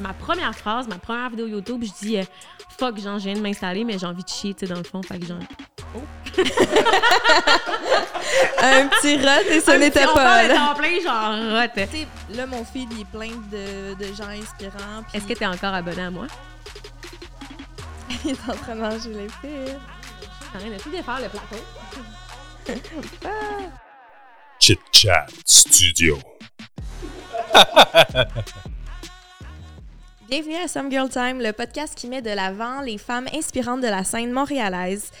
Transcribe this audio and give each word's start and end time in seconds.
ma 0.00 0.12
première 0.12 0.54
phrase, 0.54 0.88
ma 0.88 0.98
première 0.98 1.30
vidéo 1.30 1.46
YouTube, 1.46 1.84
je 1.84 1.92
dis 2.06 2.18
euh, 2.18 2.24
fuck, 2.78 2.98
genre, 2.98 3.18
je 3.18 3.24
viens 3.24 3.34
de 3.34 3.40
m'installer, 3.40 3.84
mais 3.84 3.98
j'ai 3.98 4.06
envie 4.06 4.22
de 4.22 4.28
chier, 4.28 4.54
tu 4.54 4.66
sais, 4.66 4.72
dans 4.72 4.78
le 4.78 4.84
fond. 4.84 5.02
Fait 5.02 5.18
que 5.18 5.26
genre. 5.26 5.38
Oh. 5.94 6.00
Un 8.62 8.88
petit 8.88 9.16
rot 9.16 9.50
et 9.50 9.60
ce 9.60 9.70
n'était 9.72 10.06
on 10.06 10.14
pas. 10.14 10.46
là. 10.46 10.54
temps 10.54 10.74
plein, 10.74 11.00
genre, 11.02 11.60
rot. 11.60 11.68
Tu 11.74 11.80
sais, 11.98 12.06
là, 12.34 12.46
mon 12.46 12.64
feed, 12.64 12.92
il 12.92 13.00
est 13.00 13.04
plein 13.04 13.30
de, 13.50 13.94
de 13.94 14.14
gens 14.14 14.28
inspirants. 14.28 15.04
Est-ce 15.14 15.26
que 15.26 15.34
t'es 15.34 15.46
encore 15.46 15.74
abonné 15.74 16.02
à 16.02 16.10
moi? 16.10 16.26
il 18.24 18.30
est 18.32 18.48
en 18.48 18.54
train 18.54 18.74
de 18.74 18.80
manger 18.80 19.10
les 19.10 19.28
fils? 19.28 19.76
T'as 20.52 20.58
rien 20.58 20.76
de 20.76 20.82
tout 20.82 20.90
défaire 20.90 21.20
le 21.20 21.28
plateau. 21.28 21.62
Chit 24.58 24.80
Chat 24.92 25.26
Studio. 25.44 26.18
Bienvenue 30.28 30.56
à 30.56 30.66
Some 30.66 30.90
Girl 30.90 31.08
Time, 31.08 31.40
le 31.40 31.52
podcast 31.52 31.94
qui 31.94 32.08
met 32.08 32.20
de 32.20 32.30
l'avant 32.30 32.80
les 32.80 32.98
femmes 32.98 33.28
inspirantes 33.32 33.80
de 33.80 33.86
la 33.86 34.02
scène 34.02 34.32
montréalaise 34.32 35.12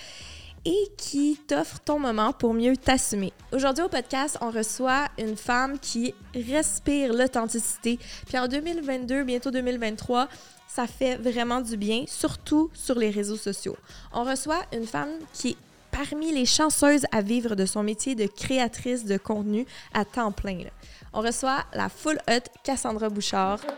et 0.64 0.90
qui 0.96 1.38
t'offre 1.46 1.78
ton 1.78 2.00
moment 2.00 2.32
pour 2.32 2.54
mieux 2.54 2.76
t'assumer. 2.76 3.32
Aujourd'hui 3.52 3.84
au 3.84 3.88
podcast, 3.88 4.36
on 4.40 4.50
reçoit 4.50 5.06
une 5.16 5.36
femme 5.36 5.78
qui 5.78 6.12
respire 6.34 7.12
l'authenticité. 7.12 8.00
Puis 8.26 8.36
en 8.36 8.48
2022, 8.48 9.22
bientôt 9.22 9.52
2023, 9.52 10.28
ça 10.66 10.88
fait 10.88 11.14
vraiment 11.14 11.60
du 11.60 11.76
bien, 11.76 12.02
surtout 12.08 12.68
sur 12.74 12.98
les 12.98 13.10
réseaux 13.10 13.36
sociaux. 13.36 13.76
On 14.12 14.24
reçoit 14.24 14.64
une 14.72 14.86
femme 14.86 15.12
qui 15.32 15.50
est 15.50 15.56
parmi 15.92 16.32
les 16.32 16.46
chanceuses 16.46 17.06
à 17.12 17.22
vivre 17.22 17.54
de 17.54 17.64
son 17.64 17.84
métier 17.84 18.16
de 18.16 18.26
créatrice 18.26 19.04
de 19.04 19.18
contenu 19.18 19.66
à 19.94 20.04
temps 20.04 20.32
plein. 20.32 20.64
On 21.12 21.20
reçoit 21.20 21.64
la 21.74 21.88
full 21.88 22.18
hot 22.28 22.50
Cassandra 22.64 23.08
Bouchard. 23.08 23.60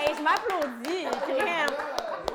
Hey, 0.00 0.14
je 0.16 0.22
m'applaudis. 0.22 1.06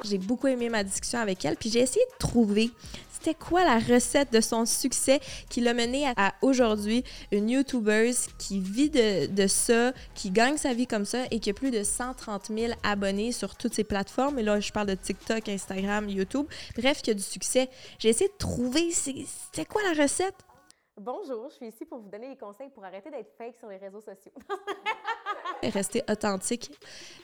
J'ai 0.03 0.17
beaucoup 0.17 0.47
aimé 0.47 0.67
ma 0.67 0.83
discussion 0.83 1.19
avec 1.19 1.45
elle, 1.45 1.55
puis 1.55 1.69
j'ai 1.69 1.79
essayé 1.79 2.05
de 2.05 2.17
trouver 2.17 2.71
c'était 3.09 3.35
quoi 3.35 3.63
la 3.63 3.79
recette 3.79 4.33
de 4.33 4.41
son 4.41 4.65
succès 4.65 5.21
qui 5.49 5.61
l'a 5.61 5.73
mené 5.73 6.11
à, 6.17 6.33
aujourd'hui 6.41 7.05
une 7.31 7.49
YouTubeuse 7.49 8.27
qui 8.37 8.59
vit 8.59 8.89
de, 8.89 9.47
ça, 9.47 9.93
qui 10.13 10.29
gagne 10.29 10.57
sa 10.57 10.73
vie 10.73 10.87
comme 10.87 11.05
ça 11.05 11.19
et 11.31 11.39
qui 11.39 11.49
a 11.49 11.53
plus 11.53 11.71
de 11.71 11.83
130 11.83 12.47
000 12.47 12.73
abonnés 12.83 13.31
sur 13.31 13.55
toutes 13.55 13.75
ses 13.75 13.85
plateformes. 13.85 14.39
Et 14.39 14.43
là, 14.43 14.59
je 14.59 14.73
parle 14.73 14.87
de 14.87 14.95
TikTok, 14.95 15.47
Instagram, 15.47 16.09
YouTube. 16.09 16.47
Bref, 16.75 17.01
qui 17.01 17.11
a 17.11 17.13
du 17.13 17.23
succès. 17.23 17.69
J'ai 17.97 18.09
essayé 18.09 18.29
de 18.29 18.37
trouver 18.37 18.91
c'était 18.91 19.63
quoi 19.63 19.81
la 19.83 20.03
recette? 20.03 20.35
Bonjour, 20.99 21.49
je 21.49 21.55
suis 21.55 21.67
ici 21.67 21.85
pour 21.85 21.99
vous 21.99 22.09
donner 22.09 22.29
des 22.29 22.37
conseils 22.37 22.69
pour 22.69 22.85
arrêter 22.85 23.09
d'être 23.09 23.31
fake 23.35 23.55
sur 23.57 23.67
les 23.67 23.77
réseaux 23.77 23.99
sociaux. 23.99 24.31
rester 25.63 26.03
authentique. 26.07 26.69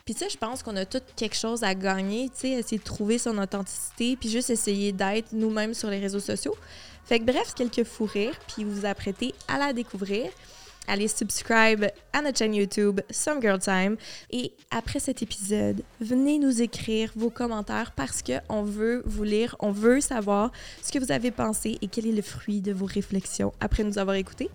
Puis 0.04 0.14
ça, 0.14 0.26
je 0.28 0.36
pense 0.36 0.62
qu'on 0.64 0.74
a 0.74 0.84
tous 0.84 1.02
quelque 1.14 1.36
chose 1.36 1.62
à 1.62 1.72
gagner, 1.74 2.28
tu 2.30 2.36
sais, 2.36 2.48
essayer 2.50 2.78
de 2.78 2.84
trouver 2.84 3.18
son 3.18 3.38
authenticité, 3.38 4.16
puis 4.16 4.28
juste 4.28 4.50
essayer 4.50 4.90
d'être 4.90 5.32
nous-mêmes 5.32 5.74
sur 5.74 5.88
les 5.88 6.00
réseaux 6.00 6.20
sociaux. 6.20 6.56
Fait 7.04 7.20
que 7.20 7.24
bref, 7.24 7.54
quelques 7.54 7.84
fous 7.84 8.06
rires, 8.06 8.38
puis 8.48 8.64
vous 8.64 8.72
vous 8.72 8.86
apprêtez 8.86 9.34
à 9.46 9.56
la 9.56 9.72
découvrir. 9.72 10.32
Allez 10.86 11.08
subscribe 11.08 11.86
à 12.12 12.22
notre 12.22 12.38
chaîne 12.38 12.54
YouTube 12.54 13.00
Some 13.10 13.40
Girl 13.40 13.58
Time. 13.58 13.96
Et 14.30 14.52
après 14.70 14.98
cet 14.98 15.22
épisode, 15.22 15.82
venez 16.00 16.38
nous 16.38 16.62
écrire 16.62 17.12
vos 17.14 17.30
commentaires 17.30 17.92
parce 17.92 18.22
qu'on 18.22 18.62
veut 18.62 19.02
vous 19.06 19.22
lire, 19.22 19.56
on 19.60 19.70
veut 19.70 20.00
savoir 20.00 20.50
ce 20.82 20.90
que 20.90 20.98
vous 20.98 21.12
avez 21.12 21.30
pensé 21.30 21.78
et 21.80 21.86
quel 21.86 22.06
est 22.06 22.12
le 22.12 22.22
fruit 22.22 22.60
de 22.60 22.72
vos 22.72 22.86
réflexions 22.86 23.52
après 23.60 23.84
nous 23.84 23.98
avoir 23.98 24.16
écoutés. 24.16 24.50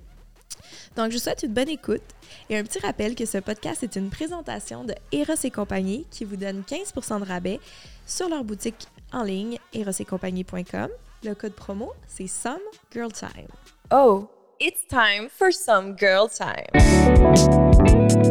Donc, 0.95 1.11
je 1.11 1.17
vous 1.17 1.23
souhaite 1.23 1.43
une 1.43 1.53
bonne 1.53 1.69
écoute 1.69 2.01
et 2.49 2.57
un 2.57 2.63
petit 2.63 2.79
rappel 2.79 3.15
que 3.15 3.25
ce 3.25 3.37
podcast 3.37 3.83
est 3.83 3.95
une 3.95 4.09
présentation 4.09 4.83
de 4.83 4.93
Eros 5.11 5.33
et 5.43 5.51
compagnie 5.51 6.05
qui 6.09 6.25
vous 6.25 6.37
donne 6.37 6.63
15% 6.67 7.19
de 7.19 7.25
rabais 7.25 7.59
sur 8.05 8.29
leur 8.29 8.43
boutique 8.43 8.87
en 9.11 9.23
ligne 9.23 9.57
erosetcompagnie.com. 9.73 10.89
Le 11.23 11.33
code 11.33 11.53
promo, 11.53 11.91
c'est 12.07 12.27
Some 12.27 12.59
Girl 12.93 13.11
Time. 13.11 13.47
Oh, 13.91 14.27
it's 14.65 14.83
time 14.85 15.29
for 15.29 15.51
some 15.51 15.93
girl 15.95 16.27
time. 16.27 16.65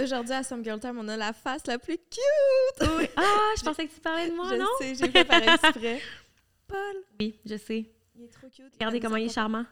Aujourd'hui 0.00 0.32
à 0.34 0.42
Some 0.44 0.62
Girl 0.64 0.78
Time, 0.78 0.98
on 0.98 1.08
a 1.08 1.16
la 1.16 1.32
face 1.32 1.66
la 1.66 1.78
plus 1.78 1.96
cute. 1.98 2.88
Oui. 2.98 3.08
Ah, 3.16 3.52
je 3.58 3.64
pensais 3.64 3.86
que 3.86 3.94
tu 3.94 4.00
parlais 4.00 4.28
de 4.30 4.34
moi, 4.34 4.46
je 4.50 4.54
non? 4.56 4.66
sais, 4.80 4.94
j'ai 4.94 5.10
fait 5.10 5.24
par 5.24 5.42
exprès. 5.42 6.00
Paul, 6.68 6.96
Oui, 7.20 7.38
je 7.44 7.56
sais. 7.56 7.90
il 8.14 8.24
est 8.24 8.28
trop 8.32 8.48
cute. 8.48 8.72
Regardez 8.74 9.00
comment 9.00 9.16
il 9.16 9.26
est 9.26 9.34
charmant. 9.34 9.64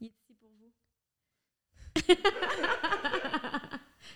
Il 0.00 0.08
est 0.08 0.10
ici 0.10 0.34
pour 0.34 0.48
vous. 0.58 0.72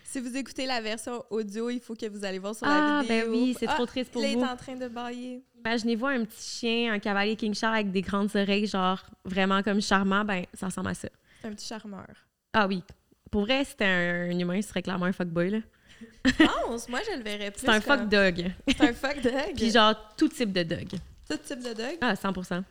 Si 0.02 0.20
vous 0.20 0.36
écoutez 0.36 0.66
la 0.66 0.80
version 0.80 1.24
audio, 1.30 1.70
il 1.70 1.80
faut 1.80 1.94
que 1.94 2.06
vous 2.06 2.24
allez 2.24 2.38
voir 2.38 2.54
sur 2.54 2.66
Ah, 2.66 3.02
la 3.02 3.02
vidéo. 3.02 3.26
ben 3.26 3.30
oui, 3.32 3.56
c'est 3.58 3.66
Ah, 3.68 3.74
trop 3.74 3.86
triste 3.86 4.10
pour 4.12 4.22
là, 4.22 4.28
il 4.28 4.36
vous. 4.38 4.44
est 4.44 4.48
en 4.48 4.56
train 4.56 4.74
de 4.76 4.88
bailler. 4.88 5.42
Imaginez-vous 5.64 6.06
un 6.06 6.24
petit 6.24 6.42
chien, 6.58 6.92
un 6.92 6.98
cavalier 6.98 7.36
King 7.36 7.54
Charles 7.54 7.74
avec 7.76 7.90
des 7.92 8.02
grandes 8.02 8.34
oreilles, 8.36 8.66
genre 8.66 9.02
vraiment 9.24 9.62
comme 9.62 9.80
charmant, 9.80 10.24
ben 10.24 10.44
ça 10.54 10.66
ressemble 10.66 10.88
à 10.90 10.94
ça. 10.94 11.08
C'est 11.40 11.48
un 11.48 11.52
petit 11.52 11.66
charmeur. 11.66 12.06
Ah 12.52 12.66
oui. 12.66 12.82
Pour 13.30 13.42
vrai, 13.42 13.64
c'était 13.64 13.84
un, 13.86 14.30
un 14.30 14.38
humain, 14.38 14.60
ce 14.62 14.68
serait 14.68 14.82
clairement 14.82 15.06
un 15.06 15.12
fuckboy, 15.12 15.50
là. 15.50 15.58
Pense, 16.66 16.88
moi 16.88 17.00
je 17.10 17.16
le 17.16 17.22
verrais 17.22 17.50
plus. 17.52 17.60
C'est 17.60 17.68
un 17.68 17.80
comme- 17.80 18.00
fuck 18.00 18.08
dog. 18.08 18.52
C'est 18.68 18.80
un 18.82 18.92
fuck 18.92 19.20
dog. 19.22 19.54
Puis 19.56 19.70
genre, 19.70 19.94
tout 20.16 20.28
type 20.28 20.52
de 20.52 20.62
dog. 20.62 20.88
Tout 21.28 21.36
type 21.38 21.60
de 21.60 21.72
dog? 21.72 21.96
Ah, 22.00 22.14
100% 22.14 22.62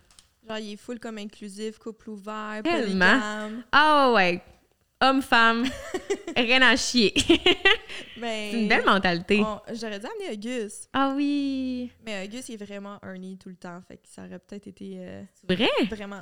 Genre, 0.47 0.57
il 0.59 0.73
est 0.73 0.77
full 0.77 0.99
comme 0.99 1.17
inclusif, 1.17 1.79
couple 1.79 2.09
ouvert, 2.11 2.61
Tellement. 2.63 3.05
polygame. 3.05 3.63
Ah 3.71 4.11
ouais. 4.13 4.41
Homme, 5.03 5.21
femme, 5.21 5.65
rien 6.37 6.61
à 6.61 6.77
chier. 6.77 7.13
Mais 8.15 8.49
C'est 8.51 8.61
une 8.61 8.67
belle 8.69 8.85
mentalité. 8.85 9.43
J'aurais 9.73 9.99
dû 9.99 10.05
amener 10.05 10.31
Auguste. 10.31 10.89
Ah 10.93 11.11
oui. 11.13 11.91
Mais 12.05 12.25
Auguste, 12.25 12.47
il 12.47 12.53
est 12.53 12.65
vraiment 12.65 12.99
Ernie 13.03 13.37
tout 13.37 13.49
le 13.49 13.55
temps. 13.55 13.81
Fait 13.85 13.97
que 13.97 14.07
ça 14.07 14.21
aurait 14.23 14.39
peut-être 14.39 14.67
été 14.67 14.95
euh, 14.99 15.21
C'est 15.33 15.53
vrai? 15.55 15.69
vraiment. 15.89 16.21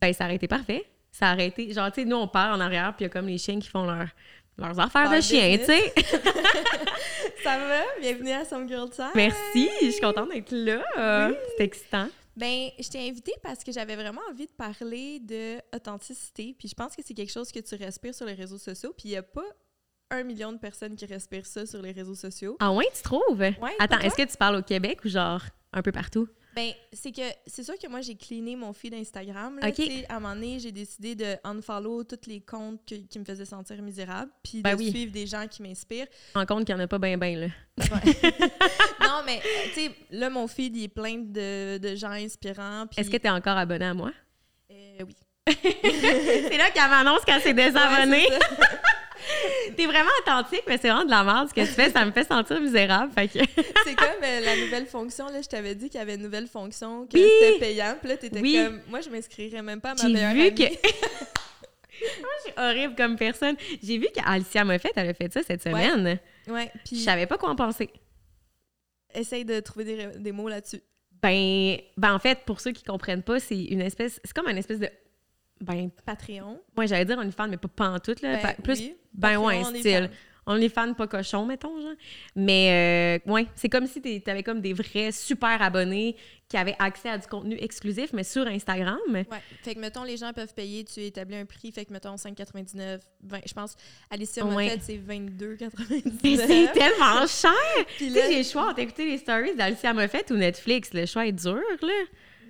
Ben, 0.00 0.14
ça 0.14 0.24
aurait 0.24 0.36
été 0.36 0.48
parfait. 0.48 0.86
Ça 1.12 1.34
aurait 1.34 1.48
été. 1.48 1.74
Genre, 1.74 1.92
tu 1.92 2.00
sais, 2.00 2.06
nous, 2.08 2.16
on 2.16 2.26
part 2.26 2.56
en 2.56 2.60
arrière, 2.60 2.94
puis 2.96 3.04
il 3.04 3.08
y 3.08 3.10
a 3.10 3.12
comme 3.12 3.26
les 3.26 3.36
chiens 3.36 3.60
qui 3.60 3.68
font 3.68 3.84
leur- 3.84 4.08
leurs 4.56 4.80
affaires 4.80 5.10
de 5.10 5.20
chien, 5.20 5.58
tu 5.58 5.64
sais. 5.66 5.92
Ça 7.42 7.58
va? 7.58 7.82
Bienvenue 8.00 8.30
à 8.32 8.46
Some 8.46 8.66
Girl 8.66 8.88
Time. 8.88 9.10
Merci, 9.14 9.68
je 9.82 9.90
suis 9.90 10.00
contente 10.00 10.30
d'être 10.30 10.52
là. 10.52 11.30
C'est 11.58 11.64
excitant. 11.64 12.08
Ben, 12.36 12.70
je 12.78 12.88
t'ai 12.88 13.08
invitée 13.08 13.34
parce 13.42 13.64
que 13.64 13.72
j'avais 13.72 13.96
vraiment 13.96 14.20
envie 14.30 14.46
de 14.46 14.52
parler 14.52 15.20
de 15.20 15.58
authenticité. 15.74 16.54
Puis 16.58 16.68
je 16.68 16.74
pense 16.74 16.94
que 16.94 17.02
c'est 17.04 17.14
quelque 17.14 17.32
chose 17.32 17.50
que 17.52 17.60
tu 17.60 17.74
respires 17.74 18.14
sur 18.14 18.26
les 18.26 18.34
réseaux 18.34 18.58
sociaux. 18.58 18.94
Puis 18.96 19.08
il 19.08 19.12
n'y 19.12 19.16
a 19.16 19.22
pas 19.22 19.44
un 20.10 20.24
million 20.24 20.52
de 20.52 20.58
personnes 20.58 20.96
qui 20.96 21.06
respirent 21.06 21.46
ça 21.46 21.66
sur 21.66 21.82
les 21.82 21.92
réseaux 21.92 22.14
sociaux. 22.14 22.56
Ah 22.60 22.72
ouais, 22.72 22.86
tu 22.94 23.02
trouves? 23.02 23.42
Attends, 23.42 23.56
pourquoi? 23.88 24.06
est-ce 24.06 24.16
que 24.16 24.30
tu 24.30 24.36
parles 24.36 24.56
au 24.56 24.62
Québec 24.62 25.04
ou 25.04 25.08
genre 25.08 25.42
un 25.72 25.82
peu 25.82 25.92
partout? 25.92 26.28
Ben, 26.60 26.72
c'est 26.92 27.12
que 27.12 27.22
c'est 27.46 27.62
sûr 27.62 27.78
que 27.78 27.88
moi, 27.88 28.02
j'ai 28.02 28.14
cleané 28.16 28.54
mon 28.54 28.72
feed 28.74 28.92
Instagram. 28.92 29.58
Là, 29.62 29.68
À 30.08 30.16
un 30.16 30.20
moment 30.20 30.34
donné, 30.34 30.58
j'ai 30.58 30.72
décidé 30.72 31.14
de 31.14 31.36
unfollow 31.42 32.04
tous 32.04 32.26
les 32.26 32.40
comptes 32.40 32.80
que- 32.86 32.96
qui 32.96 33.18
me 33.18 33.24
faisaient 33.24 33.46
sentir 33.46 33.80
misérable, 33.80 34.30
puis 34.42 34.60
Ben 34.60 34.74
de 34.74 34.78
oui. 34.78 34.90
suivre 34.90 35.10
des 35.12 35.26
gens 35.26 35.46
qui 35.48 35.62
m'inspirent. 35.62 36.06
En 36.34 36.44
compte 36.44 36.66
qu'il 36.66 36.74
n'y 36.74 36.80
en 36.82 36.84
a 36.84 36.88
pas 36.88 36.98
bien, 36.98 37.16
bien, 37.16 37.36
là. 37.36 37.46
non, 39.00 39.22
mais 39.24 39.40
tu 39.74 39.80
sais, 39.80 39.90
là, 40.10 40.28
mon 40.28 40.46
feed, 40.46 40.76
il 40.76 40.84
est 40.84 40.88
plein 40.88 41.16
de, 41.16 41.78
de 41.78 41.94
gens 41.96 42.10
inspirants. 42.10 42.84
Est-ce 42.96 43.08
que 43.08 43.16
tu 43.16 43.26
es 43.26 43.30
encore 43.30 43.56
abonné 43.56 43.86
à 43.86 43.94
moi? 43.94 44.12
Euh, 44.70 44.98
oui. 45.06 45.16
c'est 45.46 46.58
là 46.58 46.70
qu'elle 46.70 46.90
m'annonce 46.90 47.24
qu'elle 47.24 47.40
s'est 47.40 47.54
désabonnée. 47.54 48.28
Ouais. 48.28 48.38
T'es 49.76 49.86
vraiment 49.86 50.10
authentique, 50.22 50.62
mais 50.66 50.78
c'est 50.78 50.88
vraiment 50.88 51.04
de 51.04 51.10
la 51.10 51.24
merde 51.24 51.48
ce 51.48 51.54
que 51.54 51.60
tu 51.60 51.66
fais. 51.72 51.90
Ça 51.90 52.04
me 52.04 52.12
fait 52.12 52.24
sentir 52.26 52.60
misérable. 52.60 53.12
Fait 53.12 53.28
que... 53.28 53.38
c'est 53.84 53.94
comme 53.94 54.22
euh, 54.22 54.40
la 54.40 54.56
nouvelle 54.56 54.86
fonction. 54.86 55.26
Là, 55.28 55.40
je 55.42 55.48
t'avais 55.48 55.74
dit 55.74 55.88
qu'il 55.90 55.98
y 55.98 56.02
avait 56.02 56.14
une 56.16 56.22
nouvelle 56.22 56.46
fonction, 56.48 57.06
que 57.06 57.16
Oui. 57.16 57.28
c'était 57.40 57.58
payant. 57.58 57.96
Puis 58.00 58.08
là, 58.08 58.16
t'étais 58.16 58.40
Oui. 58.40 58.56
comme, 58.62 58.80
moi, 58.88 59.00
je 59.00 59.10
m'inscrirais 59.10 59.62
même 59.62 59.80
pas 59.80 59.90
à 59.92 59.94
ma 59.94 60.08
meilleure 60.08 60.34
vu 60.34 60.40
amie. 60.42 60.54
que. 60.54 60.64
Moi, 62.20 62.30
je 62.38 62.50
suis 62.50 62.58
horrible 62.58 62.94
comme 62.94 63.16
personne. 63.16 63.56
J'ai 63.82 63.98
vu 63.98 64.06
qu'Alicia 64.14 64.64
Moffett, 64.64 64.92
elle 64.96 65.10
a 65.10 65.14
fait 65.14 65.30
ça 65.30 65.42
cette 65.42 65.62
semaine. 65.62 66.18
Ouais, 66.48 66.70
Je 66.76 66.80
puis 66.90 66.96
savais 66.98 67.26
pas 67.26 67.36
quoi 67.36 67.50
en 67.50 67.56
penser. 67.56 67.90
essaye 69.14 69.44
de 69.44 69.60
trouver 69.60 69.84
des, 69.84 70.06
des 70.18 70.32
mots 70.32 70.48
là-dessus. 70.48 70.80
Ben, 71.22 71.76
ben, 71.98 72.14
en 72.14 72.18
fait, 72.18 72.38
pour 72.46 72.60
ceux 72.62 72.72
qui 72.72 72.84
comprennent 72.84 73.22
pas, 73.22 73.38
c'est 73.38 73.64
une 73.64 73.82
espèce. 73.82 74.18
C'est 74.24 74.32
comme 74.32 74.48
une 74.48 74.56
espèce 74.56 74.78
de. 74.78 74.88
Ben, 75.60 75.90
Patreon. 76.06 76.60
moi, 76.76 76.86
j'allais 76.86 77.04
dire 77.04 77.20
une 77.20 77.32
fan, 77.32 77.50
mais 77.50 77.56
pas 77.56 77.68
pantoute, 77.68 78.22
là. 78.22 78.36
Ben, 78.42 78.54
plus. 78.62 78.78
oui. 78.80 78.94
Ben, 79.12 79.36
ouais, 79.38 79.56
Patreon, 79.58 79.74
on 79.76 79.78
style. 79.80 79.92
fan. 79.92 80.10
On 80.46 80.56
est 80.56 80.68
fan 80.70 80.94
pas 80.96 81.06
cochon, 81.06 81.44
mettons, 81.44 81.80
genre. 81.80 81.92
Mais, 82.34 83.20
euh, 83.26 83.30
ouais, 83.30 83.46
c'est 83.54 83.68
comme 83.68 83.86
si 83.86 84.00
t'avais 84.22 84.42
comme 84.42 84.60
des 84.62 84.72
vrais 84.72 85.12
super 85.12 85.60
abonnés 85.62 86.16
qui 86.48 86.56
avaient 86.56 86.74
accès 86.78 87.10
à 87.10 87.18
du 87.18 87.26
contenu 87.28 87.56
exclusif, 87.60 88.12
mais 88.14 88.24
sur 88.24 88.46
Instagram. 88.46 88.98
Ouais. 89.12 89.26
Fait 89.62 89.74
que, 89.74 89.80
mettons, 89.80 90.02
les 90.02 90.16
gens 90.16 90.32
peuvent 90.32 90.54
payer, 90.54 90.82
tu 90.84 91.00
établis 91.00 91.36
un 91.36 91.44
prix, 91.44 91.70
fait 91.70 91.84
que, 91.84 91.92
mettons, 91.92 92.14
5,99. 92.16 93.00
20, 93.22 93.38
je 93.46 93.52
pense, 93.52 93.76
Alicia 94.10 94.44
Ouais. 94.44 94.64
Moffett, 94.64 94.82
c'est 94.82 94.96
22,99. 94.96 96.02
Mais 96.24 96.36
c'est 96.36 96.72
tellement 96.72 97.26
cher! 97.26 97.86
Tu 97.98 98.10
sais, 98.10 98.32
j'ai 98.32 98.38
le 98.38 98.44
choix 98.44 98.70
entre 98.70 98.80
écouter 98.80 99.04
les 99.06 99.18
stories 99.18 99.54
d'Alicia 99.54 99.92
Moffett 99.92 100.30
ou 100.30 100.36
Netflix. 100.36 100.92
Le 100.94 101.04
choix 101.06 101.26
est 101.26 101.32
dur, 101.32 101.60
là. 101.82 101.88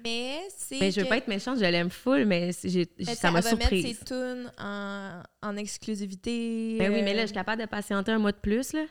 Mais 0.04 0.38
c'est. 0.56 0.78
Mais 0.80 0.90
je 0.90 0.98
veux 1.00 1.04
que- 1.04 1.08
pas 1.08 1.16
être 1.18 1.28
méchante, 1.28 1.58
je 1.58 1.64
l'aime 1.64 1.90
full, 1.90 2.24
mais 2.24 2.52
c'est- 2.52 2.68
j'ai- 2.68 2.88
Mais 2.98 3.14
ça 3.14 3.30
m'a 3.30 3.38
elle 3.38 3.44
va 3.44 3.50
mettre 3.52 3.60
surprise. 3.68 3.98
ses 3.98 4.04
tunes 4.04 4.50
en, 4.58 5.22
en 5.42 5.56
exclusivité. 5.56 6.76
Ben 6.78 6.92
oui, 6.92 7.02
mais 7.02 7.12
là, 7.14 7.20
euh, 7.20 7.22
je 7.22 7.26
suis 7.28 7.34
capable 7.34 7.60
de 7.62 7.66
patienter 7.66 8.12
un 8.12 8.18
mois 8.18 8.32
de 8.32 8.36
plus, 8.38 8.72
là. 8.72 8.84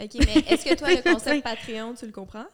OK, 0.00 0.10
mais 0.18 0.42
est-ce 0.52 0.64
que 0.64 0.74
toi, 0.74 0.90
le 0.90 1.02
concept 1.12 1.44
Patreon, 1.44 1.94
tu 1.94 2.06
le 2.06 2.12
comprends? 2.12 2.46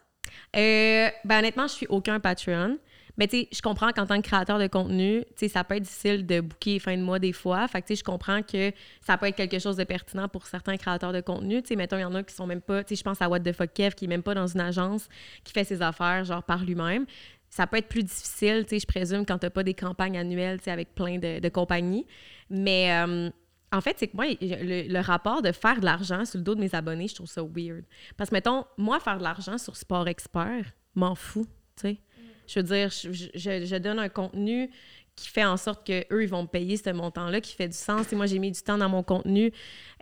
Euh, 0.56 1.08
ben 1.24 1.38
honnêtement, 1.38 1.66
je 1.66 1.72
suis 1.72 1.86
aucun 1.88 2.20
Patreon. 2.20 2.78
Mais 3.16 3.26
tu 3.26 3.36
sais, 3.40 3.48
je 3.50 3.60
comprends 3.62 3.90
qu'en 3.90 4.06
tant 4.06 4.22
que 4.22 4.28
créateur 4.28 4.60
de 4.60 4.68
contenu, 4.68 5.24
tu 5.30 5.34
sais, 5.40 5.48
ça 5.48 5.64
peut 5.64 5.74
être 5.74 5.82
difficile 5.82 6.24
de 6.24 6.40
booker 6.40 6.78
fin 6.78 6.96
de 6.96 7.02
mois 7.02 7.18
des 7.18 7.32
fois. 7.32 7.66
Fait 7.66 7.82
que 7.82 7.88
tu 7.88 7.96
sais, 7.96 7.98
je 7.98 8.04
comprends 8.04 8.42
que 8.42 8.70
ça 9.04 9.16
peut 9.18 9.26
être 9.26 9.34
quelque 9.34 9.58
chose 9.58 9.74
de 9.76 9.82
pertinent 9.82 10.28
pour 10.28 10.46
certains 10.46 10.76
créateurs 10.76 11.12
de 11.12 11.20
contenu. 11.20 11.60
Tu 11.62 11.70
sais, 11.70 11.76
mettons, 11.76 11.96
il 11.96 12.02
y 12.02 12.04
en 12.04 12.14
a 12.14 12.22
qui 12.22 12.32
sont 12.32 12.46
même 12.46 12.60
pas, 12.60 12.84
tu 12.84 12.90
sais, 12.94 12.98
je 13.00 13.02
pense 13.02 13.20
à 13.20 13.28
What 13.28 13.40
the 13.40 13.52
fuck 13.52 13.72
Kev, 13.74 13.96
qui 13.96 14.04
est 14.04 14.08
même 14.08 14.22
pas 14.22 14.34
dans 14.34 14.46
une 14.46 14.60
agence 14.60 15.08
qui 15.42 15.52
fait 15.52 15.64
ses 15.64 15.82
affaires, 15.82 16.24
genre 16.24 16.44
par 16.44 16.64
lui-même. 16.64 17.06
Ça 17.50 17.66
peut 17.66 17.78
être 17.78 17.88
plus 17.88 18.02
difficile, 18.02 18.66
tu 18.68 18.78
je 18.78 18.86
présume, 18.86 19.24
quand 19.24 19.38
t'as 19.38 19.50
pas 19.50 19.62
des 19.62 19.74
campagnes 19.74 20.18
annuelles, 20.18 20.60
tu 20.60 20.70
avec 20.70 20.94
plein 20.94 21.18
de, 21.18 21.40
de 21.40 21.48
compagnies. 21.48 22.06
Mais 22.50 22.92
euh, 22.92 23.30
en 23.72 23.80
fait, 23.80 23.96
c'est 23.98 24.08
que 24.08 24.16
moi, 24.16 24.26
le, 24.40 24.92
le 24.92 25.00
rapport 25.00 25.42
de 25.42 25.52
faire 25.52 25.80
de 25.80 25.84
l'argent 25.84 26.24
sur 26.24 26.38
le 26.38 26.44
dos 26.44 26.54
de 26.54 26.60
mes 26.60 26.74
abonnés, 26.74 27.08
je 27.08 27.14
trouve 27.14 27.26
ça 27.28 27.42
weird. 27.42 27.84
Parce 28.16 28.30
que, 28.30 28.34
mettons, 28.34 28.64
moi, 28.76 29.00
faire 29.00 29.18
de 29.18 29.22
l'argent 29.22 29.58
sur 29.58 29.76
Sport 29.76 30.08
Expert, 30.08 30.64
m'en 30.94 31.14
fous, 31.14 31.46
tu 31.76 31.82
sais. 31.88 31.98
Je 32.46 32.60
veux 32.60 32.64
dire, 32.64 32.90
je, 32.90 33.12
je- 33.34 33.78
donne 33.78 33.98
un 33.98 34.08
contenu 34.08 34.70
qui 35.16 35.28
fait 35.28 35.44
en 35.44 35.56
sorte 35.56 35.86
que 35.86 36.04
eux 36.14 36.22
ils 36.22 36.28
vont 36.28 36.42
me 36.42 36.46
payer 36.48 36.76
ce 36.76 36.90
montant-là, 36.90 37.40
qui 37.40 37.54
fait 37.54 37.68
du 37.68 37.76
sens. 37.76 38.12
Et 38.12 38.16
moi, 38.16 38.26
j'ai 38.26 38.38
mis 38.38 38.52
du 38.52 38.62
temps 38.62 38.78
dans 38.78 38.88
mon 38.88 39.02
contenu. 39.02 39.52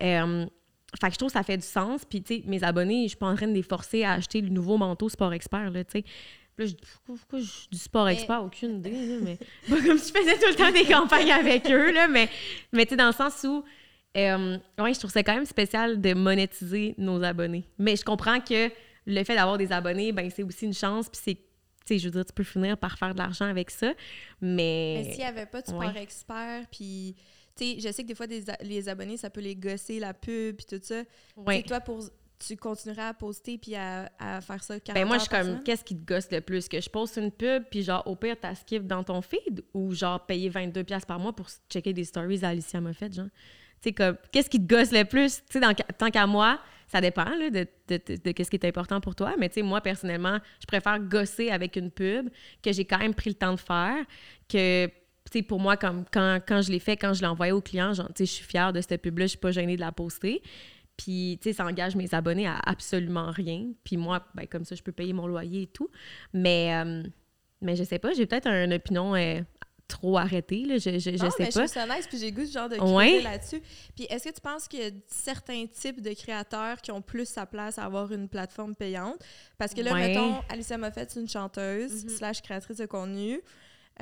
Euh, 0.03 0.47
fait 1.01 1.09
que 1.09 1.13
je 1.15 1.19
trouve 1.19 1.29
que 1.29 1.33
ça 1.39 1.43
fait 1.43 1.57
du 1.57 1.67
sens. 1.67 2.05
Puis, 2.05 2.23
tu 2.23 2.37
sais, 2.37 2.43
mes 2.47 2.63
abonnés, 2.63 3.05
je 3.05 3.09
suis 3.09 3.17
pas 3.17 3.27
en 3.27 3.35
train 3.35 3.49
de 3.49 3.53
les 3.55 3.63
forcer 3.63 4.05
à 4.05 4.13
acheter 4.13 4.41
le 4.43 4.51
nouveau 4.51 4.77
manteau 4.77 5.09
Sport 5.09 5.33
Expert, 5.33 5.71
là, 5.71 5.83
tu 5.85 6.01
sais. 6.01 6.05
Là, 6.59 6.65
je 6.67 6.73
dis, 6.73 6.77
pourquoi, 7.05 7.17
pourquoi 7.17 7.39
je- 7.41 7.69
du 7.71 7.79
sport 7.79 8.07
Mais- 8.07 8.15
expert? 8.15 8.43
Aucune 8.43 8.79
idée, 8.79 8.91
là, 8.91 9.17
mais 9.23 9.39
pas 9.69 9.83
comme 9.83 9.99
si 9.99 10.13
je 10.13 10.19
faisais 10.19 10.35
tout 10.39 10.49
le 10.49 10.55
temps 10.55 10.73
des 10.73 10.85
campagnes 10.85 11.31
avec 11.33 11.71
eux, 11.71 11.93
là, 11.93 12.09
mais, 12.09 12.29
mais 12.73 12.85
tu 12.87 12.91
sais, 12.91 12.97
dans 12.97 13.09
le 13.09 13.13
sens 13.13 13.45
où, 13.45 13.63
euh, 14.17 14.59
ouais, 14.79 14.95
je 14.95 14.99
trouve 14.99 15.11
ça 15.11 15.23
quand 15.23 15.35
même 15.35 15.45
spécial 15.45 16.01
de 16.01 16.15
monétiser 16.15 16.95
nos 16.97 17.23
abonnés. 17.23 17.65
Mais 17.79 17.97
je 17.97 18.05
comprends 18.05 18.41
que 18.41 18.71
le 19.05 19.25
fait 19.25 19.35
d'avoir 19.35 19.59
des 19.59 19.71
abonnés, 19.73 20.13
ben 20.13 20.31
c'est 20.31 20.43
aussi 20.43 20.65
une 20.65 20.73
chance, 20.75 21.09
puis 21.11 21.21
c'est, 21.23 21.35
tu 21.35 21.43
sais, 21.87 21.99
je 21.99 22.07
veux 22.07 22.11
dire, 22.13 22.25
tu 22.25 22.33
peux 22.33 22.43
finir 22.43 22.79
par 22.79 22.97
faire 22.99 23.13
de 23.13 23.19
l'argent 23.19 23.45
avec 23.45 23.71
ça, 23.71 23.93
mais... 24.41 25.03
Mais 25.05 25.11
s'il 25.11 25.19
n'y 25.19 25.25
avait 25.25 25.47
pas 25.47 25.61
de 25.61 25.67
sport 25.67 25.81
ouais. 25.81 26.03
expert, 26.03 26.65
puis, 26.73 27.15
tu 27.55 27.65
sais, 27.65 27.77
je 27.81 27.93
sais 27.93 28.03
que 28.03 28.09
des 28.09 28.15
fois, 28.15 28.27
des 28.27 28.43
les 28.63 28.89
abonnés, 28.89 29.17
ça 29.19 29.29
peut 29.31 29.41
les 29.43 29.55
gosser, 29.55 30.01
la 30.01 30.15
pub, 30.15 30.57
puis 30.57 30.67
tout 30.67 30.83
ça. 30.83 31.03
Ouais. 31.37 31.63
Toi, 31.63 31.81
pour, 31.81 32.03
tu 32.39 32.57
continuerais 32.57 33.03
à 33.07 33.15
poster 33.15 33.59
puis 33.59 33.75
à, 33.75 34.11
à 34.19 34.41
faire 34.41 34.63
ça 34.63 34.79
40 34.79 34.95
Ben 35.01 35.07
moi, 35.07 35.17
je 35.19 35.23
suis 35.23 35.31
comme, 35.31 35.63
qu'est-ce 35.63 35.85
qui 35.85 35.97
te 35.97 36.05
gosse 36.07 36.31
le 36.31 36.41
plus? 36.41 36.69
Que 36.69 36.81
je 36.81 36.89
poste 36.91 37.17
une 37.17 37.31
pub, 37.31 37.65
puis 37.71 37.83
genre, 37.83 38.03
au 38.07 38.15
pire, 38.17 38.37
t'as 38.41 38.55
skip 38.55 38.87
dans 38.87 39.03
ton 39.05 39.23
feed, 39.23 39.65
ou 39.75 39.93
genre, 39.95 40.25
payer 40.27 40.51
22$ 40.51 40.85
piastres 40.85 41.07
par 41.07 41.19
mois 41.19 41.35
pour 41.35 41.49
checker 41.71 41.93
des 41.93 42.05
stories 42.05 42.45
à 42.45 42.49
Alicia 42.49 42.81
Moffett, 42.81 43.13
genre? 43.15 43.27
Tu 43.83 43.89
sais, 43.91 43.93
comme, 43.93 44.17
qu'est-ce 44.33 44.51
qui 44.51 44.59
te 44.61 44.67
gosse 44.75 44.93
le 44.93 45.05
plus? 45.05 45.43
Tu 45.51 45.61
sais, 45.61 45.75
tant 45.99 46.11
qu'à 46.11 46.27
moi, 46.27 46.59
ça 46.89 47.01
dépend 47.01 47.25
là, 47.25 47.51
de, 47.51 47.67
de, 47.89 48.01
de- 48.07 48.17
de 48.23 48.31
qu'est-ce 48.33 48.51
qui 48.51 48.57
est 48.57 48.65
important 48.67 49.01
pour 49.01 49.15
toi, 49.15 49.35
mais 49.39 49.49
tu 49.49 49.55
sais, 49.57 49.63
moi, 49.63 49.81
personnellement, 49.81 50.39
je 50.61 50.67
préfère 50.67 50.99
gosser 51.01 51.51
avec 51.51 51.77
une 51.77 51.91
pub 51.91 52.29
que 52.63 52.73
j'ai 52.73 52.85
quand 52.85 52.99
même 52.99 53.15
pris 53.15 53.31
le 53.31 53.35
temps 53.37 53.53
de 53.55 53.61
faire, 53.61 53.97
que... 54.49 54.87
Tu 54.87 55.39
sais, 55.41 55.43
pour 55.43 55.59
moi, 55.59 55.77
comme 55.77 56.05
quand, 56.13 56.39
quand 56.47 56.63
je 56.63 56.71
l'ai 56.71 56.79
fait, 56.79 56.97
quand 56.97 57.13
je 57.13 57.21
l'ai 57.21 57.27
envoyé 57.27 57.51
au 57.51 57.61
client, 57.61 57.93
genre, 57.93 58.07
tu 58.15 58.25
sais, 58.25 58.27
je 58.27 58.31
suis 58.31 58.45
fière 58.45 58.73
de 58.73 58.81
cette 58.81 59.03
pub-là, 59.03 59.25
je 59.25 59.31
suis 59.31 59.39
pas 59.39 59.51
gênée 59.51 59.75
de 59.75 59.81
la 59.81 59.91
poster. 59.91 60.41
Puis, 60.97 61.39
tu 61.43 61.51
sais, 61.51 61.55
ça 61.57 61.65
engage 61.67 61.95
mes 61.97 62.15
abonnés 62.15 62.47
à 62.47 62.59
absolument 62.65 63.31
rien. 63.31 63.67
Puis 63.85 63.97
moi, 63.97 64.25
ben, 64.35 64.47
comme 64.47 64.65
ça, 64.65 64.75
je 64.75 64.83
peux 64.83 64.93
payer 64.93 65.13
mon 65.13 65.27
loyer 65.27 65.63
et 65.63 65.67
tout. 65.67 65.91
Mais, 66.33 66.75
euh, 66.75 67.03
mais 67.61 67.77
je 67.77 67.85
sais 67.85 67.99
pas, 67.99 68.13
j'ai 68.15 68.27
peut-être 68.27 68.47
une 68.49 68.73
opinion 68.73 69.15
euh, 69.15 69.41
trop 69.89 70.17
arrêtée, 70.19 70.65
là. 70.65 70.79
Je, 70.79 70.99
je, 70.99 70.99
je 70.99 71.11
Non, 71.23 71.31
sais 71.31 71.37
mais 71.45 71.51
je 71.51 71.59
trouve 71.75 71.97
nice, 71.97 72.07
puis 72.09 72.19
j'ai 72.19 72.33
goût 72.33 72.45
genre 72.51 72.69
de 72.69 72.77
Ouais. 72.79 73.21
là-dessus. 73.23 73.61
Puis 73.95 74.05
est-ce 74.11 74.25
que 74.31 74.35
tu 74.35 74.41
penses 74.41 74.67
qu'il 74.69 74.81
y 74.81 74.87
a 74.87 74.91
certains 75.07 75.67
types 75.67 76.01
de 76.01 76.13
créateurs 76.13 76.81
qui 76.81 76.91
ont 76.91 77.03
plus 77.03 77.29
sa 77.29 77.47
place 77.47 77.79
à 77.79 77.85
avoir 77.85 78.11
une 78.13 78.29
plateforme 78.29 78.75
payante? 78.75 79.23
Parce 79.59 79.75
que 79.75 79.83
là, 79.83 79.93
Ouais. 79.93 80.09
mettons, 80.09 80.41
Alicia 80.49 80.77
Moffett, 80.79 81.11
c'est 81.11 81.21
une 81.21 81.29
chanteuse 81.29 82.05
Mhm. 82.05 82.11
slash 82.11 82.43
créatrice 82.43 82.79
de 82.79 82.87
contenu. 82.87 83.41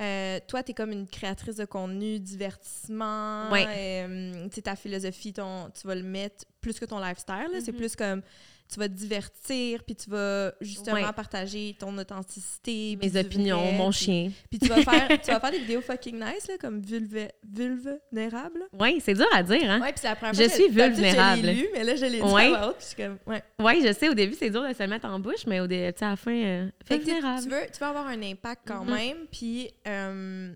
Euh, 0.01 0.39
toi, 0.47 0.61
tu 0.63 0.71
es 0.71 0.73
comme 0.73 0.91
une 0.91 1.07
créatrice 1.07 1.55
de 1.55 1.65
contenu, 1.65 2.19
divertissement. 2.19 3.49
Ouais. 3.51 3.65
euh, 3.67 4.43
tu 4.49 4.55
sais, 4.55 4.61
ta 4.63 4.75
philosophie, 4.75 5.31
ton, 5.33 5.69
tu 5.71 5.87
vas 5.87 5.95
le 5.95 6.03
mettre 6.03 6.45
plus 6.61 6.79
que 6.79 6.85
ton 6.85 6.99
lifestyle. 6.99 7.47
C'est 7.63 7.71
Mhm. 7.71 7.77
plus 7.77 7.95
comme 7.95 8.21
tu 8.67 8.79
vas 8.79 8.89
te 8.89 8.93
divertir, 8.93 9.83
puis 9.83 9.95
tu 9.95 10.09
vas 10.09 10.51
justement 10.59 10.95
Ouais. 10.95 11.13
partager 11.13 11.75
ton 11.79 11.95
authenticité. 11.97 12.97
Mes 13.01 13.15
opinions, 13.15 13.61
vrai, 13.61 13.73
mon 13.77 13.91
puis- 13.91 13.99
chien. 13.99 14.31
puis 14.49 14.57
tu 14.59 14.67
vas 14.67 14.81
faire, 14.81 15.07
tu 15.21 15.31
vas 15.31 15.39
faire 15.39 15.51
des 15.51 15.59
vidéos 15.59 15.81
fucking 15.81 16.15
nice, 16.15 16.47
là, 16.47 16.55
comme 16.59 16.81
vulve, 16.81 17.29
vulnérable. 17.47 18.63
Oui, 18.79 18.99
c'est 19.03 19.13
dur 19.13 19.27
à 19.33 19.43
dire, 19.43 19.69
hein? 19.69 19.81
Ouais, 19.81 19.91
puis 19.91 20.01
c'est 20.01 20.07
la 20.07 20.15
première 20.15 20.33
Je 20.33 20.39
fois 20.43 20.47
que- 20.47 20.53
suis 20.63 20.71
d'habitude, 20.71 21.03
vulnérable. 21.03 21.41
Je 21.41 21.45
l'ai 21.45 21.53
lu, 21.53 21.67
mais 21.73 21.83
là, 21.83 21.95
je 21.95 22.05
l'ai 22.05 22.17
dit 22.17 22.21
Ouais. 22.21 22.45
à 22.45 22.49
voix 22.49 22.67
haute, 22.69 22.77
puis 22.77 22.83
je 22.83 22.93
suis 22.95 23.03
comme, 23.03 23.17
ouais. 23.27 23.43
Oui, 23.59 23.83
je 23.87 23.93
sais, 23.93 24.09
au 24.09 24.13
début, 24.13 24.35
c'est 24.37 24.49
dur 24.49 24.67
de 24.67 24.73
se 24.73 24.81
le 24.83 24.89
mettre 24.89 25.05
en 25.05 25.19
bouche, 25.19 25.45
mais 25.47 25.59
au 25.59 25.67
dé- 25.67 25.93
à 26.01 26.09
la 26.09 26.15
fin, 26.15 26.31
euh, 26.35 26.69
Fait 26.85 26.99
que 26.99 27.03
vulnérable. 27.05 27.43
tu 27.43 27.49
veux, 27.49 27.65
tu 27.71 27.79
veux 27.79 27.85
avoir 27.85 28.07
un 28.07 28.21
impact 28.23 28.63
quand 28.67 28.83
Mhm. 28.83 28.93
même, 28.95 29.17
puis, 29.31 29.69
euh, 29.87 30.53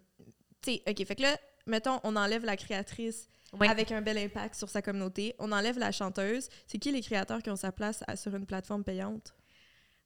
tu 0.63 0.73
sais, 0.73 0.81
OK, 0.89 1.05
fait 1.05 1.15
que 1.15 1.21
là, 1.21 1.38
mettons, 1.67 2.00
on 2.03 2.15
enlève 2.15 2.44
la 2.44 2.57
créatrice 2.57 3.29
Avec 3.60 3.92
un 3.92 4.01
bel 4.01 4.18
impact 4.18 4.56
sur 4.56 4.69
sa 4.69 4.81
communauté, 4.81 5.36
on 5.40 5.51
enlève 5.51 5.80
la 5.80 5.92
chanteuse. 5.92 6.50
C'est 6.68 6.78
qui 6.78 6.92
les 6.92 7.01
créateurs 7.01 7.42
qui 7.42 7.50
ont 7.50 7.56
sa 7.56 7.72
place 7.72 8.04
à- 8.07 8.16
sur 8.16 8.36
une 8.36 8.46
plateforme 8.46 8.84
payante? 8.84 9.34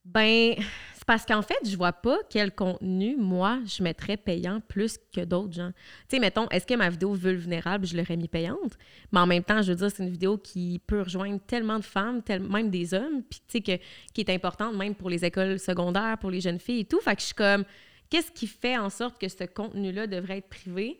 Ben, 0.05 0.55
c'est 0.95 1.05
parce 1.05 1.25
qu'en 1.25 1.41
fait, 1.41 1.59
je 1.63 1.77
vois 1.77 1.93
pas 1.93 2.17
quel 2.29 2.53
contenu, 2.53 3.15
moi, 3.15 3.59
je 3.65 3.81
mettrais 3.81 4.17
payant 4.17 4.59
plus 4.59 4.97
que 5.13 5.21
d'autres 5.21 5.53
gens. 5.53 5.71
Tu 6.09 6.15
sais, 6.15 6.19
mettons, 6.19 6.49
est-ce 6.49 6.65
que 6.65 6.73
ma 6.73 6.89
vidéo 6.89 7.13
vulnérable, 7.13 7.85
je 7.85 7.95
l'aurais 7.95 8.17
mis 8.17 8.27
payante? 8.27 8.77
Mais 9.13 9.21
en 9.21 9.27
même 9.27 9.43
temps, 9.45 9.61
je 9.61 9.71
veux 9.71 9.77
dire, 9.77 9.89
c'est 9.89 10.03
une 10.03 10.09
vidéo 10.09 10.37
qui 10.37 10.81
peut 10.85 11.01
rejoindre 11.01 11.39
tellement 11.47 11.79
de 11.79 11.85
femmes, 11.85 12.21
tel- 12.21 12.41
même 12.43 12.69
des 12.69 12.93
hommes, 12.93 13.23
puis 13.23 13.39
tu 13.47 13.59
sais, 13.65 13.79
qui 14.13 14.21
est 14.21 14.29
importante 14.29 14.75
même 14.75 14.93
pour 14.93 15.09
les 15.09 15.23
écoles 15.23 15.57
secondaires, 15.57 16.17
pour 16.17 16.31
les 16.31 16.41
jeunes 16.41 16.59
filles 16.59 16.81
et 16.81 16.85
tout. 16.85 16.99
Fait 16.99 17.15
que 17.15 17.21
je 17.21 17.27
suis 17.27 17.35
comme, 17.35 17.63
qu'est-ce 18.09 18.31
qui 18.31 18.47
fait 18.47 18.77
en 18.77 18.89
sorte 18.89 19.19
que 19.19 19.29
ce 19.29 19.45
contenu-là 19.45 20.07
devrait 20.07 20.39
être 20.39 20.49
privé? 20.49 20.99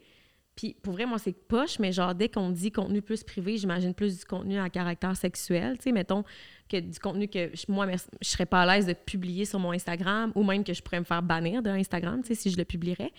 Puis 0.55 0.75
pour 0.83 0.93
vrai, 0.93 1.05
moi, 1.05 1.17
c'est 1.17 1.33
poche, 1.33 1.79
mais 1.79 1.91
genre, 1.91 2.13
dès 2.13 2.29
qu'on 2.29 2.51
dit 2.51 2.71
contenu 2.71 3.01
plus 3.01 3.23
privé, 3.23 3.57
j'imagine 3.57 3.93
plus 3.93 4.19
du 4.19 4.25
contenu 4.25 4.59
à 4.59 4.69
caractère 4.69 5.15
sexuel. 5.17 5.77
Tu 5.77 5.85
sais, 5.85 5.91
mettons 5.91 6.23
que 6.69 6.79
du 6.79 6.99
contenu 6.99 7.27
que 7.27 7.51
moi, 7.71 7.87
je 8.21 8.27
serais 8.27 8.45
pas 8.45 8.61
à 8.61 8.75
l'aise 8.75 8.85
de 8.85 8.93
publier 8.93 9.45
sur 9.45 9.59
mon 9.59 9.71
Instagram 9.71 10.31
ou 10.35 10.43
même 10.43 10.63
que 10.63 10.73
je 10.73 10.81
pourrais 10.81 10.99
me 10.99 11.05
faire 11.05 11.23
bannir 11.23 11.63
de 11.63 11.69
Instagram, 11.69 12.21
tu 12.21 12.29
sais, 12.29 12.35
si 12.35 12.51
je 12.51 12.57
le 12.57 12.65
publierais. 12.65 13.11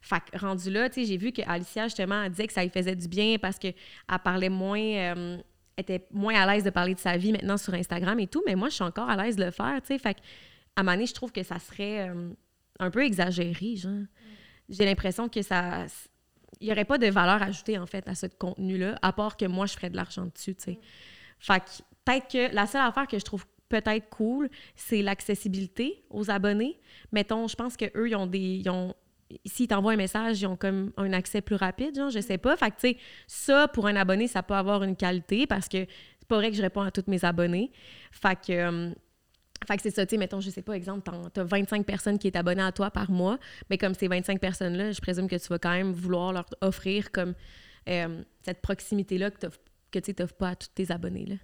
Fait 0.00 0.20
que 0.20 0.38
rendu 0.38 0.70
là, 0.70 0.90
tu 0.90 1.00
sais, 1.00 1.06
j'ai 1.06 1.16
vu 1.16 1.32
que 1.32 1.42
Alicia, 1.46 1.84
justement, 1.84 2.28
disait 2.28 2.46
que 2.46 2.52
ça 2.52 2.62
lui 2.62 2.70
faisait 2.70 2.96
du 2.96 3.08
bien 3.08 3.38
parce 3.38 3.58
qu'elle 3.58 3.74
parlait 4.22 4.50
moins, 4.50 4.78
euh, 4.78 5.38
était 5.78 6.06
moins 6.10 6.34
à 6.34 6.52
l'aise 6.52 6.64
de 6.64 6.70
parler 6.70 6.94
de 6.94 7.00
sa 7.00 7.16
vie 7.16 7.32
maintenant 7.32 7.56
sur 7.56 7.72
Instagram 7.72 8.18
et 8.20 8.26
tout, 8.26 8.42
mais 8.46 8.54
moi, 8.54 8.68
je 8.68 8.74
suis 8.74 8.84
encore 8.84 9.08
à 9.08 9.16
l'aise 9.16 9.36
de 9.36 9.44
le 9.44 9.50
faire, 9.50 9.80
tu 9.80 9.88
sais. 9.88 9.98
Fait 9.98 10.14
que, 10.14 10.20
à 10.76 10.80
un 10.80 10.82
moment 10.82 10.96
donné, 10.96 11.06
je 11.06 11.14
trouve 11.14 11.32
que 11.32 11.42
ça 11.42 11.58
serait 11.58 12.08
euh, 12.10 12.30
un 12.80 12.90
peu 12.90 13.04
exagéré, 13.04 13.76
genre. 13.76 14.02
J'ai 14.68 14.84
l'impression 14.84 15.28
que 15.28 15.40
ça... 15.40 15.86
Il 16.60 16.66
n'y 16.66 16.72
aurait 16.72 16.84
pas 16.84 16.98
de 16.98 17.06
valeur 17.06 17.42
ajoutée, 17.42 17.78
en 17.78 17.86
fait, 17.86 18.08
à 18.08 18.14
ce 18.14 18.26
contenu-là, 18.26 18.98
à 19.02 19.12
part 19.12 19.36
que 19.36 19.44
moi, 19.46 19.66
je 19.66 19.74
ferais 19.74 19.90
de 19.90 19.96
l'argent 19.96 20.26
dessus, 20.26 20.54
tu 20.54 20.64
sais. 20.64 20.78
Fait 21.38 21.60
que 21.60 21.82
peut-être 22.04 22.28
que 22.28 22.54
la 22.54 22.66
seule 22.66 22.82
affaire 22.82 23.06
que 23.06 23.18
je 23.18 23.24
trouve 23.24 23.44
peut-être 23.68 24.08
cool, 24.10 24.48
c'est 24.76 25.02
l'accessibilité 25.02 26.04
aux 26.10 26.30
abonnés. 26.30 26.80
Mettons, 27.12 27.48
je 27.48 27.56
pense 27.56 27.76
qu'eux, 27.76 28.08
ils 28.08 28.16
ont 28.16 28.26
des... 28.26 28.38
Ils 28.38 28.70
ont, 28.70 28.94
S'ils 29.46 29.66
t'envoient 29.66 29.92
un 29.92 29.96
message, 29.96 30.42
ils 30.42 30.46
ont 30.46 30.56
comme 30.56 30.92
un 30.96 31.12
accès 31.12 31.40
plus 31.40 31.56
rapide, 31.56 31.96
genre, 31.96 32.10
je 32.10 32.20
sais 32.20 32.38
pas. 32.38 32.56
Fait 32.56 32.70
que, 32.70 32.76
tu 32.76 32.88
sais, 32.88 32.96
ça, 33.26 33.68
pour 33.68 33.86
un 33.86 33.96
abonné, 33.96 34.28
ça 34.28 34.42
peut 34.42 34.54
avoir 34.54 34.84
une 34.84 34.94
qualité 34.94 35.46
parce 35.46 35.68
que 35.68 35.86
c'est 36.18 36.28
pas 36.28 36.36
vrai 36.36 36.50
que 36.50 36.56
je 36.56 36.62
réponds 36.62 36.82
à 36.82 36.90
tous 36.90 37.04
mes 37.08 37.24
abonnés. 37.24 37.72
Fait 38.12 38.36
que... 38.36 38.52
euh, 38.52 38.94
fait 39.66 39.76
que 39.76 39.82
c'est 39.82 39.90
ça, 39.90 40.04
tu 40.06 40.10
sais, 40.14 40.18
mettons, 40.18 40.40
je 40.40 40.50
sais 40.50 40.62
pas, 40.62 40.74
exemple, 40.74 41.10
t'as 41.32 41.44
25 41.44 41.84
personnes 41.86 42.18
qui 42.18 42.26
est 42.28 42.36
abonnées 42.36 42.62
à 42.62 42.72
toi 42.72 42.90
par 42.90 43.10
mois, 43.10 43.38
mais 43.70 43.78
comme 43.78 43.94
ces 43.94 44.08
25 44.08 44.40
personnes-là, 44.40 44.92
je 44.92 45.00
présume 45.00 45.28
que 45.28 45.36
tu 45.36 45.48
vas 45.48 45.58
quand 45.58 45.72
même 45.72 45.92
vouloir 45.92 46.32
leur 46.32 46.46
offrir 46.60 47.10
comme 47.12 47.34
euh, 47.88 48.22
cette 48.42 48.60
proximité-là 48.62 49.30
que, 49.30 49.38
t'offres- 49.46 49.60
que 49.90 49.98
tu 49.98 50.14
n'offres 50.18 50.34
pas 50.34 50.50
à 50.50 50.56
tous 50.56 50.68
tes 50.74 50.90
abonnés, 50.90 51.26
là. 51.26 51.36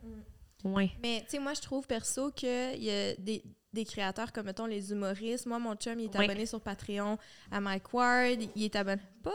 Ouais. 0.65 0.91
Mais, 1.03 1.21
tu 1.23 1.31
sais, 1.31 1.39
moi, 1.39 1.55
je 1.55 1.61
trouve 1.63 1.87
perso 1.87 2.31
qu'il 2.33 2.83
y 2.83 2.91
a 2.91 3.15
des, 3.17 3.43
des 3.73 3.85
créateurs 3.87 4.31
comme, 4.33 4.45
mettons, 4.47 4.67
les 4.67 4.93
humoristes. 4.93 5.47
Moi, 5.47 5.59
mon 5.59 5.75
chum, 5.75 5.99
il 5.99 6.05
est 6.07 6.19
Ouais. 6.19 6.25
abonné 6.27 6.45
sur 6.45 6.61
Patreon 6.61 7.17
à 7.51 7.61
Mike 7.61 7.95
Ward. 7.95 8.39
Il 8.55 8.65
est 8.65 8.77
abonné. 8.77 9.01
Paul! 9.23 9.33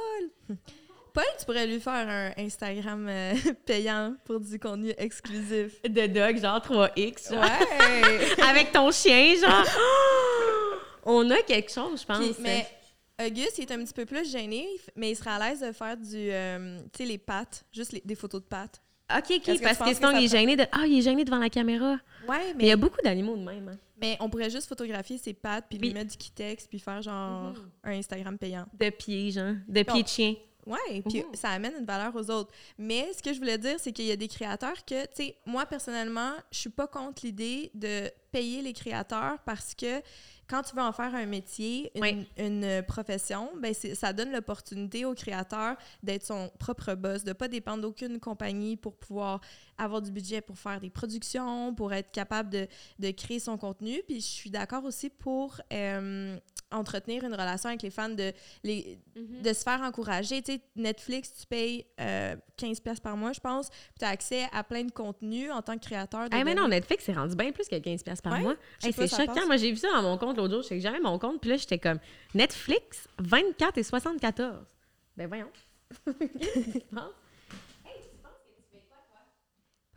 Paul, 1.15 1.23
tu 1.39 1.45
pourrais 1.45 1.65
lui 1.65 1.79
faire 1.79 2.07
un 2.07 2.31
Instagram 2.37 3.07
euh, 3.09 3.33
payant 3.65 4.15
pour 4.25 4.39
du 4.39 4.59
contenu 4.59 4.93
exclusif. 4.97 5.81
De 5.83 6.05
dog, 6.07 6.39
genre 6.41 6.59
3X, 6.59 7.33
genre. 7.33 7.41
Ouais! 7.43 8.43
Avec 8.49 8.71
ton 8.71 8.91
chien, 8.91 9.33
genre. 9.41 9.65
On 11.05 11.29
a 11.31 11.41
quelque 11.43 11.71
chose, 11.71 12.01
je 12.01 12.05
pense. 12.05 12.17
Puis, 12.19 12.35
mais 12.39 12.67
Auguste, 13.23 13.57
il 13.59 13.61
est 13.61 13.71
un 13.71 13.83
petit 13.83 13.93
peu 13.93 14.05
plus 14.05 14.29
gêné, 14.29 14.67
mais 14.95 15.11
il 15.11 15.15
serait 15.15 15.29
à 15.31 15.39
l'aise 15.49 15.61
de 15.61 15.71
faire 15.71 15.95
du, 15.95 16.15
euh, 16.31 16.79
tu 16.91 17.03
sais, 17.03 17.05
les 17.05 17.17
pattes, 17.17 17.63
juste 17.71 17.93
les- 17.93 18.01
des 18.03 18.15
photos 18.15 18.41
de 18.41 18.47
pattes. 18.47 18.81
OK, 19.15 19.23
OK, 19.29 19.43
que 19.43 19.61
parce 19.63 19.77
que 19.77 19.93
sinon, 19.93 20.11
il 20.17 20.25
est 20.25 20.27
gêné 20.27 20.55
de... 20.55 20.63
Ah, 20.71 20.85
il 20.87 20.97
est 20.97 21.01
gêné 21.03 21.23
devant 21.23 21.37
la 21.37 21.49
caméra. 21.49 21.91
Ouais, 22.27 22.37
Mais 22.39 22.49
il 22.49 22.57
mais, 22.57 22.65
y 22.65 22.71
a 22.71 22.75
beaucoup 22.75 22.99
d'animaux 23.03 23.37
de 23.37 23.43
même. 23.43 23.69
hein. 23.69 23.77
mais 24.01 24.17
on 24.19 24.29
pourrait 24.29 24.49
juste 24.49 24.67
photographier 24.67 25.19
ses 25.19 25.33
pattes 25.35 25.65
puis 25.69 25.77
lui 25.77 25.93
mettre 25.93 26.09
du 26.11 26.17
Kitex 26.17 26.65
puis 26.67 26.79
faire 26.79 27.03
genre 27.03 27.53
un 27.83 27.91
Instagram 27.91 28.35
payant. 28.37 28.65
De 28.73 28.89
pieds, 28.89 29.29
genre. 29.31 29.53
De 29.67 29.83
pieds 29.83 30.01
de 30.03 30.07
chien. 30.07 30.33
Ouais, 30.65 31.01
puis 31.07 31.23
Mhm. 31.23 31.35
ça 31.35 31.49
amène 31.49 31.73
une 31.79 31.85
valeur 31.85 32.15
aux 32.15 32.29
autres. 32.31 32.51
Mais 32.77 33.11
ce 33.15 33.21
que 33.21 33.33
je 33.33 33.37
voulais 33.39 33.57
dire, 33.57 33.75
c'est 33.79 33.91
qu'il 33.91 34.05
y 34.05 34.11
a 34.11 34.15
des 34.15 34.27
créateurs 34.27 34.83
que, 34.85 35.03
tu 35.05 35.09
sais, 35.13 35.35
moi 35.45 35.65
personnellement, 35.65 36.31
je 36.51 36.57
suis 36.59 36.69
pas 36.69 36.87
contre 36.87 37.23
l'idée 37.25 37.69
de 37.75 38.09
payer 38.31 38.61
les 38.61 38.73
créateurs 38.73 39.37
parce 39.45 39.75
que 39.75 40.01
quand 40.47 40.61
tu 40.63 40.75
veux 40.75 40.81
en 40.81 40.91
faire 40.91 41.13
un 41.15 41.25
métier, 41.25 41.91
une, 41.95 42.01
Oui. 42.01 42.27
une 42.37 42.83
profession, 42.87 43.49
ben 43.59 43.73
ça 43.73 44.13
donne 44.13 44.31
l'opportunité 44.31 45.05
au 45.05 45.13
créateur 45.13 45.75
d'être 46.03 46.23
son 46.25 46.51
propre 46.59 46.93
boss, 46.95 47.23
de 47.23 47.33
pas 47.33 47.47
dépendre 47.47 47.81
d'aucune 47.81 48.19
compagnie 48.19 48.77
pour 48.77 48.95
pouvoir 48.95 49.41
avoir 49.77 50.01
du 50.01 50.11
budget 50.11 50.41
pour 50.41 50.57
faire 50.57 50.79
des 50.79 50.89
productions, 50.89 51.73
pour 51.73 51.93
être 51.93 52.11
capable 52.11 52.49
de, 52.49 52.67
de 52.99 53.11
créer 53.11 53.39
son 53.39 53.57
contenu. 53.57 54.01
Puis 54.07 54.21
je 54.21 54.25
suis 54.25 54.49
d'accord 54.49 54.85
aussi 54.85 55.09
pour 55.09 55.59
euh, 55.73 56.37
entretenir 56.71 57.23
une 57.23 57.33
relation 57.33 57.69
avec 57.69 57.81
les 57.81 57.89
fans, 57.89 58.09
de, 58.09 58.31
les, 58.63 58.97
de 59.15 59.53
se 59.53 59.63
faire 59.63 59.81
encourager. 59.81 60.41
Tu 60.41 60.53
sais, 60.53 60.61
Netflix, 60.75 61.33
tu 61.41 61.45
payes 61.47 61.85
euh, 61.99 62.35
15$ 62.57 62.81
piastres 62.81 63.01
par 63.03 63.17
mois, 63.17 63.33
je 63.33 63.39
pense, 63.39 63.69
puis 63.69 63.99
tu 63.99 64.05
as 64.05 64.09
accès 64.09 64.45
à 64.53 64.63
plein 64.63 64.83
de 64.83 64.91
contenus 64.91 65.51
en 65.51 65.61
tant 65.61 65.77
que 65.77 65.83
créateur. 65.85 66.29
de 66.29 66.35
Hey, 66.35 66.43
mais 66.43 66.55
non. 66.55 66.67
Netflix, 66.67 67.03
c'est 67.05 67.13
rendu 67.13 67.35
bien 67.35 67.51
plus 67.51 67.67
que 67.67 67.75
15$ 67.75 68.03
piastres 68.03 68.23
par 68.23 68.33
Ouais? 68.33 68.41
mois. 68.41 68.55
Hey, 68.83 68.93
c'est 68.93 69.07
choquant. 69.07 69.45
Moi, 69.45 69.57
j'ai 69.57 69.71
vu 69.71 69.77
ça 69.77 69.89
dans 69.93 70.01
mon 70.03 70.17
compte 70.17 70.34
l'autre 70.35 70.53
jour. 70.53 70.61
Je 70.63 70.67
sais 70.67 70.75
que 70.75 70.81
j'avais 70.81 70.99
mon 70.99 71.17
compte. 71.19 71.41
Puis 71.41 71.49
là, 71.49 71.57
j'étais 71.57 71.79
comme 71.79 71.99
Netflix, 72.33 73.07
24 73.19 73.77
et 73.77 73.83
74. 73.83 74.65
Ben 75.17 75.27
voyons. 75.27 75.49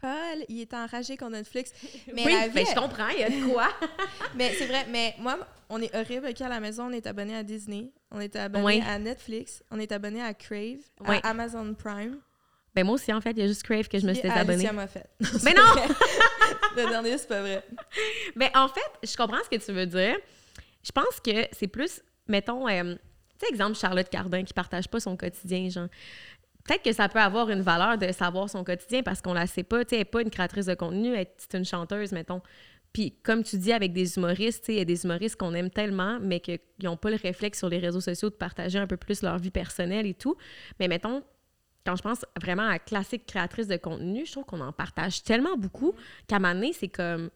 Paul, 0.01 0.45
il 0.49 0.61
est 0.61 0.75
enragé 0.75 1.17
contre 1.17 1.33
Netflix. 1.33 1.73
Mais 2.15 2.25
oui, 2.25 2.33
vie, 2.49 2.55
ben, 2.55 2.67
je 2.67 2.75
comprends. 2.75 3.09
Il 3.09 3.19
y 3.19 3.25
a 3.25 3.31
de 3.31 3.53
quoi. 3.53 3.69
Mais 4.37 4.53
c'est 4.55 4.67
vrai, 4.67 4.87
mais 4.89 5.15
moi, 5.19 5.39
on 5.69 5.81
est 5.83 5.95
horrible 5.95 6.33
qu'à 6.35 6.49
la 6.49 6.61
maison, 6.61 6.87
on 6.87 6.93
est 6.93 7.07
abonné 7.07 7.35
à 7.35 7.43
Disney, 7.43 7.91
on 8.11 8.21
est 8.21 8.37
abonné 8.37 8.83
à 8.83 8.99
Netflix, 8.99 9.63
on 9.71 9.81
est 9.81 9.91
abonné 9.91 10.23
à 10.23 10.35
Crave, 10.35 10.81
à 11.05 11.29
Amazon 11.29 11.75
Prime. 11.75 12.19
Ben 12.75 12.85
moi 12.85 12.95
aussi, 12.95 13.13
en 13.13 13.21
fait, 13.21 13.31
il 13.33 13.39
y 13.39 13.43
a 13.43 13.47
juste 13.47 13.63
Crave 13.63 13.89
que 13.89 13.99
je 13.99 14.07
me 14.07 14.13
suis 14.15 14.23
désabonnée. 14.35 14.63
Mais 15.45 15.55
non! 15.55 15.63
Le 16.77 16.89
dernier, 16.89 17.19
c'est 17.19 17.29
pas 17.29 17.41
vrai. 17.41 17.63
Mais 18.37 18.51
en 18.57 18.69
fait, 18.69 18.81
je 19.03 19.17
comprends 19.17 19.43
ce 19.45 19.49
que 19.57 19.63
tu 19.63 19.73
veux 19.73 19.87
dire. 19.87 20.17
Je 20.85 20.93
pense 20.93 21.21
que 21.25 21.47
c'est 21.53 21.67
plus, 21.67 22.01
mettons, 22.29 22.69
euh, 22.69 22.95
tu 22.95 23.47
sais, 23.47 23.53
exemple 23.53 23.77
Charlotte 23.77 24.09
Cardin 24.09 24.45
qui 24.45 24.55
partage 24.55 24.89
pas 24.89 25.01
son 25.01 25.17
quotidien, 25.17 25.69
genre. 25.69 25.89
Peut-être 26.65 26.83
que 26.83 26.93
ça 26.93 27.09
peut 27.09 27.19
avoir 27.19 27.49
une 27.51 27.63
valeur 27.63 27.97
de 27.97 28.13
savoir 28.13 28.51
son 28.51 28.63
quotidien 28.63 29.03
parce 29.03 29.23
qu'on 29.23 29.33
la 29.33 29.47
sait 29.47 29.63
pas. 29.63 29.85
Tu 29.85 29.91
sais, 29.91 29.97
elle 29.97 30.01
n'est 30.01 30.05
pas 30.05 30.21
une 30.23 30.31
créatrice 30.31 30.67
de 30.67 30.75
contenu, 30.75 31.15
elle- 31.15 31.27
c'est 31.39 31.57
une 31.57 31.65
chanteuse, 31.65 32.13
mettons. 32.13 32.43
Puis, 32.93 33.13
comme 33.23 33.43
tu 33.43 33.57
dis, 33.59 33.73
avec 33.73 33.93
des 33.93 34.17
humoristes, 34.17 34.61
tu 34.65 34.67
sais, 34.67 34.73
il 34.75 34.79
y 34.79 34.83
a 34.83 34.85
des 34.85 35.05
humoristes 35.05 35.37
qu'on 35.37 35.55
aime 35.55 35.71
tellement, 35.71 36.19
mais 36.21 36.41
qu'ils 36.41 36.59
n'ont 36.83 36.97
pas 36.97 37.11
le 37.11 37.17
réflexe 37.17 37.59
sur 37.59 37.69
les 37.69 37.79
réseaux 37.79 38.01
sociaux 38.01 38.31
de 38.31 38.35
partager 38.35 38.79
un 38.79 38.87
peu 38.87 38.97
plus 38.97 39.23
leur 39.23 39.39
vie 39.39 39.51
personnelle 39.51 40.07
et 40.07 40.15
tout. 40.15 40.37
Mais 40.81 40.89
mettons, 40.89 41.23
quand 41.89 41.97
je 41.97 42.03
pense 42.03 42.27
vraiment 42.39 42.69
à 42.69 42.79
classique 42.79 43.25
créatrice 43.25 43.67
de 43.67 43.79
contenu, 43.79 44.27
je 44.27 44.33
trouve 44.33 44.45
qu'on 44.45 44.61
en 44.61 44.73
partage 44.73 45.23
tellement 45.23 45.57
beaucoup 45.57 45.95
qu'à 46.27 46.37
un 46.37 46.39
moment 46.39 46.53
donné, 46.53 46.75
c'est 46.75 46.89
comme 46.89 47.31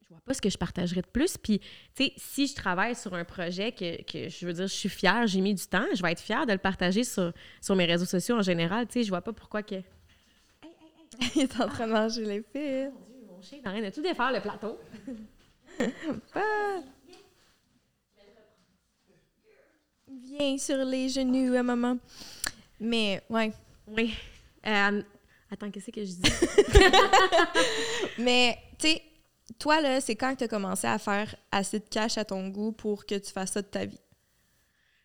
je 0.00 0.08
vois 0.08 0.22
pas 0.24 0.32
ce 0.32 0.40
que 0.40 0.48
je 0.48 0.56
partagerais 0.56 1.02
de 1.02 1.06
plus. 1.06 1.36
Puis, 1.36 1.58
tu 1.94 2.04
sais, 2.04 2.12
si 2.16 2.46
je 2.46 2.54
travaille 2.54 2.94
sur 2.94 3.12
un 3.12 3.24
projet 3.24 3.72
que, 3.72 4.02
que 4.04 4.30
je 4.30 4.46
veux 4.46 4.54
dire, 4.54 4.66
je 4.66 4.72
suis 4.72 4.88
fière, 4.88 5.26
j'ai 5.26 5.42
mis 5.42 5.54
du 5.54 5.66
temps, 5.66 5.84
je 5.94 6.02
vais 6.02 6.12
être 6.12 6.22
fière 6.22 6.46
de 6.46 6.52
le 6.52 6.58
partager 6.58 7.04
sur, 7.04 7.34
sur 7.60 7.76
mes 7.76 7.84
réseaux 7.84 8.06
sociaux 8.06 8.36
en 8.36 8.42
général. 8.42 8.86
Tu 8.86 8.94
sais, 8.94 9.02
je 9.02 9.10
vois 9.10 9.20
pas 9.20 9.34
pourquoi 9.34 9.62
que. 9.62 9.74
il 11.36 11.42
est 11.42 11.60
en 11.60 11.68
train 11.68 11.86
de 11.86 11.92
manger 11.92 12.24
les 12.24 12.42
fils. 12.50 12.92
Mon 13.28 13.42
chien 13.42 13.58
est 13.58 13.68
en 13.68 13.72
train 13.72 13.82
de 13.82 13.90
tout 13.90 14.00
défaire 14.00 14.32
le 14.32 14.40
plateau. 14.40 14.78
Viens 20.08 20.56
sur 20.56 20.78
les 20.78 21.10
genoux 21.10 21.54
à 21.54 21.62
maman. 21.62 21.98
Mais, 22.82 23.22
ouais. 23.30 23.52
Oui. 23.86 24.14
Euh, 24.66 25.02
attends, 25.50 25.70
qu'est-ce 25.70 25.90
que 25.90 26.04
je 26.04 26.12
dis? 26.12 26.32
Mais, 28.18 28.58
tu 28.78 28.88
sais, 28.88 29.02
toi, 29.58 29.80
là, 29.80 30.00
c'est 30.00 30.16
quand 30.16 30.32
que 30.32 30.38
tu 30.38 30.44
as 30.44 30.48
commencé 30.48 30.88
à 30.88 30.98
faire 30.98 31.34
assez 31.52 31.78
de 31.78 31.84
cash 31.88 32.18
à 32.18 32.24
ton 32.24 32.48
goût 32.48 32.72
pour 32.72 33.06
que 33.06 33.14
tu 33.14 33.30
fasses 33.30 33.52
ça 33.52 33.62
de 33.62 33.68
ta 33.68 33.84
vie? 33.84 34.00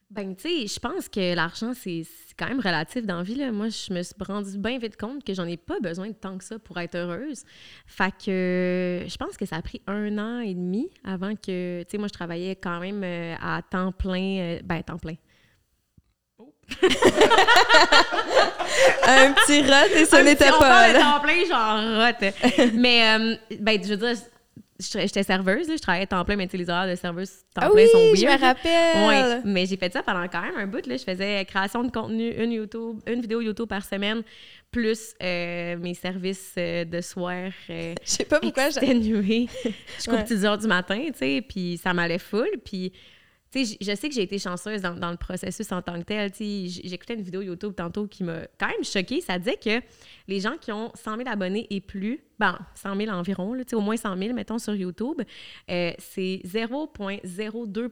Ben, 0.09 0.35
tu 0.35 0.43
sais, 0.43 0.67
je 0.67 0.79
pense 0.79 1.09
que 1.09 1.35
l'argent, 1.35 1.73
c'est 1.75 2.03
quand 2.39 2.47
même 2.47 2.61
relatif 2.61 3.05
dans 3.05 3.17
la 3.17 3.23
vie. 3.23 3.35
Là. 3.35 3.51
Moi, 3.51 3.67
je 3.69 3.93
me 3.93 4.01
suis 4.01 4.15
rendu 4.25 4.57
bien 4.57 4.79
vite 4.79 4.97
compte 4.97 5.23
que 5.23 5.33
j'en 5.33 5.45
ai 5.45 5.57
pas 5.57 5.79
besoin 5.79 6.07
de 6.07 6.13
tant 6.13 6.37
que 6.37 6.45
ça 6.45 6.57
pour 6.57 6.79
être 6.79 6.95
heureuse. 6.95 7.43
Fait 7.85 8.11
que 8.11 8.31
euh, 8.31 9.07
je 9.07 9.17
pense 9.17 9.35
que 9.37 9.45
ça 9.45 9.57
a 9.57 9.61
pris 9.61 9.81
un 9.85 10.17
an 10.17 10.39
et 10.39 10.55
demi 10.55 10.89
avant 11.03 11.35
que... 11.35 11.83
Tu 11.83 11.89
sais, 11.91 11.97
moi, 11.97 12.07
je 12.07 12.13
travaillais 12.13 12.55
quand 12.55 12.79
même 12.79 13.03
euh, 13.03 13.35
à 13.39 13.61
temps 13.61 13.91
plein. 13.91 14.59
ben, 14.63 14.81
temps 14.81 14.97
plein. 14.97 15.15
Un 19.07 19.33
petit 19.33 19.61
rot 19.61 19.95
et 19.95 20.05
ce 20.05 20.17
n'était 20.23 20.51
on 20.51 20.59
pas 20.59 20.91
là. 20.91 20.99
temps 20.99 21.19
plein, 21.21 21.45
genre 21.45 22.05
rote. 22.05 22.73
mais, 22.73 23.17
euh, 23.17 23.35
ben, 23.59 23.79
je 23.83 23.89
veux 23.89 23.97
dire, 23.97 24.15
je- 24.79 24.99
j'étais 24.99 25.23
serveuse, 25.23 25.67
là, 25.69 25.75
je 25.75 25.81
travaillais 25.81 26.03
à 26.03 26.07
temps 26.07 26.23
plein, 26.25 26.35
mais 26.35 26.45
tu 26.47 26.51
sais, 26.51 26.57
les 26.57 26.69
horaires 26.69 26.87
de 26.89 26.95
serveuse 26.95 27.29
temps 27.55 27.61
Ah 27.63 27.69
plein 27.69 27.83
oui, 27.83 27.87
sont 27.91 28.15
je 28.15 28.25
weird. 28.25 28.39
me 28.41 28.45
rappelle. 28.45 29.07
Ouais, 29.07 29.41
mais 29.45 29.65
j'ai 29.65 29.77
fait 29.77 29.91
ça 29.91 30.03
pendant 30.03 30.27
quand 30.27 30.41
même 30.41 30.57
un 30.57 30.67
bout. 30.67 30.85
Là. 30.85 30.97
Je 30.97 31.03
faisais 31.03 31.43
création 31.45 31.83
de 31.83 31.91
contenu, 31.91 32.29
une, 32.31 32.51
YouTube, 32.51 32.99
une 33.07 33.21
vidéo 33.21 33.41
YouTube 33.41 33.67
par 33.67 33.83
semaine, 33.83 34.21
plus 34.71 35.13
euh, 35.23 35.77
mes 35.77 35.93
services 35.93 36.51
euh, 36.57 36.83
de 36.85 36.99
soir 37.01 37.49
euh, 37.69 37.93
Je 38.03 38.09
sais 38.09 38.25
pas 38.25 38.39
pourquoi 38.39 38.69
j'ai... 38.69 38.77
exténués 38.79 39.47
jusqu'aux 39.95 40.11
Ouais. 40.11 40.23
petites 40.23 40.43
heures 40.43 40.57
du 40.57 40.67
matin, 40.67 40.99
tu 41.07 41.13
sais, 41.17 41.41
puis 41.47 41.79
ça 41.81 41.93
m'allait 41.93 42.19
full. 42.19 42.49
Puis, 42.63 42.91
je 43.53 43.95
sais 43.95 44.09
que 44.09 44.15
j'ai 44.15 44.21
été 44.21 44.39
chanceuse 44.39 44.81
dans, 44.81 44.95
dans 44.95 45.11
le 45.11 45.17
processus 45.17 45.71
en 45.71 45.81
tant 45.81 45.99
que 45.99 46.05
tel. 46.05 46.31
J'écoutais 46.37 47.15
une 47.15 47.21
vidéo 47.21 47.41
YouTube 47.41 47.73
tantôt 47.75 48.07
qui 48.07 48.23
m'a 48.23 48.41
quand 48.59 48.67
même 48.67 48.83
choquée. 48.83 49.21
Ça 49.21 49.39
disait 49.39 49.57
que 49.57 49.81
les 50.27 50.39
gens 50.39 50.57
qui 50.59 50.71
ont 50.71 50.91
100 50.95 51.17
000 51.17 51.29
abonnés 51.29 51.67
et 51.69 51.81
plus, 51.81 52.19
ben, 52.39 52.57
100 52.75 52.95
000 52.95 53.11
environ, 53.11 53.53
là, 53.53 53.63
au 53.73 53.81
moins 53.81 53.97
100 53.97 54.17
000, 54.17 54.33
mettons, 54.33 54.59
sur 54.59 54.75
YouTube, 54.75 55.21
euh, 55.69 55.91
c'est 55.97 56.41
0,02 56.45 57.89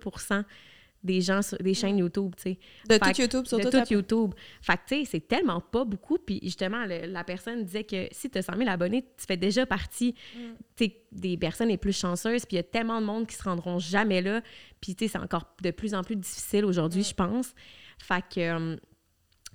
des 1.06 1.22
gens 1.22 1.42
sur 1.42 1.58
des 1.60 1.74
chaînes 1.74 1.98
YouTube, 2.00 2.34
tu 2.36 2.44
sais. 2.44 2.60
De 2.90 2.94
Fait 2.96 3.14
tout 3.14 3.22
YouTube, 3.22 3.46
sur 3.46 3.58
de 3.60 3.64
tout 3.64 3.70
ta- 3.70 3.84
YouTube. 3.90 4.34
Fait 4.62 4.74
que, 4.76 4.82
tu 4.88 4.96
sais, 4.96 5.06
c'est 5.06 5.28
tellement 5.28 5.62
pas 5.62 5.86
beaucoup. 5.86 6.18
Puis, 6.18 6.40
justement, 6.44 6.86
le- 6.86 7.06
la 7.06 7.24
personne 7.24 7.64
disait 7.64 7.84
que 7.84 8.08
si 8.12 8.30
tu 8.30 8.38
as 8.38 8.42
100 8.42 8.58
000 8.58 8.70
abonnés, 8.70 9.04
tu 9.18 9.26
fais 9.26 9.38
déjà 9.38 9.66
partie 9.66 10.16
Mm. 10.36 10.86
des 11.12 11.38
personnes 11.38 11.70
les 11.70 11.78
plus 11.78 11.98
chanceuses. 11.98 12.46
Puis, 12.46 12.56
il 12.56 12.58
y 12.58 12.60
a 12.60 12.64
tellement 12.64 13.00
de 13.00 13.06
monde 13.06 13.28
qui 13.28 13.36
se 13.36 13.44
rendront 13.44 13.80
jamais 13.80 14.22
là. 14.22 14.42
Puis, 14.82 14.96
tu 14.96 15.06
sais, 15.06 15.12
c'est 15.12 15.20
encore 15.20 15.46
de 15.62 15.72
plus 15.72 15.94
en 15.94 16.04
plus 16.04 16.16
difficile 16.16 16.66
aujourd'hui, 16.66 17.04
je 17.04 17.14
pense. 17.14 17.54
Fait 18.00 18.24
que, 18.34 18.40
euh, 18.40 18.76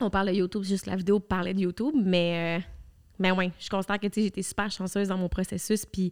on 0.00 0.08
parle 0.08 0.28
de 0.28 0.32
YouTube, 0.34 0.62
juste 0.62 0.86
la 0.86 0.96
vidéo 0.96 1.20
parlait 1.20 1.52
de 1.52 1.60
YouTube. 1.60 1.94
Mais, 1.96 2.58
euh, 2.58 2.62
mais 3.18 3.30
ouais, 3.32 3.50
je 3.58 3.68
constate 3.68 4.00
que, 4.00 4.06
tu 4.06 4.14
sais, 4.20 4.22
j'étais 4.22 4.42
super 4.42 4.70
chanceuse 4.70 5.08
dans 5.08 5.18
mon 5.18 5.28
processus. 5.28 5.84
Puis, 5.84 6.10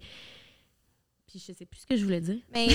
puis 1.26 1.38
je 1.46 1.52
sais 1.52 1.66
plus 1.66 1.80
ce 1.80 1.86
que 1.86 1.96
je 1.96 2.04
voulais 2.04 2.20
dire. 2.22 2.38
Mais 2.54 2.68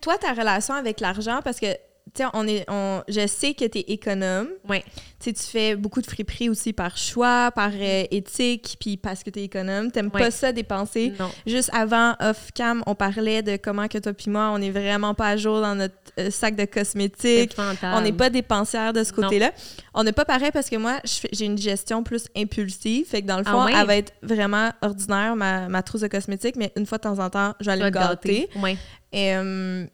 toi, 0.00 0.18
ta 0.18 0.32
relation 0.32 0.74
avec 0.74 1.00
l'argent, 1.00 1.40
parce 1.42 1.58
que, 1.58 1.66
tu 2.14 2.22
sais, 2.22 2.28
on 2.34 2.46
est, 2.46 2.64
on, 2.68 3.02
je 3.08 3.26
sais 3.26 3.54
que 3.54 3.64
tu 3.66 3.78
es 3.78 3.84
économe. 3.88 4.48
Ouais. 4.68 4.84
Tu 5.20 5.32
fais 5.34 5.74
beaucoup 5.76 6.00
de 6.00 6.06
friperies 6.06 6.48
aussi 6.48 6.72
par 6.72 6.96
choix, 6.96 7.50
par 7.54 7.70
euh, 7.74 8.04
éthique, 8.10 8.76
puis 8.80 8.96
parce 8.96 9.22
que 9.22 9.30
tu 9.30 9.40
es 9.40 9.44
économe. 9.44 9.90
T'aimes 9.90 10.10
Ouais. 10.14 10.20
pas 10.20 10.30
ça 10.30 10.52
dépenser. 10.52 11.12
Non. 11.18 11.28
Juste 11.46 11.70
avant, 11.72 12.14
off-cam, 12.20 12.82
on 12.86 12.94
parlait 12.94 13.42
de 13.42 13.56
comment 13.56 13.88
que 13.88 13.98
toi 13.98 14.12
puis 14.12 14.30
moi, 14.30 14.50
on 14.54 14.62
est 14.62 14.70
vraiment 14.70 15.14
pas 15.14 15.28
à 15.30 15.36
jour 15.36 15.60
dans 15.60 15.74
notre 15.74 15.94
euh, 16.18 16.30
sac 16.30 16.54
de 16.56 16.64
cosmétiques. 16.64 17.56
On 17.82 18.00
n'est 18.00 18.12
pas 18.12 18.30
dépensière 18.30 18.92
de 18.92 19.02
ce 19.04 19.12
côté-là. 19.12 19.52
On 19.94 20.04
n'est 20.04 20.12
pas 20.12 20.24
pareil 20.24 20.50
parce 20.52 20.70
que 20.70 20.76
moi, 20.76 21.00
j'ai 21.32 21.44
une 21.44 21.58
gestion 21.58 22.02
plus 22.02 22.26
impulsive. 22.36 23.06
Fait 23.06 23.22
que 23.22 23.26
dans 23.26 23.38
le 23.38 23.44
Ah 23.46 23.50
fond, 23.50 23.64
ouais? 23.64 23.72
elle 23.76 23.86
va 23.86 23.96
être 23.96 24.12
vraiment 24.22 24.70
ordinaire, 24.82 25.36
ma, 25.36 25.68
ma 25.68 25.82
trousse 25.82 26.02
de 26.02 26.06
cosmétiques, 26.08 26.56
mais 26.56 26.72
une 26.76 26.86
fois 26.86 26.98
de 26.98 27.02
temps 27.02 27.18
en 27.18 27.28
temps, 27.30 27.54
je 27.60 27.66
vais 27.66 27.72
aller 27.72 27.82
me 27.84 27.90
gâter. 27.90 28.48
Ouais. 28.62 28.76
Et, 29.12 29.34
euh, 29.34 29.84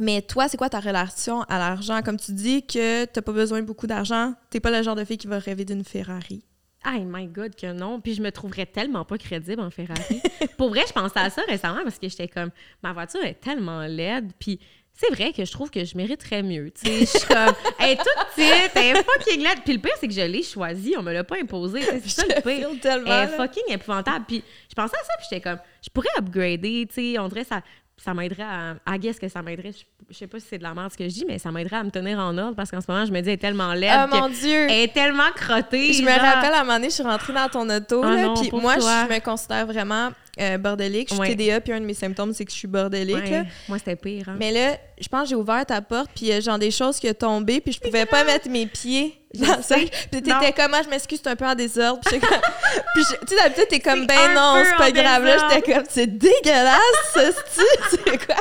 mais 0.00 0.22
toi, 0.22 0.48
c'est 0.48 0.56
quoi 0.56 0.68
ta 0.68 0.80
relation 0.80 1.42
à 1.42 1.58
l'argent? 1.58 2.00
Comme 2.02 2.18
tu 2.18 2.32
dis 2.32 2.66
que 2.66 3.04
t'as 3.04 3.22
pas 3.22 3.32
besoin 3.32 3.60
de 3.60 3.66
beaucoup 3.66 3.86
d'argent, 3.86 4.34
t'es 4.50 4.60
pas 4.60 4.70
le 4.70 4.82
genre 4.82 4.96
de 4.96 5.04
fille 5.04 5.18
qui 5.18 5.26
va 5.26 5.38
rêver 5.38 5.64
d'une 5.64 5.84
Ferrari. 5.84 6.42
Oh 6.86 6.98
my 7.04 7.26
God, 7.26 7.54
que 7.54 7.72
non. 7.72 8.00
Puis 8.00 8.14
je 8.14 8.22
me 8.22 8.32
trouverais 8.32 8.66
tellement 8.66 9.04
pas 9.04 9.18
crédible 9.18 9.60
en 9.60 9.70
Ferrari. 9.70 10.22
Pour 10.56 10.70
vrai, 10.70 10.84
je 10.88 10.92
pensais 10.92 11.18
à 11.18 11.28
ça 11.28 11.42
récemment 11.46 11.82
parce 11.82 11.98
que 11.98 12.08
j'étais 12.08 12.28
comme, 12.28 12.50
ma 12.82 12.92
voiture 12.92 13.22
est 13.22 13.38
tellement 13.40 13.82
laide. 13.82 14.32
Puis 14.38 14.58
c'est 14.94 15.12
vrai 15.14 15.32
que 15.32 15.44
je 15.44 15.52
trouve 15.52 15.70
que 15.70 15.84
je 15.84 15.96
mériterais 15.96 16.42
mieux. 16.42 16.70
Tu 16.70 16.88
sais, 16.88 17.00
je 17.00 17.18
suis 17.18 17.28
comme, 17.28 17.54
elle 17.78 17.90
est 17.90 17.96
toute 17.96 18.34
petite, 18.34 18.72
elle 18.74 18.96
est 18.96 19.02
fucking 19.02 19.42
laide. 19.42 19.60
Puis 19.64 19.74
le 19.74 19.80
pire, 19.80 19.92
c'est 20.00 20.08
que 20.08 20.14
je 20.14 20.22
l'ai 20.22 20.42
choisie, 20.42 20.94
on 20.98 21.02
me 21.02 21.12
l'a 21.12 21.24
pas 21.24 21.36
imposé. 21.40 21.80
Tu 21.80 21.86
sais, 21.86 22.00
C'est 22.02 22.08
ça 22.08 22.22
le 22.26 22.40
pire. 22.42 22.70
Elle 22.82 23.08
est 23.08 23.36
fucking 23.36 23.64
épouvantable. 23.68 24.24
Puis 24.26 24.42
je 24.68 24.74
pensais 24.74 24.96
à 24.96 25.04
ça, 25.04 25.12
puis 25.18 25.26
j'étais 25.30 25.42
comme, 25.42 25.58
je 25.82 25.90
pourrais 25.90 26.08
upgrader, 26.18 26.86
tu 26.88 27.12
sais, 27.12 27.18
on 27.18 27.28
dirait 27.28 27.44
ça. 27.44 27.62
Ça 28.02 28.14
m'aiderait 28.14 28.42
à. 28.42 28.74
À 28.86 28.98
guess 28.98 29.18
que 29.18 29.28
ça 29.28 29.42
m'aiderait. 29.42 29.72
Je, 30.08 30.16
sais 30.16 30.26
pas 30.26 30.40
si 30.40 30.46
c'est 30.48 30.58
de 30.58 30.62
la 30.62 30.74
merde 30.74 30.90
ce 30.90 30.96
que 30.96 31.04
je 31.04 31.10
dis, 31.14 31.24
mais 31.26 31.38
ça 31.38 31.52
m'aiderait 31.52 31.76
à 31.76 31.84
me 31.84 31.90
tenir 31.90 32.18
en 32.18 32.36
ordre 32.38 32.56
parce 32.56 32.70
qu'en 32.70 32.80
ce 32.80 32.90
moment, 32.90 33.04
je 33.04 33.12
me 33.12 33.20
dis, 33.20 33.28
elle 33.28 33.34
est 33.34 33.38
tellement 33.38 33.74
laide. 33.74 33.92
Oh 33.94 34.10
que- 34.10 34.18
mon 34.18 34.28
Dieu! 34.28 34.66
Elle 34.70 34.84
est 34.84 34.92
tellement 34.94 35.30
crottée. 35.34 35.92
Je 35.92 36.02
me 36.02 36.08
rappelle 36.10 36.52
à 36.54 36.60
un 36.60 36.64
moment 36.64 36.74
donné, 36.76 36.88
je 36.88 36.94
suis 36.94 37.02
rentrée 37.02 37.32
dans 37.32 37.48
ton 37.48 37.68
auto, 37.68 38.02
Ah 38.04 38.34
puis 38.40 38.50
moi, 38.52 38.76
toi. 38.76 39.06
je 39.08 39.14
me 39.14 39.20
considère 39.20 39.66
vraiment 39.66 40.10
euh, 40.38 40.58
bordélique. 40.58 41.08
Je 41.08 41.14
suis 41.14 41.20
Ouais. 41.20 41.34
TDA, 41.34 41.60
puis 41.60 41.72
un 41.72 41.80
de 41.80 41.86
mes 41.86 41.94
symptômes, 41.94 42.32
c'est 42.32 42.44
que 42.44 42.52
je 42.52 42.56
suis 42.56 42.68
bordélique. 42.68 43.16
Ouais, 43.16 43.30
là. 43.30 43.44
Moi, 43.68 43.78
c'était 43.78 43.96
pire. 43.96 44.28
hein. 44.28 44.36
Mais 44.38 44.52
là, 44.52 44.76
je 45.00 45.08
pense 45.08 45.22
que 45.24 45.28
j'ai 45.30 45.34
ouvert 45.34 45.64
ta 45.66 45.80
porte, 45.82 46.10
puis 46.14 46.30
a 46.32 46.40
genre 46.40 46.58
des 46.58 46.70
choses 46.70 46.98
qui 46.98 47.08
ont 47.08 47.14
tombé, 47.14 47.60
puis 47.60 47.72
je 47.72 47.80
pouvais 47.80 48.06
pas 48.06 48.22
mettre 48.24 48.48
mes 48.48 48.66
pieds 48.66 49.16
dans 49.34 49.60
sac. 49.62 49.90
Puis 50.10 50.22
t'étais 50.22 50.52
comme, 50.52 50.74
ah, 50.74 50.82
je 50.84 50.88
m'excuse, 50.88 51.20
c'est 51.22 51.30
un 51.30 51.36
peu 51.36 51.46
en 51.46 51.54
désordre. 51.54 52.00
Puis 52.06 52.20
comme- 52.20 52.28
puis 52.94 53.02
je- 53.10 53.26
tu 53.26 53.34
sais, 53.34 53.42
d'habitude, 53.42 53.66
t'es 53.68 53.80
comme, 53.80 54.06
ben 54.06 54.34
non, 54.34 54.62
c'est 54.64 54.76
pas 54.76 54.90
grave. 54.92 55.24
Là, 55.24 55.32
désordre. 55.34 55.54
j'étais 55.56 55.72
comme, 55.72 55.84
c'est 55.88 56.06
dégueulasse, 56.06 56.80
ce 57.14 57.32
style. 57.32 58.00
C'est 58.04 58.26
quoi? 58.26 58.36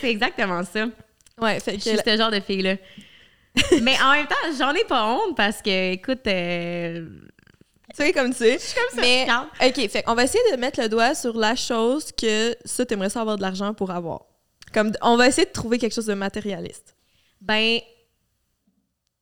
C'est 0.00 0.10
exactement 0.10 0.62
ça. 0.64 0.86
Ouais, 1.40 1.60
fait 1.60 1.72
Je 1.72 1.76
que. 1.76 1.82
suis 1.82 1.98
ce 2.04 2.16
genre 2.16 2.30
de 2.30 2.40
fille-là. 2.40 2.74
Mais 3.82 3.96
en 4.02 4.12
même 4.12 4.26
temps, 4.26 4.34
j'en 4.58 4.72
ai 4.72 4.84
pas 4.84 5.06
honte 5.06 5.36
parce 5.36 5.62
que, 5.62 5.92
écoute, 5.92 6.26
euh, 6.26 7.06
Tu 7.98 8.04
sais, 8.06 8.12
comme 8.12 8.30
tu 8.30 8.38
sais. 8.38 8.58
comme 8.74 8.94
ça, 8.94 9.00
Mais. 9.00 9.26
OK, 9.68 9.88
fait 9.90 10.04
on 10.06 10.14
va 10.14 10.24
essayer 10.24 10.42
de 10.52 10.56
mettre 10.56 10.80
le 10.80 10.88
doigt 10.88 11.14
sur 11.14 11.36
la 11.36 11.56
chose 11.56 12.12
que 12.12 12.54
ça, 12.64 12.86
t'aimerais 12.86 13.10
ça 13.10 13.20
avoir 13.20 13.36
de 13.36 13.42
l'argent 13.42 13.74
pour 13.74 13.90
avoir. 13.90 14.26
Comme, 14.72 14.92
on 15.02 15.16
va 15.16 15.26
essayer 15.28 15.46
de 15.46 15.52
trouver 15.52 15.78
quelque 15.78 15.94
chose 15.94 16.06
de 16.06 16.14
matérialiste. 16.14 16.94
Ben, 17.40 17.78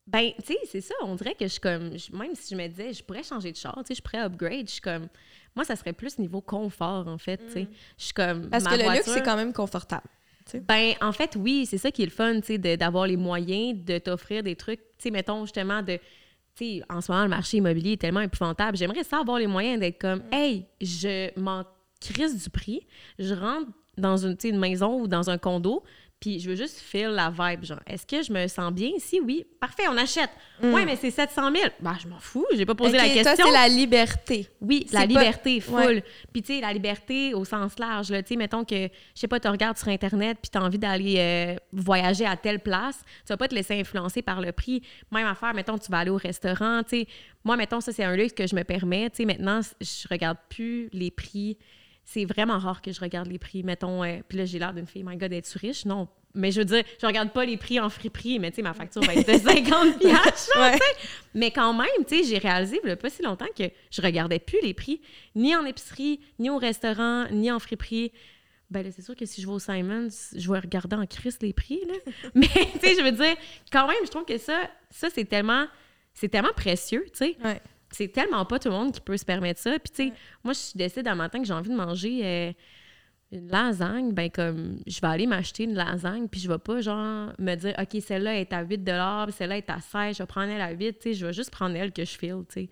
ben, 0.05 0.31
tu 0.39 0.53
sais, 0.53 0.59
c'est 0.71 0.81
ça. 0.81 0.93
On 1.03 1.15
dirait 1.15 1.33
que 1.35 1.45
je 1.45 1.51
suis 1.51 1.59
comme, 1.59 1.97
je- 1.97 2.15
même 2.15 2.33
si 2.35 2.53
je 2.55 2.59
me 2.61 2.67
disais, 2.67 2.93
je 2.93 3.03
pourrais 3.03 3.23
changer 3.23 3.51
de 3.51 3.57
char, 3.57 3.75
tu 3.79 3.87
sais, 3.87 3.95
je 3.95 4.01
pourrais 4.01 4.19
upgrade. 4.23 4.67
Je 4.67 4.73
suis 4.73 4.81
comme, 4.81 5.07
moi, 5.55 5.65
ça 5.65 5.75
serait 5.75 5.93
plus 5.93 6.17
niveau 6.17 6.39
confort, 6.39 7.07
en 7.07 7.17
fait, 7.17 7.37
tu 7.47 7.51
sais. 7.53 7.67
Je 7.97 8.03
suis 8.05 8.13
comme, 8.13 8.43
Mm. 8.45 8.49
Parce 8.49 8.63
ma 8.63 8.69
que 8.77 8.83
le 8.83 8.91
luxe, 8.91 9.09
c'est 9.11 9.23
quand 9.23 9.35
même 9.35 9.53
confortable. 9.53 10.05
Ben, 10.65 10.93
en 11.01 11.11
fait, 11.11 11.35
oui, 11.35 11.65
c'est 11.69 11.77
ça 11.77 11.91
qui 11.91 12.03
est 12.03 12.05
le 12.05 12.11
fun, 12.11 12.39
tu 12.39 12.55
sais, 12.61 12.77
d'avoir 12.77 13.05
les 13.05 13.17
moyens 13.17 13.83
de 13.83 13.97
t'offrir 13.97 14.43
des 14.43 14.55
trucs, 14.55 14.79
tu 14.79 14.85
sais, 14.99 15.11
mettons, 15.11 15.43
justement, 15.45 15.81
de. 15.81 15.99
En 16.89 17.01
ce 17.01 17.11
moment, 17.11 17.23
le 17.23 17.29
marché 17.29 17.57
immobilier 17.57 17.93
est 17.93 18.01
tellement 18.01 18.21
épouvantable. 18.21 18.77
J'aimerais 18.77 19.03
ça 19.03 19.19
avoir 19.19 19.39
les 19.39 19.47
moyens 19.47 19.79
d'être 19.79 19.99
comme, 19.99 20.23
hey, 20.31 20.65
je 20.81 21.37
m'en 21.39 21.63
crisse 21.99 22.43
du 22.43 22.49
prix, 22.49 22.85
je 23.19 23.33
rentre 23.33 23.69
dans 23.97 24.17
une, 24.17 24.37
une 24.43 24.59
maison 24.59 25.01
ou 25.01 25.07
dans 25.07 25.29
un 25.29 25.37
condo, 25.37 25.83
puis 26.19 26.39
je 26.39 26.49
veux 26.49 26.55
juste 26.55 26.79
feel 26.79 27.09
la 27.09 27.29
vibe, 27.29 27.63
genre, 27.63 27.79
est-ce 27.85 28.05
que 28.05 28.23
je 28.23 28.33
me 28.33 28.47
sens 28.47 28.71
bien 28.73 28.89
ici? 28.95 29.19
Oui, 29.23 29.45
parfait, 29.59 29.83
on 29.87 29.95
achète. 29.97 30.31
Ouais, 30.63 30.83
mais 30.83 30.95
c'est 30.95 31.11
700 31.11 31.51
000. 31.53 31.65
Ben, 31.79 31.95
je 32.01 32.07
m'en 32.07 32.17
fous, 32.19 32.45
j'ai 32.55 32.65
pas 32.65 32.73
posé 32.73 32.93
Mm. 32.93 32.95
La 32.95 33.09
question. 33.09 33.45
C'est 33.45 33.51
la 33.51 33.67
liberté. 33.67 34.49
Oui, 34.59 34.85
C'est 34.87 34.93
la 34.95 35.01
pas- 35.01 35.05
liberté 35.07 35.59
full. 35.61 35.75
Ouais. 35.75 36.03
Puis 36.33 36.41
tu 36.41 36.55
sais, 36.55 36.61
la 36.61 36.73
liberté 36.73 37.33
au 37.35 37.45
sens 37.45 37.77
large. 37.77 38.09
là. 38.09 38.23
Tu 38.23 38.29
sais, 38.29 38.35
mettons 38.35 38.63
que, 38.65 38.75
je 38.85 38.89
sais 39.13 39.27
pas, 39.27 39.39
tu 39.39 39.47
regardes 39.47 39.77
sur 39.77 39.89
Internet 39.89 40.39
puis 40.41 40.49
tu 40.49 40.57
as 40.57 40.63
envie 40.63 40.79
d'aller 40.79 41.15
euh, 41.19 41.55
voyager 41.71 42.25
à 42.25 42.35
telle 42.35 42.59
place, 42.61 42.97
tu 43.25 43.29
vas 43.29 43.37
pas 43.37 43.47
te 43.47 43.53
laisser 43.53 43.79
influencer 43.79 44.23
par 44.23 44.41
le 44.41 44.51
prix. 44.51 44.81
Même 45.11 45.27
affaire, 45.27 45.53
mettons, 45.53 45.77
tu 45.77 45.91
vas 45.91 45.99
aller 45.99 46.09
au 46.09 46.17
restaurant. 46.17 46.81
Tu 46.83 47.01
sais, 47.01 47.07
moi, 47.43 47.55
mettons, 47.57 47.79
ça, 47.79 47.91
c'est 47.93 48.03
un 48.03 48.15
luxe 48.15 48.33
que 48.33 48.47
je 48.47 48.55
me 48.55 48.63
permets. 48.63 49.09
Tu 49.11 49.17
sais, 49.17 49.25
maintenant, 49.25 49.61
je 49.79 50.07
regarde 50.09 50.37
plus 50.49 50.89
les 50.93 51.11
prix. 51.11 51.57
C'est 52.09 52.23
vraiment 52.23 52.57
rare 52.57 52.81
que 52.81 52.93
je 52.93 53.01
regarde 53.01 53.27
les 53.27 53.37
prix. 53.37 53.63
Mettons, 53.63 54.01
euh, 54.01 54.19
puis 54.25 54.37
là, 54.37 54.45
j'ai 54.45 54.59
l'air 54.59 54.73
d'une 54.73 54.87
fille, 54.87 55.03
my 55.03 55.17
God, 55.17 55.33
es-tu 55.33 55.57
riche? 55.57 55.83
Non. 55.83 56.07
Mais 56.33 56.51
je 56.51 56.59
veux 56.59 56.65
dire, 56.65 56.85
je 57.01 57.05
regarde 57.05 57.33
pas 57.33 57.43
les 57.43 57.57
prix 57.57 57.81
en 57.81 57.89
friperie, 57.89 58.39
mais 58.39 58.49
tu 58.49 58.55
sais, 58.57 58.61
ma 58.61 58.73
facture 58.73 59.01
va 59.01 59.13
être 59.13 59.27
de 59.27 59.37
50 59.37 59.99
piastres, 59.99 60.57
Ouais. 60.57 60.79
Mais 61.33 61.51
quand 61.51 61.73
même, 61.73 62.05
tu 62.07 62.15
sais, 62.15 62.23
j'ai 62.23 62.37
réalisé, 62.37 62.79
il 62.81 62.87
y 62.87 62.91
a 62.93 62.95
pas 62.95 63.09
si 63.09 63.23
longtemps, 63.23 63.47
que 63.57 63.65
je 63.91 64.01
regardais 64.01 64.39
plus 64.39 64.59
les 64.63 64.73
prix, 64.73 65.01
ni 65.35 65.53
en 65.53 65.65
épicerie, 65.65 66.21
ni 66.39 66.49
au 66.49 66.57
restaurant, 66.57 67.25
ni 67.29 67.51
en 67.51 67.59
friperie. 67.59 68.13
Ben 68.69 68.83
là, 68.85 68.91
c'est 68.95 69.01
sûr 69.01 69.15
que 69.15 69.25
si 69.25 69.41
je 69.41 69.47
vais 69.47 69.53
au 69.53 69.59
Simons, 69.59 70.07
je 70.33 70.49
vais 70.49 70.59
regarder 70.59 70.95
en 70.95 71.05
crise 71.05 71.37
les 71.41 71.51
prix, 71.51 71.81
là. 71.89 71.95
Mais, 72.35 72.47
tu 72.47 72.87
sais, 72.87 72.95
je 72.97 73.03
veux 73.03 73.11
dire, 73.11 73.35
quand 73.69 73.85
même, 73.85 73.97
je 74.05 74.11
trouve 74.11 74.25
que 74.25 74.37
ça, 74.37 74.69
ça 74.91 75.09
c'est 75.13 75.25
tellement, 75.25 75.67
c'est 76.13 76.29
tellement 76.29 76.53
précieux, 76.55 77.03
tu 77.11 77.17
sais. 77.17 77.37
Ouais. 77.43 77.59
C'est 77.97 78.09
tellement 78.09 78.45
pas 78.45 78.59
tout 78.59 78.69
le 78.69 78.75
monde 78.75 78.91
qui 78.91 79.01
peut 79.01 79.17
se 79.17 79.25
permettre 79.25 79.59
ça. 79.59 79.71
Puis, 79.79 79.91
tu 79.91 80.07
sais, 80.09 80.13
moi, 80.43 80.53
je 80.53 80.77
décide 80.77 81.07
un 81.07 81.15
matin 81.15 81.39
que 81.39 81.45
j'ai 81.47 81.53
envie 81.53 81.69
de 81.71 81.75
manger 81.75 82.21
euh, 82.23 82.51
une 83.31 83.47
lasagne, 83.49 84.13
ben 84.13 84.29
comme, 84.29 84.77
je 84.85 85.01
vais 85.01 85.07
aller 85.07 85.25
m'acheter 85.25 85.63
une 85.63 85.73
lasagne, 85.73 86.27
puis 86.27 86.39
je 86.39 86.47
vais 86.47 86.59
pas, 86.59 86.79
genre, 86.81 87.31
me 87.39 87.55
dire, 87.55 87.73
OK, 87.79 88.01
celle-là 88.01 88.35
est 88.39 88.53
à 88.53 88.61
8 88.61 88.77
puis 88.85 89.33
celle-là 89.35 89.57
est 89.57 89.69
à 89.69 89.79
16 89.81 90.17
je 90.17 90.23
vais 90.23 90.27
prendre 90.27 90.51
elle 90.51 90.61
à 90.61 90.71
8 90.71 90.93
tu 90.99 91.09
sais, 91.09 91.13
je 91.15 91.25
vais 91.25 91.33
juste 91.33 91.49
prendre 91.51 91.75
elle 91.75 91.91
que 91.91 92.05
je 92.05 92.17
file, 92.17 92.43
tu 92.47 92.61
sais. 92.61 92.69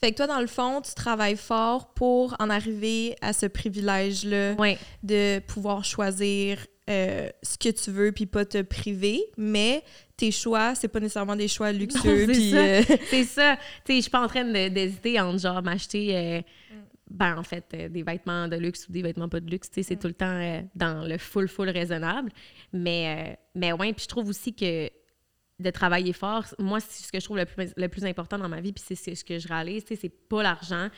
Fait 0.00 0.10
que 0.12 0.16
toi, 0.16 0.26
dans 0.26 0.40
le 0.40 0.46
fond, 0.48 0.80
tu 0.80 0.94
travailles 0.94 1.36
fort 1.36 1.92
pour 1.94 2.34
en 2.40 2.50
arriver 2.50 3.14
à 3.20 3.32
ce 3.32 3.46
privilège-là 3.46 4.54
Ouais. 4.54 4.78
de 5.02 5.38
pouvoir 5.40 5.84
choisir 5.84 6.58
euh, 6.90 7.28
ce 7.42 7.56
que 7.58 7.68
tu 7.68 7.90
veux 7.90 8.12
puis 8.12 8.26
pas 8.26 8.44
te 8.44 8.60
priver, 8.62 9.22
mais 9.36 9.84
tes 10.16 10.30
choix, 10.30 10.74
c'est 10.74 10.88
pas 10.88 11.00
nécessairement 11.00 11.36
des 11.36 11.48
choix 11.48 11.72
luxueux. 11.72 12.26
c'est 12.26 12.32
puis, 12.32 12.50
ça. 12.50 12.56
euh, 12.56 12.82
C'est 13.08 13.24
ça. 13.24 13.56
Tu 13.56 13.92
sais, 13.92 13.96
je 13.96 14.00
suis 14.02 14.10
pas 14.10 14.22
en 14.22 14.28
train 14.28 14.44
d'hésiter 14.44 15.20
entre 15.20 15.38
genre 15.38 15.62
m'acheter, 15.62 16.16
euh, 16.16 16.42
ben 17.10 17.36
en 17.38 17.42
fait, 17.42 17.66
des 17.90 18.02
vêtements 18.02 18.48
de 18.48 18.56
luxe 18.56 18.88
ou 18.88 18.92
des 18.92 19.02
vêtements 19.02 19.28
pas 19.28 19.40
de 19.40 19.50
luxe. 19.50 19.70
Tu 19.70 19.76
sais, 19.76 19.82
c'est 19.82 19.96
tout 19.96 20.08
le 20.08 20.14
temps 20.14 20.64
dans 20.74 21.06
le 21.06 21.18
full, 21.18 21.46
full 21.48 21.68
raisonnable. 21.68 22.30
Mais, 22.72 23.38
mais 23.54 23.72
ouais, 23.72 23.92
puis 23.92 24.04
je 24.04 24.08
trouve 24.08 24.28
aussi 24.28 24.54
que 24.54 24.90
de 25.58 25.70
travailler 25.70 26.12
fort, 26.12 26.44
moi, 26.58 26.80
c'est 26.80 27.04
ce 27.04 27.12
que 27.12 27.20
je 27.20 27.24
trouve 27.24 27.36
le 27.36 27.44
plus, 27.44 27.72
le 27.76 27.88
plus 27.88 28.04
important 28.04 28.38
dans 28.38 28.48
ma 28.48 28.60
vie, 28.60 28.72
puis 28.72 28.82
c'est 28.84 28.96
c'est 28.96 29.14
ce 29.14 29.24
que 29.24 29.38
je 29.38 29.46
réalise, 29.46 29.84
tu 29.84 29.94
sais, 29.94 30.00
c'est 30.02 30.28
pas 30.28 30.42
l'argent. 30.42 30.88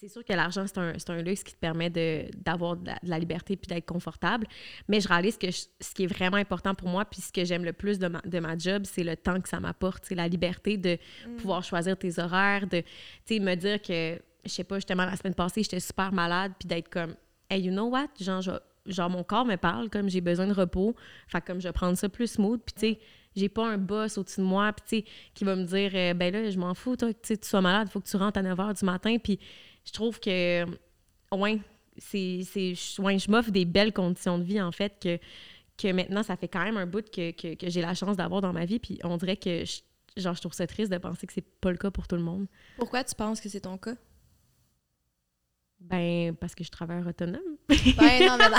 C'est 0.00 0.08
sûr 0.08 0.24
que 0.24 0.32
l'argent, 0.32 0.64
c'est 0.68 0.78
un, 0.78 0.92
c'est 0.96 1.10
un 1.10 1.20
luxe 1.22 1.42
qui 1.42 1.54
te 1.54 1.58
permet 1.58 1.90
de- 1.90 2.26
d'avoir 2.36 2.76
de, 2.76 2.86
la- 2.86 2.98
de 3.02 3.10
la 3.10 3.18
liberté 3.18 3.56
puis 3.56 3.66
d'être 3.66 3.84
confortable. 3.86 4.46
Mais 4.86 5.00
je 5.00 5.08
réalise 5.08 5.36
que 5.36 5.50
je- 5.50 5.64
ce 5.80 5.92
qui 5.92 6.04
est 6.04 6.06
vraiment 6.06 6.36
important 6.36 6.72
pour 6.72 6.88
moi, 6.88 7.04
puis 7.04 7.20
ce 7.20 7.32
que 7.32 7.44
j'aime 7.44 7.64
le 7.64 7.72
plus 7.72 7.98
de 7.98 8.06
ma, 8.06 8.20
de 8.20 8.38
ma 8.38 8.56
job, 8.56 8.82
c'est 8.84 9.02
le 9.02 9.16
temps 9.16 9.40
que 9.40 9.48
ça 9.48 9.58
m'apporte. 9.58 10.04
C'est 10.06 10.14
la 10.14 10.28
liberté 10.28 10.76
de 10.76 10.98
pouvoir 11.38 11.64
choisir 11.64 11.96
tes 11.98 12.20
horaires, 12.20 12.68
de 12.68 12.84
me 13.40 13.54
dire 13.56 13.82
que, 13.82 14.20
je 14.44 14.50
sais 14.50 14.62
pas, 14.62 14.76
justement, 14.76 15.04
la 15.04 15.16
semaine 15.16 15.34
passée, 15.34 15.64
j'étais 15.64 15.80
super 15.80 16.12
malade, 16.12 16.52
puis 16.60 16.68
d'être 16.68 16.88
comme, 16.90 17.16
hey, 17.50 17.60
you 17.62 17.72
know 17.72 17.88
what? 17.88 18.06
Genre, 18.20 18.40
je- 18.40 18.52
genre, 18.86 19.10
mon 19.10 19.24
corps 19.24 19.44
me 19.46 19.56
parle, 19.56 19.90
comme 19.90 20.08
j'ai 20.08 20.20
besoin 20.20 20.46
de 20.46 20.52
repos. 20.54 20.94
Fait 21.26 21.40
comme 21.44 21.60
je 21.60 21.66
vais 21.66 21.72
prendre 21.72 21.98
ça 21.98 22.08
plus 22.08 22.30
smooth, 22.30 22.60
puis 22.64 22.74
tu 22.74 22.80
sais, 22.94 23.00
j'ai 23.34 23.48
pas 23.48 23.66
un 23.68 23.78
boss 23.78 24.16
au-dessus 24.16 24.40
de 24.40 24.46
moi, 24.46 24.72
puis 24.72 25.02
tu 25.02 25.06
sais, 25.08 25.12
qui 25.34 25.42
va 25.44 25.56
me 25.56 25.64
dire, 25.64 25.90
euh, 25.94 26.14
ben 26.14 26.32
là, 26.32 26.48
je 26.50 26.58
m'en 26.58 26.74
fous, 26.74 26.94
toi, 26.96 27.12
que 27.12 27.18
tu 27.20 27.26
sais, 27.28 27.36
tu 27.36 27.48
sois 27.48 27.60
malade, 27.60 27.88
il 27.88 27.90
faut 27.90 28.00
que 28.00 28.08
tu 28.08 28.16
rentres 28.16 28.38
à 28.38 28.42
9 28.42 28.56
h 28.58 28.78
du 28.78 28.84
matin, 28.84 29.16
puis 29.22 29.38
je 29.88 29.92
trouve 29.94 30.20
que, 30.20 30.66
ouais, 31.32 31.60
c'est, 31.96 32.44
ouais, 32.98 33.18
je 33.18 33.30
m'offre 33.30 33.50
des 33.50 33.64
belles 33.64 33.94
conditions 33.94 34.38
de 34.38 34.44
vie, 34.44 34.60
en 34.60 34.70
fait, 34.70 34.98
que, 35.00 35.18
que 35.78 35.90
maintenant, 35.92 36.22
ça 36.22 36.36
fait 36.36 36.46
quand 36.46 36.62
même 36.62 36.76
un 36.76 36.84
bout 36.84 37.08
que, 37.10 37.30
que, 37.30 37.54
que 37.54 37.70
j'ai 37.70 37.80
la 37.80 37.94
chance 37.94 38.18
d'avoir 38.18 38.42
dans 38.42 38.52
ma 38.52 38.66
vie, 38.66 38.78
puis 38.78 38.98
on 39.02 39.16
dirait 39.16 39.38
que, 39.38 39.64
je, 39.64 39.80
genre, 40.18 40.34
je 40.34 40.42
trouve 40.42 40.52
ça 40.52 40.66
triste 40.66 40.92
de 40.92 40.98
penser 40.98 41.26
que 41.26 41.32
c'est 41.32 41.40
pas 41.60 41.70
le 41.70 41.78
cas 41.78 41.90
pour 41.90 42.06
tout 42.06 42.16
le 42.16 42.22
monde. 42.22 42.46
Pourquoi 42.76 43.02
tu 43.02 43.14
penses 43.14 43.40
que 43.40 43.48
c'est 43.48 43.62
ton 43.62 43.78
cas? 43.78 43.94
Ben, 45.80 46.36
parce 46.36 46.54
que 46.54 46.64
je 46.64 46.70
travaille 46.70 47.02
autonome. 47.02 47.40
Ben, 47.68 48.26
non, 48.26 48.36
mais 48.36 48.50
non. 48.50 48.58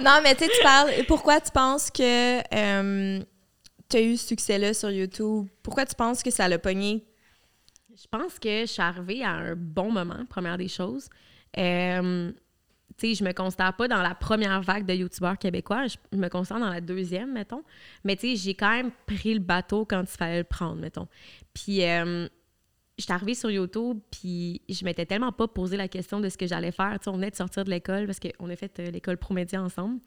non, 0.00 0.20
mais 0.22 0.34
tu 0.34 0.44
sais, 0.44 0.50
tu 0.50 0.62
parles. 0.62 0.92
Pourquoi 1.06 1.42
tu 1.42 1.50
penses 1.50 1.90
que 1.90 2.40
tu 3.88 3.96
as 3.96 4.00
eu 4.00 4.16
ce 4.16 4.28
succès-là 4.28 4.72
sur 4.72 4.90
YouTube? 4.90 5.46
Pourquoi 5.62 5.84
tu 5.84 5.94
penses 5.94 6.22
que 6.22 6.30
ça 6.30 6.48
l'a 6.48 6.58
pogné? 6.58 7.04
Je 7.96 8.06
pense 8.10 8.38
que 8.38 8.60
je 8.60 8.66
suis 8.66 8.82
arrivée 8.82 9.24
à 9.24 9.30
un 9.30 9.56
bon 9.56 9.90
moment, 9.90 10.24
première 10.28 10.58
des 10.58 10.68
choses. 10.68 11.08
Euh, 11.56 12.30
tu 12.98 13.14
je 13.14 13.24
me 13.24 13.32
considère 13.32 13.74
pas 13.74 13.88
dans 13.88 14.02
la 14.02 14.14
première 14.14 14.60
vague 14.62 14.86
de 14.86 14.94
youtubeurs 14.94 15.38
québécois, 15.38 15.86
je 15.86 16.16
me 16.16 16.28
considère 16.28 16.60
dans 16.60 16.70
la 16.70 16.80
deuxième, 16.80 17.32
mettons. 17.32 17.62
Mais 18.04 18.16
tu 18.16 18.36
j'ai 18.36 18.54
quand 18.54 18.70
même 18.70 18.90
pris 19.06 19.34
le 19.34 19.40
bateau 19.40 19.84
quand 19.84 20.02
il 20.02 20.16
fallait 20.16 20.38
le 20.38 20.44
prendre, 20.44 20.80
mettons. 20.80 21.08
Puis, 21.54 21.84
euh, 21.84 22.28
je 22.98 23.04
suis 23.04 23.12
arrivée 23.12 23.34
sur 23.34 23.50
YouTube, 23.50 23.98
puis 24.10 24.62
je 24.70 24.82
m'étais 24.84 25.04
tellement 25.04 25.32
pas 25.32 25.46
posé 25.46 25.76
la 25.76 25.86
question 25.86 26.18
de 26.18 26.30
ce 26.30 26.38
que 26.38 26.46
j'allais 26.46 26.72
faire. 26.72 26.98
Tu 26.98 27.04
sais, 27.04 27.10
on 27.10 27.16
venait 27.16 27.30
de 27.30 27.36
sortir 27.36 27.64
de 27.64 27.70
l'école 27.70 28.06
parce 28.06 28.18
qu'on 28.18 28.48
a 28.48 28.56
fait 28.56 28.80
euh, 28.80 28.90
l'école 28.90 29.18
Promédia 29.18 29.62
ensemble. 29.62 30.00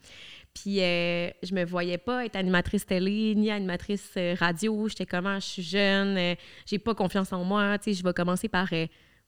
Puis 0.54 0.80
euh, 0.80 1.30
je 1.42 1.54
me 1.54 1.64
voyais 1.64 1.98
pas 1.98 2.24
être 2.24 2.34
animatrice 2.36 2.84
télé 2.84 3.34
ni 3.36 3.50
animatrice 3.50 4.12
euh, 4.16 4.34
radio. 4.38 4.88
J'étais 4.88 5.06
comment, 5.06 5.38
je 5.38 5.46
suis 5.46 5.62
jeune, 5.62 6.18
euh, 6.18 6.34
j'ai 6.66 6.78
pas 6.78 6.94
confiance 6.94 7.32
en 7.32 7.44
moi. 7.44 7.78
Tu 7.78 7.92
sais, 7.92 8.00
je 8.00 8.04
vais 8.04 8.12
commencer 8.12 8.48
par. 8.48 8.68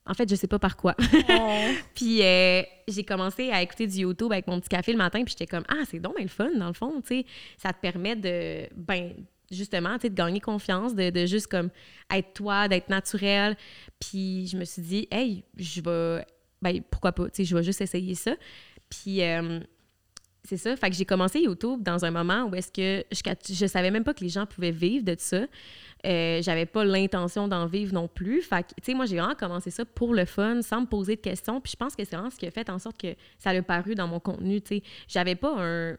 en 0.07 0.15
fait, 0.15 0.29
je 0.29 0.35
sais 0.35 0.49
pas 0.49 0.59
par 0.59 0.77
quoi. 0.77 0.97
puis 1.95 2.19
j'ai 2.19 3.05
commencé 3.07 3.51
à 3.51 3.63
écouter 3.63 3.87
du 3.87 3.99
YouTube 3.99 4.33
avec 4.33 4.49
mon 4.49 4.59
petit 4.59 4.71
café 4.71 4.91
le 4.91 4.99
matin, 4.99 5.23
puis 5.23 5.37
j'étais 5.39 5.47
comme 5.47 5.65
ah 5.69 5.85
c'est 5.89 6.01
donc 6.01 6.19
le 6.19 6.27
fun 6.27 6.51
dans 6.57 6.67
le 6.67 6.73
fond, 6.73 7.01
tu 7.01 7.21
sais, 7.21 7.27
ça 7.59 7.73
te 7.73 7.81
permet 7.81 8.17
de 8.17 8.69
ben 8.75 9.13
justement, 9.53 9.97
de 9.97 10.09
gagner 10.09 10.41
confiance, 10.41 10.95
de, 10.95 11.11
de 11.11 11.27
juste 11.27 11.47
comme 11.47 11.71
être 12.13 12.33
toi, 12.35 12.69
d'être 12.69 12.89
naturel. 12.89 13.57
Puis 14.01 14.49
je 14.49 14.57
me 14.57 14.65
suis 14.65 14.83
dit 14.83 15.09
hey, 15.11 15.45
je 15.57 15.81
vais 15.81 16.25
ben 16.61 16.81
pourquoi 16.91 17.13
pas, 17.13 17.25
tu 17.25 17.31
sais, 17.37 17.45
je 17.45 17.57
vais 17.57 17.63
juste 17.63 17.81
essayer 17.81 18.15
ça. 18.15 18.35
Puis 18.89 19.23
euh, 19.23 19.61
c'est 20.45 20.57
ça. 20.57 20.75
Fait 20.77 20.91
que 20.91 20.97
j'ai 20.97 21.05
commencé 21.05 21.41
YouTube 21.41 21.83
dans 21.83 22.05
un 22.05 22.11
moment 22.11 22.45
où 22.45 22.55
est-ce 22.55 22.73
que 22.73 23.05
je, 23.13 23.55
je 23.55 23.67
savais 23.67 23.91
même 23.91 24.05
pas 24.05 24.15
que 24.15 24.23
les 24.23 24.29
gens 24.29 24.47
pouvaient 24.47 24.73
vivre 24.73 25.05
de 25.05 25.15
ça. 25.19 25.47
Euh, 26.05 26.43
j'avais 26.43 26.67
pas 26.67 26.85
l'intention 26.85 27.47
d'en 27.47 27.67
vivre 27.67 27.95
non 27.95 28.09
plus. 28.09 28.43
Fait 28.43 28.63
que, 28.63 28.69
tu 28.69 28.87
sais, 28.87 28.95
moi, 28.95 29.07
j'ai 29.07 29.19
vraiment 29.19 29.37
commencé 29.37 29.71
ça 29.71 29.85
pour 29.85 30.15
le 30.15 30.25
fun, 30.25 30.61
sans 30.63 30.81
me 30.81 30.87
poser 30.87 31.15
de 31.15 31.21
questions. 31.21 31.61
Puis 31.61 31.73
je 31.73 31.77
pense 31.77 31.95
que 31.95 32.05
c'est 32.05 32.17
vraiment 32.17 32.31
ce 32.31 32.37
qui 32.37 32.47
a 32.47 32.51
fait 32.51 32.69
en 32.71 32.79
sorte 32.79 33.01
que 33.01 33.15
ça 33.39 33.51
a 33.51 33.63
paru 33.63 33.95
dans 33.95 34.09
mon 34.09 34.19
contenu, 34.19 34.61
tu 34.61 34.77
sais. 34.77 34.83
J'avais 35.07 35.37
pas 35.37 35.55
un, 35.57 35.97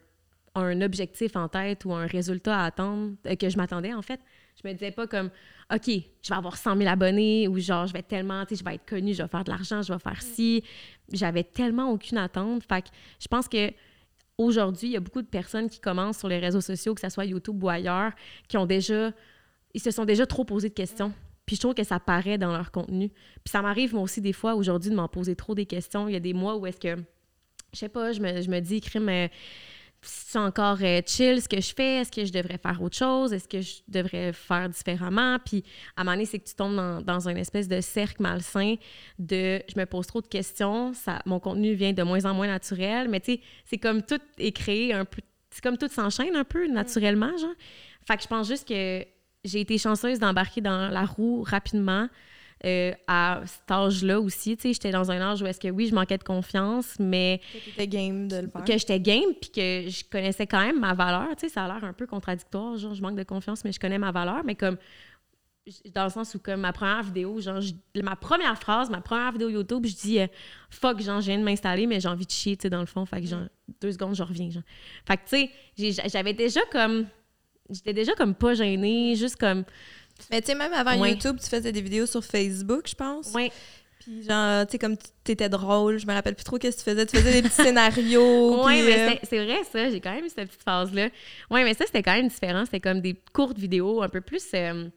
un, 0.56 0.82
objectif 0.82 1.36
en 1.36 1.48
tête 1.48 1.86
ou 1.86 1.94
un 1.94 2.06
résultat 2.06 2.60
à 2.60 2.66
attendre 2.66 3.14
euh, 3.28 3.36
que 3.36 3.50
je 3.50 3.58
m'attendais, 3.58 3.94
en 3.94 4.02
fait. 4.02 4.20
Je 4.62 4.68
me 4.68 4.74
disais 4.74 4.92
pas 4.92 5.08
comme, 5.08 5.30
OK, 5.74 5.88
je 5.88 6.30
vais 6.30 6.36
avoir 6.36 6.58
100 6.58 6.78
000 6.78 6.90
abonnés 6.90 7.48
ou 7.48 7.58
genre, 7.60 7.88
je 7.88 7.94
vais 7.94 8.04
tellement, 8.04 8.46
tu 8.46 8.56
sais, 8.56 8.60
je 8.60 8.66
vais 8.70 8.76
être 8.76 8.86
connue, 8.86 9.14
je 9.14 9.24
vais 9.24 9.30
faire 9.30 9.44
de 9.44 9.50
l'argent, 9.50 9.82
je 9.82 9.92
vais 9.92 10.00
faire 10.00 10.22
ci. 10.22 10.64
J'avais 11.12 11.44
tellement 11.44 11.90
aucune 11.90 12.20
attente. 12.20 12.64
Fait 12.64 12.84
que 12.84 12.90
je 13.20 13.28
pense 13.28 13.48
que 13.48 13.72
aujourd'hui, 14.38 14.90
il 14.90 14.92
y 14.92 14.98
a 14.98 15.00
beaucoup 15.00 15.22
de 15.22 15.28
personnes 15.28 15.70
qui 15.70 15.80
commencent 15.80 16.20
sur 16.20 16.28
les 16.28 16.40
réseaux 16.40 16.62
sociaux, 16.62 16.94
que 16.94 17.02
ce 17.02 17.10
soit 17.10 17.26
YouTube 17.26 17.64
ou 17.64 17.70
ailleurs, 17.70 18.12
qui 18.48 18.58
ont 18.58 18.68
déjà 18.68 19.12
ils 19.74 19.82
se 19.82 19.92
sont 19.92 20.06
déjà 20.06 20.26
trop 20.26 20.46
posé 20.46 20.70
de 20.70 20.74
questions. 20.74 21.12
Puis 21.46 21.56
je 21.58 21.62
trouve 21.62 21.74
que 21.74 21.84
ça 21.84 22.00
paraît 22.00 22.38
dans 22.38 22.52
leur 22.52 22.72
contenu. 22.72 23.10
Puis 23.10 23.52
ça 23.52 23.62
m'arrive, 23.62 23.94
moi 23.94 24.04
aussi, 24.04 24.22
des 24.22 24.34
fois, 24.34 24.56
aujourd'hui, 24.56 24.92
de 24.92 24.96
m'en 24.96 25.10
poser 25.10 25.36
trop 25.36 25.56
des 25.56 25.66
questions. 25.66 26.08
Il 26.08 26.14
y 26.14 26.16
a 26.16 26.22
des 26.22 26.34
mois 26.34 26.56
où 26.56 26.66
est-ce 26.66 26.80
que, 26.80 26.96
je 27.74 27.80
sais 27.80 27.90
pas, 27.90 28.12
je 28.14 28.22
me, 28.22 28.42
je 28.42 28.50
me 28.50 28.60
dis, 28.60 28.80
crime, 28.80 29.10
euh, 29.10 29.28
c'est 30.04 30.40
encore 30.40 30.78
euh, 30.82 31.02
chill 31.06 31.42
ce 31.42 31.50
que 31.50 31.60
je 31.60 31.74
fais? 31.74 32.02
Est-ce 32.02 32.12
que 32.12 32.26
je 32.26 32.32
devrais 32.32 32.58
faire 32.58 32.82
autre 32.82 32.98
chose? 32.98 33.34
Est-ce 33.34 33.48
que 33.48 33.62
je 33.62 33.76
devrais 33.88 34.34
faire 34.34 34.70
différemment? 34.70 35.38
Puis 35.44 35.64
à 35.96 36.02
un 36.02 36.04
moment 36.04 36.16
donné, 36.16 36.26
c'est 36.26 36.40
que 36.40 36.48
tu 36.48 36.56
tombes 36.56 36.76
dans, 36.76 37.02
dans 37.02 37.28
une 37.28 37.38
espèce 37.38 37.68
de 37.68 37.82
cercle 37.82 38.22
malsain 38.22 38.76
de 39.20 39.62
je 39.68 39.80
me 39.80 39.86
pose 39.86 40.08
trop 40.08 40.22
de 40.22 40.28
questions, 40.28 40.94
ça, 40.94 41.22
mon 41.26 41.40
contenu 41.40 41.74
vient 41.74 41.94
de 41.94 42.04
moins 42.04 42.26
en 42.26 42.34
moins 42.34 42.48
naturel. 42.48 43.10
Mais 43.10 43.20
tu 43.20 43.34
sais, 43.34 43.42
c'est 43.66 43.78
comme 43.78 44.02
tout 44.04 44.22
est 44.38 44.52
créé 44.52 44.94
un 44.94 45.06
peu, 45.06 45.22
c'est 45.50 45.64
comme 45.64 45.78
tout 45.78 45.90
s'enchaîne 45.90 46.36
un 46.36 46.44
peu 46.44 46.68
naturellement, 46.68 47.36
genre. 47.38 47.56
Fait 48.08 48.18
que 48.18 48.24
je 48.24 48.28
pense 48.28 48.48
juste 48.48 48.68
que 48.68 49.06
j'ai 49.46 49.60
été 49.62 49.78
chanceuse 49.78 50.20
d'embarquer 50.20 50.62
dans 50.62 50.90
la 50.90 51.06
roue 51.06 51.44
rapidement. 51.44 52.08
Euh, 52.66 52.94
à 53.08 53.42
cet 53.46 53.70
âge-là 53.70 54.22
aussi, 54.22 54.56
tu 54.56 54.62
sais, 54.62 54.74
j'étais 54.74 54.92
dans 54.92 55.12
un 55.12 55.20
âge 55.20 55.42
où 55.42 55.46
est-ce 55.46 55.60
que 55.60 55.68
oui, 55.68 55.88
je 55.88 55.94
manquais 55.94 56.18
de 56.18 56.24
confiance, 56.24 56.96
mais 56.98 57.42
que 57.52 57.60
j'étais 57.60 57.88
game 57.90 58.30
de 58.30 58.38
le 58.38 58.48
faire. 58.48 58.64
Que 58.64 58.78
j'étais 58.78 59.00
game, 59.02 59.34
puis 59.42 59.50
que 59.50 59.90
je 59.90 60.04
connaissais 60.10 60.48
quand 60.48 60.62
même 60.62 60.80
ma 60.80 60.94
valeur, 60.94 61.28
tu 61.36 61.42
sais, 61.42 61.50
ça 61.50 61.66
a 61.66 61.68
l'air 61.68 61.84
un 61.84 61.92
peu 61.92 62.08
contradictoire, 62.08 62.78
genre 62.78 62.94
je 62.94 63.02
manque 63.02 63.18
de 63.18 63.24
confiance, 63.24 63.66
mais 63.66 63.74
je 63.74 63.82
connais 63.82 63.98
ma 63.98 64.14
valeur, 64.14 64.46
mais 64.46 64.56
comme 64.56 64.78
dans 65.94 66.06
le 66.06 66.10
sens 66.10 66.36
où 66.36 66.40
comme 66.40 66.62
ma 66.62 66.72
première 66.72 67.04
vidéo, 67.04 67.42
genre 67.42 67.60
ma 68.02 68.16
première 68.16 68.58
phrase, 68.58 68.90
ma 68.90 69.02
première 69.02 69.34
vidéo 69.34 69.50
YouTube, 69.50 69.86
je 69.86 69.96
dis 69.96 70.20
euh, 70.22 70.28
fuck, 70.70 71.02
genre 71.02 71.20
je 71.20 71.28
viens 71.28 71.40
de 71.40 71.44
m'installer, 71.44 71.86
mais 71.86 72.00
j'ai 72.00 72.08
envie 72.08 72.26
de 72.26 72.32
chier, 72.32 72.56
tu 72.56 72.64
sais, 72.64 72.70
dans 72.70 72.80
le 72.80 72.86
fond, 72.86 73.06
fait 73.06 73.20
que 73.20 73.28
genre 73.28 73.44
deux 73.82 73.92
secondes, 73.92 74.16
je 74.16 74.24
reviens, 74.24 74.50
genre. 74.50 74.64
Fait 75.06 75.18
que 75.18 75.48
tu 75.76 75.92
sais, 75.92 76.10
j'avais 76.10 76.34
déjà 76.34 76.62
comme 76.72 77.08
j'étais 77.70 77.94
déjà 77.94 78.14
comme 78.14 78.36
pas 78.36 78.54
gênée, 78.54 79.16
juste 79.16 79.36
comme. 79.38 79.64
Mais 80.32 80.42
tu 80.42 80.48
sais, 80.48 80.56
même 80.56 80.74
avant 80.74 80.94
YouTube, 81.06 81.38
tu 81.42 81.50
faisais 81.50 81.72
des 81.72 81.82
vidéos 81.82 82.06
sur 82.06 82.24
Facebook, 82.24 82.88
je 82.88 82.96
pense. 82.96 83.32
Oui. 83.34 83.52
Puis 84.00 84.24
genre, 84.24 84.66
tu 84.66 84.74
sais, 84.74 84.80
comme 84.80 84.98
t'étais 85.24 85.50
drôle, 85.50 85.98
je 85.98 86.06
me 86.06 86.14
rappelle 86.14 86.36
plus 86.36 86.44
trop 86.44 86.58
qu'est-ce 86.58 86.78
que 86.78 86.84
tu 86.84 86.90
faisais. 86.90 87.06
Tu 87.06 87.18
faisais 87.18 87.42
des 87.42 87.48
petits 87.48 87.62
scénarios. 87.64 88.66
Oui, 88.66 88.82
mais 88.84 89.00
euh, 89.00 89.16
c'est 89.24 89.44
vrai, 89.44 89.64
ça. 89.72 89.90
J'ai 89.90 90.02
quand 90.02 90.14
même 90.14 90.26
eu 90.26 90.30
cette 90.30 90.50
petite 90.50 90.64
phase-là. 90.64 91.10
Oui, 91.50 91.64
mais 91.64 91.74
ça, 91.74 91.86
c'était 91.86 92.04
quand 92.04 92.14
même 92.14 92.28
différent. 92.28 92.66
C'était 92.66 92.82
comme 92.82 93.02
des 93.02 93.16
courtes 93.34 93.58
vidéos, 93.58 94.02
un 94.02 94.10
peu 94.10 94.22
plus. 94.22 94.44
Euh, 94.54 94.90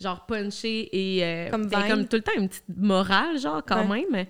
genre 0.00 0.26
punchées 0.26 0.88
et 0.92 1.24
euh, 1.24 1.50
comme, 1.50 1.70
comme 1.70 2.06
tout 2.06 2.16
le 2.16 2.22
temps 2.22 2.32
une 2.36 2.48
petite 2.48 2.64
morale 2.76 3.38
genre 3.38 3.62
quand 3.66 3.86
même 3.86 4.26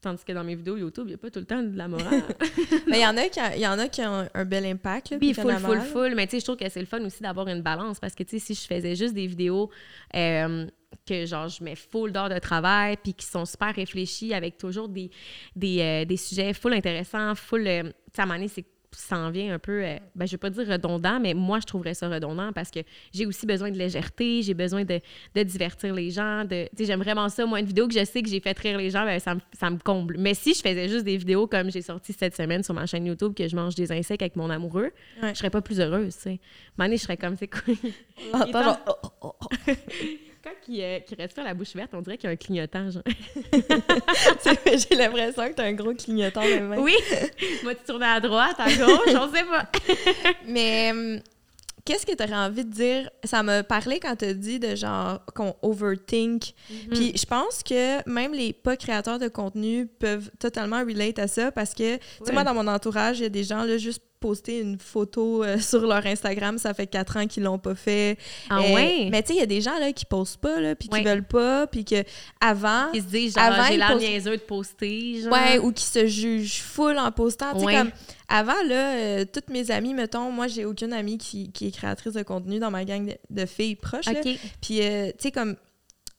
Tandis 0.00 0.24
que 0.24 0.32
dans 0.32 0.44
mes 0.44 0.54
vidéos 0.54 0.76
YouTube, 0.76 1.04
il 1.06 1.10
n'y 1.10 1.14
a 1.14 1.18
pas 1.18 1.30
tout 1.30 1.40
le 1.40 1.44
temps 1.44 1.60
de 1.60 1.76
la 1.76 1.88
morale. 1.88 2.22
mais 2.86 2.98
il 2.98 3.02
y 3.02 3.06
en 3.06 3.16
a 3.16 3.28
qui, 3.28 3.40
y 3.60 3.66
en 3.66 3.78
a 3.78 3.88
qui 3.88 4.00
ont 4.02 4.28
un 4.32 4.44
bel 4.44 4.64
impact. 4.64 5.10
Là, 5.10 5.18
oui, 5.20 5.34
full, 5.34 5.52
full, 5.58 5.80
full. 5.80 6.14
Mais 6.14 6.26
tu 6.26 6.32
sais, 6.32 6.40
je 6.40 6.44
trouve 6.44 6.56
que 6.56 6.68
c'est 6.68 6.80
le 6.80 6.86
fun 6.86 7.04
aussi 7.04 7.22
d'avoir 7.22 7.48
une 7.48 7.62
balance 7.62 7.98
parce 7.98 8.14
que, 8.14 8.22
tu 8.22 8.38
sais, 8.38 8.54
si 8.54 8.54
je 8.54 8.66
faisais 8.66 8.94
juste 8.94 9.14
des 9.14 9.26
vidéos 9.26 9.70
euh, 10.14 10.66
que, 11.04 11.26
genre, 11.26 11.48
je 11.48 11.64
mets 11.64 11.74
full 11.74 12.12
d'heures 12.12 12.28
de 12.28 12.38
travail 12.38 12.96
puis 13.02 13.12
qui 13.12 13.26
sont 13.26 13.44
super 13.44 13.74
réfléchies 13.74 14.32
avec 14.34 14.56
toujours 14.56 14.88
des, 14.88 15.10
des, 15.56 15.80
euh, 15.80 16.04
des 16.04 16.16
sujets 16.16 16.52
full 16.54 16.74
intéressants, 16.74 17.34
full... 17.34 17.66
Euh, 17.66 17.82
tu 17.82 17.90
sais, 18.14 18.20
à 18.20 18.24
un 18.24 18.26
moment 18.26 18.46
c'est 18.48 18.66
s'en 18.92 19.30
vient 19.30 19.54
un 19.54 19.58
peu, 19.58 19.84
euh, 19.84 19.96
ben, 20.14 20.26
je 20.26 20.32
vais 20.32 20.38
pas 20.38 20.50
dire 20.50 20.66
redondant, 20.66 21.20
mais 21.20 21.34
moi, 21.34 21.60
je 21.60 21.66
trouverais 21.66 21.94
ça 21.94 22.08
redondant 22.08 22.52
parce 22.52 22.70
que 22.70 22.80
j'ai 23.12 23.26
aussi 23.26 23.46
besoin 23.46 23.70
de 23.70 23.76
légèreté, 23.76 24.42
j'ai 24.42 24.54
besoin 24.54 24.84
de, 24.84 25.00
de, 25.34 25.42
divertir 25.42 25.94
les 25.94 26.10
gens. 26.10 26.44
De, 26.44 26.68
j'aime 26.78 27.00
vraiment 27.00 27.28
ça. 27.28 27.44
Moi, 27.46 27.60
une 27.60 27.66
vidéo 27.66 27.86
que 27.86 27.94
je 27.94 28.04
sais 28.04 28.22
que 28.22 28.28
j'ai 28.28 28.40
fait 28.40 28.58
rire 28.58 28.78
les 28.78 28.90
gens, 28.90 29.04
ben, 29.04 29.18
ça, 29.20 29.34
me, 29.34 29.40
ça, 29.58 29.70
me 29.70 29.78
comble. 29.78 30.16
Mais 30.18 30.34
si 30.34 30.54
je 30.54 30.60
faisais 30.60 30.88
juste 30.88 31.04
des 31.04 31.16
vidéos 31.16 31.46
comme 31.46 31.70
j'ai 31.70 31.82
sorti 31.82 32.12
cette 32.12 32.36
semaine 32.36 32.62
sur 32.62 32.74
ma 32.74 32.86
chaîne 32.86 33.06
YouTube 33.06 33.34
que 33.34 33.46
je 33.46 33.56
mange 33.56 33.74
des 33.74 33.92
insectes 33.92 34.22
avec 34.22 34.36
mon 34.36 34.50
amoureux, 34.50 34.90
je 35.22 35.34
serais 35.34 35.50
pas 35.50 35.62
plus 35.62 35.80
heureuse, 35.80 36.14
sais. 36.14 36.40
je 36.78 36.96
serais 36.96 37.16
comme, 37.16 37.36
c'est 37.36 37.48
quoi? 37.48 37.74
Oh, 38.34 39.10
oh. 39.22 39.34
quand 40.42 40.50
il, 40.68 40.82
euh, 40.82 40.98
reste 41.18 41.36
la 41.38 41.54
bouche 41.54 41.74
verte, 41.74 41.90
on 41.92 42.00
dirait 42.00 42.16
qu'il 42.16 42.28
y 42.28 42.30
a 42.30 42.32
un 42.32 42.36
clignotant. 42.36 42.90
Genre. 42.90 43.02
J'ai 44.90 44.96
l'impression 44.96 45.48
que 45.48 45.54
tu 45.54 45.62
as 45.62 45.64
un 45.64 45.72
gros 45.72 45.94
clignotant 45.94 46.42
de 46.42 46.60
main. 46.60 46.78
Oui. 46.78 46.94
Moi, 47.62 47.74
tu 47.74 47.84
tournes 47.84 48.02
à 48.02 48.20
droite, 48.20 48.56
à 48.58 48.66
gauche, 48.66 49.14
on 49.14 49.32
sait 49.32 49.44
pas. 49.44 49.70
Mais 50.46 50.90
hum, 50.92 51.20
qu'est-ce 51.84 52.06
que 52.06 52.14
tu 52.14 52.22
aurais 52.22 52.46
envie 52.46 52.64
de 52.64 52.70
dire? 52.70 53.10
Ça 53.24 53.42
m'a 53.42 53.62
parlé 53.62 53.98
quand 53.98 54.16
tu 54.16 54.26
as 54.26 54.34
dit 54.34 54.58
de 54.58 54.76
genre 54.76 55.24
qu'on 55.34 55.56
overthink. 55.62 56.52
Mhm. 56.70 56.76
Puis 56.90 57.12
je 57.16 57.26
pense 57.26 57.62
que 57.62 58.08
même 58.08 58.32
les 58.32 58.52
pas 58.52 58.76
créateurs 58.76 59.18
de 59.18 59.28
contenu 59.28 59.86
peuvent 59.86 60.30
totalement 60.38 60.80
relate 60.80 61.18
à 61.18 61.28
ça 61.28 61.50
parce 61.50 61.74
que, 61.74 61.96
tu 61.96 62.02
sais, 62.24 62.32
moi, 62.32 62.44
dans 62.44 62.54
mon 62.54 62.66
entourage, 62.66 63.20
il 63.20 63.22
y 63.22 63.26
a 63.26 63.30
des 63.30 63.44
gens 63.44 63.64
là, 63.64 63.78
juste 63.78 64.02
poster 64.20 64.60
une 64.60 64.78
photo 64.78 65.44
euh, 65.44 65.58
sur 65.60 65.86
leur 65.86 66.04
Instagram, 66.06 66.58
ça 66.58 66.74
fait 66.74 66.86
quatre 66.86 67.16
ans 67.16 67.26
qu'ils 67.26 67.44
l'ont 67.44 67.58
pas 67.58 67.74
fait. 67.74 68.18
Ah 68.50 68.60
euh, 68.60 68.74
ouais? 68.74 69.08
Mais 69.10 69.22
tu 69.22 69.28
sais, 69.28 69.34
il 69.34 69.40
y 69.40 69.42
a 69.42 69.46
des 69.46 69.60
gens 69.60 69.78
là, 69.78 69.92
qui 69.92 70.04
postent 70.04 70.40
pas, 70.40 70.60
là, 70.60 70.74
puis 70.74 70.88
qui 70.88 71.02
veulent 71.02 71.26
pas, 71.26 71.66
puis 71.66 71.84
que 71.84 72.04
avant... 72.40 72.90
Ils 72.92 73.02
se 73.02 73.06
disent, 73.06 73.34
genre, 73.34 73.52
j'ai 73.68 73.76
l'air 73.76 73.96
niaiseux 73.96 74.36
de 74.36 74.42
poster, 74.42 75.22
genre. 75.22 75.32
Ouais, 75.32 75.58
ou 75.58 75.72
qui 75.72 75.84
se 75.84 76.06
jugent 76.06 76.62
full 76.62 76.98
en 76.98 77.10
postant. 77.12 77.54
Tu 77.54 77.64
sais, 77.64 77.74
comme... 77.74 77.90
Avant, 78.30 78.62
là, 78.66 78.94
euh, 78.94 79.24
toutes 79.24 79.48
mes 79.48 79.70
amies, 79.70 79.94
mettons, 79.94 80.30
moi, 80.30 80.48
j'ai 80.48 80.66
aucune 80.66 80.92
amie 80.92 81.16
qui, 81.16 81.50
qui, 81.50 81.68
est 81.68 81.70
créatrice 81.70 82.12
de 82.12 82.22
contenu 82.22 82.58
dans 82.58 82.70
ma 82.70 82.84
gang 82.84 83.16
de, 83.30 83.46
filles 83.46 83.76
proches. 83.76 84.04
Puis, 84.22 84.38
tu 84.60 84.82
sais, 85.18 85.32
comme 85.32 85.56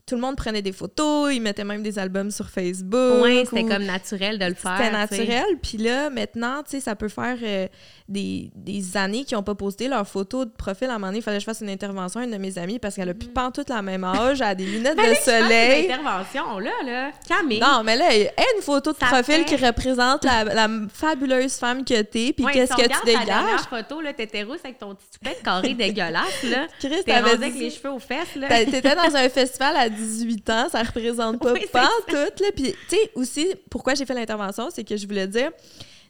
tout 0.09 0.15
le 0.15 0.21
monde 0.21 0.35
prenait 0.35 0.63
des 0.63 0.71
photos, 0.71 1.31
ils 1.31 1.39
mettaient 1.39 1.63
même 1.63 1.83
des 1.83 1.99
albums 1.99 2.31
sur 2.31 2.49
Facebook. 2.49 3.23
Oui, 3.23 3.45
c'était 3.45 3.63
comme 3.63 3.83
naturel 3.83 4.39
de 4.39 4.45
le 4.45 4.55
faire. 4.55 4.77
C'était 4.77 4.91
naturel. 4.91 5.45
Puis 5.61 5.77
là, 5.77 6.09
maintenant, 6.09 6.63
tu 6.63 6.71
sais, 6.71 6.79
ça 6.79 6.95
peut 6.95 7.09
faire 7.09 7.37
euh, 7.43 7.67
des, 8.07 8.49
des, 8.55 8.97
années 8.97 9.23
qu'ils 9.23 9.37
n'ont 9.37 9.43
pas 9.43 9.53
posté 9.53 9.87
leurs 9.87 10.07
photos 10.07 10.47
de 10.47 10.51
profil. 10.51 10.89
À 10.89 10.93
un 10.93 10.93
moment 10.95 11.07
donné, 11.07 11.19
il 11.19 11.21
fallait 11.21 11.37
que 11.37 11.41
je 11.41 11.45
fasse 11.45 11.61
une 11.61 11.69
intervention 11.69 12.21
à 12.21 12.23
une 12.23 12.31
de 12.31 12.37
mes 12.37 12.57
amies 12.57 12.79
parce 12.79 12.95
qu'elle 12.95 13.09
a 13.09 13.13
plus 13.13 13.29
mm. 13.29 13.33
pas 13.33 13.51
toute 13.51 13.69
la 13.69 13.83
même 13.83 14.03
âge, 14.03 14.41
elle 14.41 14.47
a 14.47 14.55
des 14.55 14.65
lunettes 14.65 14.97
de 14.97 15.13
soleil. 15.23 15.85
Une 15.85 15.91
intervention, 15.91 16.57
là, 16.57 16.71
là. 16.83 17.11
Camille. 17.27 17.59
Non, 17.59 17.83
mais 17.83 17.95
là, 17.95 18.15
il 18.15 18.23
y 18.23 18.27
a 18.27 18.55
une 18.55 18.63
photo 18.63 18.91
de 18.91 18.97
profil 18.97 19.45
qui 19.45 19.57
représente 19.57 20.25
la, 20.25 20.43
la, 20.43 20.67
fabuleuse 20.91 21.53
femme 21.53 21.85
que 21.85 22.01
t'es, 22.01 22.33
puis 22.33 22.45
qu'est-ce 22.51 22.73
que 22.73 22.81
tu 22.81 23.05
dégages? 23.05 23.27
La 23.27 23.35
dernière 23.41 23.69
photo, 23.69 24.01
là, 24.01 24.13
t'étais 24.13 24.41
rousse 24.41 24.61
avec 24.63 24.79
ton 24.79 24.95
petit 24.95 25.05
toupette 25.13 25.43
carré 25.43 25.73
dégueulasse, 25.75 26.43
là. 26.43 26.65
Chris, 26.79 27.03
t'avais 27.05 27.31
avec 27.31 27.53
les 27.53 27.69
cheveux 27.69 27.91
aux 27.91 27.99
fesses, 27.99 28.35
là. 28.35 28.47
T'étais 28.47 28.95
dans 28.95 29.15
un 29.15 29.29
festival 29.29 29.75
à 29.75 29.87
18 29.99 30.49
ans, 30.49 30.69
ça 30.69 30.83
représente 30.83 31.39
pas 31.43 31.53
pas 31.71 31.89
tout, 32.07 32.43
là. 32.43 32.51
Puis, 32.55 32.73
tu 32.87 32.95
sais, 32.95 33.11
aussi, 33.15 33.47
pourquoi 33.69 33.95
j'ai 33.95 34.05
fait 34.05 34.13
l'intervention, 34.13 34.69
c'est 34.71 34.83
que 34.83 34.97
je 34.97 35.05
voulais 35.05 35.27
dire, 35.27 35.51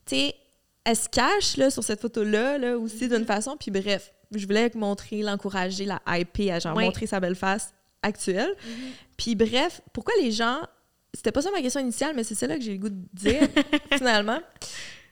tu 0.06 0.16
sais, 0.16 0.36
elle 0.86 0.96
se 0.96 1.10
cache 1.10 1.58
là, 1.58 1.70
sur 1.70 1.84
cette 1.84 2.02
photo-là 2.02 2.58
là, 2.58 2.78
aussi 2.78 3.08
d'une 3.08 3.20
mhm. 3.20 3.26
façon. 3.26 3.58
Puis 3.58 3.72
bref, 3.72 4.12
je 4.34 4.46
voulais 4.46 4.72
montrer, 4.76 5.22
l'encourager, 5.22 5.86
la 5.86 6.02
hyper, 6.08 6.56
à 6.56 6.60
genre 6.60 6.80
montrer 6.80 7.08
sa 7.08 7.20
belle 7.20 7.36
face 7.36 7.74
actuelle. 8.02 8.54
Mhm. 8.66 8.92
Puis 9.18 9.36
bref, 9.36 9.82
pourquoi 9.94 10.14
les 10.22 10.32
gens. 10.32 10.62
C'était 11.14 11.32
pas 11.32 11.42
ça 11.42 11.50
ma 11.50 11.62
question 11.62 11.82
initiale, 11.82 12.14
mais 12.16 12.24
c'est 12.24 12.36
celle-là 12.36 12.58
que 12.58 12.64
j'ai 12.64 12.74
le 12.74 12.78
goût 12.78 12.90
de 12.90 13.04
dire, 13.14 13.42
finalement. 13.98 14.40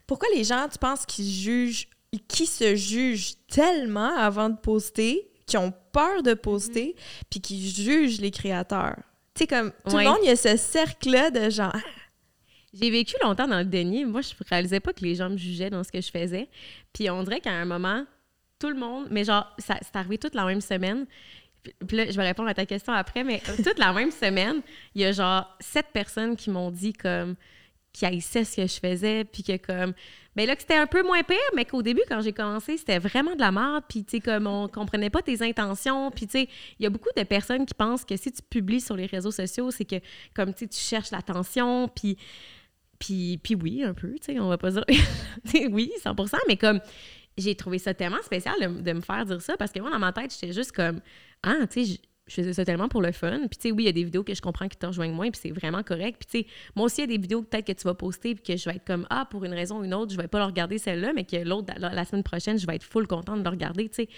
Pourquoi 0.05 0.29
les 0.33 0.43
gens, 0.43 0.67
tu 0.71 0.77
penses 0.77 1.05
qu'ils 1.05 1.29
jugent, 1.29 1.89
qui 2.27 2.45
se 2.45 2.75
jugent 2.75 3.33
tellement 3.49 4.15
avant 4.15 4.49
de 4.49 4.57
poster, 4.57 5.27
qui 5.47 5.57
ont 5.57 5.73
peur 5.91 6.21
de 6.21 6.35
poster, 6.35 6.95
mhm. 6.95 7.23
puis 7.29 7.41
qui 7.41 7.69
jugent 7.69 8.21
les 8.21 8.31
créateurs? 8.31 8.97
Tu 9.33 9.39
sais, 9.39 9.47
comme 9.47 9.71
tout 9.89 9.97
le 9.97 10.03
monde, 10.03 10.19
il 10.23 10.27
y 10.27 10.31
a 10.31 10.35
ce 10.35 10.57
cercle-là 10.57 11.31
de 11.31 11.49
genre 11.49 11.75
j'ai 12.73 12.91
vécu 12.91 13.15
longtemps 13.23 13.47
dans 13.47 13.59
le 13.59 13.65
déni. 13.65 14.05
Moi, 14.05 14.21
je 14.21 14.33
réalisais 14.49 14.79
pas 14.79 14.93
que 14.93 15.01
les 15.01 15.15
gens 15.15 15.29
me 15.29 15.37
jugeaient 15.37 15.69
dans 15.69 15.83
ce 15.83 15.91
que 15.91 16.01
je 16.01 16.11
faisais. 16.11 16.47
Puis 16.93 17.09
on 17.09 17.23
dirait 17.23 17.39
qu'à 17.39 17.51
un 17.51 17.65
moment, 17.65 18.05
tout 18.59 18.69
le 18.69 18.75
monde, 18.75 19.07
mais 19.09 19.23
genre, 19.23 19.51
ça, 19.57 19.77
c'est 19.81 19.95
arrivé 19.95 20.17
toute 20.17 20.35
la 20.35 20.45
même 20.45 20.61
semaine. 20.61 21.05
Puis 21.87 21.97
là, 21.97 22.09
je 22.09 22.15
vais 22.15 22.23
répondre 22.23 22.49
à 22.49 22.53
ta 22.53 22.65
question 22.65 22.93
après, 22.93 23.23
mais 23.23 23.41
toute 23.63 23.79
la 23.79 23.93
même 23.93 24.11
semaine, 24.11 24.61
il 24.95 25.01
y 25.01 25.05
a 25.05 25.11
genre 25.11 25.57
sept 25.59 25.87
personnes 25.93 26.35
qui 26.35 26.49
m'ont 26.49 26.71
dit 26.71 26.93
comme 26.93 27.35
qui 27.93 28.05
haïssaient 28.05 28.43
ce 28.43 28.57
que 28.57 28.67
je 28.67 28.79
faisais, 28.79 29.23
puis 29.23 29.41
que 29.41 29.57
comme, 29.57 29.93
mais 30.37 30.45
ben 30.45 30.53
là 30.53 30.55
c'était 30.59 30.75
un 30.75 30.85
peu 30.85 31.03
moins 31.03 31.23
pire, 31.23 31.37
mais 31.55 31.65
qu'au 31.65 31.81
début 31.81 32.03
quand 32.07 32.21
j'ai 32.21 32.31
commencé, 32.31 32.77
c'était 32.77 32.99
vraiment 32.99 33.35
de 33.35 33.39
la 33.41 33.51
merde, 33.51 33.83
puis 33.89 34.05
tu 34.05 34.11
sais 34.11 34.19
comme 34.21 34.45
on 34.45 34.67
comprenait 34.67 35.09
pas 35.09 35.23
tes 35.23 35.41
intentions, 35.41 36.11
puis 36.11 36.27
tu 36.27 36.33
sais, 36.33 36.49
il 36.79 36.83
y 36.83 36.85
a 36.85 36.91
beaucoup 36.91 37.09
de 37.17 37.23
personnes 37.23 37.65
qui 37.65 37.73
pensent 37.73 38.05
que 38.05 38.15
si 38.15 38.31
tu 38.31 38.43
publies 38.43 38.79
sur 38.79 38.95
les 38.95 39.07
réseaux 39.07 39.31
sociaux, 39.31 39.71
c'est 39.71 39.85
que 39.85 39.95
comme 40.35 40.53
tu 40.53 40.67
tu 40.67 40.79
cherches 40.79 41.11
l'attention, 41.11 41.89
puis 41.89 42.17
Puis, 42.99 43.39
puis 43.43 43.55
oui, 43.55 43.83
un 43.83 43.93
peu, 43.93 44.13
tu 44.15 44.33
sais, 44.33 44.39
on 44.39 44.49
va 44.49 44.57
pas 44.57 44.71
dire... 44.71 44.83
Sais, 45.45 45.67
oui, 45.67 45.91
100% 46.03 46.35
mais 46.47 46.57
comme, 46.57 46.79
j'ai 47.37 47.55
trouvé 47.55 47.77
ça 47.79 47.93
tellement 47.93 48.21
spécial 48.23 48.55
de, 48.59 48.81
de 48.81 48.93
me 48.93 49.01
faire 49.01 49.25
dire 49.25 49.41
ça, 49.41 49.55
parce 49.57 49.71
que 49.71 49.79
moi, 49.79 49.91
dans 49.91 49.99
ma 49.99 50.11
tête, 50.13 50.33
j'étais 50.33 50.53
juste 50.53 50.71
comme, 50.71 51.01
ah, 51.43 51.67
tu 51.71 51.85
sais, 51.85 51.99
je- 52.27 52.35
faisais 52.35 52.53
ça 52.53 52.65
tellement 52.65 52.87
pour 52.89 53.01
le 53.01 53.11
fun. 53.11 53.39
Puis, 53.49 53.57
tu 53.57 53.69
sais, 53.69 53.71
oui, 53.71 53.83
il 53.83 53.85
y 53.87 53.89
a 53.89 53.93
des 53.93 54.03
vidéos 54.03 54.23
que 54.23 54.33
je 54.33 54.41
comprends 54.41 54.67
qui 54.67 54.77
te 54.77 54.85
rejoignent 54.85 55.13
moins, 55.15 55.29
puis 55.31 55.39
c'est 55.41 55.51
vraiment 55.51 55.83
correct. 55.83 56.17
Puis, 56.27 56.43
tu 56.43 56.47
sais, 56.49 56.53
moi 56.75 56.85
aussi, 56.85 57.01
il 57.01 57.09
y 57.09 57.13
a 57.13 57.17
des 57.17 57.21
vidéos 57.21 57.41
peut-être 57.41 57.65
que 57.67 57.71
tu 57.73 57.83
vas 57.83 57.93
poster, 57.93 58.35
puis 58.35 58.43
que 58.43 58.57
je 58.59 58.69
vais 58.69 58.75
être 58.75 58.85
comme, 58.85 59.05
ah, 59.09 59.25
pour 59.29 59.43
une 59.45 59.53
raison 59.53 59.79
ou 59.79 59.83
une 59.83 59.93
autre, 59.93 60.11
je 60.11 60.17
vais 60.17 60.27
pas 60.27 60.39
le 60.39 60.45
regarder 60.45 60.77
celle-là, 60.77 61.13
mais 61.13 61.23
que 61.23 61.37
l'autre, 61.37 61.73
la, 61.77 61.93
la 61.93 62.05
semaine 62.05 62.23
prochaine, 62.23 62.57
je 62.59 62.67
vais 62.67 62.75
être 62.75 62.83
full 62.83 63.07
contente 63.07 63.39
de 63.39 63.43
le 63.43 63.49
regarder, 63.49 63.89
tu 63.89 63.95
sais. 64.03 64.09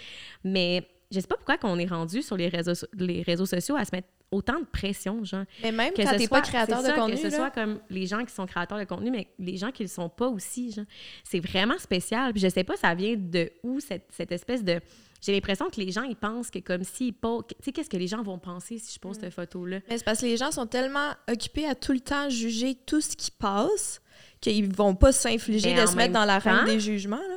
Mais 0.44 0.86
je 1.12 1.18
sais 1.20 1.26
pas 1.26 1.36
pourquoi 1.36 1.56
qu'on 1.58 1.78
est 1.78 1.86
rendu 1.86 2.22
sur 2.22 2.36
les 2.36 2.48
réseaux, 2.48 2.86
les 2.96 3.22
réseaux 3.22 3.46
sociaux 3.46 3.74
à 3.76 3.84
se 3.84 3.90
mettre 3.92 4.06
autant 4.30 4.60
de 4.60 4.64
pression, 4.64 5.24
genre. 5.24 5.44
Mais 5.62 5.72
même 5.72 5.92
Que 5.92 6.02
quand 6.02 6.16
t'es 6.16 6.28
pas 6.28 6.40
créateur 6.40 6.82
de 6.82 6.86
ça, 6.86 6.92
contenu, 6.94 7.14
Que 7.16 7.18
ce 7.22 7.26
là, 7.26 7.36
soit 7.36 7.50
comme 7.50 7.80
les 7.90 8.06
gens 8.06 8.24
qui 8.24 8.32
sont 8.32 8.46
créateurs 8.46 8.78
de 8.78 8.84
contenu, 8.84 9.10
mais 9.10 9.26
les 9.40 9.56
gens 9.56 9.72
qui 9.72 9.82
le 9.82 9.88
sont 9.88 10.08
pas 10.08 10.28
aussi, 10.28 10.70
genre. 10.70 10.84
C'est 11.24 11.40
vraiment 11.40 11.78
spécial. 11.78 12.32
Puis 12.32 12.40
je 12.40 12.48
sais 12.48 12.62
pas, 12.62 12.76
ça 12.76 12.94
vient 12.94 13.16
de 13.16 13.50
où 13.64 13.80
cette, 13.80 14.06
cette 14.10 14.30
espèce 14.30 14.62
de. 14.62 14.80
J'ai 15.20 15.32
l'impression 15.32 15.68
que 15.68 15.80
les 15.80 15.90
gens, 15.92 16.02
ils 16.02 16.16
pensent 16.16 16.50
que 16.50 16.58
comme 16.60 16.82
s'ils 16.84 17.12
posent. 17.12 17.44
Tu 17.48 17.54
sais, 17.60 17.72
qu'est-ce 17.72 17.90
que 17.90 17.96
les 17.96 18.06
gens 18.06 18.22
vont 18.22 18.38
penser 18.38 18.78
si 18.78 18.94
je 18.94 18.98
pose 18.98 19.18
Mm. 19.18 19.20
cette 19.20 19.34
photo-là? 19.34 19.80
Mais 19.88 19.98
c'est 19.98 20.04
parce 20.04 20.20
que 20.20 20.26
les 20.26 20.36
gens 20.36 20.50
sont 20.50 20.66
tellement 20.66 21.10
occupés 21.30 21.66
à 21.66 21.74
tout 21.74 21.92
le 21.92 22.00
temps 22.00 22.28
juger 22.30 22.74
tout 22.86 23.00
ce 23.00 23.16
qui 23.16 23.30
passe 23.30 24.00
qu'ils 24.40 24.74
vont 24.74 24.94
pas 24.94 25.12
s'infliger 25.12 25.74
de 25.74 25.86
se 25.86 25.94
mettre 25.96 26.14
dans 26.14 26.24
la 26.24 26.40
temps- 26.40 26.54
reine 26.56 26.64
des 26.66 26.80
jugements. 26.80 27.16
Là. 27.16 27.36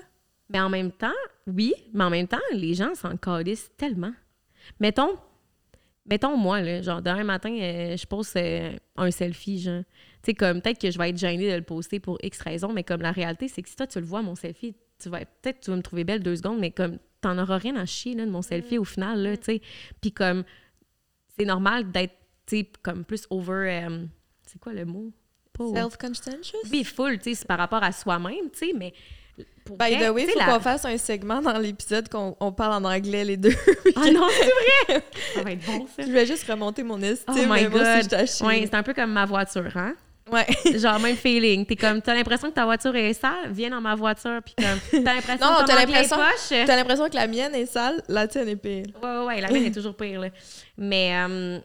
Mais 0.49 0.59
en 0.61 0.69
même 0.69 0.91
temps, 0.91 1.11
oui, 1.47 1.73
mais 1.93 2.03
en 2.05 2.09
même 2.09 2.27
temps, 2.27 2.37
les 2.53 2.73
gens 2.73 2.95
s'en 2.95 3.17
calissent 3.17 3.71
tellement. 3.77 4.13
Mettons, 4.79 5.17
mettons 6.05 6.37
moi, 6.37 6.61
là, 6.61 6.81
genre, 6.81 7.01
demain 7.01 7.23
matin, 7.23 7.53
euh, 7.59 7.97
je 7.97 8.05
pose 8.05 8.31
euh, 8.37 8.71
un 8.95 9.11
selfie, 9.11 9.59
genre. 9.59 9.83
Tu 10.21 10.27
sais, 10.31 10.33
comme, 10.33 10.61
peut-être 10.61 10.79
que 10.79 10.89
je 10.91 10.97
vais 10.97 11.09
être 11.09 11.17
gênée 11.17 11.49
de 11.51 11.55
le 11.57 11.63
poster 11.63 11.99
pour 11.99 12.17
X 12.23 12.39
raison, 12.41 12.71
mais 12.71 12.83
comme 12.83 13.01
la 13.01 13.11
réalité, 13.11 13.47
c'est 13.49 13.61
que 13.61 13.67
si 13.69 13.75
toi, 13.75 13.87
tu 13.87 13.99
le 13.99 14.05
vois, 14.05 14.21
mon 14.21 14.35
selfie, 14.35 14.75
tu 15.01 15.09
vas 15.09 15.19
peut-être 15.19 15.59
tu 15.59 15.71
vas 15.71 15.75
me 15.77 15.81
trouver 15.81 16.03
belle 16.05 16.23
deux 16.23 16.35
secondes, 16.37 16.59
mais 16.59 16.71
comme, 16.71 16.97
t'en 17.23 17.37
auras 17.37 17.57
rien 17.57 17.75
à 17.75 17.85
chier, 17.85 18.13
là, 18.15 18.25
de 18.25 18.31
mon 18.31 18.41
selfie 18.41 18.77
au 18.77 18.83
final, 18.85 19.19
là, 19.21 19.35
tu 19.37 19.43
sais. 19.45 19.61
Puis 20.01 20.11
comme, 20.11 20.43
c'est 21.37 21.45
normal 21.45 21.91
d'être, 21.91 22.13
tu 22.45 22.59
sais, 22.59 22.71
comme 22.81 23.03
plus 23.05 23.25
over... 23.29 23.83
euh, 23.89 24.05
c'est 24.45 24.59
quoi 24.59 24.73
le 24.73 24.85
mot? 24.85 25.11
Self-conscientious? 25.75 26.57
Oui, 26.71 26.83
full, 26.83 27.17
tu 27.17 27.25
sais, 27.25 27.35
c'est 27.35 27.47
par 27.47 27.57
rapport 27.57 27.83
à 27.83 27.91
soi-même, 27.91 28.49
tu 28.51 28.67
sais, 28.67 28.73
mais... 28.75 28.93
Pour 29.65 29.77
By 29.77 29.95
vrai, 29.95 30.07
the 30.07 30.13
way, 30.13 30.27
faut 30.27 30.37
la- 30.37 30.45
qu'on 30.45 30.59
fasse 30.59 30.85
un 30.85 30.97
segment 30.97 31.41
dans 31.41 31.57
l'épisode 31.57 32.07
qu'on 32.09 32.35
on 32.39 32.51
parle 32.51 32.83
en 32.83 32.87
anglais 32.87 33.23
les 33.25 33.37
deux. 33.37 33.53
Ah 33.95 34.11
non, 34.11 34.27
c'est 34.29 34.93
vrai! 34.93 35.03
Ça 35.33 35.41
va 35.41 35.51
être 35.53 35.65
bon, 35.65 35.87
ça. 35.87 36.03
Je 36.05 36.11
vais 36.11 36.25
juste 36.25 36.43
remonter 36.47 36.83
mon 36.83 37.01
estime, 37.01 37.33
Oh 37.35 37.53
my 37.53 37.63
God. 37.63 38.13
Ouais, 38.41 38.65
c'est 38.67 38.73
un 38.75 38.83
peu 38.83 38.93
comme 38.93 39.11
ma 39.11 39.25
voiture, 39.25 39.71
hein? 39.75 39.95
Ouais. 40.31 40.45
Genre, 40.79 40.99
même 40.99 41.15
feeling. 41.15 41.65
T'es 41.65 41.75
comme, 41.75 42.01
t'as 42.01 42.13
l'impression 42.13 42.49
que 42.49 42.55
ta 42.55 42.65
voiture 42.65 42.95
est 42.95 43.13
sale, 43.13 43.51
viens 43.51 43.69
dans 43.69 43.81
ma 43.81 43.95
voiture, 43.95 44.39
puis 44.43 44.55
comme, 44.55 45.03
t'as 45.03 45.13
l'impression 45.15 45.45
Non, 45.45 45.57
que 45.61 45.67
t'as 45.67 45.75
l'impression-. 45.75 46.65
T'as 46.65 46.75
l'impression 46.75 47.09
que 47.09 47.15
la 47.15 47.27
mienne 47.27 47.53
est 47.55 47.65
sale, 47.65 48.01
la 48.07 48.27
tienne 48.27 48.47
est 48.49 48.55
pire. 48.55 48.85
Ouais, 49.01 49.09
ouais, 49.17 49.25
ouais, 49.25 49.41
la 49.41 49.49
mienne 49.49 49.65
est 49.65 49.73
toujours 49.73 49.95
pire, 49.95 50.21
là. 50.21 50.29
Mais, 50.77 51.11
euh, 51.15 51.59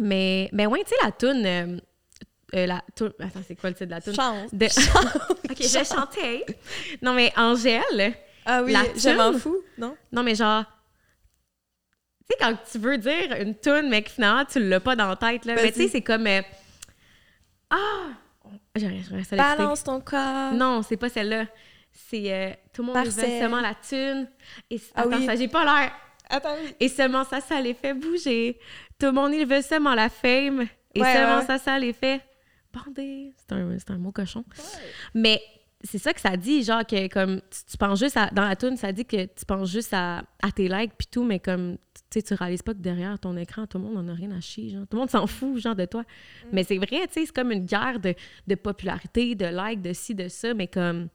mais, 0.00 0.48
mais 0.52 0.66
ouais, 0.66 0.82
tu 0.84 0.90
sais, 0.90 0.96
la 1.04 1.12
toune... 1.12 1.44
euh, 1.44 1.76
euh, 2.54 2.66
la 2.66 2.82
toune... 2.94 3.12
Attends, 3.20 3.40
c'est 3.46 3.56
quoi 3.56 3.70
le 3.70 3.74
titre 3.74 3.86
de 3.86 3.90
la 3.90 4.00
toune? 4.00 4.14
Chance. 4.14 4.50
De... 4.52 4.66
OK, 5.50 5.56
je 5.60 5.78
vais 5.78 5.84
chanter. 5.84 6.44
Non, 7.02 7.12
mais 7.12 7.32
Angèle... 7.36 8.14
Ah 8.48 8.62
oui, 8.62 8.72
La 8.72 8.84
je 8.96 9.08
m'en 9.10 9.36
fous, 9.36 9.60
non? 9.76 9.96
Non, 10.12 10.22
mais 10.22 10.36
genre... 10.36 10.64
Tu 12.28 12.32
sais, 12.32 12.36
quand 12.40 12.56
tu 12.70 12.78
veux 12.78 12.96
dire 12.98 13.36
une 13.40 13.54
toune, 13.56 13.88
mais 13.88 14.02
que 14.02 14.10
finalement, 14.10 14.44
tu 14.44 14.60
l'as 14.60 14.80
pas 14.80 14.94
dans 14.96 15.08
la 15.08 15.16
tête, 15.16 15.44
là. 15.44 15.54
Mais 15.56 15.72
tu 15.72 15.82
sais, 15.82 15.88
c'est 15.88 16.00
comme... 16.00 16.26
Ah! 17.70 18.08
Balance 19.32 19.82
ton 19.84 20.00
corps. 20.00 20.52
Non, 20.52 20.82
c'est 20.82 20.96
pas 20.96 21.08
celle-là. 21.08 21.46
C'est 21.92 22.32
euh, 22.32 22.50
tout 22.72 22.82
le 22.82 22.92
monde 22.92 23.04
veut 23.06 23.10
seulement 23.10 23.60
la 23.60 23.74
thune. 23.74 24.28
Et 24.70 24.80
Ah 24.94 25.02
attends, 25.02 25.16
oui. 25.16 25.26
ça, 25.26 25.34
j'ai 25.36 25.48
pas 25.48 25.64
l'air. 25.64 25.92
Attends. 26.28 26.54
Et 26.78 26.88
seulement 26.88 27.24
ça, 27.24 27.40
ça 27.40 27.60
les 27.60 27.74
fait 27.74 27.94
bouger. 27.94 28.58
Tout 28.98 29.06
le 29.06 29.12
monde, 29.12 29.32
il 29.34 29.46
veut 29.46 29.62
seulement 29.62 29.94
la 29.94 30.08
fame. 30.08 30.66
Et 30.94 31.00
Ouais, 31.00 31.12
seulement 31.14 31.38
ouais. 31.38 31.46
ça, 31.46 31.58
ça 31.58 31.78
les 31.78 31.92
fait 31.92 32.20
bander. 32.72 33.32
C'est 33.38 33.52
un, 33.54 33.76
c'est 33.78 33.90
un 33.90 33.98
mot 33.98 34.12
cochon. 34.12 34.44
Mais 35.14 35.40
c'est 35.82 35.98
ça 35.98 36.12
que 36.12 36.20
ça 36.20 36.36
dit, 36.36 36.62
genre 36.62 36.86
que 36.86 37.08
comme 37.08 37.40
tu, 37.50 37.64
tu 37.70 37.76
penses 37.78 37.98
juste 37.98 38.16
à, 38.16 38.26
dans 38.30 38.46
la 38.46 38.56
tune, 38.56 38.76
ça 38.76 38.92
dit 38.92 39.04
que 39.06 39.24
tu 39.26 39.44
penses 39.46 39.70
juste 39.70 39.92
à, 39.94 40.22
à 40.42 40.50
tes 40.54 40.68
likes 40.68 40.92
puis 40.98 41.06
tout, 41.10 41.24
mais 41.24 41.38
comme 41.40 41.78
sais, 42.20 42.22
tu 42.22 42.34
réalises 42.34 42.62
pas 42.62 42.74
que 42.74 42.78
derrière 42.78 43.18
ton 43.18 43.36
écran, 43.36 43.66
tout 43.66 43.78
le 43.78 43.84
monde 43.84 43.96
en 43.98 44.08
a 44.08 44.14
rien 44.14 44.30
à 44.32 44.40
chier, 44.40 44.70
genre. 44.70 44.86
Tout 44.88 44.96
le 44.96 45.00
monde 45.00 45.10
s'en 45.10 45.26
fout, 45.26 45.58
genre, 45.58 45.76
de 45.76 45.84
toi. 45.84 46.02
Mm. 46.02 46.48
Mais 46.52 46.64
c'est 46.64 46.78
vrai, 46.78 47.06
tu 47.06 47.12
sais, 47.12 47.26
c'est 47.26 47.34
comme 47.34 47.52
une 47.52 47.66
guerre 47.66 48.00
de, 48.00 48.14
de 48.46 48.54
popularité, 48.54 49.34
de 49.34 49.46
likes, 49.46 49.82
de 49.82 49.92
ci, 49.92 50.14
de 50.14 50.28
ça, 50.28 50.54
mais 50.54 50.66
comme 50.66 51.08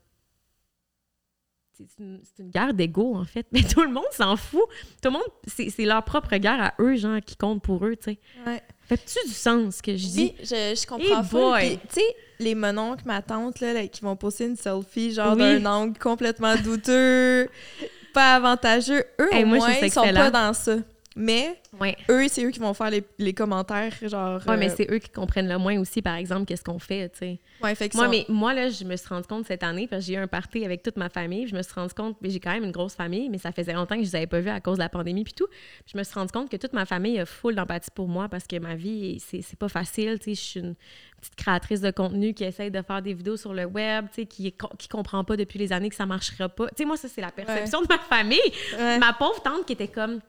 c'est 1.74 2.44
une, 2.44 2.50
guerre 2.52 2.74
d'ego, 2.74 3.16
en 3.16 3.26
fait. 3.26 3.48
Mais 3.52 3.64
tout 3.64 3.82
le 3.82 3.92
monde 3.92 4.04
s'en 4.12 4.36
fout. 4.36 4.64
Tout 5.02 5.10
le 5.10 5.12
monde, 5.12 5.24
c'est 5.48 5.86
leur 5.86 6.04
propre 6.04 6.36
guerre 6.38 6.62
à 6.62 6.74
eux, 6.80 6.96
genre, 6.96 7.20
qui 7.26 7.36
compte 7.36 7.62
pour 7.62 7.86
eux, 7.86 7.96
tu 7.96 8.12
sais. 8.12 8.20
Ouais. 8.46 8.62
Fait-tu 8.82 9.28
du 9.28 9.34
sens, 9.34 9.78
ce 9.78 9.82
que 9.82 9.96
je 9.96 10.08
dis? 10.08 10.36
Oui, 10.38 10.46
je, 10.46 10.80
je 10.80 10.86
comprends. 10.86 11.56
Puis, 11.58 11.80
Tu 11.90 11.96
sais, 11.96 12.16
les 12.40 12.56
mononcles, 12.56 13.04
ma 13.06 13.22
tante, 13.22 13.60
là, 13.62 13.74
là, 13.74 13.88
qui 13.88 14.02
vont 14.02 14.16
poster 14.16 14.46
une 14.46 14.56
selfie, 14.56 15.14
genre 15.14 15.34
Oui. 15.34 15.40
d'un 15.40 15.66
angle 15.66 15.98
complètement 15.98 16.56
douteux, 16.58 17.48
pas 18.14 18.36
avantageux, 18.36 19.04
eux, 19.20 19.30
au 19.32 19.46
moi, 19.46 19.58
moins, 19.58 19.74
ils 19.82 19.92
sont 19.92 20.02
pas 20.14 20.32
dans 20.32 20.54
ça. 20.54 20.76
Mais 21.18 21.60
Ouais. 21.78 21.98
eux, 22.10 22.28
c'est 22.30 22.44
eux 22.46 22.52
qui 22.52 22.60
vont 22.60 22.74
faire 22.74 22.90
les, 22.90 23.04
les 23.18 23.34
commentaires, 23.34 23.92
genre... 24.04 24.42
Ouais, 24.48 24.56
mais 24.56 24.70
euh, 24.72 24.74
c'est 24.78 24.90
eux 24.90 25.00
qui 25.00 25.10
comprennent 25.10 25.50
le 25.50 25.58
moins 25.58 25.78
aussi, 25.78 26.02
par 26.02 26.16
exemple, 26.16 26.46
qu'est-ce 26.46 26.64
qu'on 26.64 26.80
fait, 26.80 27.10
tu 27.10 27.18
sais. 27.20 27.40
Ouais, 27.62 27.76
fait 27.76 27.90
qu'ils 27.90 27.98
Moi, 27.98 28.06
sont- 28.06 28.12
mais 28.12 28.26
moi, 28.30 28.54
là, 28.54 28.70
je 28.70 28.86
me 28.86 28.96
suis 28.96 29.10
rendu 29.10 29.28
compte 29.28 29.46
cette 29.46 29.62
année, 29.64 29.88
parce 29.88 30.04
que 30.04 30.08
j'ai 30.08 30.14
eu 30.14 30.22
un 30.22 30.28
party 30.28 30.64
avec 30.64 30.84
toute 30.84 30.96
ma 30.96 31.10
famille, 31.10 31.48
je 31.48 31.56
me 31.56 31.62
suis 31.64 31.74
rendu 31.74 31.94
compte, 31.94 32.16
mais 32.22 32.30
j'ai 32.30 32.40
quand 32.40 32.52
même 32.54 32.64
une 32.64 32.72
grosse 32.72 32.94
famille, 32.96 33.28
mais 33.30 33.38
ça 33.40 33.52
faisait 33.52 33.74
longtemps 33.74 33.96
que 33.98 34.04
je 34.04 34.08
les 34.10 34.16
avais 34.16 34.28
pas 34.28 34.40
vus 34.40 34.50
à 34.50 34.62
cause 34.62 34.78
de 34.78 34.84
la 34.84 34.90
pandémie 34.90 35.26
puis 35.26 35.34
tout. 35.34 35.48
Je 35.92 35.98
me 35.98 36.04
suis 36.04 36.14
rendu 36.14 36.32
compte 36.32 36.50
que 36.50 36.56
toute 36.56 36.72
ma 36.72 36.86
famille 36.86 37.20
a 37.20 37.26
full 37.26 37.56
d'empathie 37.56 37.92
pour 37.94 38.08
moi 38.08 38.30
parce 38.30 38.48
que 38.48 38.58
ma 38.60 38.76
vie, 38.76 39.20
c'est 39.20 39.60
pas 39.60 39.68
facile, 39.70 40.18
tu 40.20 40.34
sais, 40.34 40.36
je 40.36 40.42
suis 40.50 40.60
une 40.62 40.76
petite 41.20 41.36
créatrice 41.36 41.82
de 41.82 41.92
contenu 41.92 42.34
qui 42.34 42.46
essaye 42.46 42.72
de 42.72 42.82
faire 42.82 43.02
des 43.02 43.14
vidéos 43.14 43.36
sur 43.36 43.54
le 43.54 43.66
web, 43.66 44.06
tu 44.14 44.22
sais, 44.22 44.26
qui, 44.28 44.56
qui 44.78 44.88
comprend 44.88 45.26
pas 45.26 45.36
depuis 45.36 45.60
les 45.60 45.74
années 45.74 45.90
que 45.90 45.96
ça 45.96 46.06
marchera 46.06 46.48
pas. 46.48 46.68
Tu 46.70 46.76
sais, 46.78 46.86
moi, 46.86 46.96
ça, 46.96 47.10
c'est 47.10 47.22
la 47.22 47.32
perception 47.32 47.82
de 47.82 47.88
ma 47.90 47.98
famille. 48.00 48.40
Ouais. 48.78 48.98
Ma 48.98 49.12
pauvre 49.12 49.42
tante 49.44 49.66
qui 49.66 49.74
était 49.74 49.90
comme... 49.90 50.22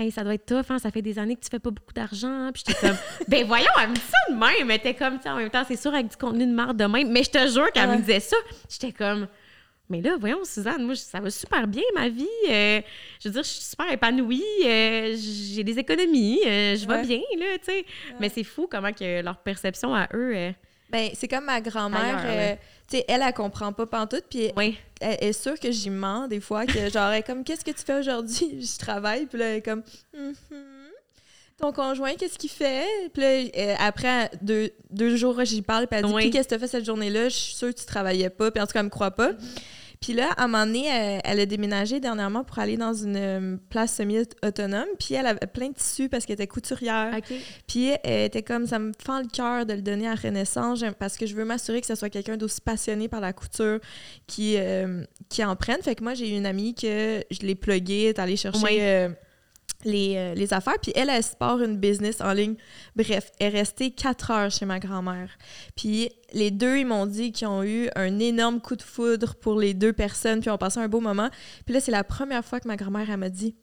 Hey, 0.00 0.10
ça 0.10 0.24
doit 0.24 0.32
être 0.34 0.46
tough, 0.46 0.64
hein, 0.70 0.78
ça 0.78 0.90
fait 0.90 1.02
des 1.02 1.18
années 1.18 1.36
que 1.36 1.42
tu 1.42 1.50
fais 1.50 1.58
pas 1.58 1.70
beaucoup 1.70 1.92
d'argent. 1.92 2.28
hein. 2.46 2.52
Puis 2.54 2.62
j'étais 2.66 2.80
comme, 2.88 2.96
ben 3.28 3.44
voyons, 3.46 3.66
elle 3.82 3.90
me 3.90 3.94
dit 3.94 4.00
ça 4.00 4.32
de 4.32 4.38
même. 4.38 4.70
Elle 4.70 4.76
était 4.76 4.94
comme, 4.94 5.18
en 5.26 5.36
même 5.36 5.50
temps, 5.50 5.62
c'est 5.68 5.76
sûr, 5.76 5.92
avec 5.92 6.08
du 6.08 6.16
contenu 6.16 6.46
de 6.46 6.52
marde 6.52 6.78
de 6.78 6.84
même. 6.86 7.10
Mais 7.12 7.22
je 7.22 7.30
te 7.30 7.46
jure 7.48 7.70
qu'elle 7.72 7.88
Ouais. 7.88 7.96
me 7.96 8.00
disait 8.00 8.20
ça. 8.20 8.36
J'étais 8.68 8.92
comme, 8.92 9.28
mais 9.90 10.00
là, 10.00 10.16
voyons, 10.18 10.42
Suzanne, 10.44 10.84
moi, 10.84 10.94
ça 10.94 11.20
va 11.20 11.30
super 11.30 11.66
bien, 11.66 11.82
ma 11.94 12.08
vie. 12.08 12.26
Euh, 12.48 12.80
je 13.22 13.28
veux 13.28 13.32
dire, 13.34 13.42
je 13.42 13.48
suis 13.48 13.60
super 13.62 13.92
épanouie. 13.92 14.42
euh, 14.64 15.14
j'ai 15.18 15.64
des 15.64 15.78
économies. 15.78 16.40
euh, 16.46 16.76
je 16.76 16.86
vais 16.86 16.94
Ouais. 16.94 17.02
bien, 17.06 17.20
là, 17.38 17.58
tu 17.58 17.64
sais. 17.66 17.84
Mais 18.20 18.30
c'est 18.30 18.44
fou 18.44 18.68
comment 18.70 18.92
que 18.94 19.20
leur 19.22 19.36
perception 19.38 19.94
à 19.94 20.08
eux. 20.14 20.52
Ben, 20.90 21.10
c'est 21.14 21.28
comme 21.28 21.44
ma 21.44 21.60
grand-mère, 21.60 22.22
euh, 22.24 22.54
tu 22.88 22.96
sais, 22.98 23.04
elle, 23.08 23.22
elle 23.22 23.32
comprend 23.32 23.72
pas 23.72 23.86
pantoute, 23.86 24.24
puis 24.28 24.50
elle 25.00 25.16
est 25.20 25.32
sûre 25.32 25.58
que 25.58 25.70
j'y 25.70 25.90
mens 25.90 26.26
des 26.28 26.40
fois, 26.40 26.66
que 26.66 26.72
genre, 26.90 27.10
elle 27.12 27.20
est 27.20 27.22
comme, 27.26 27.44
qu'est-ce 27.44 27.64
que 27.64 27.70
tu 27.70 27.82
fais 27.84 27.98
aujourd'hui? 27.98 28.60
Je 28.66 28.78
travaille, 28.78 29.26
puis 29.26 29.38
là, 29.38 29.46
elle 29.46 29.56
est 29.58 29.62
comme, 29.62 29.82
Mhm. 30.14 30.34
ton 31.58 31.72
conjoint, 31.72 32.14
qu'est-ce 32.16 32.38
qu'il 32.38 32.50
fait? 32.50 32.86
Puis 33.12 33.22
là, 33.22 33.28
euh, 33.56 33.74
après 33.78 34.30
deux, 34.42 34.70
deux 34.90 35.14
jours, 35.16 35.44
j'y 35.44 35.62
parle, 35.62 35.86
puis 35.86 35.98
elle 36.00 36.06
dit, 36.06 36.12
Oui. 36.12 36.30
qu'est-ce 36.30 36.48
que 36.48 36.54
tu 36.54 36.60
fait 36.60 36.66
cette 36.68 36.86
journée-là? 36.86 37.28
Je 37.28 37.34
suis 37.36 37.54
sûre 37.54 37.74
que 37.74 37.78
tu 37.78 37.86
travaillais 37.86 38.30
pas, 38.30 38.50
puis 38.50 38.60
en 38.62 38.66
tout 38.66 38.72
cas, 38.72 38.80
elle 38.80 38.86
me 38.86 38.90
croit 38.90 39.10
pas. 39.10 39.32
Puis 40.00 40.14
là, 40.14 40.30
à 40.38 40.44
un 40.44 40.48
moment 40.48 40.64
donné, 40.64 40.86
elle, 40.86 41.20
elle 41.24 41.40
a 41.40 41.44
déménagé 41.46 42.00
dernièrement 42.00 42.42
pour 42.42 42.58
aller 42.58 42.78
dans 42.78 42.94
une 42.94 43.16
euh, 43.16 43.56
place 43.68 43.96
semi-autonome, 43.96 44.86
puis 44.98 45.12
elle 45.14 45.26
avait 45.26 45.46
plein 45.46 45.68
de 45.68 45.74
tissus 45.74 46.08
parce 46.08 46.24
qu'elle 46.24 46.34
était 46.34 46.46
couturière. 46.46 47.14
Puis 47.68 47.90
elle 48.02 48.24
était 48.24 48.42
comme, 48.42 48.66
ça 48.66 48.78
me 48.78 48.92
fend 48.98 49.20
le 49.20 49.28
cœur 49.28 49.66
de 49.66 49.74
le 49.74 49.82
donner 49.82 50.08
à 50.08 50.14
Renaissance 50.14 50.82
parce 50.98 51.18
que 51.18 51.26
je 51.26 51.34
veux 51.36 51.44
m'assurer 51.44 51.82
que 51.82 51.86
ce 51.86 51.94
soit 51.94 52.08
quelqu'un 52.08 52.38
d'aussi 52.38 52.62
passionné 52.62 53.08
par 53.08 53.20
la 53.20 53.34
couture 53.34 53.78
qui, 54.26 54.54
euh, 54.56 55.04
qui 55.28 55.44
en 55.44 55.54
prenne. 55.54 55.82
Fait 55.82 55.94
que 55.94 56.02
moi, 56.02 56.14
j'ai 56.14 56.30
eu 56.32 56.36
une 56.36 56.46
amie 56.46 56.74
que 56.74 57.22
je 57.30 57.40
l'ai 57.40 57.54
pluguée, 57.54 58.04
est 58.04 58.18
allée 58.18 58.36
chercher 58.36 58.64
Oui. 58.64 58.78
euh, 58.80 59.10
les, 59.84 60.14
euh, 60.16 60.34
les 60.34 60.52
affaires. 60.52 60.78
Puis 60.80 60.92
elle, 60.94 61.10
elle 61.10 61.22
se 61.22 61.34
une 61.40 61.76
business 61.76 62.20
en 62.20 62.32
ligne. 62.32 62.54
Bref, 62.96 63.30
elle 63.38 63.54
est 63.54 63.58
restée 63.58 63.90
quatre 63.90 64.30
heures 64.30 64.50
chez 64.50 64.66
ma 64.66 64.78
grand-mère. 64.78 65.30
Puis 65.76 66.10
les 66.32 66.50
deux, 66.50 66.78
ils 66.78 66.86
m'ont 66.86 67.06
dit 67.06 67.32
qu'ils 67.32 67.48
ont 67.48 67.62
eu 67.62 67.88
un 67.96 68.18
énorme 68.18 68.60
coup 68.60 68.76
de 68.76 68.82
foudre 68.82 69.34
pour 69.34 69.58
les 69.58 69.74
deux 69.74 69.92
personnes, 69.92 70.40
puis 70.40 70.50
ont 70.50 70.58
passé 70.58 70.80
un 70.80 70.88
beau 70.88 71.00
moment. 71.00 71.30
Puis 71.64 71.74
là, 71.74 71.80
c'est 71.80 71.90
la 71.90 72.04
première 72.04 72.44
fois 72.44 72.60
que 72.60 72.68
ma 72.68 72.76
grand-mère, 72.76 73.10
elle 73.10 73.16
m'a 73.16 73.30
dit 73.30 73.54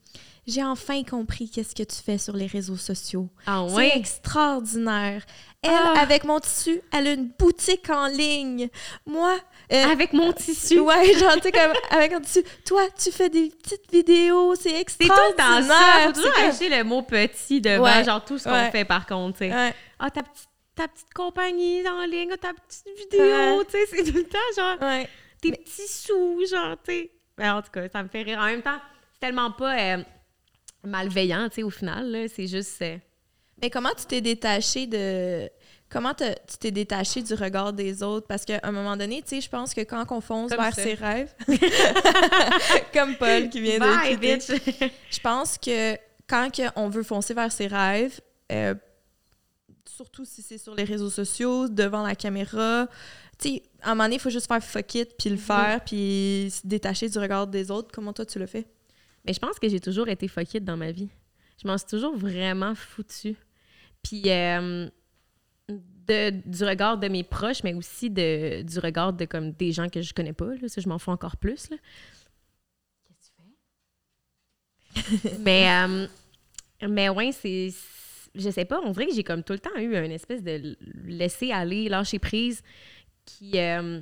J'ai 0.47 0.63
enfin 0.63 1.03
compris 1.03 1.49
qu'est-ce 1.49 1.75
que 1.75 1.83
tu 1.83 1.95
fais 2.01 2.17
sur 2.17 2.33
les 2.35 2.47
réseaux 2.47 2.77
sociaux. 2.77 3.27
Ah 3.45 3.65
C'est 3.67 3.75
ouais? 3.75 3.97
extraordinaire. 3.97 5.21
Elle, 5.61 5.71
Ah. 5.73 5.99
avec 5.99 6.23
mon 6.23 6.39
tissu, 6.39 6.81
elle 6.93 7.07
a 7.07 7.11
une 7.13 7.29
boutique 7.37 7.89
en 7.89 8.07
ligne. 8.07 8.69
Moi, 9.05 9.37
euh, 9.73 9.83
Avec 9.91 10.13
mon 10.13 10.31
tissu? 10.31 10.79
ouais, 10.79 11.13
genre, 11.19 11.33
tu 11.35 11.41
sais, 11.41 11.51
comme 11.51 11.73
avec 11.91 12.13
un 12.13 12.21
tissu. 12.21 12.43
Toi, 12.65 12.83
tu 12.97 13.11
fais 13.11 13.29
des 13.29 13.49
petites 13.49 13.91
vidéos, 13.91 14.55
c'est 14.55 14.69
C'est 14.87 14.97
tout 14.99 15.03
le 15.03 15.35
temps 15.35 15.57
extraordinaire. 15.57 15.77
ça. 15.77 16.05
Faut 16.07 16.11
toujours 16.13 16.31
C'est 16.53 16.69
comme- 16.69 16.77
le 16.77 16.83
mot 16.85 17.01
petit 17.01 17.59
devant, 17.61 17.83
Ouais. 17.83 18.03
genre 18.05 18.23
tout 18.23 18.37
ce 18.37 18.45
qu'on 18.45 18.71
fait 18.71 18.85
par 18.85 19.05
contre, 19.05 19.39
tu 19.39 19.49
sais. 19.49 19.53
Ouais. 19.53 19.73
Ah, 19.99 20.09
ta 20.09 20.21
petite 20.23 20.47
ta 20.75 20.87
petite 20.87 21.11
compagnie 21.11 21.81
en 21.89 22.05
ligne, 22.05 22.35
ta 22.39 22.53
petite 22.53 22.85
vidéo, 22.99 23.63
tu 23.63 23.71
sais, 23.71 23.85
c'est 23.89 24.03
tout 24.03 24.15
le 24.17 24.23
temps 24.25 24.37
genre 24.55 24.77
tes 25.41 25.51
petits 25.51 25.87
sous, 25.87 26.39
genre, 26.49 26.75
tu 26.85 26.91
sais. 26.93 27.11
Ben, 27.35 27.55
en 27.55 27.61
tout 27.63 27.71
cas, 27.71 27.89
ça 27.89 28.03
me 28.03 28.07
fait 28.09 28.21
rire. 28.21 28.37
En 28.39 28.45
même 28.45 28.61
temps, 28.61 28.77
c'est 29.13 29.19
tellement 29.27 29.49
pas 29.51 29.75
euh, 29.75 30.03
malveillant, 30.87 31.47
tu 31.49 31.55
sais, 31.57 31.63
au 31.63 31.69
final. 31.69 32.27
C'est 32.33 32.47
juste. 32.47 32.81
euh, 32.81 32.97
Mais 33.61 33.69
comment 33.69 33.91
tu 33.97 34.05
t'es 34.05 34.21
détaché 34.21 34.87
de. 34.87 35.49
Comment 35.89 36.13
te- 36.13 36.33
tu 36.49 36.57
t'es 36.59 36.71
détaché 36.71 37.21
du 37.21 37.33
regard 37.33 37.71
des 37.71 38.03
autres? 38.03 38.27
Parce 38.27 38.43
qu'à 38.43 38.59
un 38.63 38.71
moment 38.73 38.97
donné, 38.97 39.21
tu 39.21 39.29
sais, 39.35 39.41
je 39.41 39.49
pense 39.49 39.73
que 39.73 39.81
quand 39.81 40.05
on 40.11 40.19
fonce 40.19 40.51
Comme 40.51 40.61
vers 40.61 40.75
ça. 40.75 40.83
ses 40.83 40.95
rêves, 40.95 41.33
comme 42.93 43.15
Paul 43.15 43.49
qui 43.49 43.61
vient 43.61 43.79
Bye, 43.79 44.15
de 44.17 44.19
quitter, 44.19 44.37
bitch! 44.37 44.91
je 45.11 45.19
pense 45.19 45.57
que 45.57 45.95
quand 46.27 46.49
on 46.75 46.89
veut 46.89 47.03
foncer 47.03 47.33
vers 47.33 47.51
ses 47.51 47.67
rêves, 47.67 48.19
euh, 48.51 48.75
surtout 49.85 50.25
si 50.25 50.41
c'est 50.41 50.57
sur 50.57 50.75
les 50.75 50.83
réseaux 50.83 51.09
sociaux, 51.09 51.67
devant 51.69 52.03
la 52.03 52.15
caméra, 52.15 52.87
tu 53.39 53.49
sais, 53.49 53.63
à 53.81 53.91
un 53.91 53.95
moment 53.95 54.03
donné, 54.05 54.15
il 54.15 54.21
faut 54.21 54.29
juste 54.29 54.47
faire 54.47 54.61
fuck 54.63 54.93
it, 54.95 55.15
puis 55.17 55.29
le 55.29 55.35
Mhm. 55.35 55.41
faire, 55.41 55.81
puis 55.85 56.51
se 56.51 56.65
détacher 56.67 57.07
du 57.09 57.17
regard 57.17 57.47
des 57.47 57.71
autres. 57.71 57.89
Comment 57.93 58.11
toi, 58.13 58.25
tu 58.25 58.39
le 58.39 58.45
fais? 58.45 58.65
Mais 59.27 59.33
je 59.33 59.39
pense 59.39 59.59
que 59.59 59.67
j'ai 59.67 59.81
toujours 59.81 60.07
été 60.07 60.27
fuckite 60.29 60.63
dans 60.63 60.77
ma 60.77 60.91
vie. 60.91 61.09
Je 61.61 61.67
m'en 61.67 61.77
suis 61.77 61.87
toujours 61.87 62.15
vraiment 62.15 62.73
foutue. 62.75 63.35
Puis 64.01 64.23
euh, 64.27 64.89
de, 65.67 66.29
du 66.29 66.63
regard 66.63 66.97
de 66.97 67.09
mes 67.09 67.23
proches, 67.23 67.61
mais 67.63 67.73
aussi 67.73 68.09
de, 68.09 68.61
du 68.61 68.79
regard 68.79 69.11
de 69.11 69.25
comme 69.25 69.51
des 69.51 69.73
gens 69.73 69.89
que 69.89 70.01
je 70.01 70.13
connais 70.13 70.31
pas. 70.33 70.55
Là, 70.61 70.69
ça, 70.69 70.79
je 70.79 70.87
m'en 70.87 70.97
fous 70.97 71.11
encore 71.11 71.35
plus. 71.35 71.67
Qu'est-ce 73.05 73.31
que 75.01 75.11
tu 75.11 75.21
fais? 75.21 75.39
mais, 75.43 75.69
euh, 75.69 76.07
mais 76.87 77.09
ouais, 77.09 77.33
c'est. 77.33 77.69
Je 78.33 78.49
sais 78.49 78.65
pas, 78.65 78.79
on 78.83 78.91
dirait 78.91 79.07
que 79.07 79.13
j'ai 79.13 79.23
comme 79.23 79.43
tout 79.43 79.53
le 79.53 79.59
temps 79.59 79.75
eu 79.77 79.95
une 79.97 80.11
espèce 80.11 80.43
de 80.43 80.77
laisser 81.05 81.51
aller, 81.51 81.89
lâcher 81.89 82.19
prise 82.19 82.61
qui, 83.25 83.57
euh, 83.57 83.99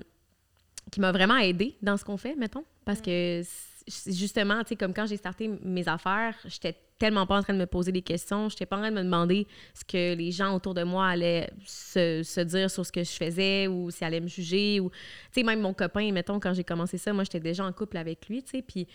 qui 0.91 0.99
m'a 0.99 1.13
vraiment 1.13 1.37
aidée 1.37 1.77
dans 1.81 1.95
ce 1.95 2.03
qu'on 2.03 2.17
fait, 2.17 2.35
mettons. 2.35 2.65
Parce 2.83 3.01
que 3.01 3.41
justement, 3.87 4.63
tu 4.63 4.69
sais, 4.69 4.75
comme 4.75 4.93
quand 4.93 5.05
j'ai 5.05 5.17
starté 5.17 5.47
mes 5.63 5.87
affaires, 5.87 6.35
j'étais 6.45 6.75
tellement 6.97 7.25
pas 7.27 7.37
en 7.37 7.43
train 7.43 7.53
de 7.53 7.59
me 7.59 7.67
poser 7.67 7.91
des 7.91 8.01
questions, 8.01 8.49
j'étais 8.49 8.65
pas 8.65 8.77
en 8.77 8.79
train 8.79 8.91
de 8.91 8.95
me 8.95 9.03
demander 9.03 9.47
ce 9.73 9.83
que 9.83 10.15
les 10.15 10.31
gens 10.31 10.55
autour 10.55 10.73
de 10.73 10.83
moi 10.83 11.07
allaient 11.07 11.49
se, 11.65 12.23
se 12.23 12.41
dire 12.41 12.71
sur 12.71 12.85
ce 12.85 12.91
que 12.91 13.03
je 13.03 13.11
faisais 13.11 13.67
ou 13.67 13.91
s'ils 13.91 14.07
allaient 14.07 14.21
me 14.21 14.27
juger. 14.27 14.79
ou 14.79 14.89
Tu 14.89 14.95
sais, 15.33 15.43
même 15.43 15.61
mon 15.61 15.73
copain, 15.73 16.11
mettons, 16.11 16.39
quand 16.39 16.53
j'ai 16.53 16.63
commencé 16.63 16.97
ça, 16.97 17.13
moi, 17.13 17.23
j'étais 17.23 17.39
déjà 17.39 17.65
en 17.65 17.73
couple 17.73 17.97
avec 17.97 18.27
lui, 18.27 18.43
tu 18.43 18.51
sais, 18.51 18.61
puis 18.61 18.87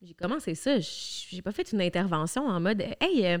j'ai 0.00 0.14
commencé 0.14 0.54
ça, 0.54 0.78
j'ai 0.80 1.42
pas 1.42 1.52
fait 1.52 1.70
une 1.70 1.80
intervention 1.80 2.46
en 2.46 2.58
mode 2.58 2.82
«Hey, 3.00 3.24
euh, 3.24 3.38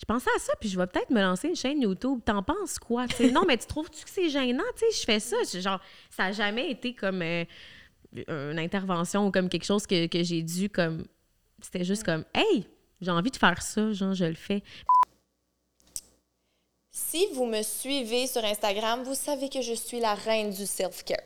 je 0.00 0.06
pensais 0.06 0.30
à 0.34 0.38
ça, 0.38 0.54
puis 0.58 0.68
je 0.68 0.78
vais 0.78 0.86
peut-être 0.86 1.10
me 1.10 1.20
lancer 1.20 1.48
une 1.48 1.56
chaîne 1.56 1.82
YouTube. 1.82 2.20
T'en 2.24 2.42
penses 2.42 2.78
quoi? 2.78 3.06
Non, 3.32 3.44
mais 3.46 3.58
tu 3.58 3.66
trouves-tu 3.66 4.02
que 4.02 4.10
c'est 4.10 4.30
gênant? 4.30 4.64
Tu 4.74 4.90
sais, 4.90 5.00
je 5.00 5.04
fais 5.04 5.20
ça. 5.20 5.36
Genre, 5.60 5.80
ça 6.08 6.24
a 6.24 6.32
jamais 6.32 6.70
été 6.70 6.94
comme 6.94 7.20
euh, 7.20 7.44
une 8.12 8.58
intervention 8.58 9.26
ou 9.26 9.30
comme 9.30 9.48
quelque 9.48 9.64
chose 9.64 9.86
que, 9.86 10.06
que 10.06 10.22
j'ai 10.22 10.42
dû 10.42 10.68
comme. 10.68 11.06
C'était 11.62 11.84
juste 11.84 12.04
comme, 12.04 12.24
hey, 12.34 12.66
j'ai 13.00 13.10
envie 13.10 13.30
de 13.30 13.36
faire 13.36 13.60
ça, 13.62 13.92
genre, 13.92 14.14
je 14.14 14.24
le 14.24 14.34
fais. 14.34 14.62
Si 16.92 17.26
vous 17.34 17.46
me 17.46 17.62
suivez 17.62 18.26
sur 18.26 18.44
Instagram, 18.44 19.02
vous 19.04 19.14
savez 19.14 19.48
que 19.48 19.62
je 19.62 19.74
suis 19.74 20.00
la 20.00 20.14
reine 20.14 20.50
du 20.50 20.66
self-care. 20.66 21.22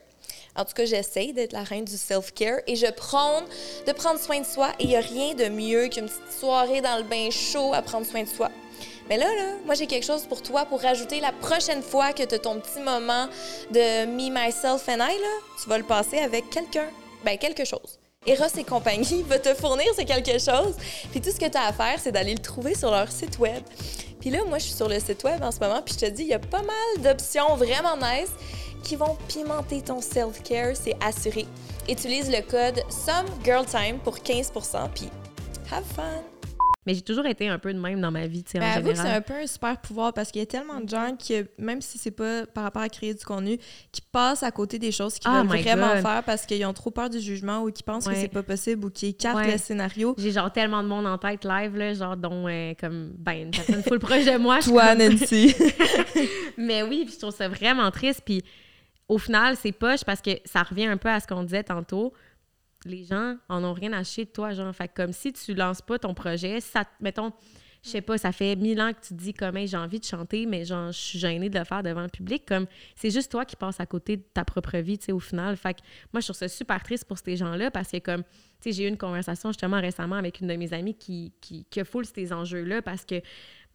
En 0.55 0.63
tout 0.63 0.73
cas, 0.73 0.85
j'essaye 0.85 1.33
d'être 1.33 1.53
la 1.53 1.63
reine 1.63 1.85
du 1.85 1.97
self-care 1.97 2.59
et 2.67 2.75
je 2.75 2.89
prône 2.91 3.45
de 3.85 3.91
prendre 3.91 4.19
soin 4.19 4.39
de 4.39 4.45
soi. 4.45 4.71
Et 4.79 4.83
il 4.83 4.89
n'y 4.89 4.95
a 4.95 5.01
rien 5.01 5.33
de 5.33 5.49
mieux 5.49 5.87
qu'une 5.89 6.05
petite 6.05 6.31
soirée 6.31 6.81
dans 6.81 6.97
le 6.97 7.03
bain 7.03 7.29
chaud 7.29 7.73
à 7.73 7.81
prendre 7.81 8.05
soin 8.05 8.23
de 8.23 8.29
soi. 8.29 8.49
Mais 9.09 9.17
là, 9.17 9.27
là, 9.27 9.53
moi, 9.65 9.75
j'ai 9.75 9.85
quelque 9.85 10.05
chose 10.05 10.25
pour 10.25 10.41
toi 10.41 10.65
pour 10.65 10.81
rajouter 10.81 11.19
la 11.19 11.31
prochaine 11.31 11.83
fois 11.83 12.11
que 12.11 12.23
tu 12.23 12.35
as 12.35 12.39
ton 12.39 12.59
petit 12.59 12.79
moment 12.79 13.27
de 13.71 14.05
me, 14.05 14.29
myself 14.29 14.87
and 14.89 14.95
I, 14.95 15.19
là, 15.19 15.35
tu 15.61 15.69
vas 15.69 15.77
le 15.77 15.83
passer 15.83 16.17
avec 16.19 16.49
quelqu'un. 16.49 16.87
Ben, 17.23 17.37
quelque 17.37 17.65
chose. 17.65 17.99
Eros 18.25 18.57
et 18.57 18.63
compagnie 18.63 19.23
va 19.27 19.37
te 19.37 19.53
fournir 19.53 19.87
ce 19.95 20.01
quelque 20.01 20.39
chose. 20.39 20.75
Puis 21.11 21.21
tout 21.21 21.29
ce 21.29 21.39
que 21.39 21.47
tu 21.47 21.57
as 21.57 21.67
à 21.67 21.73
faire, 21.73 21.99
c'est 22.01 22.11
d'aller 22.11 22.33
le 22.33 22.41
trouver 22.41 22.73
sur 22.73 22.89
leur 22.89 23.11
site 23.11 23.37
web. 23.37 23.63
Puis 24.19 24.31
là, 24.31 24.39
moi, 24.47 24.57
je 24.57 24.63
suis 24.65 24.73
sur 24.73 24.89
le 24.89 24.99
site 24.99 25.23
web 25.23 25.43
en 25.43 25.51
ce 25.51 25.59
moment, 25.59 25.81
puis 25.83 25.93
je 25.99 26.05
te 26.07 26.11
dis, 26.11 26.23
il 26.23 26.29
y 26.29 26.33
a 26.33 26.39
pas 26.39 26.63
mal 26.63 27.03
d'options 27.03 27.55
vraiment 27.55 27.95
nice 27.97 28.31
qui 28.83 28.95
vont 28.95 29.17
pimenter 29.27 29.81
ton 29.81 30.01
self-care, 30.01 30.75
c'est 30.75 30.95
assuré. 31.03 31.45
Utilise 31.87 32.31
le 32.31 32.41
code 32.41 32.81
SOMEGIRLTIME 32.89 33.99
pour 33.99 34.17
15% 34.17 34.89
puis 34.93 35.09
have 35.71 35.83
fun! 35.95 36.34
Mais 36.85 36.93
j'ai 36.93 37.01
toujours 37.01 37.25
été 37.25 37.47
un 37.49 37.57
peu 37.57 37.73
de 37.73 37.79
même 37.79 37.99
dans 37.99 38.11
ma 38.11 38.27
vie, 38.27 38.43
tu 38.43 38.51
sais, 38.51 38.59
Ben, 38.59 38.73
en 38.73 38.77
avoue 38.77 38.89
que 38.89 38.95
c'est 38.95 39.01
général. 39.01 39.17
un 39.17 39.21
peu 39.21 39.33
un 39.33 39.47
super 39.47 39.77
pouvoir 39.81 40.13
parce 40.13 40.31
qu'il 40.31 40.39
y 40.39 40.43
a 40.43 40.45
tellement 40.45 40.79
de 40.79 40.87
gens 40.87 41.15
qui, 41.17 41.33
même 41.57 41.81
si 41.81 41.97
c'est 41.97 42.11
pas 42.11 42.45
par 42.45 42.63
rapport 42.63 42.83
à 42.83 42.89
créer 42.89 43.13
du 43.15 43.25
contenu, 43.25 43.57
qui 43.91 44.01
passent 44.01 44.43
à 44.43 44.51
côté 44.51 44.77
des 44.77 44.91
choses 44.91 45.17
qu'ils 45.17 45.31
Oh 45.33 45.37
veulent 45.47 45.61
vraiment 45.61 45.93
God. 45.95 46.01
faire 46.03 46.23
parce 46.23 46.45
qu'ils 46.45 46.63
ont 46.65 46.73
trop 46.73 46.91
peur 46.91 47.09
du 47.09 47.19
jugement 47.19 47.63
ou 47.63 47.71
qu'ils 47.71 47.85
pensent 47.85 48.05
que 48.05 48.11
Ouais. 48.11 48.21
c'est 48.21 48.27
pas 48.27 48.43
possible 48.43 48.85
ou 48.85 48.89
qu'ils 48.91 49.09
écartent 49.09 49.37
Ouais. 49.37 49.51
le 49.53 49.57
scénario. 49.57 50.13
J'ai 50.19 50.31
genre 50.31 50.51
tellement 50.51 50.83
de 50.83 50.87
monde 50.87 51.07
en 51.07 51.17
tête 51.17 51.43
live, 51.43 51.75
là, 51.75 51.93
genre 51.95 52.15
dont 52.17 52.47
euh, 52.47 52.73
comme 52.79 53.13
ben 53.17 53.33
une 53.33 53.51
personne 53.51 53.81
full 53.81 53.97
proche 53.99 54.25
de 54.25 54.37
moi. 54.37 54.59
Toi, 54.61 54.93
Nancy. 54.95 55.55
Mais 56.57 56.83
oui, 56.83 57.03
puis 57.05 57.13
je 57.15 57.19
trouve 57.19 57.35
ça 57.35 57.47
vraiment 57.47 57.89
triste. 57.91 58.21
Puis 58.25 58.43
au 59.07 59.17
final, 59.17 59.55
c'est 59.61 59.71
poche 59.71 60.03
parce 60.05 60.21
que 60.21 60.31
ça 60.45 60.63
revient 60.63 60.85
un 60.85 60.97
peu 60.97 61.09
à 61.09 61.19
ce 61.19 61.27
qu'on 61.27 61.43
disait 61.43 61.63
tantôt. 61.63 62.13
Les 62.85 63.03
gens 63.03 63.35
en 63.49 63.63
ont 63.63 63.73
rien 63.73 63.93
à 63.93 64.03
chier 64.03 64.25
de 64.25 64.29
toi, 64.29 64.53
genre. 64.53 64.73
Fait 64.73 64.87
comme 64.87 65.11
si 65.11 65.33
tu 65.33 65.53
lances 65.53 65.81
pas 65.81 65.99
ton 65.99 66.13
projet, 66.13 66.61
ça, 66.61 66.83
mettons, 66.99 67.33
je 67.85 67.91
sais 67.91 68.01
pas, 68.01 68.17
ça 68.17 68.31
fait 68.31 68.55
mille 68.55 68.81
ans 68.81 68.91
que 68.93 69.07
tu 69.07 69.13
dis 69.13 69.33
comme 69.33 69.57
Hey, 69.57 69.67
j'ai 69.67 69.77
envie 69.77 69.99
de 69.99 70.05
chanter, 70.05 70.47
mais 70.47 70.65
genre, 70.65 70.91
je 70.91 70.97
suis 70.97 71.19
gênée 71.19 71.49
de 71.49 71.59
le 71.59 71.65
faire 71.65 71.83
devant 71.83 72.01
le 72.01 72.09
public. 72.09 72.43
Comme 72.47 72.65
c'est 72.95 73.11
juste 73.11 73.31
toi 73.31 73.45
qui 73.45 73.55
passes 73.55 73.79
à 73.79 73.85
côté 73.85 74.17
de 74.17 74.23
ta 74.33 74.43
propre 74.43 74.77
vie, 74.77 74.97
tu 74.97 75.05
sais, 75.05 75.11
au 75.11 75.19
final. 75.19 75.55
Fait 75.55 75.75
que 75.75 75.81
moi, 76.11 76.19
je 76.19 76.25
trouve 76.25 76.35
ça 76.35 76.47
super 76.47 76.81
triste 76.81 77.05
pour 77.05 77.19
ces 77.19 77.37
gens-là 77.37 77.69
parce 77.69 77.91
que 77.91 77.97
comme, 77.97 78.23
tu 78.23 78.29
sais, 78.61 78.71
j'ai 78.71 78.85
eu 78.85 78.87
une 78.87 78.97
conversation 78.97 79.49
justement 79.49 79.79
récemment 79.79 80.15
avec 80.15 80.41
une 80.41 80.47
de 80.47 80.55
mes 80.55 80.73
amies 80.73 80.95
qui, 80.95 81.31
qui, 81.41 81.65
qui 81.69 81.81
ces 82.15 82.33
enjeux-là 82.33 82.81
parce 82.81 83.05
que 83.05 83.21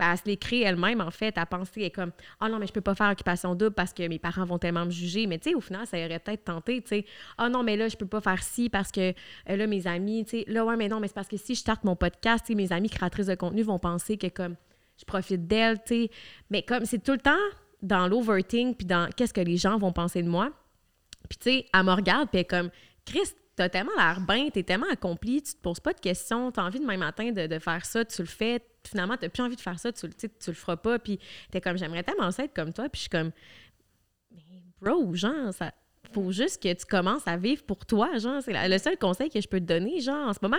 ben, 0.01 0.17
se 0.17 0.23
les 0.25 0.39
crée 0.39 0.63
elle-même, 0.63 1.03
en 1.03 1.11
fait. 1.11 1.37
À 1.37 1.45
penser, 1.45 1.83
est 1.83 1.91
comme, 1.91 2.11
oh 2.41 2.49
non, 2.49 2.59
mais 2.59 2.67
je 2.67 2.73
peux 2.73 2.81
pas 2.81 2.95
faire 2.95 3.11
occupation 3.11 3.55
double 3.55 3.75
parce 3.75 3.93
que 3.93 4.09
mes 4.09 4.19
parents 4.19 4.47
vont 4.47 4.59
tellement 4.59 4.87
me 4.87 4.91
juger. 4.91 5.27
Mais 5.27 5.39
tu 5.39 5.51
sais, 5.51 5.55
au 5.55 5.61
final, 5.61 5.87
ça 5.87 5.99
aurait 5.99 6.19
peut-être 6.19 6.45
tenté, 6.45 6.81
tu 6.81 6.89
sais, 6.89 7.05
oh 7.39 7.49
non, 7.51 7.63
mais 7.63 7.77
là, 7.77 7.87
je 7.89 7.97
peux 7.97 8.07
pas 8.07 8.23
faire 8.23 8.43
ci 8.43 8.71
parce 8.71 8.91
que 8.91 9.11
euh, 9.11 9.57
là, 9.57 9.67
mes 9.67 9.87
amis, 9.87 10.25
tu 10.25 10.39
sais, 10.39 10.45
là, 10.49 10.65
ouais, 10.65 10.77
mais 10.77 10.89
non, 10.89 11.01
mais 11.01 11.09
c'est 11.09 11.15
parce 11.15 11.29
que 11.29 11.37
si 11.37 11.55
je 11.55 11.61
starte 11.61 11.85
mon 11.85 11.97
podcast, 11.97 12.49
mes 12.49 12.73
amis 12.73 12.89
créatrices 12.89 13.27
de 13.27 13.35
contenu 13.35 13.63
vont 13.63 13.79
penser 13.79 14.17
que 14.17 14.29
comme, 14.29 14.57
je 14.99 15.05
profite 15.05 15.47
d'elles, 15.47 15.79
tu 15.85 16.05
sais. 16.05 16.11
Mais 16.49 16.63
comme, 16.63 16.87
c'est 16.87 17.03
tout 17.03 17.13
le 17.13 17.19
temps 17.19 17.37
dans 17.83 18.09
l'overthink 18.09 18.79
puis 18.79 18.87
dans 18.87 19.09
qu'est-ce 19.15 19.35
que 19.35 19.41
les 19.43 19.59
gens 19.59 19.77
vont 19.79 19.93
penser 19.93 20.23
de 20.23 20.29
moi. 20.29 20.51
Puis, 21.29 21.39
tu 21.39 21.51
sais, 21.51 21.67
elle 21.75 21.85
me 21.85 21.93
regarde, 21.93 22.31
puis 22.33 22.47
comme, 22.47 22.71
Chris, 23.05 23.35
t'as 23.61 23.69
tellement 23.69 23.93
l'air 23.99 24.21
bien, 24.27 24.49
t'es 24.49 24.63
tellement 24.63 24.89
accompli, 24.91 25.43
tu 25.43 25.53
te 25.53 25.61
poses 25.61 25.81
pas 25.81 25.93
de 25.93 26.01
questions, 26.01 26.51
t'as 26.51 26.63
envie 26.63 26.81
demain 26.81 26.97
matin 26.97 27.31
de, 27.31 27.47
de 27.47 27.59
faire 27.59 27.85
ça, 27.85 28.05
tu 28.07 28.23
le 28.23 28.27
fais. 28.29 28.65
Finalement, 28.89 29.19
t'as 29.19 29.29
plus 29.29 29.43
envie 29.43 29.57
de 29.57 29.61
faire 29.61 29.79
ça, 29.79 29.93
tu, 29.93 30.07
le- 30.07 30.15
tu 30.15 30.29
le 30.47 30.55
feras 30.55 30.77
pas. 30.79 30.99
Puis, 30.99 31.19
t'es 31.51 31.61
comme, 31.61 31.77
j'aimerais 31.77 32.03
tellement 32.03 32.31
ça 32.31 32.45
être 32.45 32.55
comme 32.55 32.73
toi. 32.73 32.89
Puis, 32.89 33.01
je 33.01 33.01
suis 33.03 33.11
comme, 33.11 33.31
mais 34.31 34.63
bro, 34.81 35.15
genre, 35.15 35.53
ça. 35.53 35.73
Faut 36.15 36.33
juste 36.33 36.61
que 36.61 36.73
tu 36.73 36.87
commences 36.87 37.29
à 37.29 37.37
vivre 37.37 37.63
pour 37.63 37.85
toi, 37.87 38.17
genre. 38.19 38.43
C'est 38.43 38.69
le 38.69 38.79
seul 38.79 38.97
conseil 38.97 39.29
que 39.31 39.41
je 39.41 39.47
peux 39.47 39.61
te 39.61 39.67
donner, 39.67 40.01
genre, 40.01 40.29
en 40.29 40.33
ce 40.33 40.39
moment. 40.43 40.59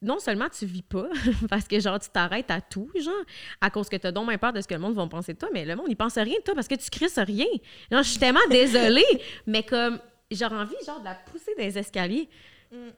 Non 0.00 0.18
seulement 0.18 0.48
tu 0.48 0.64
vis 0.64 0.82
pas, 0.82 1.08
parce 1.50 1.68
que, 1.68 1.78
genre, 1.78 2.00
tu 2.00 2.08
t'arrêtes 2.08 2.50
à 2.50 2.60
tout, 2.62 2.90
genre, 2.98 3.12
à 3.60 3.68
cause 3.70 3.88
que 3.90 3.96
t'as 3.96 4.10
donc 4.10 4.26
bien 4.28 4.38
peur 4.38 4.52
de 4.54 4.60
ce 4.62 4.66
que 4.66 4.74
le 4.74 4.80
monde 4.80 4.94
va 4.94 5.06
penser 5.06 5.34
de 5.34 5.38
toi, 5.38 5.50
mais 5.52 5.64
le 5.66 5.76
monde, 5.76 5.86
il 5.90 5.96
pense 5.96 6.14
rien 6.14 6.38
de 6.38 6.42
toi 6.42 6.54
parce 6.54 6.66
que 6.68 6.74
tu 6.76 6.88
crisses 6.90 7.18
rien. 7.18 7.46
Genre, 7.92 8.02
je 8.02 8.08
suis 8.08 8.18
tellement 8.18 8.40
désolée, 8.50 9.04
mais 9.46 9.62
comme, 9.62 10.00
j'aurais 10.30 10.56
envie, 10.56 10.74
genre, 10.86 11.00
de 11.00 11.04
la 11.04 11.14
pousser 11.14 11.52
dans 11.56 11.64
les 11.64 11.78
escaliers. 11.78 12.28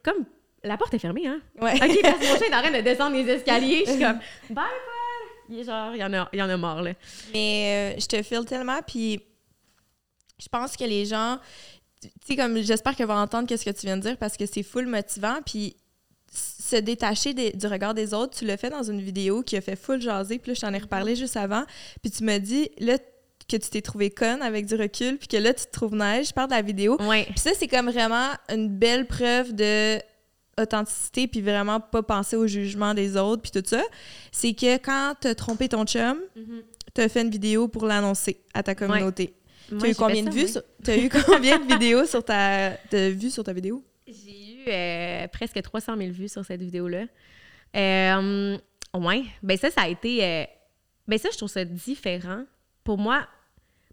Comme, 0.03 0.25
la 0.63 0.77
porte 0.77 0.93
est 0.93 0.99
fermée, 0.99 1.27
hein? 1.27 1.41
Ouais. 1.59 1.73
OK, 1.75 2.01
parce 2.01 2.19
que 2.19 2.31
mon 2.31 2.37
chien 2.37 2.47
est 2.47 2.55
en 2.55 2.61
train 2.61 2.71
de 2.77 2.81
descendre 2.81 3.15
les 3.15 3.27
escaliers. 3.29 3.83
Je 3.85 3.91
suis 3.91 3.99
comme, 4.03 4.19
bye, 4.49 4.55
bye! 4.55 4.65
Il 5.49 5.59
est 5.59 5.63
genre, 5.63 5.93
il 5.93 5.99
y 5.99 6.03
en 6.03 6.13
a, 6.13 6.29
il 6.33 6.39
y 6.39 6.41
en 6.41 6.49
a 6.49 6.57
marre, 6.57 6.81
là. 6.81 6.93
Mais 7.33 7.93
euh, 7.97 7.99
je 7.99 8.05
te 8.05 8.21
file 8.23 8.45
tellement, 8.45 8.79
puis 8.85 9.21
je 10.39 10.47
pense 10.47 10.75
que 10.77 10.83
les 10.85 11.05
gens, 11.05 11.39
tu 12.01 12.09
sais, 12.25 12.35
comme 12.35 12.57
j'espère 12.61 12.95
qu'ils 12.95 13.05
vont 13.05 13.13
entendre 13.15 13.47
qu'est-ce 13.47 13.65
que 13.65 13.69
tu 13.71 13.85
viens 13.85 13.97
de 13.97 14.01
dire 14.01 14.17
parce 14.17 14.37
que 14.37 14.45
c'est 14.45 14.63
full 14.63 14.87
motivant, 14.87 15.39
puis 15.45 15.75
se 16.33 16.77
détacher 16.77 17.33
des- 17.33 17.51
du 17.51 17.67
regard 17.67 17.93
des 17.93 18.13
autres, 18.13 18.37
tu 18.37 18.45
l'as 18.45 18.55
fait 18.55 18.69
dans 18.69 18.83
une 18.83 19.01
vidéo 19.01 19.43
qui 19.43 19.57
a 19.57 19.61
fait 19.61 19.75
full 19.75 20.01
jaser, 20.01 20.39
puis 20.39 20.51
là, 20.51 20.55
je 20.55 20.61
t'en 20.61 20.73
ai 20.73 20.77
reparlé 20.77 21.15
juste 21.17 21.35
avant, 21.35 21.63
puis 22.01 22.09
tu 22.11 22.23
m'as 22.23 22.39
dit, 22.39 22.69
là, 22.79 22.97
que 23.51 23.63
tu 23.63 23.69
t'es 23.69 23.81
trouvé 23.81 24.09
conne 24.09 24.41
avec 24.41 24.65
du 24.65 24.75
recul, 24.75 25.17
puis 25.17 25.27
que 25.27 25.37
là, 25.37 25.53
tu 25.53 25.65
te 25.65 25.71
trouves 25.71 25.95
neige, 25.95 26.29
je 26.29 26.33
parle 26.33 26.49
de 26.49 26.55
la 26.55 26.61
vidéo. 26.61 26.97
Ouais. 27.01 27.25
Puis 27.25 27.39
ça, 27.39 27.51
c'est 27.55 27.67
comme 27.67 27.89
vraiment 27.89 28.29
une 28.49 28.67
belle 28.69 29.05
preuve 29.07 29.53
de 29.53 29.99
authenticité 30.59 31.27
puis 31.27 31.41
vraiment 31.41 31.79
pas 31.79 32.03
penser 32.03 32.35
au 32.35 32.45
jugement 32.45 32.93
des 32.93 33.15
autres 33.17 33.41
puis 33.41 33.51
tout 33.51 33.63
ça. 33.67 33.81
C'est 34.31 34.53
que 34.53 34.75
quand 34.77 35.15
t'as 35.19 35.33
trompé 35.33 35.69
ton 35.69 35.85
chum, 35.85 36.19
Mhm. 36.35 36.61
t'as 36.93 37.07
fait 37.09 37.21
une 37.21 37.29
vidéo 37.31 37.67
pour 37.69 37.85
l'annoncer 37.85 38.41
à 38.53 38.61
ta 38.61 38.75
communauté. 38.75 39.33
Moi, 39.71 39.79
T'as 39.81 39.89
eu 39.89 39.95
combien 39.95 40.23
de 40.23 40.29
ça, 40.29 40.35
vues? 40.35 40.43
oui. 40.43 40.49
sur- 40.49 40.63
T'as 40.83 40.97
eu 40.97 41.09
combien 41.25 41.57
de 41.57 41.65
vidéos 41.65 42.05
sur 42.05 42.23
ta... 42.23 42.71
de 42.91 43.07
vues 43.11 43.29
sur 43.31 43.43
ta 43.45 43.53
vidéo? 43.53 43.81
J'ai 44.05 44.55
eu 44.55 44.63
euh, 44.67 45.27
presque 45.29 45.59
300 45.61 45.95
000 45.97 46.11
vues 46.11 46.27
sur 46.27 46.43
cette 46.43 46.61
vidéo-là. 46.61 47.05
Euh, 47.75 48.57
ouais. 48.95 49.23
Ben 49.41 49.57
ça, 49.57 49.71
ça 49.71 49.81
a 49.81 49.87
été... 49.87 50.23
euh, 50.23 50.43
Ben 51.07 51.17
ça, 51.17 51.29
je 51.31 51.37
trouve 51.37 51.49
ça 51.49 51.63
différent. 51.63 52.43
Pour 52.83 52.97
moi, 52.97 53.25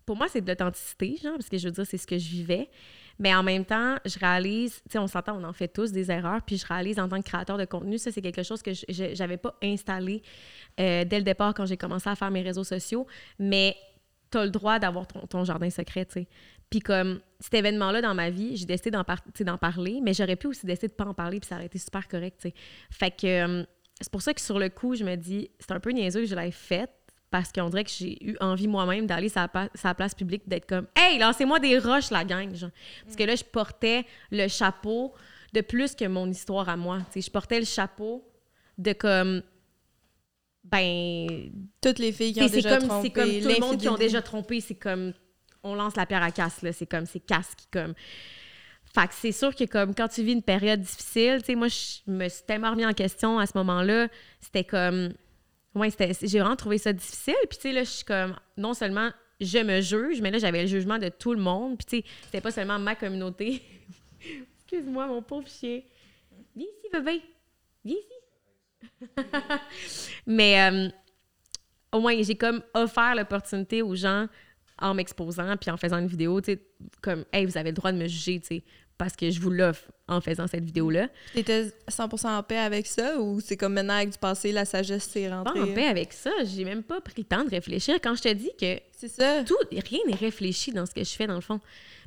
pour 0.08 0.16
moi, 0.16 0.26
c'est 0.26 0.40
de 0.40 0.48
l'authenticité, 0.48 1.18
genre, 1.22 1.34
parce 1.34 1.50
que 1.50 1.58
je 1.58 1.68
veux 1.68 1.72
dire, 1.72 1.84
c'est 1.86 1.98
ce 1.98 2.06
que 2.06 2.16
je 2.16 2.30
vivais. 2.30 2.70
Mais 3.18 3.34
en 3.34 3.42
même 3.42 3.66
temps, 3.66 3.96
je 4.06 4.18
réalise, 4.18 4.76
tu 4.76 4.92
sais, 4.92 4.98
on 4.98 5.06
s'entend, 5.06 5.38
on 5.38 5.44
en 5.44 5.52
fait 5.52 5.68
tous 5.68 5.92
des 5.92 6.10
erreurs, 6.10 6.40
puis 6.40 6.56
je 6.56 6.66
réalise 6.66 6.98
en 6.98 7.10
tant 7.10 7.20
que 7.20 7.26
créateur 7.28 7.58
de 7.58 7.66
contenu, 7.66 7.98
ça, 7.98 8.10
c'est 8.10 8.22
quelque 8.22 8.42
chose 8.42 8.62
que 8.62 8.72
je- 8.72 9.10
j'avais 9.12 9.36
pas 9.36 9.54
installé 9.62 10.22
euh, 10.80 11.04
dès 11.04 11.18
le 11.18 11.24
départ 11.24 11.52
quand 11.52 11.66
j'ai 11.66 11.76
commencé 11.76 12.08
à 12.08 12.14
faire 12.16 12.30
mes 12.30 12.40
réseaux 12.40 12.64
sociaux. 12.64 13.06
Mais 13.38 13.76
tu 14.30 14.38
as 14.38 14.46
le 14.46 14.50
droit 14.50 14.78
d'avoir 14.78 15.06
ton, 15.06 15.44
jardin 15.44 15.68
secret, 15.68 16.06
tu 16.06 16.12
sais. 16.12 16.28
Puis 16.70 16.80
comme 16.80 17.20
cet 17.38 17.52
événement-là 17.52 18.00
dans 18.00 18.14
ma 18.14 18.30
vie, 18.30 18.56
j'ai 18.56 18.64
décidé 18.64 18.90
d'en 18.90 19.58
parler, 19.58 20.00
mais 20.02 20.14
j'aurais 20.14 20.36
pu 20.36 20.46
aussi 20.46 20.64
décider 20.64 20.88
de 20.88 20.94
pas 20.94 21.04
en 21.04 21.12
parler, 21.12 21.38
puis 21.38 21.48
ça 21.48 21.56
aurait 21.56 21.66
été 21.66 21.78
super 21.78 22.08
correct, 22.08 22.38
tu 22.40 22.48
sais. 22.48 22.54
Fait 22.90 23.10
que 23.10 23.26
euh, 23.26 23.64
c'est 24.00 24.10
pour 24.10 24.22
ça 24.22 24.32
que 24.32 24.40
sur 24.40 24.58
le 24.58 24.70
coup, 24.70 24.94
je 24.94 25.04
me 25.04 25.16
dis, 25.16 25.50
c'est 25.58 25.72
un 25.72 25.80
peu 25.80 25.90
niaiseux 25.90 26.20
que 26.20 26.26
je 26.28 26.34
l'ai 26.34 26.50
faite, 26.50 26.92
parce 27.30 27.52
qu'on 27.52 27.68
dirait 27.68 27.84
que 27.84 27.90
j'ai 27.90 28.24
eu 28.24 28.36
envie 28.40 28.68
moi-même 28.68 29.06
d'aller 29.06 29.28
sur 29.28 29.46
la 29.84 29.94
place 29.94 30.14
publique, 30.14 30.48
d'être 30.48 30.66
comme 30.66 30.86
Hey, 30.96 31.18
lancez-moi 31.18 31.60
des 31.60 31.78
roches, 31.78 32.10
la 32.10 32.24
gang! 32.24 32.54
Genre. 32.54 32.70
Parce 33.04 33.16
que 33.16 33.24
là, 33.24 33.34
je 33.34 33.44
portais 33.44 34.06
le 34.30 34.48
chapeau 34.48 35.14
de 35.52 35.60
plus 35.60 35.94
que 35.94 36.06
mon 36.06 36.28
histoire 36.30 36.68
à 36.68 36.76
moi. 36.76 37.00
Je 37.14 37.30
portais 37.30 37.58
le 37.58 37.66
chapeau 37.66 38.24
de 38.76 38.92
comme. 38.92 39.42
Ben. 40.64 41.50
Toutes 41.80 41.98
les 41.98 42.12
filles 42.12 42.32
qui 42.32 42.42
ont 42.42 42.46
déjà 42.46 42.78
comme, 42.78 42.88
trompé. 42.88 43.08
c'est 43.08 43.12
comme 43.12 43.40
tout 43.40 43.48
le 43.48 43.60
monde 43.60 43.78
qui 43.78 43.88
ont 43.88 43.96
déjà 43.96 44.22
trompé, 44.22 44.60
c'est 44.60 44.74
comme. 44.74 45.12
On 45.62 45.74
lance 45.74 45.96
la 45.96 46.06
pierre 46.06 46.22
à 46.22 46.30
casse, 46.30 46.62
là. 46.62 46.72
C'est 46.72 46.86
comme. 46.86 47.06
C'est 47.06 47.20
casse 47.20 47.54
qui, 47.54 47.66
comme. 47.70 47.94
Fait 48.94 49.06
que 49.06 49.14
c'est 49.14 49.32
sûr 49.32 49.54
que, 49.54 49.64
comme, 49.64 49.94
quand 49.94 50.08
tu 50.08 50.22
vis 50.22 50.32
une 50.32 50.42
période 50.42 50.80
difficile, 50.80 51.40
tu 51.40 51.46
sais, 51.46 51.54
moi, 51.54 51.68
je 51.68 52.10
me 52.10 52.26
suis 52.28 52.42
tellement 52.44 52.70
remis 52.70 52.86
en 52.86 52.94
question 52.94 53.38
à 53.38 53.46
ce 53.46 53.52
moment-là. 53.56 54.08
C'était 54.40 54.64
comme. 54.64 55.12
Ouais, 55.78 55.90
j'ai 56.22 56.40
vraiment 56.40 56.56
trouvé 56.56 56.78
ça 56.78 56.92
difficile. 56.92 57.34
Puis, 57.48 57.58
tu 57.58 57.62
sais, 57.62 57.72
là, 57.72 57.84
je 57.84 57.90
suis 57.90 58.04
comme, 58.04 58.36
non 58.56 58.74
seulement 58.74 59.10
je 59.40 59.58
me 59.58 59.80
juge, 59.80 60.20
mais 60.20 60.30
là, 60.30 60.38
j'avais 60.38 60.62
le 60.62 60.68
jugement 60.68 60.98
de 60.98 61.08
tout 61.08 61.32
le 61.32 61.40
monde. 61.40 61.78
Puis, 61.78 61.86
tu 61.86 61.96
sais, 61.98 62.14
c'était 62.24 62.40
pas 62.40 62.50
seulement 62.50 62.78
ma 62.78 62.94
communauté. 62.94 63.62
Excuse-moi, 64.60 65.06
mon 65.06 65.22
pauvre 65.22 65.48
chien. 65.48 65.80
Viens 66.56 66.66
ici, 66.66 66.88
bébé. 66.92 67.22
Viens 67.84 67.96
ici. 67.96 69.16
mais 70.26 70.70
euh, 70.70 70.88
au 71.92 72.00
moins, 72.00 72.20
j'ai 72.22 72.36
comme 72.36 72.62
offert 72.74 73.14
l'opportunité 73.14 73.82
aux 73.82 73.94
gens 73.94 74.26
en 74.80 74.94
m'exposant 74.94 75.56
puis 75.56 75.70
en 75.70 75.76
faisant 75.76 75.98
une 75.98 76.06
vidéo, 76.06 76.40
tu 76.40 76.52
sais, 76.52 76.62
comme, 77.00 77.24
hey, 77.32 77.46
vous 77.46 77.56
avez 77.56 77.70
le 77.70 77.76
droit 77.76 77.92
de 77.92 77.98
me 77.98 78.06
juger, 78.06 78.40
tu 78.40 78.46
sais, 78.46 78.62
parce 78.98 79.14
que 79.16 79.30
je 79.30 79.40
vous 79.40 79.50
l'offre 79.50 79.84
en 80.08 80.20
faisant 80.20 80.46
cette 80.48 80.64
vidéo-là. 80.64 81.08
T'étais 81.32 81.72
100% 81.88 82.26
en 82.36 82.42
paix 82.42 82.58
avec 82.58 82.86
ça 82.86 83.18
ou 83.20 83.40
c'est 83.40 83.56
comme 83.56 83.74
maintenant 83.74 83.94
avec 83.94 84.10
du 84.10 84.18
passé, 84.18 84.50
la 84.52 84.64
sagesse 84.64 85.04
s'est 85.04 85.28
Pas 85.28 85.36
rentrée? 85.36 85.60
en 85.60 85.74
paix 85.74 85.86
avec 85.86 86.12
ça, 86.12 86.30
j'ai 86.44 86.64
même 86.64 86.82
pas 86.82 87.00
pris 87.00 87.14
le 87.18 87.24
temps 87.24 87.44
de 87.44 87.50
réfléchir. 87.50 87.96
Quand 88.02 88.14
je 88.16 88.22
te 88.22 88.32
dis 88.32 88.50
que 88.60 88.78
C'est 88.92 89.08
ça. 89.08 89.44
tout, 89.44 89.56
rien 89.70 90.00
n'est 90.06 90.14
réfléchi 90.16 90.72
dans 90.72 90.84
ce 90.84 90.92
que 90.92 91.04
je 91.04 91.10
fais, 91.10 91.26
dans 91.26 91.36
le 91.36 91.40
fond. 91.40 91.60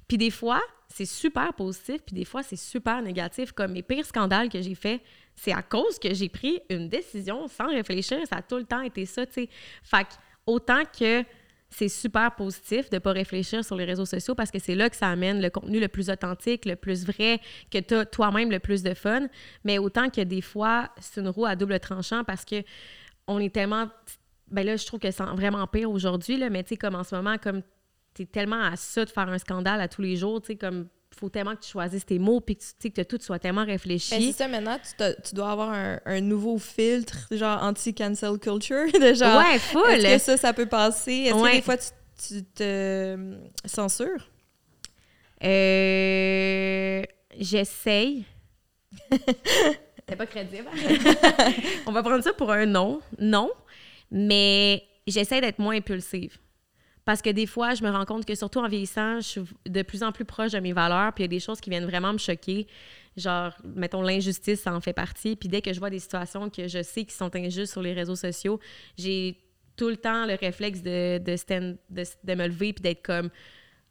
Puis 0.08 0.18
des 0.18 0.32
fois, 0.32 0.62
c'est 0.94 1.06
super 1.06 1.54
positif, 1.54 2.02
puis 2.06 2.14
des 2.16 2.26
fois, 2.26 2.44
c'est 2.44 2.58
super 2.58 3.02
négatif. 3.02 3.54
Comme 3.54 3.72
mes 3.72 3.82
pires 3.84 4.06
scandales 4.06 4.50
que 4.50 4.62
j'ai 4.62 4.76
faits, 4.76 5.00
c'est 5.36 5.54
à 5.54 5.62
cause 5.62 5.98
que 6.00 6.14
j'ai 6.14 6.28
pris 6.28 6.60
une 6.70 6.90
décision 6.90 7.48
sans 7.48 7.68
réfléchir. 7.70 8.18
Ça 8.30 8.38
a 8.38 8.42
tout 8.42 8.58
le 8.58 8.66
temps 8.66 8.82
été 8.82 9.06
ça, 9.06 9.26
tu 9.26 9.34
sais. 9.34 9.50
Fait 9.84 10.04
que, 10.04 10.10
autant 10.46 10.84
que 11.00 11.24
c'est 11.72 11.90
super 11.90 12.36
positif 12.36 12.90
de 12.90 13.00
pas 13.00 13.14
réfléchir 13.14 13.64
sur 13.64 13.76
les 13.76 13.86
réseaux 13.86 14.06
sociaux 14.06 14.36
parce 14.36 14.52
que 14.52 14.60
c'est 14.60 14.76
là 14.76 14.90
que 14.90 14.96
ça 14.96 15.08
amène 15.08 15.42
le 15.42 15.50
contenu 15.50 15.80
le 15.80 15.88
plus 15.88 16.10
authentique, 16.10 16.66
le 16.66 16.76
plus 16.76 17.06
vrai, 17.06 17.40
que 17.72 17.80
tu 17.80 17.96
as 17.96 18.06
toi-même 18.06 18.52
le 18.52 18.60
plus 18.60 18.84
de 18.84 18.94
fun. 18.94 19.28
Mais 19.64 19.78
autant 19.78 20.10
que 20.10 20.22
des 20.22 20.42
fois, 20.42 20.90
c'est 21.00 21.22
une 21.22 21.30
roue 21.30 21.46
à 21.46 21.56
double 21.56 21.80
tranchant 21.80 22.24
parce 22.24 22.46
que 22.46 22.64
on 23.28 23.40
est 23.40 23.54
tellement 23.54 23.88
ben 24.52 24.66
là, 24.66 24.76
je 24.76 24.86
trouve 24.86 25.00
que 25.00 25.10
c'est 25.10 25.24
vraiment 25.24 25.66
pire 25.66 25.90
aujourd'hui, 25.90 26.38
mais 26.50 26.64
tu 26.64 26.70
sais, 26.70 26.78
comme 26.78 26.96
en 26.96 27.06
ce 27.06 27.16
moment, 27.16 27.38
comme 27.38 27.62
t'es 28.14 28.26
tellement 28.26 28.62
à 28.62 28.76
ça 28.76 29.06
de 29.06 29.10
faire 29.10 29.30
un 29.30 29.38
scandale 29.38 29.80
à 29.80 29.88
tous 29.88 30.02
les 30.02 30.18
jours, 30.18 30.42
tu 30.42 30.48
sais, 30.48 30.56
comme 30.58 30.90
faut 31.20 31.30
tellement 31.30 31.56
que 31.56 31.62
tu 31.62 31.70
choisisses 31.72 32.06
tes 32.06 32.20
mots 32.20 32.40
puis 32.42 32.56
que, 32.56 32.62
tu 32.62 32.68
sais, 32.80 32.90
que 32.90 33.02
tout 33.02 33.18
soit 33.22 33.40
tellement 33.40 33.66
réfléchi. 33.66 34.12
Ben, 34.12 34.22
c'est 34.22 34.32
ça, 34.38 34.48
maintenant, 34.48 34.78
tu, 35.24 35.36
dois 35.36 35.52
avoir 35.52 35.70
un, 35.70 36.00
un 36.06 36.22
nouveau 36.22 36.58
filtre, 36.58 37.28
genre 37.32 37.62
anti-cancel 37.64 38.38
culture, 38.40 38.92
de 38.94 39.14
genre... 39.14 39.40
ouais, 39.40 39.60
full! 39.60 39.90
Est-ce 39.90 40.14
que 40.14 40.20
ça, 40.20 40.38
ça 40.38 40.54
peut 40.54 40.66
passer? 40.68 41.14
Est-ce 41.28 41.36
Ouais. 41.36 41.52
que 41.52 41.56
des 41.58 41.62
fois, 41.62 41.78
tu, 41.78 41.88
tu 42.28 42.44
te 42.44 42.64
euh, 42.64 43.36
censures? 43.66 44.30
Euh, 45.44 47.02
J'essaye. 47.40 48.26
C'est 50.10 50.16
pas 50.18 50.26
crédible. 50.26 50.68
On 51.86 51.92
va 51.92 52.04
prendre 52.04 52.24
ça 52.24 52.34
pour 52.34 52.52
un 52.52 52.66
non. 52.66 53.00
Non. 53.18 53.50
Mais 54.12 54.84
j'essaie 55.08 55.40
d'être 55.40 55.60
moins 55.60 55.78
impulsive. 55.78 56.38
Parce 57.06 57.22
que 57.22 57.30
des 57.30 57.48
fois, 57.48 57.74
je 57.74 57.84
me 57.84 57.90
rends 57.90 58.06
compte 58.06 58.26
que 58.26 58.36
surtout 58.36 58.60
en 58.60 58.68
vieillissant, 58.68 59.20
je 59.20 59.28
suis 59.28 59.42
de 59.68 59.82
plus 59.82 60.04
en 60.04 60.12
plus 60.12 60.26
proche 60.26 60.52
de 60.52 60.60
mes 60.60 60.74
valeurs, 60.74 61.14
puis 61.14 61.24
il 61.24 61.26
y 61.26 61.30
a 61.30 61.36
des 61.36 61.40
choses 61.40 61.60
qui 61.60 61.70
viennent 61.70 61.86
vraiment 61.86 62.14
me 62.14 62.18
choquer. 62.18 62.68
Genre, 63.18 63.54
mettons, 63.64 64.02
l'injustice, 64.02 64.62
ça 64.62 64.74
en 64.74 64.82
fait 64.82 64.94
partie. 64.94 65.36
Puis 65.36 65.50
dès 65.50 65.62
que 65.62 65.74
je 65.74 65.80
vois 65.80 65.90
des 65.90 66.00
situations 66.00 66.50
que 66.50 66.68
je 66.68 66.84
sais 66.84 67.04
qui 67.04 67.16
sont 67.16 67.36
injustes 67.36 67.72
sur 67.72 67.82
les 67.82 67.94
réseaux 67.94 68.16
sociaux, 68.16 68.60
j'ai 68.98 69.38
tout 69.76 69.90
le 69.90 69.98
temps 69.98 70.26
le 70.26 70.36
réflexe 70.36 70.82
de, 70.82 71.18
de, 71.18 71.36
stand- 71.36 71.78
de, 71.90 72.36
me 72.36 72.48
lever 72.48 72.74
puis 72.74 72.84
d'être 72.84 73.02
comme 73.02 73.30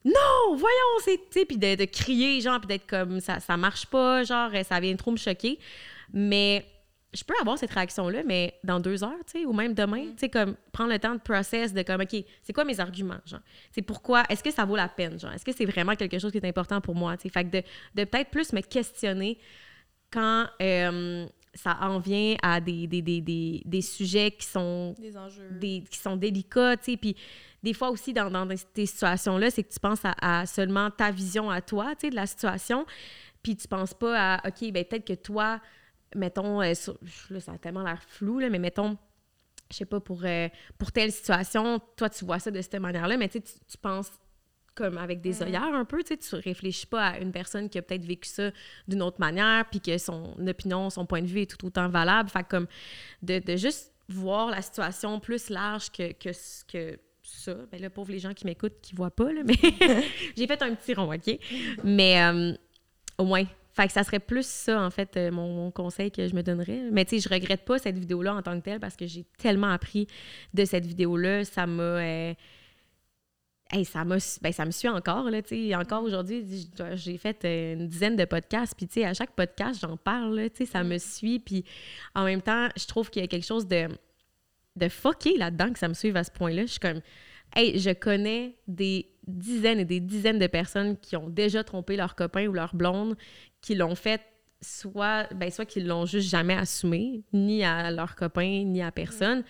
non, 0.05 0.57
voyons, 0.57 1.19
c'est, 1.31 1.45
puis 1.45 1.59
de, 1.59 1.75
de 1.75 1.85
crier, 1.85 2.41
genre, 2.41 2.59
puis 2.59 2.69
d'être 2.69 2.87
comme, 2.87 3.21
ça, 3.21 3.39
ça 3.39 3.59
marche 3.59 3.85
pas, 3.87 4.25
genre, 4.25 4.51
ça 4.65 4.81
vient 4.81 4.97
trop 4.97 5.11
me 5.11 5.19
choquer. 5.19 5.59
Mais 6.13 6.65
je 7.13 7.25
peux 7.25 7.35
avoir 7.41 7.59
cette 7.59 7.73
réaction-là, 7.73 8.23
mais 8.25 8.55
dans 8.63 8.79
deux 8.79 9.03
heures, 9.03 9.19
tu 9.27 9.41
sais, 9.41 9.45
ou 9.45 9.53
même 9.53 9.75
demain, 9.75 10.05
tu 10.13 10.19
sais, 10.19 10.29
comme, 10.29 10.55
prendre 10.73 10.91
le 10.93 10.99
temps 10.99 11.15
de 11.15 11.21
process, 11.21 11.75
de 11.75 11.83
comme, 11.83 12.01
OK, 12.03 12.25
c'est 12.43 12.53
quoi 12.53 12.65
mes 12.65 12.79
arguments, 12.79 13.21
genre? 13.27 13.41
C'est 13.73 13.83
pourquoi, 13.83 14.23
est-ce 14.29 14.45
que 14.45 14.51
ça 14.53 14.65
vaut 14.65 14.77
la 14.77 14.89
peine, 14.89 15.19
genre? 15.19 15.33
Est-ce 15.33 15.45
que 15.45 15.53
c'est 15.53 15.65
vraiment 15.65 15.97
quelque 15.97 16.19
chose 16.19 16.31
qui 16.31 16.39
est 16.39 16.47
important 16.47 16.81
pour 16.81 16.95
moi, 16.95 17.17
tu 17.17 17.23
sais? 17.25 17.29
Fait 17.29 17.45
que 17.45 17.51
de, 17.51 17.63
de 17.97 18.05
peut-être 18.05 18.31
plus 18.31 18.53
me 18.53 18.61
questionner 18.61 19.39
quand 20.11 20.47
euh, 20.63 21.27
ça 21.55 21.79
en 21.81 21.99
vient 21.99 22.37
à 22.43 22.61
des, 22.61 22.87
des, 22.87 23.03
des, 23.03 23.21
des, 23.21 23.63
des 23.65 23.83
sujets 23.83 24.31
qui 24.31 24.47
sont 24.47 24.95
Des 24.99 25.17
enjeux. 25.17 25.49
des, 25.51 25.83
qui 25.91 25.99
sont 25.99 26.17
délicats, 26.17 26.77
tu 26.77 26.93
sais, 26.93 26.97
puis 26.97 27.17
des 27.63 27.75
fois 27.75 27.91
aussi 27.91 28.13
dans, 28.13 28.31
dans 28.31 28.49
ces 28.75 28.87
situations-là, 28.87 29.51
c'est 29.51 29.65
que 29.65 29.73
tu 29.73 29.81
penses 29.81 30.05
à, 30.05 30.15
à 30.21 30.47
seulement 30.47 30.91
ta 30.91 31.11
vision 31.11 31.51
à 31.51 31.61
toi, 31.61 31.95
tu 31.97 32.03
sais, 32.07 32.11
de 32.11 32.15
la 32.15 32.27
situation, 32.27 32.87
puis 33.43 33.57
tu 33.57 33.67
penses 33.67 33.95
pas 33.95 34.35
à, 34.37 34.49
OK, 34.49 34.71
ben 34.71 34.85
peut-être 34.85 35.07
que 35.07 35.15
toi, 35.15 35.61
mettons, 36.15 36.61
euh, 36.63 36.75
sur- 36.75 36.99
là, 37.31 37.41
ça 37.41 37.53
a 37.53 37.59
tellement 37.59 37.83
l'air 37.83 38.03
flou, 38.03 38.39
là, 38.39 38.49
mais 38.51 38.59
mettons, 38.59 38.97
je 39.71 39.77
sais 39.77 39.85
pas, 39.85 40.01
pour, 40.01 40.23
euh, 40.25 40.49
pour 40.79 40.91
telle 40.93 41.13
situation, 41.13 41.81
toi, 41.97 42.11
tu 42.11 42.25
vois 42.25 42.39
ça 42.39 42.51
de 42.51 42.61
cette 42.61 42.75
manière-là, 42.75 43.17
mais 43.17 43.29
tu 43.29 43.41
tu- 43.41 43.79
penses 43.81 44.11
comme 44.75 44.99
avec 44.99 45.21
des 45.21 45.43
œillères 45.43 45.75
un 45.75 45.85
peu, 45.85 46.03
tu 46.03 46.09
sais, 46.09 46.17
tu 46.17 46.35
réfléchis 46.37 46.87
pas 46.87 47.09
à 47.09 47.19
une 47.19 47.33
personne 47.33 47.69
qui 47.69 47.77
a 47.77 47.83
peut-être 47.83 48.05
vécu 48.05 48.29
ça 48.29 48.51
d'une 48.89 49.03
autre 49.03 49.21
manière, 49.21 49.65
puis 49.69 49.81
que 49.81 49.99
son 49.99 50.35
opinion, 50.47 50.89
son 50.91 51.05
point 51.07 51.21
de 51.23 51.27
vue 51.27 51.41
est 51.43 51.51
tout 51.51 51.67
autant 51.67 51.89
valable. 51.89 52.31
Fait 52.31 52.43
que 52.45 52.49
comme 52.49 52.67
de, 53.23 53.41
de 53.41 53.57
juste 53.57 53.93
voir 54.09 54.49
la 54.51 54.63
situation 54.63 55.21
plus 55.21 55.51
large 55.51 55.91
que, 55.91 56.13
que, 56.13 56.31
que 56.69 56.99
ça. 57.23 57.55
Ben 57.71 57.81
là, 57.81 57.91
pauvre 57.91 58.11
les 58.11 58.19
gens 58.21 58.33
qui 58.33 58.47
m'écoutent, 58.47 58.81
qui 58.81 58.95
voient 58.95 59.11
pas, 59.11 59.33
là, 59.33 59.43
mais 59.45 59.55
j'ai 60.37 60.47
fait 60.47 60.63
un 60.63 60.75
petit 60.75 60.95
rond, 60.95 61.13
OK? 61.13 61.39
Mais 61.85 62.23
euh, 62.23 62.53
au 63.19 63.25
moins, 63.25 63.45
fait 63.73 63.87
que 63.87 63.93
ça 63.93 64.05
serait 64.05 64.21
plus 64.21 64.47
ça, 64.47 64.83
en 64.83 64.91
fait, 64.91 65.17
euh, 65.17 65.31
mon, 65.31 65.53
mon 65.55 65.71
conseil 65.71 66.11
que 66.11 66.27
je 66.27 66.35
me 66.35 66.43
donnerais. 66.43 66.83
Mais 66.91 67.05
tu 67.05 67.19
sais, 67.19 67.29
je 67.29 67.33
regrette 67.33 67.65
pas 67.65 67.79
cette 67.79 67.99
vidéo-là 67.99 68.35
en 68.35 68.43
tant 68.43 68.59
que 68.59 68.65
telle 68.65 68.81
parce 68.81 68.97
que 68.97 69.07
j'ai 69.07 69.25
tellement 69.39 69.71
appris 69.71 70.07
de 70.55 70.65
cette 70.65 70.87
vidéo-là. 70.87 71.45
Ça 71.45 71.67
m'a... 71.67 71.83
euh, 71.83 72.35
Hey, 73.73 73.85
ça, 73.85 74.05
m'a, 74.05 74.17
ben, 74.43 74.53
ça 74.53 74.65
me 74.65 74.73
suit 74.73 74.89
encore, 74.89 75.31
là, 75.31 75.43
tu 75.43 75.69
sais. 75.69 75.77
Encore 75.77 76.03
aujourd'hui, 76.03 76.45
j'ai 76.95 77.19
fait 77.19 77.45
euh, 77.45 77.75
une 77.75 77.87
dizaine 77.87 78.17
de 78.17 78.25
podcasts, 78.25 78.75
puis, 78.77 78.89
tu 78.89 78.95
sais, 78.95 79.07
à 79.07 79.15
chaque 79.15 79.31
podcast, 79.31 79.79
j'en 79.81 79.97
parle, 79.97 80.51
tu 80.51 80.65
sais, 80.65 80.73
ça 80.73 80.83
me 80.83 80.99
suit, 80.99 81.39
puis 81.39 81.65
en 82.17 82.25
même 82.25 82.43
temps, 82.43 82.69
je 82.77 82.85
trouve 82.87 83.11
qu'il 83.11 83.23
y 83.23 83.25
a 83.25 83.29
quelque 83.29 83.47
chose 83.47 83.69
de, 83.69 83.87
de 84.75 84.89
fucké 84.89 85.37
là-dedans 85.37 85.73
que 85.73 85.79
ça 85.79 85.87
me 85.87 85.95
suive 85.95 86.17
à 86.17 86.25
ce 86.25 86.33
point-là. 86.33 86.63
Je 86.63 86.73
suis 86.73 86.81
comme, 86.81 87.01
hey, 87.55 87.79
je 87.79 87.91
connais 87.91 88.57
des 88.67 89.07
dizaines 89.31 89.81
et 89.81 89.85
des 89.85 90.01
dizaines 90.01 90.39
de 90.39 90.47
personnes 90.47 90.97
qui 90.99 91.17
ont 91.17 91.29
déjà 91.29 91.65
trompé 91.65 91.97
leur 91.97 92.15
copain 92.15 92.47
ou 92.47 92.53
leur 92.53 92.75
blonde, 92.75 93.17
qui 93.61 93.75
l'ont 93.75 93.95
fait 93.95 94.21
soit, 94.63 95.27
ben, 95.35 95.51
soit 95.51 95.65
qu'ils 95.65 95.87
l'ont 95.87 96.05
juste 96.07 96.29
jamais 96.29 96.55
assumé, 96.55 97.23
ni 97.33 97.65
à 97.65 97.91
leur 97.91 98.15
copain, 98.15 98.63
ni 98.65 98.83
à 98.83 98.93
personne, 98.93 99.43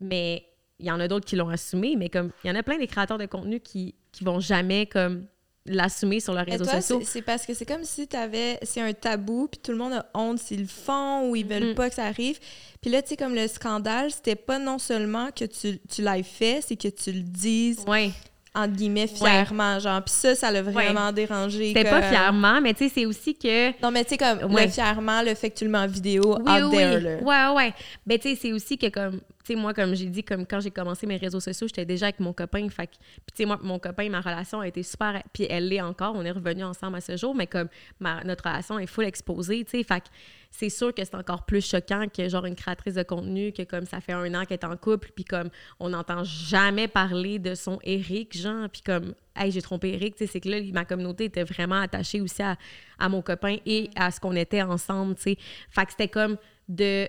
mais 0.00 0.44
il 0.80 0.86
y 0.86 0.90
en 0.90 0.98
a 0.98 1.06
d'autres 1.06 1.26
qui 1.26 1.36
l'ont 1.36 1.48
assumé, 1.48 1.94
mais 1.96 2.08
comme 2.08 2.30
il 2.42 2.48
y 2.48 2.50
en 2.50 2.56
a 2.56 2.62
plein 2.64 2.78
des 2.78 2.88
créateurs 2.88 3.18
de 3.18 3.26
contenu 3.26 3.60
qui, 3.60 3.94
qui 4.10 4.24
vont 4.24 4.40
jamais 4.40 4.86
comme 4.86 5.26
l'assumer 5.64 6.18
sur 6.18 6.34
leurs 6.34 6.44
réseaux 6.44 6.64
toi, 6.64 6.80
sociaux. 6.80 7.02
c'est 7.04 7.22
parce 7.22 7.46
que 7.46 7.54
c'est 7.54 7.64
comme 7.66 7.84
si 7.84 8.08
t'avais... 8.08 8.58
C'est 8.62 8.80
un 8.80 8.92
tabou, 8.92 9.46
puis 9.46 9.60
tout 9.62 9.70
le 9.70 9.78
monde 9.78 9.92
a 9.92 10.06
honte 10.12 10.40
s'ils 10.40 10.62
le 10.62 10.66
font 10.66 11.30
ou 11.30 11.36
ils 11.36 11.46
veulent 11.46 11.68
Mhm. 11.68 11.74
pas 11.76 11.88
que 11.88 11.94
ça 11.94 12.06
arrive. 12.06 12.40
Puis 12.80 12.90
là, 12.90 13.00
tu 13.00 13.10
sais, 13.10 13.16
comme 13.16 13.36
le 13.36 13.46
scandale, 13.46 14.10
c'était 14.10 14.34
pas 14.34 14.58
non 14.58 14.80
seulement 14.80 15.30
que 15.30 15.44
tu, 15.44 15.78
tu 15.88 16.02
l'aies 16.02 16.24
fait, 16.24 16.62
c'est 16.66 16.74
que 16.74 16.88
tu 16.88 17.12
le 17.12 17.20
dises, 17.22 17.84
Ouais. 17.86 18.10
Entre 18.54 18.74
guillemets, 18.74 19.06
fièrement, 19.06 19.78
genre. 19.78 20.02
Puis 20.02 20.12
ça, 20.14 20.34
ça 20.34 20.50
l'a 20.50 20.60
vraiment 20.62 21.10
dérangé. 21.12 21.68
C'était 21.68 21.88
pas 21.88 22.02
fièrement, 22.02 22.60
mais 22.60 22.74
tu 22.74 22.84
sais, 22.88 22.92
c'est 22.94 23.06
aussi 23.06 23.34
que 23.34 23.68
Non, 23.82 23.90
mais 23.90 24.04
tu 24.04 24.10
sais, 24.10 24.18
comme 24.18 24.52
Ouais. 24.52 24.66
le 24.66 24.70
fièrement, 24.70 25.22
le 25.22 25.34
fait 25.34 25.50
que 25.50 25.56
tu 25.58 25.64
le 25.64 25.70
mets 25.70 25.78
en 25.78 25.86
vidéo 25.86 26.38
oui, 26.44 26.52
out 26.52 26.70
oui, 26.70 26.76
there, 26.76 26.96
oui. 26.96 27.02
là. 27.02 27.50
Ouais, 27.52 27.56
ouais. 27.56 27.74
Ben, 28.06 28.18
tu 28.18 28.28
sais, 28.30 28.38
c'est 28.40 28.52
aussi 28.52 28.76
que, 28.76 28.88
comme, 28.88 29.20
tu 29.44 29.54
sais, 29.54 29.58
moi, 29.58 29.74
comme 29.74 29.94
j'ai 29.94 30.06
dit, 30.06 30.22
comme 30.22 30.46
quand 30.46 30.60
j'ai 30.60 30.70
commencé 30.70 31.06
mes 31.06 31.16
réseaux 31.16 31.40
sociaux, 31.40 31.66
j'étais 31.66 31.84
déjà 31.84 32.06
avec 32.06 32.20
mon 32.20 32.32
copain. 32.32 32.68
Fait 32.68 32.86
puis 32.86 32.98
tu 32.98 33.36
sais, 33.38 33.44
moi, 33.44 33.58
mon 33.62 33.78
copain, 33.78 34.08
ma 34.08 34.20
relation 34.20 34.60
a 34.60 34.68
été 34.68 34.82
super. 34.82 35.20
Puis 35.32 35.46
elle 35.50 35.68
l'est 35.68 35.80
encore. 35.80 36.14
On 36.14 36.24
est 36.24 36.30
revenus 36.30 36.64
ensemble 36.64 36.96
à 36.96 37.00
ce 37.00 37.16
jour, 37.16 37.34
mais 37.34 37.46
comme 37.46 37.68
ma, 37.98 38.22
notre 38.24 38.44
relation 38.44 38.78
est 38.78 38.86
full 38.86 39.04
exposée, 39.04 39.64
tu 39.64 39.78
sais. 39.78 39.82
Fait 39.82 40.04
c'est 40.52 40.68
sûr 40.68 40.94
que 40.94 41.02
c'est 41.02 41.14
encore 41.14 41.44
plus 41.44 41.66
choquant 41.66 42.06
que 42.14 42.28
genre 42.28 42.44
une 42.44 42.54
créatrice 42.54 42.94
de 42.94 43.02
contenu, 43.02 43.52
que 43.52 43.62
comme 43.62 43.86
ça 43.86 44.00
fait 44.00 44.12
un 44.12 44.32
an 44.34 44.44
qu'elle 44.44 44.58
est 44.58 44.64
en 44.64 44.76
couple, 44.76 45.10
puis 45.14 45.24
comme 45.24 45.48
on 45.80 45.88
n'entend 45.88 46.24
jamais 46.24 46.88
parler 46.88 47.38
de 47.38 47.54
son 47.54 47.78
Eric, 47.82 48.36
genre, 48.36 48.68
puis 48.68 48.82
comme, 48.82 49.14
hey, 49.34 49.50
j'ai 49.50 49.62
trompé 49.62 49.94
Eric, 49.94 50.14
tu 50.14 50.26
sais, 50.26 50.32
c'est 50.32 50.40
que 50.40 50.50
là, 50.50 50.60
ma 50.72 50.84
communauté 50.84 51.24
était 51.24 51.44
vraiment 51.44 51.80
attachée 51.80 52.20
aussi 52.20 52.42
à, 52.42 52.56
à 52.98 53.08
mon 53.08 53.22
copain 53.22 53.56
et 53.64 53.88
à 53.96 54.10
ce 54.10 54.20
qu'on 54.20 54.36
était 54.36 54.62
ensemble, 54.62 55.14
tu 55.14 55.22
sais. 55.22 55.38
Fait 55.70 55.86
que 55.86 55.92
c'était 55.92 56.08
comme 56.08 56.36
de 56.68 57.08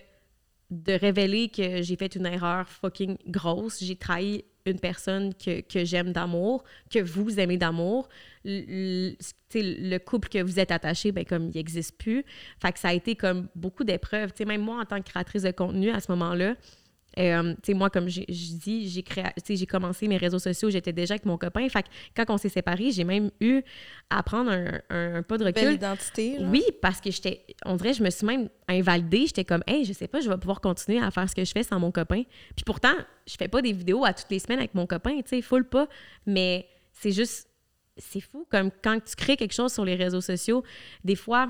de 0.74 0.94
révéler 0.94 1.50
que 1.50 1.82
j'ai 1.82 1.96
fait 1.96 2.16
une 2.16 2.26
erreur 2.26 2.68
fucking 2.68 3.18
grosse. 3.28 3.84
J'ai 3.84 3.96
trahi 3.96 4.44
une 4.66 4.80
personne 4.80 5.34
que, 5.34 5.62
que 5.62 5.84
j'aime 5.86 6.14
d'amour, 6.14 6.64
que 6.90 7.00
vous 7.00 7.40
aimez 7.40 7.58
d'amour. 7.58 8.08
Le, 8.46 9.10
le- 9.10 9.16
le 9.56 9.98
couple 10.00 10.30
que 10.30 10.42
vous 10.42 10.60
êtes 10.60 10.72
attaché, 10.72 11.12
ben 11.12 11.26
comme 11.26 11.50
il 11.50 11.56
n'existe 11.56 11.98
plus. 11.98 12.26
Fait 12.62 12.72
que 12.72 12.80
ça 12.80 12.90
a 12.90 12.94
été 12.94 13.16
comme 13.16 13.48
beaucoup 13.56 13.84
d'épreuves. 13.84 14.32
Même 14.48 14.62
moi, 14.62 14.82
en 14.82 14.86
tant 14.86 14.98
que 15.00 15.10
créatrice 15.10 15.44
de 15.44 15.52
contenu, 15.52 15.92
à 15.92 16.00
ce 16.00 16.12
moment-là, 16.12 16.56
euh, 17.20 17.54
tu 17.56 17.60
sais, 17.64 17.74
moi, 17.74 17.90
comme 17.90 18.08
j'ai 18.08 18.26
dit, 18.28 18.90
j'ai 18.90 19.04
j'ai 19.56 19.66
commencé 19.66 20.08
mes 20.08 20.18
réseaux 20.18 20.40
sociaux, 20.40 20.70
j'étais 20.70 20.94
déjà 20.94 21.14
avec 21.14 21.26
mon 21.26 21.38
copain. 21.38 21.68
Fait 21.70 21.84
que 21.84 21.88
quand 22.16 22.34
on 22.34 22.38
s'est 22.38 22.50
séparés, 22.50 22.92
j'ai 22.92 23.04
même 23.04 23.30
eu 23.40 23.62
à 24.10 24.24
prendre 24.24 24.52
un, 24.52 24.80
un, 24.90 25.16
un 25.16 25.24
pas 25.24 25.38
de 25.38 25.44
Belle 25.52 25.66
recul. 25.66 25.74
identité. 25.76 26.38
genre. 26.40 26.50
Oui, 26.50 26.64
parce 26.82 27.02
que 27.02 27.12
j'étais, 27.12 27.46
on 27.66 27.76
dirait, 27.76 27.94
je 27.94 28.04
me 28.04 28.10
suis 28.10 28.26
même 28.26 28.50
invalidée. 28.68 29.26
J'étais 29.28 29.46
comme, 29.46 29.64
hey, 29.68 29.86
je 29.86 29.94
sais 29.94 30.08
pas, 30.08 30.22
je 30.22 30.30
vais 30.30 30.38
pouvoir 30.38 30.62
continuer 30.62 31.00
à 31.02 31.12
faire 31.12 31.30
ce 31.30 31.36
que 31.36 31.46
je 31.46 31.52
fais 31.52 31.64
sans 31.64 31.80
mon 31.80 31.92
copain. 31.92 32.24
Puis 32.56 32.64
pourtant, 32.66 32.94
je 33.28 33.36
fais 33.38 33.48
pas 33.48 33.62
des 33.62 33.74
vidéos 33.74 34.04
à 34.06 34.14
toutes 34.14 34.30
les 34.32 34.40
semaines 34.40 34.60
avec 34.60 34.74
mon 34.74 34.88
copain, 34.88 35.16
tu 35.22 35.30
sais, 35.30 35.42
full 35.42 35.68
pas. 35.68 35.88
Mais 36.26 36.68
c'est 36.92 37.12
juste, 37.12 37.48
c'est 37.98 38.22
fou. 38.22 38.48
Comme 38.50 38.72
quand 38.84 39.00
tu 39.04 39.16
crées 39.16 39.38
quelque 39.38 39.54
chose 39.54 39.72
sur 39.72 39.86
les 39.86 39.96
réseaux 39.96 40.22
sociaux, 40.22 40.64
des 41.04 41.16
fois, 41.16 41.50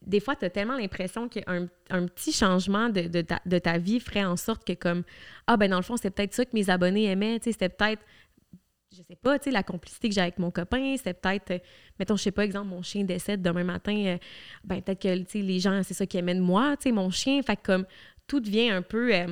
des 0.00 0.20
fois, 0.20 0.36
tu 0.36 0.44
as 0.44 0.50
tellement 0.50 0.76
l'impression 0.76 1.28
qu'un 1.28 1.68
un 1.90 2.06
petit 2.06 2.32
changement 2.32 2.88
de, 2.88 3.02
de 3.02 3.20
ta, 3.20 3.40
de 3.44 3.58
ta 3.58 3.78
vie 3.78 4.00
ferait 4.00 4.24
en 4.24 4.36
sorte 4.36 4.64
que, 4.66 4.72
comme, 4.72 5.02
ah, 5.46 5.56
ben 5.56 5.70
dans 5.70 5.76
le 5.76 5.82
fond, 5.82 5.96
c'était 5.96 6.10
peut-être 6.10 6.34
ça 6.34 6.44
que 6.44 6.50
mes 6.54 6.70
abonnés 6.70 7.04
aimaient, 7.04 7.38
tu 7.38 7.44
sais, 7.44 7.52
c'était 7.52 7.68
peut-être 7.68 8.02
je 8.94 8.98
sais 9.08 9.16
pas, 9.16 9.38
tu 9.38 9.44
sais, 9.44 9.50
la 9.50 9.62
complicité 9.62 10.10
que 10.10 10.14
j'ai 10.14 10.20
avec 10.20 10.38
mon 10.38 10.50
copain, 10.50 10.94
c'était 10.98 11.14
peut-être, 11.14 11.50
euh, 11.52 11.58
mettons, 11.98 12.14
je 12.16 12.24
sais 12.24 12.30
pas, 12.30 12.44
exemple, 12.44 12.68
mon 12.68 12.82
chien 12.82 13.04
décède 13.04 13.40
demain 13.40 13.64
matin, 13.64 13.96
euh, 13.96 14.18
ben 14.64 14.82
peut-être 14.82 15.00
que, 15.00 15.16
tu 15.22 15.30
sais, 15.30 15.38
les 15.40 15.60
gens, 15.60 15.80
c'est 15.82 15.94
ça 15.94 16.04
qu'ils 16.04 16.18
aimaient 16.20 16.34
de 16.34 16.40
moi, 16.42 16.76
tu 16.76 16.82
sais, 16.84 16.92
mon 16.92 17.08
chien, 17.10 17.40
fait 17.42 17.56
que 17.56 17.62
comme, 17.62 17.86
tout 18.26 18.40
devient 18.40 18.68
un 18.68 18.82
peu, 18.82 19.14
euh, 19.14 19.28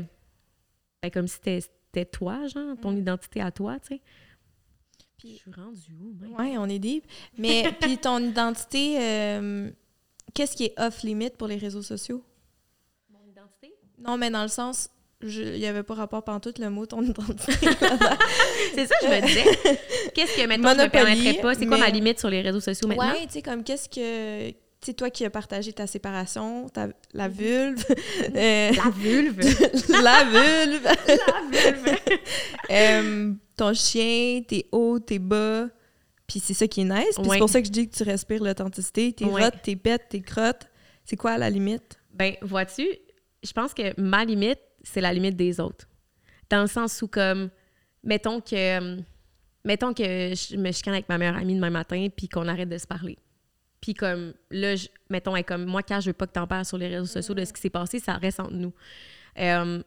ben, 1.02 1.10
comme 1.10 1.26
si 1.26 1.36
c'était- 1.44 2.06
toi, 2.06 2.46
genre, 2.46 2.74
ton 2.80 2.96
identité 2.96 3.42
à 3.42 3.50
toi, 3.50 3.78
tu 3.80 3.96
sais. 3.96 4.00
Puis- 5.18 5.34
je 5.34 5.38
suis 5.40 5.52
rendue 5.52 5.92
où? 6.00 6.16
Ouais, 6.38 6.56
on 6.56 6.64
est 6.66 6.78
deep. 6.78 7.04
Mais 7.36 7.64
puis 7.82 7.98
ton 7.98 8.18
identité, 8.18 8.96
euh, 8.98 9.70
qu'est-ce 10.34 10.56
qui 10.56 10.64
est 10.64 10.74
off-limit 10.78 11.30
pour 11.38 11.48
les 11.48 11.56
réseaux 11.56 11.82
sociaux? 11.82 12.22
Mon 13.10 13.20
identité? 13.30 13.74
Non, 13.98 14.16
mais 14.16 14.30
dans 14.30 14.42
le 14.42 14.48
sens, 14.48 14.88
il 15.22 15.52
n'y 15.58 15.66
avait 15.66 15.82
pas 15.82 15.94
rapport 15.94 16.22
pantoute 16.24 16.58
le 16.58 16.70
mot 16.70 16.86
ton 16.86 17.02
identité. 17.02 17.52
C'est 18.74 18.86
ça, 18.86 18.94
je 19.02 19.06
me 19.08 19.26
disais. 19.26 19.44
Qu'est-ce 20.14 20.36
que, 20.36 20.46
mettons, 20.46 20.70
je 20.70 20.82
me 20.84 20.88
permettrais 20.88 21.34
pas? 21.42 21.54
C'est 21.54 21.66
quoi 21.66 21.76
mais- 21.76 21.84
ma 21.84 21.90
limite 21.90 22.18
sur 22.18 22.30
les 22.30 22.40
réseaux 22.40 22.60
sociaux 22.60 22.88
maintenant? 22.88 23.12
ouais, 23.12 23.26
tu 23.26 23.32
sais, 23.34 23.42
comme 23.42 23.62
qu'est-ce 23.64 23.88
que. 23.88 24.50
Tu 24.50 24.86
sais, 24.86 24.94
toi 24.94 25.10
qui 25.10 25.26
as 25.26 25.30
partagé 25.30 25.74
ta 25.74 25.86
séparation, 25.86 26.70
ta, 26.70 26.88
la 27.12 27.28
vulve. 27.28 27.84
euh, 28.34 28.70
La 28.74 28.90
vulve! 28.90 29.40
la 29.90 30.24
vulve. 30.24 30.84
la 31.06 31.70
vulve! 31.70 31.98
Euh, 32.70 33.32
ton 33.58 33.74
chien, 33.74 34.40
tes 34.48 34.66
hauts, 34.72 34.98
tes 34.98 35.18
bas. 35.18 35.66
Puis 36.30 36.38
c'est 36.38 36.54
ça 36.54 36.68
qui 36.68 36.82
est 36.82 36.84
nice. 36.84 37.16
Puis 37.16 37.22
Ouais. 37.26 37.34
c'est 37.34 37.38
pour 37.40 37.50
ça 37.50 37.60
que 37.60 37.66
je 37.66 37.72
dis 37.72 37.88
que 37.90 37.96
tu 37.96 38.04
respires 38.04 38.42
l'authenticité. 38.44 39.12
Tes 39.12 39.24
Ouais. 39.24 39.50
tes 39.50 39.74
pets, 39.74 40.08
tes 40.08 40.22
crottes. 40.22 40.68
C'est 41.04 41.16
quoi 41.16 41.32
à 41.32 41.38
la 41.38 41.50
limite? 41.50 41.98
Ben, 42.14 42.34
vois-tu, 42.40 42.86
je 43.42 43.52
pense 43.52 43.74
que 43.74 44.00
ma 44.00 44.24
limite, 44.24 44.60
c'est 44.84 45.00
la 45.00 45.12
limite 45.12 45.34
des 45.36 45.58
autres. 45.58 45.88
Dans 46.48 46.60
le 46.60 46.68
sens 46.68 47.02
où, 47.02 47.08
comme, 47.08 47.50
mettons 48.04 48.40
que, 48.40 48.98
mettons 49.64 49.92
que 49.92 50.04
je 50.04 50.56
me 50.56 50.70
chicane 50.70 50.94
avec 50.94 51.08
ma 51.08 51.18
meilleure 51.18 51.36
amie 51.36 51.56
demain 51.56 51.70
matin, 51.70 52.06
puis 52.16 52.28
qu'on 52.28 52.46
arrête 52.46 52.68
de 52.68 52.78
se 52.78 52.86
parler. 52.86 53.18
Puis 53.80 53.94
comme, 53.94 54.32
là, 54.50 54.76
je- 54.76 54.86
mettons, 55.08 55.34
elle 55.34 55.44
comme, 55.44 55.64
moi, 55.64 55.82
quand 55.82 56.00
je 56.00 56.10
veux 56.10 56.14
pas 56.14 56.26
que 56.28 56.32
t'en 56.32 56.46
parles 56.46 56.64
sur 56.64 56.78
les 56.78 56.86
réseaux 56.86 57.06
sociaux 57.06 57.34
de 57.34 57.44
ce 57.44 57.52
qui 57.52 57.60
s'est 57.60 57.70
passé, 57.70 57.98
ça 57.98 58.12
reste 58.14 58.38
entre 58.38 58.52
nous. 58.54 58.72
Euh, 59.38 59.82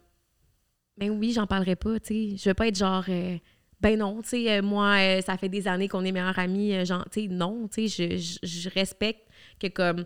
mais 0.98 1.10
oui, 1.10 1.32
j'en 1.32 1.48
parlerai 1.48 1.76
pas, 1.78 2.00
tu 2.02 2.32
sais. 2.32 2.38
Je 2.38 2.50
veux 2.50 2.54
pas 2.54 2.68
être 2.68 2.78
genre, 2.78 3.06
euh, 3.08 3.38
ben 3.84 4.00
non, 4.00 4.22
tu 4.22 4.30
sais, 4.30 4.52
euh, 4.58 4.62
moi, 4.62 4.96
euh, 5.00 5.22
ça 5.22 5.38
fait 5.38 5.50
des 5.50 5.68
années 5.68 5.90
qu'on 5.90 6.06
est 6.06 6.12
meilleures 6.14 6.40
amies, 6.40 6.74
euh, 6.74 6.86
genre, 6.86 7.06
tu 7.12 7.24
sais, 7.24 7.28
non, 7.28 7.68
tu 7.68 7.90
sais, 7.90 8.10
je, 8.10 8.18
je- 8.18 8.48
je 8.48 8.70
respecte 8.70 9.28
que 9.60 9.68
comme, 9.68 10.06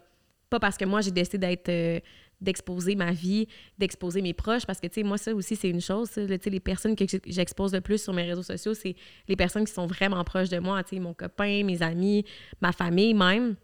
pas 0.50 0.60
parce 0.60 0.78
que 0.78 0.86
moi, 0.86 1.02
j'ai 1.02 1.12
décidé 1.12 1.38
d'être, 1.38 1.70
euh, 1.70 2.00
d'exposer 2.42 2.96
ma 2.96 3.12
vie, 3.12 3.48
d'exposer 3.78 4.22
mes 4.22 4.34
proches, 4.34 4.66
parce 4.66 4.80
que, 4.80 4.88
tu 4.88 4.96
sais, 4.96 5.04
moi, 5.04 5.18
ça 5.20 5.34
aussi, 5.34 5.56
c'est 5.56 5.70
une 5.70 5.82
chose, 5.82 6.10
tu 6.12 6.28
sais, 6.28 6.50
les 6.50 6.60
personnes 6.60 6.96
que 6.96 7.06
j'expose 7.28 7.74
le 7.74 7.82
plus 7.82 8.02
sur 8.02 8.14
mes 8.14 8.24
réseaux 8.24 8.44
sociaux, 8.44 8.74
c'est 8.74 8.96
les 9.28 9.36
personnes 9.36 9.66
qui 9.66 9.74
sont 9.74 9.86
vraiment 9.88 10.24
proches 10.24 10.50
de 10.50 10.58
moi, 10.60 10.84
tu 10.84 10.96
sais, 10.96 11.00
mon 11.00 11.14
copain, 11.14 11.64
mes 11.64 11.82
amis, 11.84 12.26
ma 12.62 12.72
famille 12.72 13.14
même. 13.14 13.56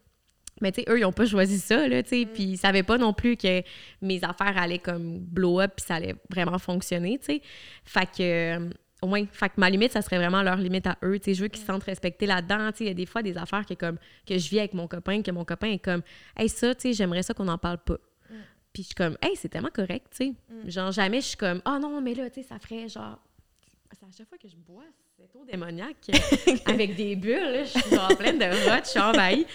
Mais 0.62 0.72
tu 0.72 0.82
sais, 0.82 0.90
eux, 0.92 1.00
ils 1.00 1.02
n'ont 1.02 1.12
pas 1.12 1.26
choisi 1.26 1.58
ça, 1.58 1.88
là, 1.88 2.04
tu 2.04 2.10
sais, 2.10 2.26
puis 2.32 2.44
ils 2.44 2.58
savaient 2.58 2.84
pas 2.84 2.98
non 3.00 3.14
plus 3.14 3.36
que 3.38 3.64
mes 4.02 4.24
affaires 4.24 4.56
allaient 4.58 4.78
comme 4.80 5.18
blow 5.20 5.60
up, 5.60 5.72
puis 5.78 5.86
ça 5.88 5.96
allait 5.96 6.16
vraiment 6.30 6.60
fonctionner, 6.60 7.18
tu 7.18 7.26
sais. 7.26 7.42
Fait 7.84 8.08
que, 8.16 8.70
ouais, 9.04 9.28
fait 9.32 9.50
que 9.50 9.54
ma 9.58 9.70
limite, 9.70 9.92
ça 9.92 10.02
serait 10.02 10.18
vraiment 10.18 10.42
leur 10.42 10.58
limite 10.58 10.88
à 10.88 10.98
eux, 11.04 11.20
tu 11.20 11.26
sais. 11.26 11.34
Je 11.34 11.44
veux 11.44 11.48
qu'ils 11.48 11.62
se 11.62 11.68
sentent 11.68 11.84
respectés 11.84 12.26
là-dedans. 12.26 12.72
Il 12.80 12.88
y 12.88 12.90
a 12.90 12.94
des 12.94 13.06
fois 13.06 13.22
des 13.22 13.38
affaires 13.38 13.66
que, 13.66 13.74
comme, 13.74 13.98
que 14.26 14.38
je 14.38 14.50
vis 14.50 14.60
avec 14.60 14.74
mon 14.74 14.88
copain, 14.88 15.22
que 15.22 15.32
mon 15.32 15.46
copain 15.46 15.72
est 15.72 15.80
comme, 15.80 16.02
hey, 16.38 16.50
ça, 16.50 16.74
tu 16.76 16.82
sais, 16.82 16.94
j'aimerais 16.94 17.24
ça 17.24 17.34
qu'on 17.34 17.46
n'en 17.46 17.58
parle 17.58 17.80
pas. 17.80 17.98
Puis 18.74 18.82
je 18.82 18.88
suis 18.88 18.96
comme, 18.96 19.16
hey, 19.22 19.36
c'est 19.36 19.50
tellement 19.50 19.70
correct, 19.72 20.08
tu 20.18 20.26
sais. 20.26 20.34
Genre, 20.66 20.92
jamais 20.92 21.22
je 21.22 21.28
suis 21.28 21.38
comme, 21.38 21.62
ah 21.64 21.78
non, 21.80 22.02
mais 22.02 22.16
là, 22.16 22.30
tu 22.30 22.42
sais, 22.42 22.48
ça 22.48 22.58
ferait 22.58 22.90
genre. 22.90 23.20
C'est 23.92 24.06
à 24.06 24.10
chaque 24.18 24.28
fois 24.28 24.40
que 24.40 24.48
je 24.48 24.56
bois, 24.56 24.86
c'est 25.16 25.36
eau 25.36 25.46
démoniaque 25.46 26.10
avec 26.66 26.96
des 26.96 27.16
bulles, 27.16 27.52
là, 27.52 27.64
je 27.64 27.70
suis 27.70 27.92
genre 27.92 28.18
pleine 28.18 28.40
de 28.40 28.46
rot, 28.46 28.82
je 28.84 28.90
suis 28.90 29.00
envahie. 29.00 29.46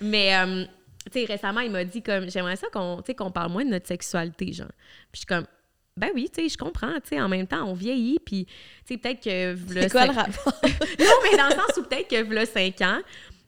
Mais, 0.00 0.34
euh, 0.34 0.64
tu 1.12 1.20
sais, 1.20 1.24
récemment, 1.26 1.60
il 1.60 1.70
m'a 1.70 1.84
dit 1.84 2.00
comme, 2.00 2.30
j'aimerais 2.30 2.56
ça 2.56 2.68
qu'on 2.72 3.30
parle 3.30 3.52
moins 3.52 3.64
de 3.64 3.70
notre 3.70 3.86
sexualité, 3.86 4.54
genre. 4.54 4.72
Puis 5.12 5.12
je 5.12 5.18
suis 5.18 5.26
comme, 5.26 5.46
ben 5.96 6.08
oui, 6.14 6.30
tu 6.34 6.42
sais, 6.42 6.48
je 6.48 6.56
comprends, 6.56 6.94
tu 6.94 7.10
sais, 7.10 7.20
en 7.20 7.28
même 7.28 7.46
temps, 7.46 7.64
on 7.66 7.74
vieillit, 7.74 8.18
puis, 8.24 8.46
tu 8.46 8.94
sais, 8.94 8.96
peut-être 8.98 9.22
que. 9.22 9.56
C'est 9.80 9.90
quoi 9.90 10.06
le 10.06 10.12
rapport? 10.12 10.54
Non, 10.98 11.06
mais 11.30 11.36
dans 11.36 11.48
le 11.48 11.54
sens 11.54 11.76
où 11.78 11.82
peut-être 11.82 12.08
que, 12.08 12.22
v'là 12.22 12.46
5 12.46 12.80
ans, 12.82 12.98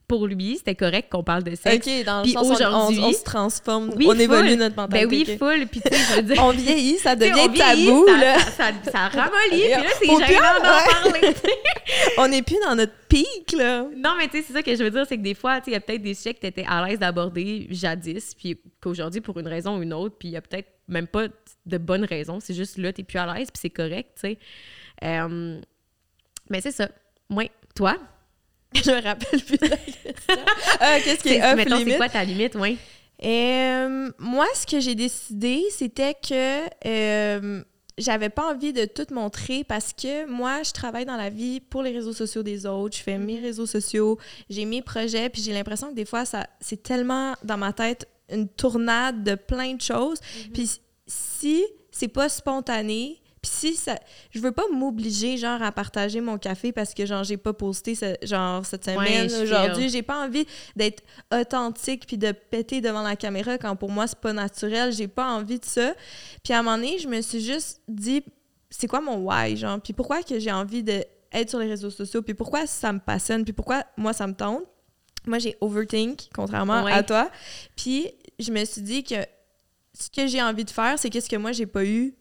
pour 0.06 0.26
lui, 0.26 0.56
c'était 0.58 0.74
correct 0.74 1.08
qu'on 1.10 1.24
parle 1.24 1.42
de 1.44 1.54
sexe. 1.54 1.86
OK, 1.88 2.04
dans 2.04 2.18
le 2.18 2.22
Puis 2.24 2.32
sens, 2.32 2.46
on, 2.46 2.52
aujourd'hui- 2.52 3.00
on 3.02 3.12
se 3.12 3.22
transforme, 3.24 3.90
Oui, 3.96 4.04
on 4.06 4.10
full. 4.10 4.20
évolue 4.20 4.56
notre 4.56 4.76
Ben 4.76 4.82
mentalité. 4.82 5.06
oui, 5.16 5.24
ok. 5.32 5.38
full, 5.38 5.66
puis 5.66 5.80
tu 5.80 5.88
sais, 5.96 6.04
je 6.10 6.16
veux 6.16 6.22
dire. 6.22 6.36
On 6.44 6.50
vieillit, 6.50 6.98
ça 6.98 7.16
devient 7.16 7.48
vieillit, 7.50 7.86
tabou, 7.86 8.06
ça, 8.06 8.16
là. 8.18 8.38
Ça, 8.38 8.50
ça, 8.84 8.90
ça 8.92 9.08
ramollit, 9.08 9.62
puis 9.62 9.70
là, 9.70 9.84
c'est 9.98 10.06
gênant 10.26 10.54
d'en 10.62 11.10
parler. 11.10 11.34
On 12.18 12.28
n'est 12.28 12.42
plus 12.42 12.58
dans 12.68 12.74
notre 12.76 12.92
pic, 13.08 13.52
là. 13.56 13.84
Non, 13.96 14.10
mais 14.18 14.28
tu 14.28 14.36
sais, 14.38 14.44
c'est 14.46 14.52
ça 14.52 14.62
que 14.62 14.76
je 14.76 14.84
veux 14.84 14.90
dire, 14.90 15.06
c'est 15.08 15.16
que 15.16 15.22
des 15.22 15.32
fois, 15.34 15.58
tu 15.60 15.64
sais, 15.66 15.70
il 15.70 15.74
y 15.74 15.76
a 15.76 15.80
peut-être 15.80 16.02
des 16.02 16.12
sujets 16.12 16.34
que 16.34 16.40
tu 16.40 16.46
étais 16.48 16.66
à 16.68 16.86
l'aise 16.86 16.98
d'aborder 16.98 17.66
jadis, 17.70 18.34
puis 18.34 18.58
qu'aujourd'hui, 18.82 19.22
pour 19.22 19.38
une 19.40 19.48
raison 19.48 19.78
ou 19.78 19.82
une 19.82 19.94
autre, 19.94 20.16
puis 20.18 20.28
il 20.28 20.32
y 20.32 20.36
a 20.36 20.42
peut-être 20.42 20.68
même 20.88 21.06
pas 21.06 21.26
de 21.66 21.78
bonnes 21.78 22.04
raisons, 22.04 22.40
c'est 22.40 22.54
juste 22.54 22.78
là, 22.78 22.92
t'es 22.92 23.02
plus 23.04 23.18
à 23.18 23.32
l'aise, 23.34 23.48
puis 23.50 23.60
c'est 23.60 23.70
correct, 23.70 24.10
tu 24.14 24.20
sais. 24.28 24.38
Euh, 25.02 25.60
mais 26.50 26.60
c'est 26.60 26.72
ça. 26.72 26.88
Moi, 27.30 27.44
toi, 27.74 27.96
Je 28.84 28.90
me 28.90 29.00
rappelle 29.02 29.40
plus 29.40 29.56
de 29.56 29.66
la 29.68 29.76
question. 29.76 30.12
Ah, 30.80 30.98
qu'est-ce 31.04 31.22
qui 31.22 31.28
c'est, 31.28 31.36
est 31.36 31.44
off 31.44 31.54
mettons, 31.54 31.78
c'est 31.78 31.84
limit? 31.84 31.96
quoi 31.96 32.08
ta 32.08 32.24
limite, 32.24 32.56
oui? 32.56 32.76
Euh, 33.24 34.10
moi, 34.18 34.46
ce 34.54 34.66
que 34.66 34.80
j'ai 34.80 34.96
décidé, 34.96 35.62
c'était 35.70 36.14
que 36.14 36.64
euh, 36.84 37.62
j'avais 37.96 38.30
pas 38.30 38.52
envie 38.52 38.72
de 38.72 38.84
tout 38.84 39.06
montrer 39.14 39.62
parce 39.62 39.92
que 39.92 40.26
moi, 40.26 40.62
je 40.64 40.72
travaille 40.72 41.04
dans 41.04 41.16
la 41.16 41.30
vie 41.30 41.60
pour 41.60 41.82
les 41.82 41.92
réseaux 41.92 42.12
sociaux 42.12 42.42
des 42.42 42.66
autres. 42.66 42.96
Je 42.96 43.02
fais 43.02 43.16
mes 43.16 43.38
réseaux 43.38 43.66
sociaux, 43.66 44.18
j'ai 44.50 44.64
mes 44.64 44.82
projets, 44.82 45.28
puis 45.28 45.40
j'ai 45.40 45.52
l'impression 45.52 45.90
que 45.90 45.94
des 45.94 46.04
fois, 46.04 46.24
ça, 46.24 46.48
c'est 46.60 46.82
tellement 46.82 47.34
dans 47.44 47.56
ma 47.56 47.72
tête 47.72 48.08
une 48.30 48.48
tournade 48.48 49.22
de 49.24 49.34
plein 49.34 49.74
de 49.74 49.80
choses. 49.80 50.18
Puis 50.52 50.80
si 51.06 51.64
c'est 51.90 52.08
pas 52.08 52.28
spontané, 52.28 53.20
puis 53.42 53.50
si 53.54 53.74
ça, 53.76 53.98
je 54.30 54.40
veux 54.40 54.52
pas 54.52 54.62
m'obliger 54.72 55.36
genre 55.36 55.60
à 55.62 55.70
partager 55.70 56.22
mon 56.22 56.38
café 56.38 56.72
parce 56.72 56.94
que 56.94 57.04
genre 57.04 57.24
j'ai 57.24 57.36
pas 57.36 57.52
posté 57.52 57.94
ce- 57.94 58.16
genre 58.22 58.64
cette 58.64 58.86
semaine 58.86 59.28
aujourd'hui, 59.42 59.88
j'ai 59.90 60.02
pas 60.02 60.24
envie 60.24 60.46
d'être 60.76 61.02
authentique 61.32 62.06
puis 62.06 62.16
de 62.16 62.32
péter 62.32 62.80
devant 62.80 63.02
la 63.02 63.16
caméra 63.16 63.58
quand 63.58 63.76
pour 63.76 63.90
moi 63.90 64.06
c'est 64.06 64.18
pas 64.18 64.32
naturel, 64.32 64.92
j'ai 64.92 65.08
pas 65.08 65.26
envie 65.30 65.58
de 65.58 65.64
ça. 65.66 65.94
Puis 66.42 66.54
à 66.54 66.60
un 66.60 66.62
moment 66.62 66.76
donné, 66.76 66.98
je 66.98 67.06
me 67.06 67.20
suis 67.20 67.40
juste 67.44 67.82
dit 67.86 68.24
c'est 68.70 68.86
quoi 68.88 69.02
mon 69.02 69.18
why 69.18 69.56
genre? 69.56 69.78
Puis 69.80 69.92
pourquoi 69.92 70.22
que 70.22 70.38
j'ai 70.38 70.50
envie 70.52 70.82
de 70.82 71.04
être 71.30 71.50
sur 71.50 71.58
les 71.58 71.68
réseaux 71.68 71.90
sociaux? 71.90 72.22
Puis 72.22 72.32
pourquoi 72.34 72.66
ça 72.66 72.92
me 72.94 72.98
passionne? 72.98 73.44
Puis 73.44 73.52
pourquoi 73.52 73.84
moi 73.98 74.12
ça 74.14 74.26
me 74.26 74.32
tente? 74.34 74.62
Moi 75.26 75.38
j'ai 75.38 75.56
overthink 75.60 76.28
contrairement 76.34 76.82
Ouais. 76.84 76.92
à 76.92 77.02
toi. 77.02 77.30
Puis 77.76 78.10
je 78.38 78.50
me 78.52 78.64
suis 78.64 78.82
dit 78.82 79.04
que 79.04 79.14
ce 79.98 80.10
que 80.10 80.26
j'ai 80.26 80.42
envie 80.42 80.64
de 80.64 80.70
faire, 80.70 80.98
c'est 80.98 81.10
qu'est-ce 81.10 81.28
que 81.30 81.36
moi 81.36 81.52
j'ai 81.52 81.66
pas 81.66 81.84
eu 81.84 82.14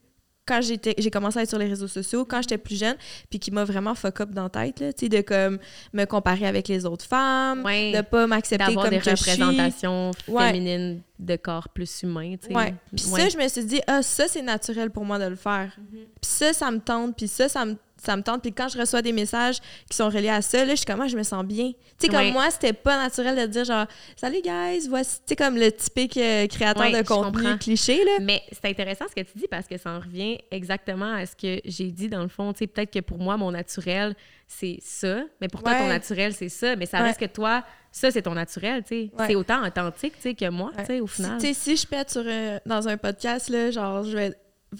quand 0.45 0.60
j'étais 0.62 0.93
j'ai 0.97 1.10
commencé 1.10 1.39
à 1.39 1.43
être 1.43 1.49
sur 1.49 1.58
les 1.58 1.68
réseaux 1.68 1.88
sociaux 1.88 2.26
quand 2.26 2.41
j'étais 2.41 2.58
plus 2.58 2.78
jeune 2.78 2.97
puis 3.30 3.39
qui 3.39 3.49
m'a 3.49 3.64
vraiment 3.64 3.95
fuck 3.95 4.20
up 4.20 4.30
dans 4.32 4.43
la 4.43 4.49
tête 4.49 4.80
là, 4.82 4.91
tu 4.91 5.06
sais 5.06 5.10
de 5.10 5.22
comme 5.22 5.58
me 5.93 6.04
comparer 6.04 6.45
avec 6.45 6.68
les 6.68 6.86
autres 6.86 7.06
femmes, 7.06 7.64
Ouais. 7.64 7.93
de 7.95 8.01
pas 8.01 8.28
m'accepter 8.28 8.76
comme 8.76 8.89
des 8.89 8.99
que 8.99 9.10
je 9.10 9.16
suis. 9.16 9.32
représentations 9.32 10.12
Ouais. 10.28 10.47
féminines 10.51 11.01
de 11.18 11.36
corps 11.38 11.70
plus 11.70 12.01
humains, 12.04 12.36
tu 12.36 12.47
sais. 12.49 12.54
Ouais. 12.56 12.76
Puis 12.93 13.06
Ouais. 13.08 13.22
ça, 13.22 13.30
je 13.30 13.38
me 13.38 13.47
suis 13.47 13.64
dit, 13.64 13.80
ah, 13.88 14.01
ça, 14.04 14.28
c'est 14.28 14.41
naturel 14.41 14.91
pour 14.91 15.06
moi 15.06 15.18
de 15.18 15.26
le 15.30 15.38
faire. 15.38 15.72
Mm-hmm. 15.80 15.97
Puis 16.22 16.30
ça, 16.30 16.51
ça 16.51 16.70
me 16.70 16.80
tente. 16.80 17.16
Puis 17.16 17.30
ça, 17.30 17.47
ça 17.47 17.64
me, 17.64 17.78
ça 18.06 18.16
me 18.18 18.22
tente. 18.24 18.41
Puis 18.41 18.51
quand 18.54 18.68
je 18.68 18.78
reçois 18.78 19.01
des 19.01 19.12
messages 19.12 19.58
qui 19.89 19.95
sont 19.97 20.10
reliés 20.10 20.30
à 20.30 20.41
ça, 20.41 20.66
là, 20.66 20.72
je 20.72 20.78
suis 20.78 20.86
comme, 20.86 21.01
ah, 21.01 21.08
je 21.08 21.16
me 21.18 21.24
sens 21.24 21.43
bien. 21.45 21.72
Tu 21.72 21.78
sais, 21.99 22.08
comme 22.10 22.32
moi, 22.32 22.49
c'était 22.51 22.74
pas 22.74 22.97
naturel 22.97 23.36
de 23.36 23.45
dire, 23.51 23.66
genre, 23.66 23.86
salut, 24.16 24.41
guys, 24.43 24.88
voici, 24.89 25.18
tu 25.18 25.24
sais, 25.28 25.36
comme 25.36 25.56
le 25.58 25.72
typique 25.72 26.18
euh, 26.18 26.47
créateur 26.47 26.84
Ouais, 26.84 27.01
de 27.01 27.08
contenu 27.08 27.58
cliché, 27.58 28.04
là. 28.04 28.12
Mais 28.22 28.41
c'est 28.51 28.66
intéressant 28.70 29.06
ce 29.10 29.16
que 29.22 29.26
tu 29.26 29.38
dis 29.38 29.47
parce 29.49 29.68
que 29.68 29.78
ça 29.78 29.91
en 29.91 29.99
revient 29.99 30.38
exactement 30.51 31.14
à 31.14 31.26
ce 31.26 31.36
que 31.36 31.62
j'ai 31.66 31.91
dit 31.91 32.10
dans 32.10 32.22
le 32.24 32.28
fond. 32.30 32.51
Tu 32.54 32.60
sais, 32.60 32.68
peut-être 32.68 32.91
que 32.91 32.99
pour 32.99 33.18
moi, 33.20 33.38
mon 33.38 33.51
naturel, 33.51 34.16
c'est 34.47 34.78
ça, 34.82 35.22
mais 35.41 35.47
pour 35.47 35.64
toi, 35.64 35.76
ton 35.76 35.88
naturel, 35.88 36.34
c'est 36.34 36.49
ça. 36.49 36.76
Mais 36.76 36.86
ça 36.86 36.97
Ouais. 36.99 37.06
reste 37.08 37.20
que 37.20 37.26
toi, 37.26 37.64
ça, 37.91 38.12
c'est 38.12 38.22
ton 38.24 38.34
naturel, 38.34 38.84
tu 38.84 38.88
sais. 38.89 39.12
Ouais. 39.18 39.28
C'est 39.28 39.36
autant 39.36 39.66
authentique, 39.66 40.14
tu 40.16 40.22
sais, 40.22 40.34
que 40.36 40.49
moi, 40.49 40.72
tu 40.80 40.86
sais, 40.86 40.99
au 40.99 41.08
final. 41.08 41.39
Tu 41.39 41.47
sais, 41.47 41.54
si 41.54 41.76
je 41.78 41.88
pète 41.88 42.10
sur 42.12 42.22
un- 42.28 42.60
dans 42.66 42.88
un 42.88 42.97
podcast, 42.97 43.49
là, 43.49 43.72
genre, 43.72 44.04
je 44.04 44.16
vais. 44.18 44.34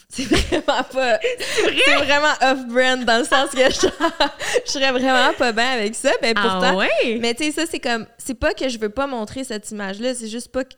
C'est 0.09 0.23
vraiment 0.23 0.83
pas. 0.83 1.19
C'est 1.85 1.95
vraiment 1.95 2.33
off-brand 2.41 3.05
dans 3.05 3.19
le 3.19 3.25
sens 3.25 3.49
que 3.51 3.57
genre, 3.57 4.11
je 4.65 4.71
serais 4.71 4.91
vraiment 4.91 5.33
pas 5.37 5.51
bien 5.51 5.71
avec 5.71 5.95
ça. 5.95 6.11
Mais 6.21 6.33
pourtant. 6.33 6.61
ah 6.63 6.75
ouais? 6.75 7.17
Mais 7.19 7.33
tu 7.33 7.45
sais, 7.45 7.51
ça, 7.51 7.65
c'est 7.65 7.79
comme. 7.79 8.05
C'est 8.17 8.35
pas 8.35 8.53
que 8.53 8.69
je 8.69 8.77
veux 8.77 8.89
pas 8.89 9.07
montrer 9.07 9.43
cette 9.43 9.69
image-là, 9.71 10.13
c'est 10.13 10.27
juste 10.27 10.51
pas 10.51 10.63
que. 10.63 10.73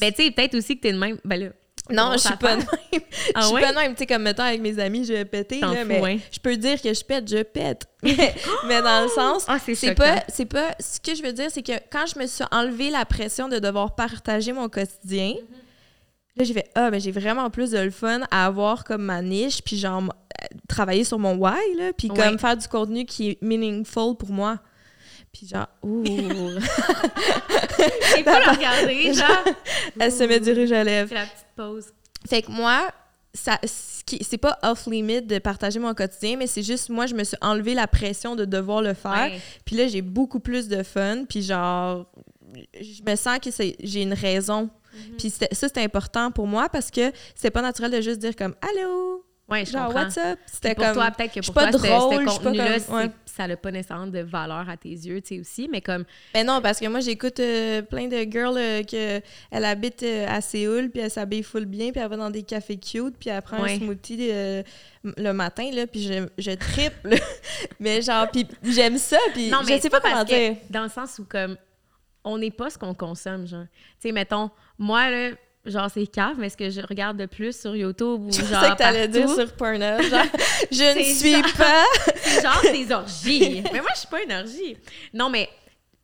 Ben, 0.00 0.12
tu 0.12 0.24
sais, 0.24 0.30
peut-être 0.30 0.54
aussi 0.54 0.76
que 0.76 0.82
t'es 0.82 0.92
de 0.92 0.98
même. 0.98 1.18
Ben 1.24 1.40
là. 1.40 1.48
Non, 1.90 2.12
je 2.12 2.18
suis 2.18 2.36
pas 2.36 2.56
de 2.56 2.60
même. 2.60 2.66
Ah 3.34 3.40
je 3.40 3.46
suis 3.46 3.54
ouais? 3.54 3.60
pas 3.60 3.72
de 3.72 3.76
même. 3.76 3.92
Tu 3.94 3.98
sais, 3.98 4.06
comme 4.06 4.22
mettons 4.22 4.42
avec 4.42 4.60
mes 4.60 4.78
amis, 4.78 5.04
je 5.04 5.12
vais 5.12 5.24
péter, 5.24 5.60
là, 5.60 5.84
mais 5.84 6.00
ouais. 6.00 6.18
je 6.30 6.38
peux 6.38 6.56
dire 6.56 6.80
que 6.80 6.92
je 6.92 7.04
pète, 7.04 7.28
je 7.28 7.42
pète. 7.42 7.86
mais, 8.02 8.34
mais 8.66 8.82
dans 8.82 9.02
le 9.02 9.08
sens. 9.08 9.44
Ah, 9.48 9.58
c'est 9.58 9.94
pas, 9.94 10.22
c'est 10.28 10.46
pas. 10.46 10.74
Ce 10.80 11.00
que 11.00 11.14
je 11.14 11.22
veux 11.22 11.32
dire, 11.32 11.48
c'est 11.50 11.62
que 11.62 11.72
quand 11.90 12.06
je 12.06 12.18
me 12.18 12.26
suis 12.26 12.44
enlevé 12.50 12.90
la 12.90 13.04
pression 13.04 13.48
de 13.48 13.58
devoir 13.58 13.94
partager 13.94 14.52
mon 14.52 14.68
quotidien, 14.68 15.34
là, 16.36 16.44
j'ai 16.44 16.52
fait 16.54 16.70
Ah, 16.74 16.90
ben 16.90 17.00
j'ai 17.00 17.10
vraiment 17.12 17.48
plus 17.50 17.70
de 17.70 17.78
le 17.78 17.90
fun 17.90 18.20
à 18.30 18.46
avoir 18.46 18.84
comme 18.84 19.02
ma 19.02 19.22
niche, 19.22 19.62
puis 19.62 19.78
genre 19.78 20.02
euh, 20.04 20.46
travailler 20.68 21.04
sur 21.04 21.18
mon 21.18 21.34
why, 21.36 21.58
là, 21.76 21.92
puis 21.96 22.10
Ouais. 22.10 22.16
comme 22.16 22.38
faire 22.38 22.56
du 22.56 22.68
contenu 22.68 23.04
qui 23.04 23.30
est 23.30 23.42
meaningful 23.42 24.16
pour 24.16 24.30
moi. 24.30 24.58
Puis 25.32 25.48
genre, 25.48 25.66
ouh, 25.82 26.02
pas 28.24 28.40
le 28.40 28.56
regarder, 28.56 29.12
genre. 29.14 29.44
elle 29.98 30.12
se 30.12 30.24
met 30.24 30.40
du 30.40 30.52
rouge 30.52 30.72
à 30.72 30.84
lèvres. 30.84 31.08
C'est 31.08 31.14
la 31.14 31.24
petite 31.26 31.46
pause. 31.56 31.84
Fait 32.28 32.42
que 32.42 32.50
moi, 32.50 32.90
ça, 33.34 33.58
c'est 33.66 34.38
pas 34.38 34.58
off-limit 34.62 35.22
de 35.22 35.38
partager 35.38 35.78
mon 35.78 35.92
quotidien, 35.94 36.36
mais 36.38 36.46
c'est 36.46 36.62
juste, 36.62 36.88
moi, 36.88 37.06
je 37.06 37.14
me 37.14 37.22
suis 37.24 37.36
enlevé 37.42 37.74
la 37.74 37.86
pression 37.86 38.34
de 38.34 38.44
devoir 38.44 38.80
le 38.82 38.94
faire. 38.94 39.30
Ouais. 39.30 39.40
Puis 39.64 39.76
là, 39.76 39.86
j'ai 39.88 40.02
beaucoup 40.02 40.40
plus 40.40 40.68
de 40.68 40.82
fun. 40.82 41.24
Puis 41.28 41.42
genre, 41.42 42.06
je 42.80 43.02
me 43.08 43.14
sens 43.16 43.38
que 43.40 43.50
c'est- 43.50 43.76
j'ai 43.80 44.02
une 44.02 44.14
raison. 44.14 44.70
Mhm. 44.96 45.16
Puis 45.18 45.30
c'était- 45.30 45.54
ça, 45.54 45.68
c'est 45.72 45.82
important 45.82 46.30
pour 46.30 46.46
moi 46.46 46.68
parce 46.68 46.90
que 46.90 47.12
c'est 47.34 47.50
pas 47.50 47.62
naturel 47.62 47.90
de 47.90 48.00
juste 48.00 48.18
dire 48.20 48.34
comme 48.36 48.54
«Allô? 48.62 49.22
Ouais, 49.48 49.64
je 49.64 49.70
Genre, 49.70 49.86
comprends. 49.86 50.02
what's 50.02 50.16
up?» 50.18 50.38
C'était 50.46 50.74
comme... 50.74 50.92
toi, 50.94 51.08
peut-être 51.16 51.32
que 51.34 51.40
pour 51.44 51.54
pas 51.54 51.70
toi, 51.70 51.78
drôle, 51.78 52.24
contenu-là, 52.24 52.80
comme- 52.80 52.96
ouais. 52.96 53.10
ça 53.26 53.46
n'a 53.46 53.56
pas 53.56 53.70
nécessairement 53.70 54.08
de 54.08 54.18
valeur 54.18 54.68
à 54.68 54.76
tes 54.76 54.88
yeux, 54.88 55.20
tu 55.22 55.36
sais, 55.36 55.40
aussi, 55.40 55.68
mais 55.70 55.80
comme... 55.80 56.04
Mais 56.34 56.42
non, 56.42 56.60
parce 56.60 56.80
que 56.80 56.86
moi, 56.88 56.98
j'écoute 56.98 57.38
euh, 57.38 57.80
plein 57.82 58.08
de 58.08 58.16
girls 58.28 58.56
euh, 58.58 58.82
que 58.82 59.20
elle 59.52 59.64
habite 59.64 60.02
euh, 60.02 60.26
à 60.28 60.40
Séoul, 60.40 60.90
puis 60.90 61.00
elle 61.00 61.12
s'habille 61.12 61.44
full 61.44 61.64
bien, 61.64 61.92
puis 61.92 62.00
elle 62.00 62.08
va 62.08 62.16
dans 62.16 62.30
des 62.30 62.42
cafés 62.42 62.76
cute, 62.76 63.14
puis 63.20 63.30
elle 63.30 63.40
prend 63.40 63.62
Ouais. 63.62 63.74
un 63.74 63.78
smoothie 63.78 64.30
euh, 64.32 64.62
le 65.04 65.30
matin, 65.32 65.70
là, 65.72 65.86
puis 65.86 66.02
je, 66.02 66.26
je 66.38 66.50
trippe, 66.50 67.04
là. 67.04 67.16
Mais 67.78 68.02
genre, 68.02 68.28
puis 68.28 68.48
j'aime 68.64 68.98
ça, 68.98 69.18
puis 69.32 69.48
Non, 69.48 69.58
mais 69.64 69.76
je 69.76 69.82
sais 69.82 69.90
pas 69.90 70.00
comment 70.00 70.24
dire. 70.24 70.56
Dans 70.70 70.82
le 70.82 70.88
sens 70.88 71.20
où, 71.20 71.24
comme, 71.24 71.56
on 72.26 72.36
n'est 72.38 72.50
pas 72.50 72.68
ce 72.70 72.76
qu'on 72.78 72.92
consomme, 72.92 73.46
genre. 73.46 73.64
Tu 74.00 74.08
sais, 74.08 74.12
mettons, 74.12 74.50
moi, 74.78 75.08
là, 75.10 75.30
genre, 75.64 75.88
c'est 75.90 76.06
cave, 76.06 76.36
mais 76.38 76.48
ce 76.50 76.56
que 76.56 76.68
je 76.70 76.80
regarde 76.80 77.16
de 77.16 77.26
plus 77.26 77.58
sur 77.58 77.74
YouTube 77.74 78.24
ou 78.26 78.30
Je 78.30 78.42
genre 78.44 78.62
sais 78.64 78.70
que 78.72 78.76
t'allais 78.76 79.08
dire 79.08 79.28
sur 79.30 79.50
Pornhub, 79.54 80.02
genre, 80.02 80.24
je 80.70 80.98
ne 80.98 81.02
suis 81.04 81.32
genre- 81.32 81.56
pas... 81.56 81.84
c'est 82.16 82.42
genre 82.42 82.62
des 82.62 82.92
orgies. 82.92 83.62
mais 83.72 83.80
moi, 83.80 83.90
je 83.94 84.00
suis 84.00 84.08
pas 84.08 84.22
une 84.22 84.32
orgie. 84.32 84.76
Non, 85.14 85.30
mais 85.30 85.48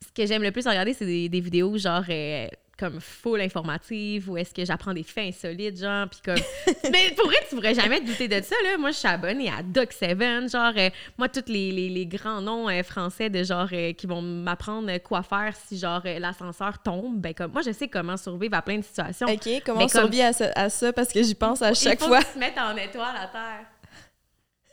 ce 0.01 0.11
que 0.23 0.27
j'aime 0.27 0.43
le 0.43 0.51
plus 0.53 0.67
regarder, 0.67 0.95
c'est 0.95 1.07
des, 1.07 1.29
des 1.29 1.41
vidéos, 1.41 1.77
genre... 1.77 2.03
euh, 2.09 2.47
comme 2.83 3.01
full 3.01 3.41
informative 3.41 4.29
ou 4.29 4.37
est-ce 4.37 4.53
que 4.53 4.65
j'apprends 4.65 4.93
des 4.93 5.05
faits 5.05 5.29
insolites 5.35 5.79
genre 5.81 6.09
puis 6.09 6.19
comme 6.25 6.43
mais 6.91 7.13
pour 7.17 7.27
vrai 7.27 7.37
tu 7.49 7.55
pourrais 7.55 7.75
jamais 7.75 8.01
te 8.01 8.07
douter 8.07 8.27
de 8.27 8.43
ça 8.43 8.57
là 8.65 8.77
moi 8.77 8.91
je 8.91 8.97
suis 8.97 9.07
abonnée 9.09 9.49
à 9.51 9.63
Doc7 9.63 10.51
genre 10.51 10.73
euh, 10.77 10.91
moi 11.17 11.29
tous 11.29 11.45
les, 11.47 11.71
les, 11.71 11.89
les 11.89 12.07
grands 12.07 12.41
noms 12.41 12.69
euh, 12.69 12.83
français 12.83 13.31
de 13.31 13.45
genre 13.45 13.69
euh, 13.73 13.93
qui 13.93 14.09
vont 14.09 14.21
m'apprendre 14.21 14.99
quoi 14.99 15.23
faire 15.23 15.55
si 15.69 15.79
genre 15.79 16.03
l'ascenseur 16.05 16.81
tombe 16.83 17.21
ben 17.21 17.33
comme 17.35 17.53
moi 17.53 17.63
je 17.65 17.71
sais 17.71 17.87
comment 17.87 18.17
survivre 18.17 18.57
à 18.57 18.63
plein 18.63 18.79
de 18.79 18.85
situations 18.85 19.29
OK, 19.29 19.49
comment 19.65 19.79
Mais 19.79 19.85
on 19.85 19.89
comme- 19.89 20.01
survit 20.03 20.23
à 20.23 20.33
ça, 20.33 20.51
à 20.57 20.69
ça, 20.69 20.93
parce 20.93 21.13
que 21.13 21.23
j'y 21.23 21.35
pense 21.37 21.63
à 21.63 21.73
chaque 21.75 22.01
Il 22.01 22.05
faut 22.05 22.09
fois. 22.09 22.23
te 22.25 22.37
mettes 22.39 22.59
en 22.59 22.77
étoile 22.77 23.15
à 23.17 23.27
terre 23.29 23.67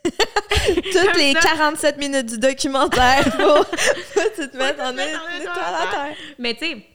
Toutes 0.92 1.16
les 1.16 1.32
ça. 1.34 1.40
47 1.40 1.98
minutes 1.98 2.26
du 2.26 2.38
documentaire, 2.38 3.22
que 3.24 4.34
tu 4.34 4.50
te 4.50 4.56
mettes 4.56 4.80
en 4.80 4.92
mettre 4.94 5.20
en 5.22 5.40
étoile 5.40 5.74
à 5.74 5.86
terre. 5.90 6.16
mais 6.38 6.54
tu 6.54 6.66
sais 6.66 6.86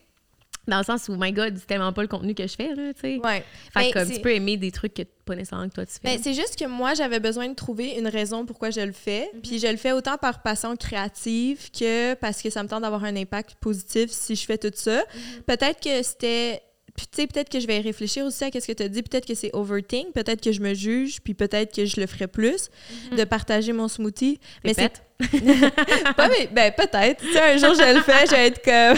dans 0.67 0.77
le 0.79 0.83
sens 0.83 1.07
où 1.09 1.15
my 1.17 1.31
god 1.31 1.55
c'est 1.57 1.67
tellement 1.67 1.93
pas 1.93 2.01
le 2.01 2.07
contenu 2.07 2.33
que 2.33 2.47
je 2.47 2.55
fais 2.55 2.69
là 2.75 2.93
tu 2.93 3.01
sais 3.01 3.19
Ouais. 3.23 3.43
fait 3.73 3.89
que 3.89 3.93
comme 3.93 4.07
c'est- 4.07 4.15
tu 4.15 4.21
peux 4.21 4.33
aimer 4.33 4.57
des 4.57 4.71
trucs 4.71 4.93
que 4.93 5.03
pas 5.25 5.35
nécessairement 5.35 5.67
que 5.69 5.73
toi 5.75 5.85
tu 5.85 5.93
fais 5.93 5.99
Ben, 6.03 6.19
c'est 6.21 6.33
juste 6.35 6.55
que 6.59 6.65
moi, 6.65 6.93
j'avais 6.93 7.19
besoin 7.19 7.47
de 7.49 7.55
trouver 7.55 7.95
une 7.97 8.07
raison 8.07 8.45
pourquoi 8.45 8.69
je 8.69 8.81
le 8.81 8.91
fais. 8.91 9.27
Puis 9.41 9.57
je 9.59 9.65
le 9.67 9.77
fais 9.77 9.91
autant 9.91 10.17
par 10.17 10.43
passion 10.43 10.75
créative 10.75 11.71
que 11.71 12.13
parce 12.15 12.41
que 12.43 12.49
ça 12.51 12.61
me 12.61 12.67
tente 12.69 12.83
d'avoir 12.83 13.03
un 13.05 13.15
impact 13.15 13.55
positif 13.59 14.11
si 14.11 14.35
je 14.35 14.45
fais 14.45 14.57
tout 14.59 14.71
ça. 14.75 15.03
Peut-être 15.47 15.79
que 15.81 16.03
c'était. 16.03 16.61
Puis, 16.95 17.07
tu 17.07 17.21
sais, 17.21 17.27
peut-être 17.27 17.49
que 17.49 17.59
je 17.59 17.67
vais 17.67 17.79
réfléchir 17.79 18.23
aussi 18.23 18.43
à 18.45 18.47
ce 18.53 18.65
que 18.67 18.71
tu 18.71 18.81
as 18.83 18.87
dit. 18.87 19.01
Peut-être 19.03 19.25
que 19.25 19.33
c'est 19.35 19.49
overthink. 19.53 20.13
Peut-être 20.13 20.39
que 20.41 20.51
je 20.53 20.61
me 20.61 20.73
juge. 20.73 21.19
Puis 21.21 21.33
peut-être 21.33 21.75
que 21.75 21.85
je 21.85 21.99
le 21.99 22.07
ferai 22.07 22.27
plus 22.27 22.69
de 23.17 23.23
partager 23.25 23.73
mon 23.73 23.87
smoothie. 23.89 24.39
Mais 24.63 24.73
c'est 24.73 25.01
pas. 26.15 26.29
Mais, 26.29 26.47
ben, 26.53 26.71
peut-être. 26.71 27.21
Tu 27.21 27.33
sais, 27.33 27.41
un 27.41 27.57
jour, 27.57 27.73
je 27.73 27.95
le 27.95 28.01
fais. 28.01 28.25
Je 28.27 28.31
vais 28.31 28.47
être 28.47 28.61
comme. 28.63 28.97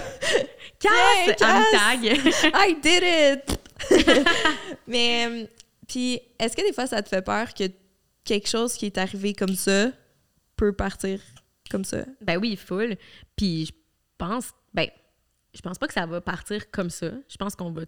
Casse 0.80 1.36
Tiens, 1.38 1.48
un 1.50 1.64
casse! 1.64 1.72
tag 1.72 2.04
I 2.56 2.76
did 2.82 3.04
it! 3.04 3.60
Mais, 4.88 5.28
euh, 5.28 5.46
puis, 5.88 6.20
est-ce 6.40 6.56
que 6.56 6.66
des 6.66 6.74
fois, 6.74 6.88
ça 6.88 7.02
te 7.02 7.10
fait 7.10 7.22
peur 7.22 7.54
que 7.54 7.66
quelque 8.24 8.50
chose 8.50 8.74
qui 8.74 8.88
est 8.88 8.98
arrivé 8.98 9.34
comme 9.34 9.56
ça 9.56 9.92
peut 10.56 10.74
partir 10.74 11.20
comme 11.70 11.86
ça? 11.86 12.00
Ben 12.22 12.38
oui, 12.38 12.56
full. 12.56 12.96
Puis 13.36 13.68
je 13.68 13.72
pense, 14.18 14.52
ben, 14.74 14.90
je 15.54 15.62
pense 15.62 15.78
pas 15.78 15.88
que 15.88 15.94
ça 15.94 16.06
va 16.06 16.22
partir 16.22 16.70
comme 16.72 16.90
ça. 16.90 17.12
Je 17.30 17.38
pense 17.38 17.56
qu'on 17.56 17.72
va. 17.72 17.84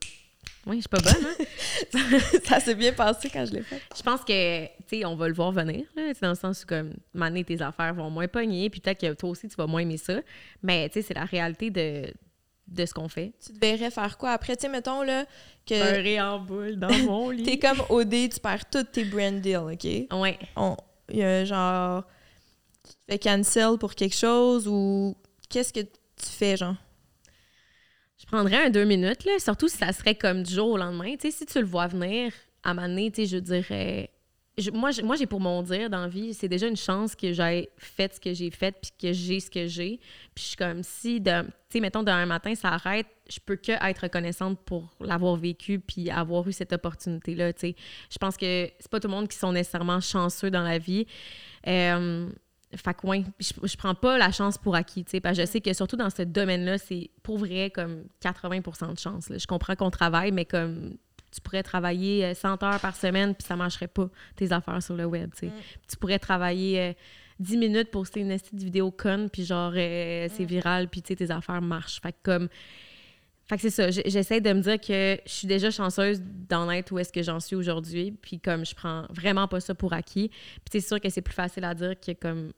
Oui, 0.65 0.77
je 0.77 0.81
suis 0.81 0.89
pas 0.89 0.99
bonne, 0.99 1.25
hein? 1.25 2.19
ça 2.45 2.59
s'est 2.59 2.75
bien 2.75 2.93
passé 2.93 3.29
quand 3.29 3.45
je 3.45 3.53
l'ai 3.53 3.61
fait. 3.61 3.81
Je 3.95 4.01
pense 4.01 4.23
que, 4.23 4.65
tu 4.65 4.71
sais, 4.87 5.05
on 5.05 5.15
va 5.15 5.27
le 5.27 5.33
voir 5.33 5.51
venir, 5.51 5.85
là, 5.95 6.13
dans 6.21 6.29
le 6.29 6.35
sens 6.35 6.63
où, 6.63 6.65
comme, 6.65 6.93
maner 7.13 7.43
tes 7.43 7.61
affaires 7.61 7.93
vont 7.93 8.09
moins 8.09 8.27
pogner, 8.27 8.69
puis 8.69 8.79
peut-être 8.79 8.99
que 8.99 9.13
toi 9.13 9.29
aussi, 9.29 9.47
tu 9.47 9.55
vas 9.55 9.67
moins 9.67 9.81
aimer 9.81 9.97
ça. 9.97 10.21
Mais, 10.63 10.89
tu 10.89 10.93
sais, 10.93 11.07
c'est 11.07 11.13
la 11.13 11.25
réalité 11.25 11.69
de, 11.69 12.11
de 12.71 12.85
ce 12.85 12.93
qu'on 12.93 13.09
fait. 13.09 13.33
Tu 13.45 13.53
te 13.53 13.59
verrais 13.59 13.91
faire 13.91 14.17
quoi 14.17 14.31
après? 14.31 14.55
Tu 14.55 14.61
sais, 14.61 14.69
mettons, 14.69 15.01
là, 15.03 15.25
que 15.65 15.73
Beurrer 15.93 16.21
en 16.21 16.39
boule 16.39 16.77
dans 16.77 16.97
mon 16.99 17.29
lit. 17.31 17.43
t'es 17.43 17.57
comme 17.59 17.81
OD, 17.89 18.29
tu 18.33 18.39
perds 18.41 18.69
tous 18.69 18.83
tes 18.83 19.03
brand 19.05 19.39
deals, 19.41 19.57
OK? 19.57 19.85
Ouais. 20.19 20.37
On- 20.55 20.77
Il 21.09 21.17
y 21.17 21.23
a 21.23 21.45
genre... 21.45 22.03
Tu 22.83 22.91
te 22.93 22.97
fais 23.11 23.19
cancel 23.19 23.77
pour 23.79 23.93
quelque 23.95 24.15
chose 24.15 24.67
ou... 24.67 25.15
Qu'est-ce 25.49 25.73
que 25.73 25.81
tu 25.81 25.89
fais, 26.25 26.57
genre? 26.57 26.75
Je 28.19 28.25
prendrais 28.25 28.65
un 28.65 28.69
deux 28.69 28.83
minutes, 28.85 29.23
là, 29.25 29.39
surtout 29.39 29.67
si 29.67 29.77
ça 29.77 29.91
serait 29.93 30.15
comme 30.15 30.43
du 30.43 30.53
jour 30.53 30.69
au 30.71 30.77
lendemain. 30.77 31.15
Tu 31.15 31.31
sais, 31.31 31.37
si 31.37 31.45
tu 31.45 31.59
le 31.59 31.65
vois 31.65 31.87
venir, 31.87 32.31
à 32.63 32.73
m'amener, 32.73 33.11
tu 33.11 33.21
sais, 33.21 33.27
je 33.27 33.37
dirais. 33.37 34.09
Moi, 34.73 35.15
j'ai 35.15 35.25
pour 35.25 35.39
mon 35.39 35.61
dire 35.61 35.89
dans 35.89 36.01
la 36.01 36.07
vie, 36.07 36.33
c'est 36.33 36.47
déjà 36.47 36.67
une 36.67 36.75
chance 36.75 37.15
que 37.15 37.33
j'ai 37.33 37.69
fait 37.77 38.13
ce 38.15 38.19
que 38.19 38.33
j'ai 38.33 38.51
fait 38.51 38.75
puis 38.81 38.91
que 38.99 39.13
j'ai 39.13 39.39
ce 39.39 39.49
que 39.49 39.67
j'ai. 39.67 39.99
Puis 40.35 40.43
je 40.43 40.47
suis 40.49 40.55
comme 40.57 40.83
si, 40.83 41.21
tu 41.21 41.31
sais, 41.69 41.79
mettons, 41.79 42.03
d'un 42.03 42.25
matin, 42.25 42.53
ça 42.55 42.69
arrête, 42.69 43.07
je 43.29 43.39
peux 43.45 43.55
que 43.55 43.71
être 43.71 43.99
reconnaissante 43.99 44.59
pour 44.65 44.89
l'avoir 44.99 45.35
vécu 45.35 45.79
puis 45.79 46.09
avoir 46.09 46.47
eu 46.47 46.53
cette 46.53 46.73
opportunité-là, 46.73 47.53
tu 47.53 47.59
sais. 47.59 47.75
Je 48.09 48.17
pense 48.17 48.37
que 48.37 48.69
c'est 48.79 48.89
pas 48.89 48.99
tout 48.99 49.07
le 49.07 49.13
monde 49.13 49.27
qui 49.27 49.37
sont 49.37 49.51
nécessairement 49.51 50.01
chanceux 50.01 50.51
dans 50.51 50.63
la 50.63 50.77
vie. 50.77 51.05
Euh, 51.67 52.29
fait 52.75 52.93
que, 52.93 53.07
ouais, 53.07 53.23
je, 53.39 53.51
je 53.63 53.77
prends 53.77 53.95
pas 53.95 54.17
la 54.17 54.31
chance 54.31 54.57
pour 54.57 54.75
acquis, 54.75 55.03
tu 55.03 55.11
sais, 55.11 55.19
parce 55.19 55.37
que 55.37 55.43
je 55.43 55.47
sais 55.47 55.61
que 55.61 55.73
surtout 55.73 55.95
dans 55.95 56.09
ce 56.09 56.21
domaine-là, 56.21 56.77
c'est 56.77 57.09
pour 57.23 57.37
vrai 57.37 57.71
comme 57.71 58.05
80% 58.21 58.93
de 58.93 58.99
chance. 58.99 59.29
là. 59.29 59.37
Je 59.37 59.47
comprends 59.47 59.75
qu'on 59.75 59.89
travaille, 59.89 60.31
mais 60.31 60.45
comme 60.45 60.97
tu 61.31 61.41
pourrais 61.41 61.63
travailler 61.63 62.25
euh, 62.25 62.33
100 62.33 62.63
heures 62.63 62.79
par 62.79 62.95
semaine 62.95 63.35
puis 63.35 63.45
ça 63.45 63.55
marcherait 63.55 63.87
pas 63.87 64.09
tes 64.35 64.51
affaires 64.51 64.81
sur 64.81 64.95
le 64.95 65.05
web, 65.05 65.31
tu. 65.37 65.49
Tu 65.87 65.97
pourrais 65.97 66.19
travailler 66.19 66.79
euh, 66.79 66.93
10 67.39 67.57
minutes 67.57 67.91
pour 67.91 68.01
poster 68.01 68.21
une 68.21 68.37
petite 68.37 68.61
vidéo 68.61 68.91
conne 68.91 69.29
puis 69.29 69.45
genre 69.45 69.73
euh, 69.75 70.27
c'est 70.31 70.45
viral 70.45 70.87
puis 70.87 71.01
tu 71.01 71.09
sais 71.09 71.15
tes 71.15 71.31
affaires 71.31 71.61
marchent. 71.61 72.01
Fait 72.01 72.11
que 72.11 72.17
comme 72.23 72.49
fait 73.49 73.55
que 73.55 73.61
c'est 73.63 73.69
ça. 73.71 73.89
J'essaie 73.89 74.41
de 74.41 74.53
me 74.53 74.61
dire 74.61 74.79
que 74.79 75.19
je 75.25 75.31
suis 75.31 75.47
déjà 75.47 75.71
chanceuse 75.71 76.21
d'en 76.21 76.69
être 76.69 76.91
où 76.91 76.99
est-ce 76.99 77.11
que 77.11 77.23
j'en 77.23 77.39
suis 77.39 77.55
aujourd'hui. 77.55 78.11
Puis 78.11 78.39
comme 78.39 78.63
je 78.63 78.75
prends 78.75 79.07
vraiment 79.09 79.47
pas 79.47 79.59
ça 79.59 79.73
pour 79.73 79.93
acquis. 79.93 80.29
Puis 80.29 80.69
c'est 80.71 80.81
sûr 80.81 81.01
que 81.01 81.09
c'est 81.09 81.23
plus 81.23 81.33
facile 81.33 81.63
à 81.63 81.73
dire 81.73 81.99
que 81.99 82.11
comme 82.11 82.51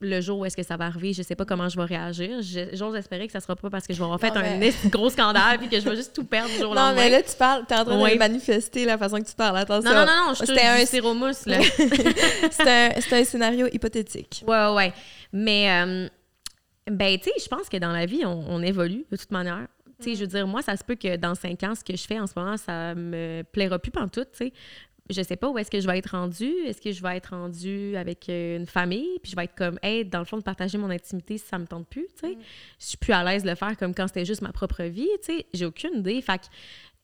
le 0.00 0.20
jour 0.20 0.38
où 0.38 0.44
est-ce 0.44 0.56
que 0.56 0.62
ça 0.62 0.76
va 0.76 0.84
arriver, 0.86 1.12
je 1.12 1.22
sais 1.22 1.34
pas 1.34 1.44
comment 1.44 1.68
je 1.68 1.76
vais 1.76 1.84
réagir. 1.84 2.38
J'ose 2.72 2.94
espérer 2.94 3.26
que 3.26 3.32
ça 3.32 3.40
sera 3.40 3.56
pas 3.56 3.68
parce 3.68 3.84
que 3.86 3.92
je 3.92 3.98
vais 3.98 4.04
avoir 4.04 4.20
fait 4.20 4.30
Non, 4.30 4.36
un 4.36 4.56
mais- 4.56 4.72
gros 4.86 5.10
scandale 5.10 5.58
puis 5.58 5.68
que 5.68 5.80
je 5.80 5.88
vais 5.88 5.96
juste 5.96 6.14
tout 6.14 6.24
perdre 6.24 6.50
du 6.50 6.58
jour 6.58 6.70
au 6.70 6.74
Non, 6.74 6.92
mais 6.94 7.10
là, 7.10 7.20
tu 7.22 7.34
parles, 7.36 7.64
t'es 7.66 7.74
en 7.74 7.84
train 7.84 8.00
Ouais. 8.00 8.14
de 8.14 8.18
manifester 8.18 8.84
la 8.84 8.96
façon 8.96 9.18
que 9.18 9.26
tu 9.28 9.34
parles. 9.34 9.56
Attention. 9.58 9.90
non, 9.90 9.96
non, 10.00 10.06
non, 10.06 10.26
non, 10.28 10.34
je 10.34 10.44
C'était 10.44 10.60
un- 10.62 10.78
du 10.78 10.86
sirop-mousse, 10.86 11.46
là. 11.46 11.58
C'est 12.50 12.68
un, 12.68 13.00
c'est 13.00 13.20
un 13.20 13.24
scénario 13.24 13.66
hypothétique. 13.72 14.44
Ouais, 14.46 14.56
ouais, 14.66 14.74
ouais. 14.74 14.92
Mais, 15.32 15.68
euh, 15.84 16.08
ben, 16.90 17.18
tu 17.18 17.24
sais, 17.24 17.32
je 17.42 17.48
pense 17.48 17.68
que 17.68 17.76
dans 17.76 17.92
la 17.92 18.06
vie, 18.06 18.24
on, 18.24 18.44
on 18.48 18.62
évolue 18.62 19.04
de 19.10 19.16
toute 19.16 19.32
manière. 19.32 19.66
Tu 20.00 20.10
sais, 20.10 20.14
je 20.14 20.20
veux 20.20 20.26
dire, 20.28 20.46
moi, 20.46 20.62
ça 20.62 20.76
se 20.76 20.84
peut 20.84 20.94
que 20.94 21.16
dans 21.16 21.34
cinq 21.34 21.60
ans, 21.64 21.74
ce 21.74 21.82
que 21.82 21.96
je 21.96 22.04
fais 22.06 22.20
en 22.20 22.28
ce 22.28 22.34
moment, 22.36 22.56
ça 22.56 22.94
me 22.94 23.42
plaira 23.42 23.80
plus 23.80 23.90
tout, 23.90 24.24
tu 24.24 24.28
sais. 24.34 24.52
Je 25.10 25.22
sais 25.22 25.36
pas 25.36 25.48
où 25.48 25.56
est-ce 25.58 25.70
que 25.70 25.80
je 25.80 25.86
vais 25.86 25.98
être 25.98 26.10
rendue. 26.10 26.54
Est-ce 26.66 26.80
que 26.80 26.92
je 26.92 27.02
vais 27.02 27.16
être 27.16 27.30
rendue 27.30 27.96
avec 27.96 28.28
euh, 28.28 28.58
une 28.58 28.66
famille, 28.66 29.18
puis 29.22 29.30
je 29.30 29.36
vais 29.36 29.44
être 29.44 29.54
comme, 29.54 29.78
hey, 29.82 30.04
dans 30.04 30.18
le 30.18 30.24
fond, 30.24 30.36
de 30.36 30.42
partager 30.42 30.76
mon 30.78 30.90
intimité 30.90 31.38
si 31.38 31.46
ça 31.46 31.58
me 31.58 31.66
tente 31.66 31.86
plus, 31.86 32.06
tu 32.20 32.28
sais. 32.28 32.38
Je 32.78 32.84
suis 32.84 32.96
plus 32.98 33.12
à 33.12 33.24
l'aise 33.24 33.42
de 33.42 33.48
le 33.48 33.54
faire 33.54 33.76
comme 33.76 33.94
quand 33.94 34.06
c'était 34.06 34.24
juste 34.24 34.42
ma 34.42 34.52
propre 34.52 34.82
vie, 34.84 35.08
tu 35.22 35.34
sais. 35.34 35.46
J'ai 35.54 35.64
aucune 35.66 35.98
idée. 35.98 36.20
Fait 36.20 36.38
que 36.38 36.44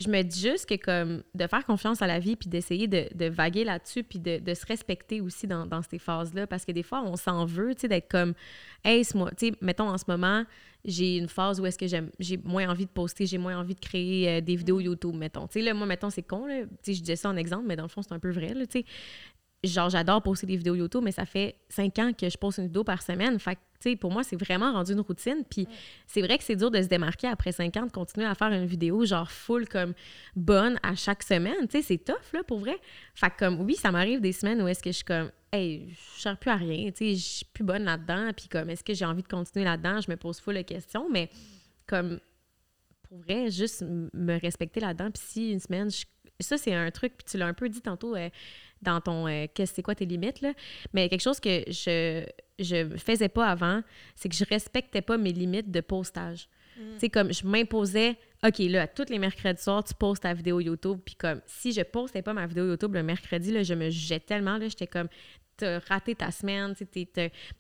je 0.00 0.08
me 0.08 0.22
dis 0.22 0.40
juste 0.40 0.66
que 0.66 0.74
comme 0.74 1.22
de 1.34 1.46
faire 1.46 1.64
confiance 1.64 2.02
à 2.02 2.06
la 2.06 2.18
vie 2.18 2.34
puis 2.34 2.48
d'essayer 2.48 2.88
de, 2.88 3.06
de 3.14 3.26
vaguer 3.26 3.64
là-dessus 3.64 4.02
puis 4.02 4.18
de, 4.18 4.38
de 4.38 4.54
se 4.54 4.66
respecter 4.66 5.20
aussi 5.20 5.46
dans, 5.46 5.66
dans 5.66 5.82
ces 5.82 5.98
phases-là 5.98 6.46
parce 6.48 6.64
que 6.64 6.72
des 6.72 6.82
fois 6.82 7.02
on 7.02 7.16
s'en 7.16 7.44
veut 7.44 7.74
tu 7.74 7.82
sais 7.82 7.88
d'être 7.88 8.10
comme 8.10 8.34
hey 8.84 9.06
moi 9.14 9.30
tu 9.36 9.48
sais 9.48 9.54
mettons 9.60 9.88
en 9.88 9.98
ce 9.98 10.04
moment 10.08 10.44
j'ai 10.84 11.16
une 11.16 11.28
phase 11.28 11.60
où 11.60 11.66
est-ce 11.66 11.78
que 11.78 11.86
j'aime 11.86 12.10
j'ai 12.18 12.36
moins 12.38 12.68
envie 12.68 12.86
de 12.86 12.90
poster 12.90 13.26
j'ai 13.26 13.38
moins 13.38 13.56
envie 13.56 13.74
de 13.74 13.80
créer 13.80 14.28
euh, 14.28 14.40
des 14.40 14.56
vidéos 14.56 14.80
YouTube 14.80 15.14
mettons. 15.14 15.46
Tu 15.46 15.60
sais 15.60 15.64
là 15.64 15.74
moi 15.74 15.86
mettons 15.86 16.10
c'est 16.10 16.22
con 16.22 16.46
là. 16.46 16.62
Tu 16.62 16.68
sais 16.82 16.94
je 16.94 17.00
disais 17.00 17.16
ça 17.16 17.28
en 17.28 17.36
exemple 17.36 17.64
mais 17.66 17.76
dans 17.76 17.84
le 17.84 17.88
fond 17.88 18.02
c'est 18.02 18.12
un 18.12 18.18
peu 18.18 18.30
vrai 18.30 18.52
là 18.52 18.66
tu 18.66 18.80
sais 18.80 18.84
genre 19.66 19.90
j'adore 19.90 20.22
poster 20.22 20.46
des 20.46 20.56
vidéos 20.56 20.74
YouTube 20.74 21.02
mais 21.04 21.12
ça 21.12 21.24
fait 21.26 21.56
cinq 21.68 21.98
ans 21.98 22.12
que 22.12 22.28
je 22.28 22.36
poste 22.36 22.58
une 22.58 22.66
vidéo 22.66 22.84
par 22.84 23.02
semaine. 23.02 23.38
Fait 23.38 23.54
que 23.56 23.60
tu 23.80 23.90
sais 23.90 23.96
pour 23.96 24.10
moi 24.12 24.22
c'est 24.24 24.36
vraiment 24.36 24.72
rendu 24.72 24.92
une 24.92 25.00
routine. 25.00 25.44
Puis 25.48 25.66
c'est 26.06 26.22
vrai 26.22 26.38
que 26.38 26.44
c'est 26.44 26.56
dur 26.56 26.70
de 26.70 26.80
se 26.82 26.88
démarquer 26.88 27.28
après 27.28 27.52
cinq 27.52 27.76
ans 27.76 27.86
de 27.86 27.90
continuer 27.92 28.26
à 28.26 28.34
faire 28.34 28.52
une 28.52 28.66
vidéo 28.66 29.04
genre 29.04 29.30
full 29.30 29.68
comme 29.68 29.94
bonne 30.36 30.78
à 30.82 30.94
chaque 30.94 31.22
semaine. 31.22 31.68
Tu 31.68 31.78
sais 31.78 31.82
c'est 31.82 31.98
tough 31.98 32.32
là 32.32 32.42
pour 32.44 32.58
vrai. 32.58 32.76
Fait 33.14 33.30
que 33.30 33.38
comme 33.38 33.60
oui 33.60 33.74
ça 33.76 33.90
m'arrive 33.90 34.20
des 34.20 34.32
semaines 34.32 34.60
où 34.62 34.68
est-ce 34.68 34.82
que 34.82 34.90
je 34.90 34.96
suis 34.96 35.04
comme 35.04 35.30
hey 35.52 35.88
je 36.16 36.20
sers 36.20 36.36
plus 36.38 36.50
à 36.50 36.56
rien 36.56 36.90
tu 36.90 36.98
sais 36.98 37.14
je 37.14 37.22
suis 37.22 37.44
plus 37.46 37.64
bonne 37.64 37.84
là-dedans. 37.84 38.30
Puis 38.36 38.48
comme 38.48 38.70
est-ce 38.70 38.84
que 38.84 38.94
j'ai 38.94 39.04
envie 39.04 39.22
de 39.22 39.28
continuer 39.28 39.64
là-dedans? 39.64 40.00
Je 40.00 40.10
me 40.10 40.16
pose 40.16 40.40
full 40.40 40.54
de 40.56 40.62
questions. 40.62 41.08
Mais 41.10 41.28
comme 41.86 42.20
pour 43.08 43.18
vrai, 43.18 43.50
juste 43.50 43.84
me 44.12 44.40
respecter 44.40 44.80
là-dedans. 44.80 45.10
Puis 45.10 45.22
si 45.24 45.52
une 45.52 45.60
semaine, 45.60 45.90
je- 45.90 46.04
ça, 46.40 46.58
c'est 46.58 46.74
un 46.74 46.90
truc, 46.90 47.12
puis 47.16 47.24
tu 47.30 47.36
l'as 47.38 47.46
un 47.46 47.54
peu 47.54 47.68
dit 47.68 47.80
tantôt 47.80 48.16
euh, 48.16 48.28
dans 48.84 49.00
ton 49.00 49.26
euh, 49.26 49.46
qu'est-ce 49.52 49.74
c'est 49.74 49.82
quoi 49.82 49.94
tes 49.94 50.06
limites, 50.06 50.40
là. 50.40 50.52
Mais 50.92 51.08
quelque 51.08 51.22
chose 51.22 51.40
que 51.40 51.64
je 51.68 52.24
je 52.58 52.96
faisais 52.96 53.28
pas 53.28 53.48
avant, 53.48 53.82
c'est 54.14 54.28
que 54.28 54.36
je 54.36 54.44
respectais 54.44 55.02
pas 55.02 55.16
mes 55.18 55.32
limites 55.32 55.70
de 55.72 55.80
postage. 55.80 56.48
Tu 56.76 56.82
sais, 56.98 57.08
comme 57.08 57.32
je 57.32 57.46
m'imposais, 57.46 58.16
OK, 58.44 58.58
là, 58.58 58.82
à 58.82 58.86
tous 58.88 59.08
les 59.08 59.18
mercredis 59.18 59.62
soirs, 59.62 59.84
tu 59.84 59.94
postes 59.94 60.24
ta 60.24 60.34
vidéo 60.34 60.60
YouTube. 60.60 60.98
Puis 61.04 61.14
comme, 61.14 61.40
si 61.46 61.72
je 61.72 61.82
postais 61.82 62.22
pas 62.22 62.32
ma 62.32 62.46
vidéo 62.46 62.66
YouTube 62.66 62.94
le 62.94 63.02
mercredi, 63.02 63.52
là, 63.52 63.62
je 63.62 63.74
me 63.74 63.90
jugeais 63.90 64.20
tellement, 64.20 64.58
là, 64.58 64.68
j'étais 64.68 64.88
comme, 64.88 65.08
t'as 65.56 65.78
raté 65.80 66.14
ta 66.14 66.30
semaine, 66.30 66.74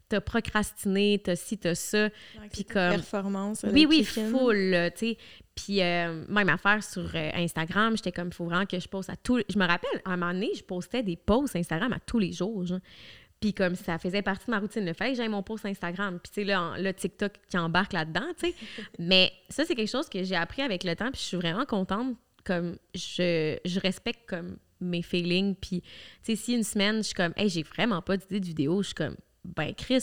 t'as- 0.08 0.20
procrastiné, 0.20 1.20
t'as 1.22 1.36
ci, 1.36 1.58
t'as 1.58 1.74
ça. 1.74 2.08
Puis 2.52 2.64
comme- 2.64 2.90
Performance. 2.90 3.64
Oui, 3.72 3.82
le 3.82 3.88
oui, 3.88 4.04
full, 4.04 4.90
tu 4.96 5.06
sais. 5.08 5.18
Puis 5.54 5.82
euh, 5.82 6.24
même 6.28 6.48
affaire 6.48 6.82
sur 6.82 7.08
euh, 7.14 7.30
Instagram, 7.34 7.96
j'étais 7.96 8.12
comme, 8.12 8.28
il 8.28 8.34
faut 8.34 8.44
vraiment 8.44 8.66
que 8.66 8.78
je 8.78 8.88
poste 8.88 9.10
à 9.10 9.16
tous... 9.16 9.42
Je 9.48 9.58
me 9.58 9.66
rappelle, 9.66 10.00
à 10.04 10.10
un 10.12 10.16
moment 10.16 10.32
donné, 10.32 10.50
je 10.56 10.62
postais 10.64 11.02
des 11.02 11.16
posts 11.16 11.54
Instagram 11.56 11.92
à 11.92 12.00
tous 12.00 12.18
les 12.18 12.32
jours, 12.32 12.66
genre. 12.66 12.80
Puis 13.40 13.52
comme 13.52 13.74
ça 13.74 13.98
faisait 13.98 14.22
partie 14.22 14.46
de 14.46 14.52
ma 14.52 14.58
routine, 14.58 14.84
il 14.86 14.94
fallait 14.94 15.10
que 15.12 15.18
j'aille 15.18 15.28
mon 15.28 15.42
post 15.42 15.66
Instagram. 15.66 16.18
Puis 16.22 16.32
tu 16.32 16.40
sais, 16.40 16.44
là, 16.46 16.74
là, 16.78 16.92
TikTok 16.92 17.32
qui 17.50 17.58
embarque 17.58 17.92
là-dedans, 17.92 18.26
tu 18.38 18.48
sais. 18.48 18.54
Mais 18.98 19.32
ça, 19.50 19.64
c'est 19.64 19.74
quelque 19.74 19.90
chose 19.90 20.08
que 20.08 20.22
j'ai 20.24 20.36
appris 20.36 20.62
avec 20.62 20.82
le 20.82 20.96
temps, 20.96 21.10
puis 21.12 21.20
je 21.20 21.26
suis 21.26 21.36
vraiment 21.36 21.66
contente. 21.66 22.16
Comme, 22.44 22.76
je, 22.94 23.56
je 23.64 23.80
respecte 23.80 24.28
comme 24.28 24.56
mes 24.80 25.02
feelings. 25.02 25.54
Puis, 25.54 25.80
tu 25.80 25.88
sais, 26.22 26.36
si 26.36 26.52
une 26.54 26.64
semaine, 26.64 26.98
je 26.98 27.02
suis 27.02 27.14
comme, 27.14 27.32
hey, 27.36 27.48
j'ai 27.48 27.62
vraiment 27.62 28.02
pas 28.02 28.16
d'idée 28.16 28.40
de 28.40 28.46
vidéo, 28.46 28.82
je 28.82 28.86
suis 28.88 28.94
comme, 28.94 29.16
ben, 29.44 29.74
Chris, 29.74 30.02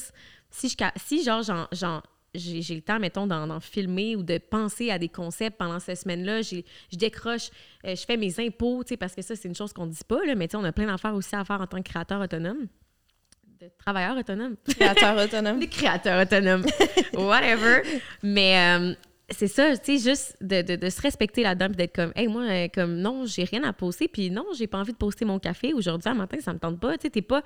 si, 0.50 0.70
je, 0.70 0.76
si 0.98 1.24
genre, 1.24 1.44
j'en- 1.72 2.02
j'ai 2.34 2.62
j'ai 2.62 2.76
le 2.76 2.82
temps, 2.82 2.98
mettons, 3.00 3.28
d'en 3.28 3.60
filmer 3.60 4.16
ou 4.16 4.24
de 4.24 4.38
penser 4.38 4.90
à 4.90 4.98
des 4.98 5.10
concepts 5.10 5.58
pendant 5.58 5.80
cette 5.80 5.98
semaine-là, 6.00 6.42
j'ai- 6.42 6.64
je 6.92 6.98
décroche, 6.98 7.50
euh, 7.86 7.94
je 7.96 8.06
fais 8.06 8.16
mes 8.18 8.40
impôts, 8.40 8.84
tu 8.86 8.90
sais, 8.90 8.98
parce 8.98 9.14
que 9.16 9.22
ça, 9.22 9.36
c'est 9.36 9.48
une 9.50 9.56
chose 9.56 9.74
qu'on 9.74 9.86
ne 9.86 9.92
dit 9.92 10.04
pas, 10.08 10.24
là, 10.26 10.34
mais 10.36 10.48
tu 10.48 10.52
sais, 10.52 10.58
on 10.58 10.64
a 10.64 10.72
plein 10.72 10.86
d'affaires 10.88 11.14
aussi 11.16 11.36
à 11.36 11.44
faire 11.44 11.60
en 11.60 11.68
tant 11.68 11.82
que 11.82 11.90
créateur 11.90 12.22
autonome, 12.22 12.68
de 13.60 13.70
travailleur 13.78 14.18
autonome. 14.18 14.56
Créateur 14.66 15.18
autonome. 15.24 15.60
Des 15.62 15.68
créateurs 15.68 16.22
autonomes. 16.22 16.66
Whatever. 17.14 17.84
Mais 18.24 18.78
euh, 18.80 18.94
c'est 19.34 19.48
ça, 19.48 19.78
tu 19.78 19.98
sais, 20.00 20.10
juste 20.10 20.36
de, 20.42 20.62
de- 20.62 20.76
de 20.76 20.90
se 20.90 21.02
respecter 21.02 21.44
là-dedans 21.44 21.68
puis 21.68 21.76
d'être 21.78 21.96
comme, 21.96 22.12
hey, 22.16 22.28
moi, 22.28 22.44
euh, 22.44 22.68
comme, 22.74 22.96
non, 22.98 23.26
j'ai 23.26 23.44
rien 23.44 23.64
à 23.64 23.74
poster, 23.74 24.08
puis 24.08 24.30
non, 24.32 24.46
j'ai 24.58 24.68
pas 24.68 24.80
envie 24.80 24.92
de 24.94 24.98
poster 24.98 25.26
mon 25.26 25.40
café 25.40 25.74
aujourd'hui, 25.74 26.10
à 26.10 26.14
matin, 26.14 26.38
ça 26.42 26.54
me 26.54 26.60
tente 26.60 26.80
pas. 26.80 26.98
Tu 26.98 27.04
sais, 27.04 27.10
t'es 27.10 27.22
pas. 27.22 27.44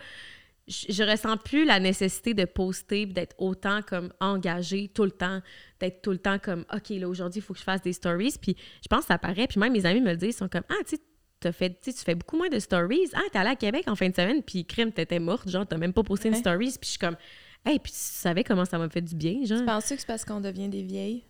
Je, 0.68 0.88
je 0.92 1.04
ressens 1.04 1.38
plus 1.38 1.64
la 1.64 1.80
nécessité 1.80 2.34
de 2.34 2.46
poster 2.46 3.06
puis 3.06 3.14
d'être 3.14 3.36
autant 3.38 3.82
comme 3.84 4.12
engagée 4.20 4.90
tout 4.94 5.04
le 5.04 5.12
temps, 5.12 5.42
d'être 5.80 6.02
tout 6.02 6.10
le 6.12 6.18
temps 6.18 6.40
comme, 6.40 6.66
OK, 6.74 6.90
là, 6.90 7.08
aujourd'hui, 7.08 7.40
il 7.40 7.44
faut 7.44 7.54
que 7.54 7.60
je 7.60 7.64
fasse 7.64 7.82
des 7.84 7.94
stories. 7.94 8.34
Puis 8.42 8.56
je 8.82 8.88
pense 8.90 9.02
que 9.02 9.08
ça 9.08 9.20
paraît. 9.20 9.46
Puis 9.48 9.60
même 9.60 9.74
mes 9.74 9.86
amis 9.86 10.02
me 10.02 10.10
le 10.12 10.18
disent, 10.18 10.30
ils 10.30 10.38
sont 10.38 10.50
comme, 10.50 10.64
ah, 10.70 10.84
tu 10.88 10.96
sais, 10.96 11.52
fait, 11.52 11.80
tu 11.80 11.94
tu 11.94 12.00
fais 12.00 12.16
beaucoup 12.16 12.38
moins 12.38 12.50
de 12.50 12.58
stories. 12.58 13.10
Ah, 13.14 13.20
t'es 13.32 13.38
allée 13.38 13.50
à 13.52 13.56
Québec 13.56 13.84
en 13.88 13.96
fin 13.96 14.10
de 14.10 14.16
semaine, 14.16 14.42
puis 14.42 14.66
crime, 14.66 14.92
t'étais 14.92 15.20
morte, 15.20 15.48
genre, 15.48 15.68
t'as 15.68 15.78
même 15.78 15.94
pas 15.94 16.02
posté 16.02 16.30
une 16.30 16.34
stories. 16.36 16.72
Puis 16.82 16.86
je 16.86 16.90
suis 16.90 16.98
comme, 17.00 17.16
hey, 17.64 17.78
puis 17.78 17.92
tu 17.92 18.00
savais 18.00 18.44
comment 18.44 18.66
ça 18.66 18.80
m'a 18.80 18.90
fait 18.90 19.02
du 19.02 19.14
bien, 19.14 19.46
genre. 19.46 19.64
Penses-tu 19.66 19.94
que 19.94 20.00
c'est 20.00 20.08
parce 20.08 20.26
qu'on 20.26 20.42
devient 20.42 20.70
des 20.70 20.82
vieilles? 20.82 21.24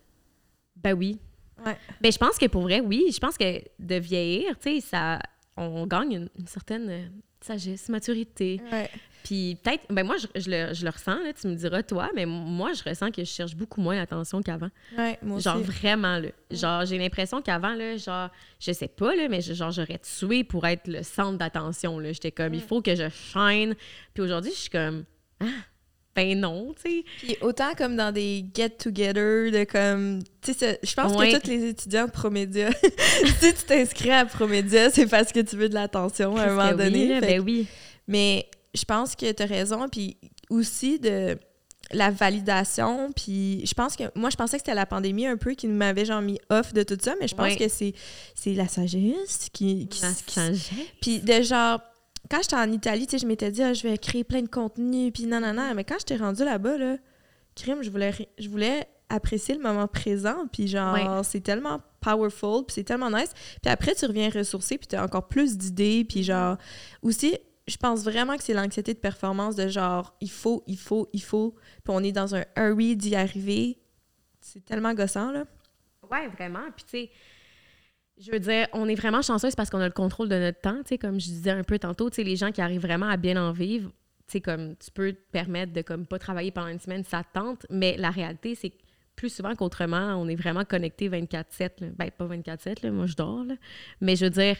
Ben 0.76 0.92
oui. 0.94 1.18
Ouais. 1.64 1.76
Ben 2.00 2.12
je 2.12 2.18
pense 2.18 2.36
que 2.38 2.46
pour 2.46 2.62
vrai, 2.62 2.80
oui. 2.80 3.06
Je 3.12 3.18
pense 3.18 3.36
que 3.38 3.60
de 3.78 3.94
vieillir, 3.96 4.58
tu 4.58 4.74
sais, 4.74 4.80
ça, 4.80 5.18
on 5.56 5.86
gagne 5.86 6.12
une, 6.12 6.28
une 6.38 6.46
certaine 6.46 6.88
euh, 6.90 7.06
sagesse, 7.40 7.88
maturité. 7.88 8.60
Ouais. 8.70 8.90
Puis 9.24 9.56
peut-être, 9.60 9.82
ben 9.90 10.06
moi, 10.06 10.16
je, 10.18 10.26
je 10.40 10.48
le, 10.50 10.72
je 10.72 10.84
le 10.84 10.90
ressens, 10.90 11.16
là, 11.24 11.32
tu 11.32 11.48
me 11.48 11.54
diras 11.56 11.82
toi, 11.82 12.10
mais 12.14 12.26
moi, 12.26 12.72
je 12.74 12.84
ressens 12.88 13.10
que 13.10 13.24
je 13.24 13.28
cherche 13.28 13.56
beaucoup 13.56 13.80
moins 13.80 13.96
l'attention 13.96 14.40
qu'avant. 14.40 14.70
Ouais, 14.96 15.18
moi 15.20 15.40
Genre 15.40 15.56
aussi. 15.56 15.64
vraiment, 15.64 16.18
là. 16.18 16.28
Genre, 16.52 16.84
j'ai 16.84 16.96
l'impression 16.96 17.42
qu'avant, 17.42 17.74
là, 17.74 17.96
genre, 17.96 18.28
je 18.60 18.70
sais 18.70 18.86
pas, 18.86 19.16
là, 19.16 19.28
mais 19.28 19.40
je- 19.40 19.52
genre, 19.54 19.72
j'aurais 19.72 19.98
tué 19.98 20.44
pour 20.44 20.64
être 20.66 20.86
le 20.86 21.02
centre 21.02 21.38
d'attention, 21.38 21.98
là. 21.98 22.12
J'étais 22.12 22.30
comme, 22.30 22.54
il 22.54 22.60
faut 22.60 22.80
que 22.82 22.94
je 22.94 23.08
shine. 23.08 23.74
Puis 24.14 24.22
aujourd'hui, 24.22 24.52
je 24.52 24.58
suis 24.58 24.70
comme, 24.70 25.04
ah, 25.40 25.46
ben 26.16 26.40
non, 26.40 26.74
tu 26.82 26.90
sais. 26.90 27.04
Puis 27.18 27.36
autant 27.42 27.74
comme 27.76 27.94
dans 27.94 28.10
des 28.10 28.44
get-together, 28.54 29.50
de 29.52 29.64
comme. 29.64 30.20
Tu 30.40 30.54
sais, 30.54 30.80
je 30.82 30.94
pense 30.94 31.12
Ouais. 31.16 31.30
que 31.32 31.38
tous 31.38 31.50
les 31.50 31.68
étudiants 31.68 32.08
Promédia, 32.08 32.70
si 33.40 33.52
tu 33.54 33.62
t'inscris 33.66 34.10
à 34.10 34.24
Promédia, 34.24 34.90
c'est 34.90 35.06
parce 35.06 35.30
que 35.32 35.40
tu 35.40 35.56
veux 35.56 35.68
de 35.68 35.74
l'attention 35.74 36.36
à 36.36 36.44
un 36.44 36.54
moment 36.54 36.72
donné. 36.76 37.02
oui, 37.04 37.08
là, 37.08 37.20
ben 37.20 37.40
oui. 37.40 37.66
Mais 38.08 38.46
je 38.74 38.84
pense 38.84 39.14
que 39.14 39.30
tu 39.30 39.42
as 39.42 39.46
raison. 39.46 39.88
Puis 39.88 40.16
aussi 40.50 40.98
de 40.98 41.36
la 41.92 42.10
validation. 42.10 43.12
Puis 43.14 43.64
je 43.66 43.74
pense 43.74 43.94
que. 43.96 44.04
Moi, 44.14 44.30
je 44.30 44.36
pensais 44.36 44.56
que 44.56 44.62
c'était 44.62 44.74
la 44.74 44.86
pandémie 44.86 45.26
un 45.26 45.36
peu 45.36 45.52
qui 45.52 45.66
m'avait 45.68 46.04
genre 46.04 46.22
mis 46.22 46.38
off 46.50 46.72
de 46.72 46.82
tout 46.82 46.96
ça, 47.00 47.14
mais 47.20 47.28
je 47.28 47.34
pense 47.34 47.52
Ouais. 47.52 47.56
que 47.56 47.68
c'est 47.68 47.92
la 48.54 48.68
sagesse 48.68 49.48
qui. 49.52 49.86
qui, 49.88 50.02
La 50.02 50.10
qui- 50.12 50.32
sagesse. 50.34 50.70
puis 51.00 51.18
de 51.20 51.42
genre, 51.42 51.80
quand 52.30 52.42
j'étais 52.42 52.56
en 52.56 52.70
Italie, 52.70 53.06
tu 53.06 53.12
sais, 53.12 53.18
je 53.18 53.26
m'étais 53.26 53.50
dit, 53.50 53.62
ah, 53.62 53.72
je 53.72 53.82
vais 53.82 53.96
créer 53.98 54.24
plein 54.24 54.42
de 54.42 54.48
contenu, 54.48 55.10
puis 55.12 55.26
non. 55.26 55.40
Mais 55.74 55.84
quand 55.84 55.96
j'étais 55.98 56.16
rendue 56.16 56.44
là-bas, 56.44 56.76
là, 56.78 56.96
crime, 57.54 57.82
je 57.82 57.90
voulais, 57.90 58.12
je 58.38 58.48
voulais 58.48 58.86
apprécier 59.08 59.54
le 59.54 59.62
moment 59.62 59.86
présent, 59.86 60.46
puis 60.52 60.66
genre, 60.66 60.94
Ouais. 60.94 61.22
c'est 61.24 61.40
tellement 61.40 61.80
powerful, 62.00 62.64
puis 62.66 62.74
c'est 62.74 62.84
tellement 62.84 63.10
nice. 63.10 63.32
Puis 63.62 63.70
après, 63.70 63.94
tu 63.94 64.04
reviens 64.06 64.30
ressourcer, 64.30 64.78
puis 64.78 64.88
tu 64.88 64.96
as 64.96 65.04
encore 65.04 65.28
plus 65.28 65.56
d'idées, 65.56 66.04
puis 66.04 66.22
genre, 66.22 66.56
aussi, 67.02 67.36
je 67.68 67.76
pense 67.76 68.02
vraiment 68.04 68.36
que 68.36 68.42
c'est 68.44 68.54
l'anxiété 68.54 68.94
de 68.94 68.98
performance 68.98 69.56
de 69.56 69.68
genre, 69.68 70.14
il 70.20 70.30
faut, 70.30 70.62
il 70.66 70.78
faut, 70.78 71.08
il 71.12 71.22
faut, 71.22 71.54
puis 71.84 71.94
on 71.94 72.00
est 72.02 72.12
dans 72.12 72.34
un 72.34 72.44
hurry 72.56 72.96
d'y 72.96 73.14
arriver. 73.16 73.78
C'est 74.40 74.64
tellement 74.64 74.94
gossant, 74.94 75.30
là. 75.32 75.44
Ouais, 76.10 76.28
vraiment. 76.28 76.60
Puis, 76.76 76.84
tu 76.84 76.90
sais, 76.90 77.10
je 78.18 78.30
veux 78.30 78.40
dire, 78.40 78.66
on 78.72 78.88
est 78.88 78.94
vraiment 78.94 79.22
chanceuse 79.22 79.54
parce 79.54 79.70
qu'on 79.70 79.80
a 79.80 79.86
le 79.86 79.92
contrôle 79.92 80.28
de 80.28 80.38
notre 80.38 80.60
temps. 80.60 80.78
Tu 80.78 80.90
sais, 80.90 80.98
comme 80.98 81.20
je 81.20 81.26
disais 81.26 81.50
un 81.50 81.64
peu 81.64 81.78
tantôt, 81.78 82.08
tu 82.10 82.16
sais, 82.16 82.24
les 82.24 82.36
gens 82.36 82.50
qui 82.50 82.60
arrivent 82.60 82.82
vraiment 82.82 83.08
à 83.08 83.16
bien 83.16 83.36
en 83.36 83.52
vivre, 83.52 83.90
comme 84.44 84.76
tu 84.76 84.90
peux 84.90 85.12
te 85.12 85.30
permettre 85.32 85.72
de 85.72 85.82
comme 85.82 86.06
pas 86.06 86.18
travailler 86.18 86.50
pendant 86.50 86.68
une 86.68 86.80
semaine, 86.80 87.04
ça 87.04 87.22
te 87.22 87.38
tente. 87.38 87.66
Mais 87.70 87.96
la 87.96 88.10
réalité, 88.10 88.54
c'est 88.54 88.72
plus 89.14 89.30
souvent 89.30 89.54
qu'autrement, 89.54 90.16
on 90.16 90.28
est 90.28 90.34
vraiment 90.34 90.64
connecté 90.64 91.08
24-7. 91.08 91.80
là. 91.80 91.86
Ben, 91.96 92.10
pas 92.10 92.26
24-7, 92.26 92.82
là, 92.82 92.90
moi 92.90 93.06
je 93.06 93.14
dors, 93.14 93.44
là. 93.44 93.54
Mais 94.00 94.16
je 94.16 94.26
veux 94.26 94.30
dire, 94.30 94.56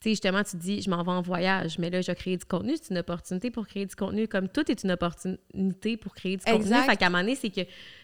sais, 0.00 0.10
justement, 0.10 0.42
tu 0.44 0.56
dis, 0.56 0.82
je 0.82 0.90
m'en 0.90 1.02
vais 1.02 1.10
en 1.10 1.22
voyage, 1.22 1.78
mais 1.78 1.90
là, 1.90 2.00
je 2.00 2.12
créer 2.12 2.36
du 2.36 2.44
contenu. 2.44 2.74
C'est 2.80 2.90
une 2.90 2.98
opportunité 2.98 3.50
pour 3.50 3.66
créer 3.66 3.86
du 3.86 3.94
contenu. 3.94 4.28
Comme 4.28 4.48
tout 4.48 4.70
est 4.70 4.84
une 4.84 4.92
opportunité 4.92 5.96
pour 5.96 6.14
créer 6.14 6.36
du 6.36 6.44
contenu. 6.44 6.74
Fait 6.86 6.96
qu'à 6.96 7.06
un 7.06 7.10
moment 7.10 7.22
donné, 7.22 7.34
c'est 7.34 7.50
que 7.50 7.62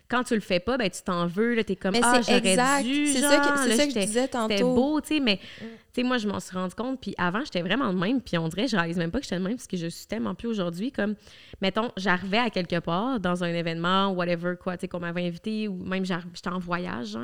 quand 0.09 0.25
tu 0.25 0.35
le 0.35 0.41
fais 0.41 0.61
pas, 0.61 0.77
ben 0.77 0.91
tu 0.91 1.03
t'en 1.03 1.27
veux, 1.27 1.55
là, 1.55 1.65
t'es 1.65 1.77
comme, 1.77 1.93
Mais 1.93 2.01
ah, 2.03 2.21
j'aurais 2.21 2.41
dû, 2.83 3.07
C'est 3.07 3.21
ça 3.21 3.39
que, 3.39 3.59
c'est 3.59 3.69
là, 3.69 3.77
ça 3.77 3.87
que 3.87 3.93
je 3.93 3.99
disais 3.99 4.07
C'était 4.07 4.29
tantôt. 4.29 4.73
Mm. 4.73 4.75
beau, 4.75 5.01
tu 5.01 5.09
sais, 5.09 5.21
mais, 5.21 5.39
tu 5.39 5.67
sais, 5.95 6.03
moi, 6.03 6.19
je 6.19 6.29
m'en 6.29 6.41
suis 6.41 6.57
rendu 6.57 6.75
compte, 6.75 7.01
puis 7.01 7.15
avant, 7.17 7.41
j'étais 7.45 7.63
vraiment 7.63 7.93
de 7.93 7.99
même, 7.99 8.21
puis 8.21 8.37
on 8.37 8.49
dirait, 8.49 8.69
je 8.69 8.77
réalise 8.77 8.99
même 8.99 9.11
pas 9.11 9.19
que 9.19 9.25
j'étais 9.25 9.39
de 9.39 9.43
même, 9.45 9.57
parce 9.57 9.67
que 9.67 9.77
je 9.77 9.87
suis 9.87 10.07
tellement 10.07 10.35
plus 10.35 10.49
aujourd'hui, 10.49 10.93
comme, 10.93 11.15
mettons, 11.63 11.91
j'arrivais 11.97 12.39
à 12.39 12.51
quelque 12.51 12.81
part, 12.81 13.19
dans 13.19 13.45
un 13.45 13.55
événement, 13.55 14.09
whatever, 14.11 14.55
quoi, 14.61 14.77
tu 14.77 14.83
sais, 14.83 14.89
qu'on 14.89 15.01
m'avait 15.01 15.27
invité, 15.27 15.69
ou 15.69 15.77
même 15.77 16.05
j'étais 16.05 16.49
en 16.49 16.59
voyage, 16.59 17.19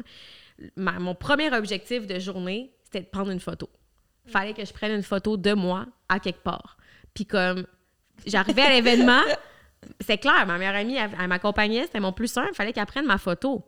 Ma- 0.77 0.99
mon 0.99 1.15
premier 1.15 1.55
objectif 1.55 2.07
de 2.07 2.19
journée, 2.19 2.71
c'était 2.85 3.01
de 3.01 3.07
prendre 3.07 3.31
une 3.31 3.41
photo. 3.41 3.69
Fallait 4.31 4.55
que 4.55 4.65
je 4.65 4.73
prenne 4.73 4.93
une 4.93 5.03
photo 5.03 5.37
de 5.37 5.53
moi 5.53 5.87
à 6.09 6.21
quelque 6.21 6.43
part. 6.43 6.77
Puis 7.15 7.27
comme, 7.27 7.67
j'arrivais 8.27 8.63
à 8.63 8.71
l'événement, 8.71 9.23
c'est 10.01 10.19
clair, 10.19 10.47
ma 10.47 10.59
meilleure 10.59 10.75
amie, 10.75 10.97
elle, 10.97 11.11
elle 11.21 11.29
m'accompagnait, 11.29 11.85
c'était 11.85 12.01
mon 12.01 12.13
plus 12.13 12.35
il 12.37 12.55
fallait 12.55 12.73
qu'elle 12.73 12.87
prenne 12.87 13.07
ma 13.07 13.19
photo. 13.19 13.65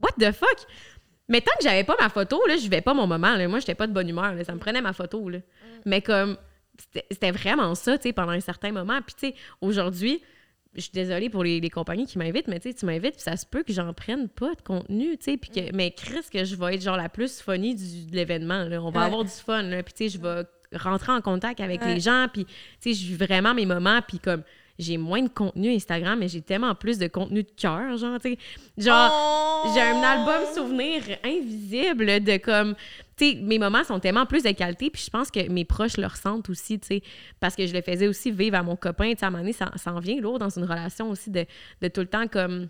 What 0.00 0.12
the 0.18 0.32
fuck? 0.32 0.66
Mais 1.28 1.40
tant 1.40 1.52
que 1.58 1.64
j'avais 1.64 1.84
pas 1.84 1.96
ma 2.00 2.08
photo, 2.08 2.40
là, 2.46 2.56
je 2.56 2.62
vivais 2.62 2.80
pas 2.80 2.94
mon 2.94 3.06
moment. 3.06 3.36
Là. 3.36 3.48
Moi, 3.48 3.60
j'étais 3.60 3.74
pas 3.74 3.86
de 3.86 3.92
bonne 3.92 4.08
humeur. 4.08 4.34
là. 4.34 4.44
Ça 4.44 4.52
me 4.52 4.58
prenait 4.58 4.82
ma 4.82 4.92
photo. 4.92 5.28
Là. 5.28 5.38
Mais 5.86 6.02
comme, 6.02 6.36
c'était 6.78 7.06
c'était 7.10 7.30
vraiment 7.30 7.74
ça, 7.74 7.96
tu 7.96 8.02
sais, 8.02 8.12
pendant 8.12 8.32
un 8.32 8.40
certain 8.40 8.72
moment. 8.72 9.00
Puis, 9.06 9.14
tu 9.14 9.26
sais, 9.28 9.34
aujourd'hui, 9.60 10.22
je 10.74 10.80
suis 10.80 10.90
désolée 10.92 11.28
pour 11.28 11.44
les, 11.44 11.60
les 11.60 11.70
compagnies 11.70 12.06
qui 12.06 12.18
m'invitent, 12.18 12.48
mais 12.48 12.58
tu 12.60 12.70
sais, 12.70 12.74
tu 12.74 12.86
m'invites, 12.86 13.12
puis 13.14 13.22
ça 13.22 13.36
se 13.36 13.44
peut 13.46 13.62
que 13.62 13.72
j'en 13.72 13.92
prenne 13.92 14.28
pas 14.28 14.54
de 14.54 14.62
contenu, 14.62 15.16
tu 15.18 15.24
sais, 15.24 15.36
puis 15.36 15.50
que, 15.50 15.74
mais 15.74 15.90
Chris, 15.90 16.20
que 16.32 16.44
je 16.44 16.56
vais 16.56 16.74
être 16.76 16.82
genre 16.82 16.96
la 16.96 17.08
plus 17.08 17.40
funny 17.40 17.74
du, 17.74 18.06
de 18.06 18.16
l'événement, 18.16 18.64
là. 18.64 18.82
On 18.82 18.90
va 18.90 19.00
Ouais. 19.00 19.06
avoir 19.06 19.24
du 19.24 19.30
fun, 19.30 19.62
là. 19.62 19.82
Puis, 19.82 19.92
tu 19.94 20.08
sais, 20.08 20.18
je 20.18 20.22
vais 20.22 20.44
rentrer 20.78 21.12
en 21.12 21.20
contact 21.20 21.60
avec 21.60 21.82
Ouais. 21.82 21.94
les 21.94 22.00
gens, 22.00 22.26
puis, 22.32 22.46
tu 22.46 22.52
sais, 22.80 22.94
je 22.94 23.06
vis 23.06 23.16
vraiment 23.16 23.52
mes 23.54 23.66
moments, 23.66 24.00
puis 24.06 24.18
comme, 24.18 24.42
j'ai 24.78 24.96
moins 24.96 25.20
de 25.22 25.28
contenu 25.28 25.68
Instagram, 25.74 26.18
mais 26.18 26.28
j'ai 26.28 26.40
tellement 26.40 26.74
plus 26.74 26.96
de 26.98 27.06
contenu 27.06 27.42
de 27.42 27.50
cœur, 27.54 27.98
genre, 27.98 28.18
tu 28.18 28.30
sais. 28.32 28.38
Genre, 28.78 29.10
Oh! 29.12 29.70
j'ai 29.74 29.80
un 29.82 30.02
album 30.02 30.42
souvenir 30.54 31.02
invisible 31.22 32.20
de 32.24 32.38
comme 32.38 32.74
tu 33.16 33.32
sais 33.32 33.34
mes 33.40 33.58
moments 33.58 33.84
sont 33.84 34.00
tellement 34.00 34.26
plus 34.26 34.42
de 34.42 34.50
qualité 34.52 34.90
puis 34.90 35.02
je 35.04 35.10
pense 35.10 35.30
que 35.30 35.48
mes 35.48 35.64
proches 35.64 35.96
le 35.96 36.06
ressentent 36.06 36.48
aussi 36.50 36.78
tu 36.78 36.86
sais 36.86 37.02
parce 37.40 37.54
que 37.54 37.66
je 37.66 37.72
le 37.72 37.82
faisais 37.82 38.08
aussi 38.08 38.30
vivre 38.30 38.56
à 38.56 38.62
mon 38.62 38.76
copain 38.76 39.12
à 39.20 39.26
un 39.26 39.30
moment 39.30 39.42
donné 39.42 39.52
ça, 39.52 39.70
ça 39.76 39.92
en 39.92 40.00
vient 40.00 40.20
lourd 40.20 40.38
dans 40.38 40.50
une 40.50 40.64
relation 40.64 41.10
aussi 41.10 41.30
de, 41.30 41.46
de 41.80 41.88
tout 41.88 42.00
le 42.00 42.06
temps 42.06 42.26
comme 42.26 42.68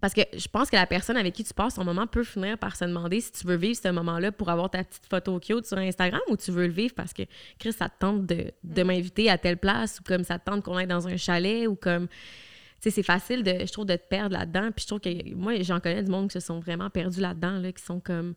parce 0.00 0.14
que 0.14 0.22
je 0.32 0.48
pense 0.48 0.70
que 0.70 0.76
la 0.76 0.86
personne 0.86 1.16
avec 1.16 1.34
qui 1.34 1.44
tu 1.44 1.52
passes 1.52 1.74
ton 1.74 1.84
moment 1.84 2.06
peut 2.06 2.24
finir 2.24 2.56
par 2.56 2.74
se 2.74 2.84
demander 2.84 3.20
si 3.20 3.32
tu 3.32 3.46
veux 3.46 3.56
vivre 3.56 3.78
ce 3.80 3.88
moment-là 3.88 4.32
pour 4.32 4.48
avoir 4.48 4.70
ta 4.70 4.82
petite 4.82 5.04
photo 5.08 5.38
cute 5.38 5.66
sur 5.66 5.76
Instagram 5.76 6.20
ou 6.28 6.36
tu 6.36 6.50
veux 6.50 6.66
le 6.66 6.72
vivre 6.72 6.94
parce 6.94 7.12
que, 7.12 7.22
Chris, 7.58 7.72
ça 7.72 7.88
te 7.88 7.98
tente 7.98 8.26
de, 8.26 8.50
de 8.64 8.82
m'inviter 8.82 9.28
à 9.28 9.36
telle 9.36 9.58
place 9.58 10.00
ou 10.00 10.02
comme 10.02 10.24
ça 10.24 10.38
te 10.38 10.50
tente 10.50 10.64
qu'on 10.64 10.76
aille 10.76 10.86
dans 10.86 11.06
un 11.06 11.16
chalet 11.16 11.66
ou 11.66 11.76
comme... 11.76 12.08
Tu 12.08 12.88
sais, 12.88 12.90
c'est 12.90 13.02
facile, 13.02 13.42
de, 13.42 13.66
je 13.66 13.70
trouve, 13.70 13.84
de 13.84 13.96
te 13.96 14.08
perdre 14.08 14.34
là-dedans. 14.34 14.70
Puis 14.74 14.84
je 14.84 14.86
trouve 14.86 15.00
que... 15.00 15.34
Moi, 15.34 15.60
j'en 15.60 15.80
connais 15.80 16.02
du 16.02 16.10
monde 16.10 16.28
qui 16.28 16.32
se 16.32 16.40
sont 16.40 16.60
vraiment 16.60 16.88
perdus 16.88 17.20
là-dedans, 17.20 17.58
là, 17.58 17.70
qui 17.72 17.84
sont 17.84 18.00
comme... 18.00 18.34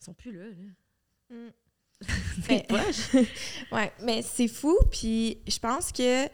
Ils 0.00 0.04
sont 0.04 0.14
plus 0.14 0.32
là, 0.32 0.44
là. 0.44 1.36
Mm. 1.36 1.50
Mais-. 2.48 2.66
Ouais, 3.72 3.92
mais 4.04 4.22
c'est 4.22 4.48
fou. 4.48 4.78
Puis 4.90 5.38
je 5.48 5.58
pense 5.58 5.90
que 5.92 6.26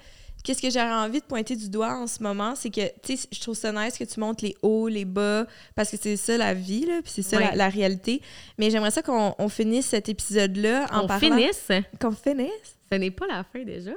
qu'est-ce 0.45 0.61
que 0.61 0.69
j'aurais 0.71 0.93
envie 0.93 1.21
de 1.21 1.25
pointer 1.25 1.57
du 1.57 1.71
doigt 1.71 1.95
en 1.97 2.07
ce 2.07 2.23
moment, 2.23 2.55
c'est 2.55 2.69
que, 2.69 2.87
tu 3.03 3.17
sais, 3.17 3.29
je 3.33 3.41
trouve 3.41 3.55
ça 3.55 3.73
nice 3.73 3.97
que 3.97 4.05
tu 4.05 4.21
montes 4.21 4.43
les 4.43 4.55
hauts, 4.61 4.89
les 4.89 5.07
bas, 5.07 5.47
parce 5.75 5.91
que 5.91 5.97
c'est 5.97 6.17
ça 6.17 6.37
la 6.37 6.53
vie, 6.53 6.85
là, 6.85 7.01
puis 7.03 7.11
c'est 7.15 7.23
ça 7.23 7.39
Ouais. 7.39 7.45
la, 7.45 7.57
la 7.57 7.69
réalité. 7.71 8.21
Mais 8.59 8.69
j'aimerais 8.71 8.91
ça 8.91 9.01
qu'on 9.03 9.35
on 9.39 9.49
finisse 9.49 9.87
cet 9.87 10.11
épisode-là 10.11 10.87
en 10.93 11.05
On 11.05 11.07
parlant... 11.07 11.37
finisse? 11.39 11.69
Qu'on 11.99 12.12
finisse? 12.12 12.77
Ce 12.93 12.97
n'est 12.99 13.11
pas 13.11 13.27
la 13.27 13.43
fin 13.43 13.62
déjà. 13.65 13.93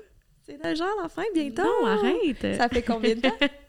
C'est 0.45 0.61
déjà 0.63 0.85
la 1.01 1.09
fin 1.09 1.23
bientôt. 1.33 1.63
Non, 1.63 1.85
arrête. 1.85 2.55
Ça 2.55 2.69
fait 2.69 2.81
combien 2.81 3.15
de 3.15 3.19
temps? 3.19 3.35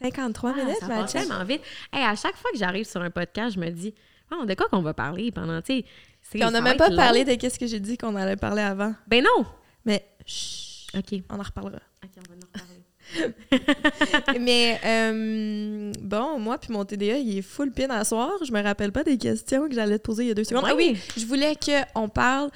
53 0.00 0.50
Ah, 0.54 0.58
minutes, 0.64 0.76
ça 0.80 0.86
passe 0.86 1.12
tellement 1.12 1.44
vite. 1.44 1.62
Hey, 1.92 2.04
à 2.04 2.14
chaque 2.14 2.36
fois 2.36 2.50
que 2.52 2.58
j'arrive 2.58 2.86
sur 2.86 3.00
un 3.02 3.10
podcast, 3.10 3.54
je 3.54 3.60
me 3.60 3.70
dis, 3.70 3.94
oh, 4.32 4.44
de 4.44 4.54
quoi 4.54 4.68
qu'on 4.68 4.82
va 4.82 4.94
parler 4.94 5.30
pendant, 5.32 5.60
tu 5.62 5.84
sais. 6.22 6.44
on 6.44 6.50
n'a 6.50 6.60
même 6.60 6.76
pas 6.76 6.90
parlé 6.94 7.24
de 7.24 7.34
qu'est-ce 7.34 7.58
que 7.58 7.66
j'ai 7.66 7.80
dit 7.80 7.96
qu'on 7.98 8.16
allait 8.16 8.36
parler 8.36 8.62
avant. 8.62 8.94
Ben 9.06 9.24
non! 9.24 9.46
Mais 9.84 10.04
chut, 10.26 10.94
OK. 10.96 11.20
on 11.30 11.38
en 11.38 11.42
reparlera. 11.42 11.80
OK, 12.04 12.10
on 12.16 12.30
va 12.30 12.36
en 12.36 12.46
reparler. 12.46 12.74
Mais 14.40 14.78
euh, 14.84 15.92
bon, 16.02 16.38
moi 16.38 16.58
puis 16.58 16.72
mon 16.72 16.84
TDA, 16.84 17.16
il 17.18 17.38
est 17.38 17.42
full 17.42 17.72
pin 17.72 17.88
à 17.88 18.04
soir. 18.04 18.32
Je 18.44 18.52
me 18.52 18.62
rappelle 18.62 18.92
pas 18.92 19.02
des 19.02 19.16
questions 19.16 19.66
que 19.68 19.74
j'allais 19.74 19.98
te 19.98 20.02
poser 20.04 20.24
il 20.24 20.28
y 20.28 20.30
a 20.30 20.34
deux 20.34 20.44
secondes. 20.44 20.64
Ah 20.68 20.74
oui, 20.76 20.98
je 21.16 21.24
voulais 21.24 21.54
qu'on 21.56 22.08
parle, 22.10 22.50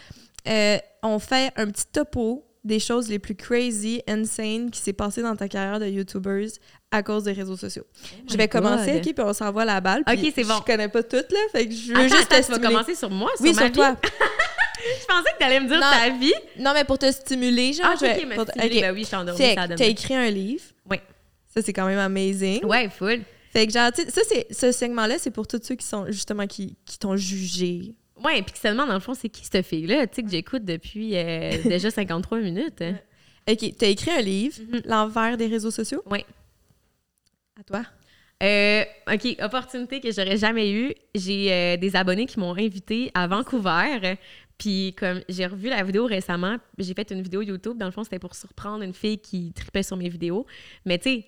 euh, 0.47 0.77
on 1.03 1.19
fait 1.19 1.53
un 1.57 1.67
petit 1.71 1.87
topo 1.91 2.45
des 2.65 2.79
choses 2.79 3.09
les 3.09 3.19
plus 3.19 3.35
crazy, 3.35 4.03
insane 4.09 4.71
qui 4.71 4.81
s'est 4.81 4.93
passé 4.93 5.21
dans 5.23 5.35
ta 5.35 5.49
carrière 5.49 5.81
de 5.81 5.87
YouTuber 5.87 6.47
à 6.91 7.03
cause 7.03 7.25
des 7.25 7.33
réseaux 7.33 7.57
sociaux. 7.57 7.85
je 8.31 8.37
vais 8.37 8.45
Oh 8.45 8.53
God. 8.53 8.63
commencer, 8.63 8.97
OK, 8.97 9.03
puis 9.15 9.15
on 9.25 9.33
s'envoie 9.33 9.65
la 9.65 9.81
balle. 9.81 10.03
OK, 10.09 10.19
c'est 10.35 10.45
bon. 10.45 10.55
Je 10.59 10.63
connais 10.73 10.89
pas 10.89 11.03
toutes, 11.03 11.33
là, 11.33 11.39
fait 11.51 11.67
que 11.67 11.75
je 11.75 11.93
veux 11.93 11.99
Attends, 12.05 12.17
juste 12.17 12.29
te 12.29 12.35
attends, 12.35 12.47
tu 12.47 12.53
vas 12.61 12.69
commencer 12.69 12.95
sur 12.95 13.11
moi, 13.11 13.31
sur 13.37 13.45
Oui, 13.45 13.53
ma 13.53 13.57
sur 13.63 13.67
vie? 13.67 13.73
toi. 13.73 13.97
Je 14.85 15.07
pensais 15.07 15.33
que 15.33 15.39
tu 15.39 15.45
allais 15.45 15.61
me 15.61 15.69
dire 15.69 15.79
Non. 15.79 15.87
ta 15.93 16.11
vie. 16.11 16.33
Non, 16.59 16.73
mais 16.75 16.83
pour 16.85 16.99
te 16.99 17.11
stimuler, 17.13 17.73
genre. 17.73 17.87
Ah, 17.91 17.95
OK, 17.95 18.01
je 18.01 18.27
vais- 18.27 18.35
pour 18.35 18.45
te- 18.47 18.51
stimuler, 18.51 18.77
OK. 18.79 18.83
ben 18.83 18.95
oui, 18.95 19.05
je 19.05 19.33
Fait 19.37 19.55
ça 19.55 19.69
t'as 19.69 19.85
écrit 19.87 20.15
un 20.15 20.29
livre. 20.31 20.65
Oui. 20.91 20.97
Ça, 21.55 21.63
c'est 21.63 21.73
quand 21.73 21.87
même 21.87 21.99
amazing. 22.01 22.65
Ouais, 22.65 22.89
full. 22.89 23.21
Fait 23.53 23.67
que 23.67 23.73
genre, 23.73 23.93
tu 23.93 24.03
sais, 24.03 24.11
ça, 24.11 24.23
c'est, 24.29 24.47
ce 24.53 24.73
segment-là, 24.73 25.19
c'est 25.19 25.31
pour 25.31 25.47
tous 25.47 25.61
ceux 25.63 25.77
qui 25.77 25.87
sont 25.87 26.07
justement 26.09 26.47
qui, 26.49 26.77
qui 26.85 26.99
t'ont 26.99 27.17
jugé. 27.17 27.95
Ouais, 28.25 28.43
puis 28.43 28.53
que 28.53 28.59
se 28.59 28.69
demande, 28.69 28.89
dans 28.89 28.95
le 28.95 29.01
fond, 29.01 29.15
c'est 29.15 29.29
qui 29.29 29.45
cette 29.45 29.67
fille-là, 29.67 30.07
tu 30.07 30.17
sais, 30.17 30.23
que 30.23 30.31
j'écoute 30.31 30.65
depuis 30.65 31.17
euh, 31.17 31.51
déjà 31.65 31.91
53 31.91 32.39
minutes. 32.39 32.83
OK, 33.51 33.77
t'as 33.77 33.89
écrit 33.89 34.11
un 34.11 34.21
livre, 34.21 34.55
Mhm. 34.61 34.83
L'envers 34.85 35.37
des 35.37 35.47
réseaux 35.47 35.71
sociaux? 35.71 36.03
Ouais. 36.07 36.25
À 37.59 37.65
toi. 37.65 37.83
Euh, 38.43 38.85
OK, 39.13 39.37
opportunité 39.41 40.01
que 40.01 40.11
j'aurais 40.13 40.37
jamais 40.37 40.73
eue. 40.73 40.95
J'ai 41.15 41.53
euh, 41.53 41.77
des 41.77 41.95
abonnés 41.95 42.27
qui 42.27 42.41
m'ont 42.41 42.57
invité 42.57 43.11
à 43.15 43.27
Vancouver. 43.27 44.17
Puis 44.59 44.95
comme 44.97 45.23
j'ai 45.29 45.47
revu 45.47 45.69
la 45.69 45.83
vidéo 45.83 46.07
récemment, 46.07 46.57
j'ai 46.79 46.95
fait 46.95 47.11
une 47.11 47.23
vidéo 47.23 47.43
YouTube. 47.43 47.79
Dans 47.79 47.87
le 47.87 47.93
fond, 47.93 48.05
c'était 48.05 48.19
pour 48.19 48.35
surprendre 48.35 48.83
une 48.83 48.95
fille 48.95 49.19
qui 49.19 49.53
tripait 49.53 49.83
sur 49.83 49.97
mes 49.97 50.09
vidéos. 50.09 50.47
Mais 50.87 50.99
tu 50.99 51.11
sais, 51.11 51.27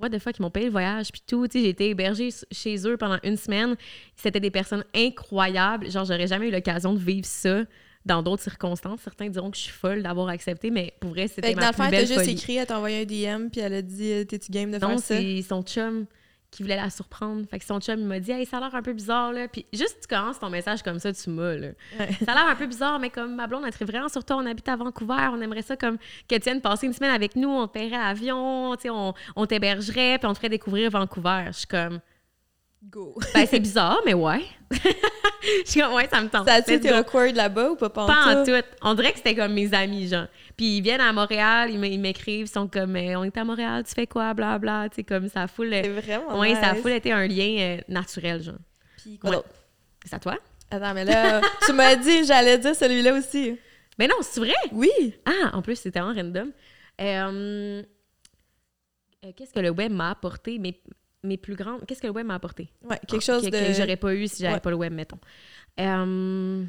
what 0.00 0.10
the 0.10 0.18
fuck, 0.18 0.38
ils 0.38 0.42
m'ont 0.42 0.50
payé 0.50 0.66
le 0.66 0.72
voyage 0.72 1.10
puis 1.12 1.22
tout. 1.26 1.46
Tu 1.48 1.58
sais, 1.58 1.64
j'ai 1.64 1.70
été 1.70 1.88
hébergée 1.90 2.30
chez 2.50 2.86
eux 2.86 2.96
pendant 2.96 3.18
une 3.22 3.36
semaine. 3.36 3.76
C'était 4.16 4.40
des 4.40 4.50
personnes 4.50 4.84
incroyables. 4.94 5.90
Genre, 5.90 6.04
j'aurais 6.04 6.26
jamais 6.26 6.48
eu 6.48 6.50
l'occasion 6.50 6.92
de 6.94 6.98
vivre 6.98 7.26
ça 7.26 7.64
dans 8.06 8.22
d'autres 8.22 8.42
circonstances. 8.42 9.00
Certains 9.02 9.28
diront 9.28 9.50
que 9.50 9.56
je 9.56 9.62
suis 9.64 9.72
folle 9.72 10.02
d'avoir 10.02 10.28
accepté, 10.28 10.70
mais 10.70 10.94
pour 11.00 11.10
vrai, 11.10 11.28
c'était 11.28 11.48
Fait 11.48 11.54
que 11.54 11.58
ma 11.60 11.62
dans 11.64 11.68
le 11.68 11.74
fond, 11.74 11.82
plus 11.82 11.86
elle 11.86 11.90
t'a 11.92 11.96
belle 11.98 12.06
juste 12.06 12.20
folie. 12.20 12.32
écrit, 12.32 12.56
elle 12.56 12.66
t'a 12.66 12.76
envoyé 12.78 13.00
un 13.02 13.04
DM, 13.38 13.48
puis 13.50 13.60
elle 13.60 13.74
a 13.74 13.82
dit 13.82 14.12
euh, 14.12 14.24
T'es-tu 14.24 14.50
game 14.50 14.70
de 14.70 14.78
Non, 14.78 14.88
faire 14.90 14.98
ça? 15.00 15.16
c'est 15.18 15.42
son 15.42 15.62
chum 15.62 16.06
qui 16.50 16.62
voulait 16.62 16.76
la 16.76 16.90
surprendre. 16.90 17.46
Fait 17.48 17.58
que 17.58 17.64
son 17.64 17.78
chum, 17.80 18.00
il 18.00 18.06
m'a 18.06 18.20
dit, 18.20 18.30
hey, 18.32 18.46
ça 18.46 18.56
a 18.56 18.60
l'air 18.60 18.74
un 18.74 18.82
peu 18.82 18.92
bizarre, 18.92 19.32
là. 19.32 19.48
Puis 19.48 19.66
juste, 19.72 19.98
tu 20.00 20.08
commences 20.08 20.38
ton 20.38 20.48
message 20.50 20.82
comme 20.82 20.98
ça, 20.98 21.12
tu 21.12 21.30
m'as, 21.30 21.54
là. 21.54 21.68
Ouais. 21.98 22.08
Ça 22.24 22.32
a 22.32 22.34
l'air 22.34 22.46
un 22.48 22.56
peu 22.56 22.66
bizarre, 22.66 22.98
mais 22.98 23.10
comme 23.10 23.34
ma 23.34 23.46
blonde, 23.46 23.64
elle 23.66 23.72
tripe 23.72 23.88
vraiment 23.88 24.08
sur 24.08 24.24
toi, 24.24 24.36
on 24.36 24.46
habite 24.46 24.68
à 24.68 24.76
Vancouver, 24.76 25.28
on 25.32 25.40
aimerait 25.40 25.62
ça 25.62 25.76
comme 25.76 25.98
que 26.28 26.34
tu 26.34 26.40
viennes 26.40 26.60
passer 26.60 26.86
une 26.86 26.92
semaine 26.92 27.10
avec 27.12 27.36
nous, 27.36 27.48
on 27.48 27.66
te 27.66 27.72
paierait 27.74 27.98
l'avion, 27.98 28.74
tu 28.76 28.82
sais, 28.82 28.90
on, 28.90 29.12
on 29.36 29.46
t'hébergerait, 29.46 30.18
puis 30.18 30.26
on 30.26 30.32
te 30.32 30.38
ferait 30.38 30.48
découvrir 30.48 30.90
Vancouver. 30.90 31.44
Je 31.48 31.58
suis 31.58 31.66
comme, 31.66 32.00
Go. 32.84 33.14
ben, 33.34 33.46
c'est 33.46 33.60
bizarre, 33.60 34.00
mais 34.06 34.14
ouais. 34.14 34.44
Je 35.64 35.70
suis 35.70 35.80
comme, 35.80 35.94
ouais, 35.94 36.08
ça 36.10 36.20
me 36.20 36.28
tente. 36.28 36.46
Ça 36.46 36.54
a-tu 36.54 36.74
été 36.74 36.92
awkward 36.92 37.34
là-bas 37.34 37.70
ou 37.70 37.76
pas 37.76 37.90
Pas 37.90 38.04
en 38.04 38.06
pantoute? 38.06 38.46
tout. 38.46 38.76
On 38.82 38.94
dirait 38.94 39.10
que 39.12 39.18
c'était 39.18 39.34
comme 39.34 39.52
mes 39.52 39.72
amis, 39.74 40.08
genre. 40.08 40.26
Puis 40.58 40.76
ils 40.78 40.80
viennent 40.82 41.00
à 41.00 41.12
Montréal, 41.12 41.70
ils 41.70 41.98
m'écrivent, 42.00 42.46
ils 42.46 42.50
sont 42.50 42.68
comme, 42.68 42.96
euh, 42.96 43.14
on 43.18 43.24
est 43.24 43.36
à 43.38 43.44
Montréal, 43.44 43.82
tu 43.86 43.94
fais 43.94 44.06
quoi, 44.06 44.34
bla 44.34 44.58
bla, 44.58 44.88
tu 44.90 44.96
sais, 44.96 45.04
comme 45.04 45.28
ça 45.28 45.46
foule. 45.46 45.70
C'est 45.70 45.88
vraiment 45.88 46.42
ça 46.54 46.68
a 46.70 46.72
nice. 46.74 46.82
full 46.82 46.90
été 46.92 47.12
un 47.12 47.26
lien 47.26 47.56
euh, 47.60 47.80
naturel, 47.88 48.42
genre. 48.42 48.56
Puis 48.96 49.18
quoi 49.18 49.30
Ouais. 49.30 49.36
C'est 50.04 50.14
à 50.14 50.18
toi? 50.18 50.36
Attends, 50.70 50.92
mais 50.94 51.04
là, 51.06 51.40
tu 51.66 51.72
m'as 51.72 51.96
dit, 51.96 52.24
j'allais 52.26 52.58
dire 52.58 52.74
celui-là 52.74 53.14
aussi. 53.14 53.56
Mais 53.98 54.06
non, 54.08 54.16
c'est 54.20 54.40
vrai? 54.40 54.52
Oui. 54.72 54.90
Ah, 55.24 55.50
en 55.56 55.62
plus, 55.62 55.76
c'est 55.76 55.90
tellement 55.90 56.12
random. 56.12 56.50
Euh, 57.00 57.82
euh, 59.24 59.32
qu'est-ce 59.36 59.52
que 59.52 59.60
le 59.60 59.70
web 59.70 59.92
m'a 59.92 60.10
apporté? 60.10 60.58
Mes, 60.58 60.80
mes 61.22 61.36
plus 61.36 61.54
grandes... 61.56 61.84
Qu'est-ce 61.86 62.00
que 62.02 62.06
le 62.06 62.12
web 62.12 62.26
m'a 62.26 62.34
apporté? 62.34 62.68
Ouais, 62.82 62.98
quelque 63.08 63.22
Ah, 63.22 63.32
chose 63.32 63.42
que, 63.44 63.50
de. 63.50 63.66
que 63.68 63.72
j'aurais 63.74 63.96
pas 63.96 64.14
eu 64.14 64.26
si 64.28 64.42
j'avais 64.42 64.54
Ouais. 64.54 64.60
pas 64.60 64.70
le 64.70 64.76
web, 64.76 64.92
mettons. 64.92 65.18
Euh, 65.80 66.64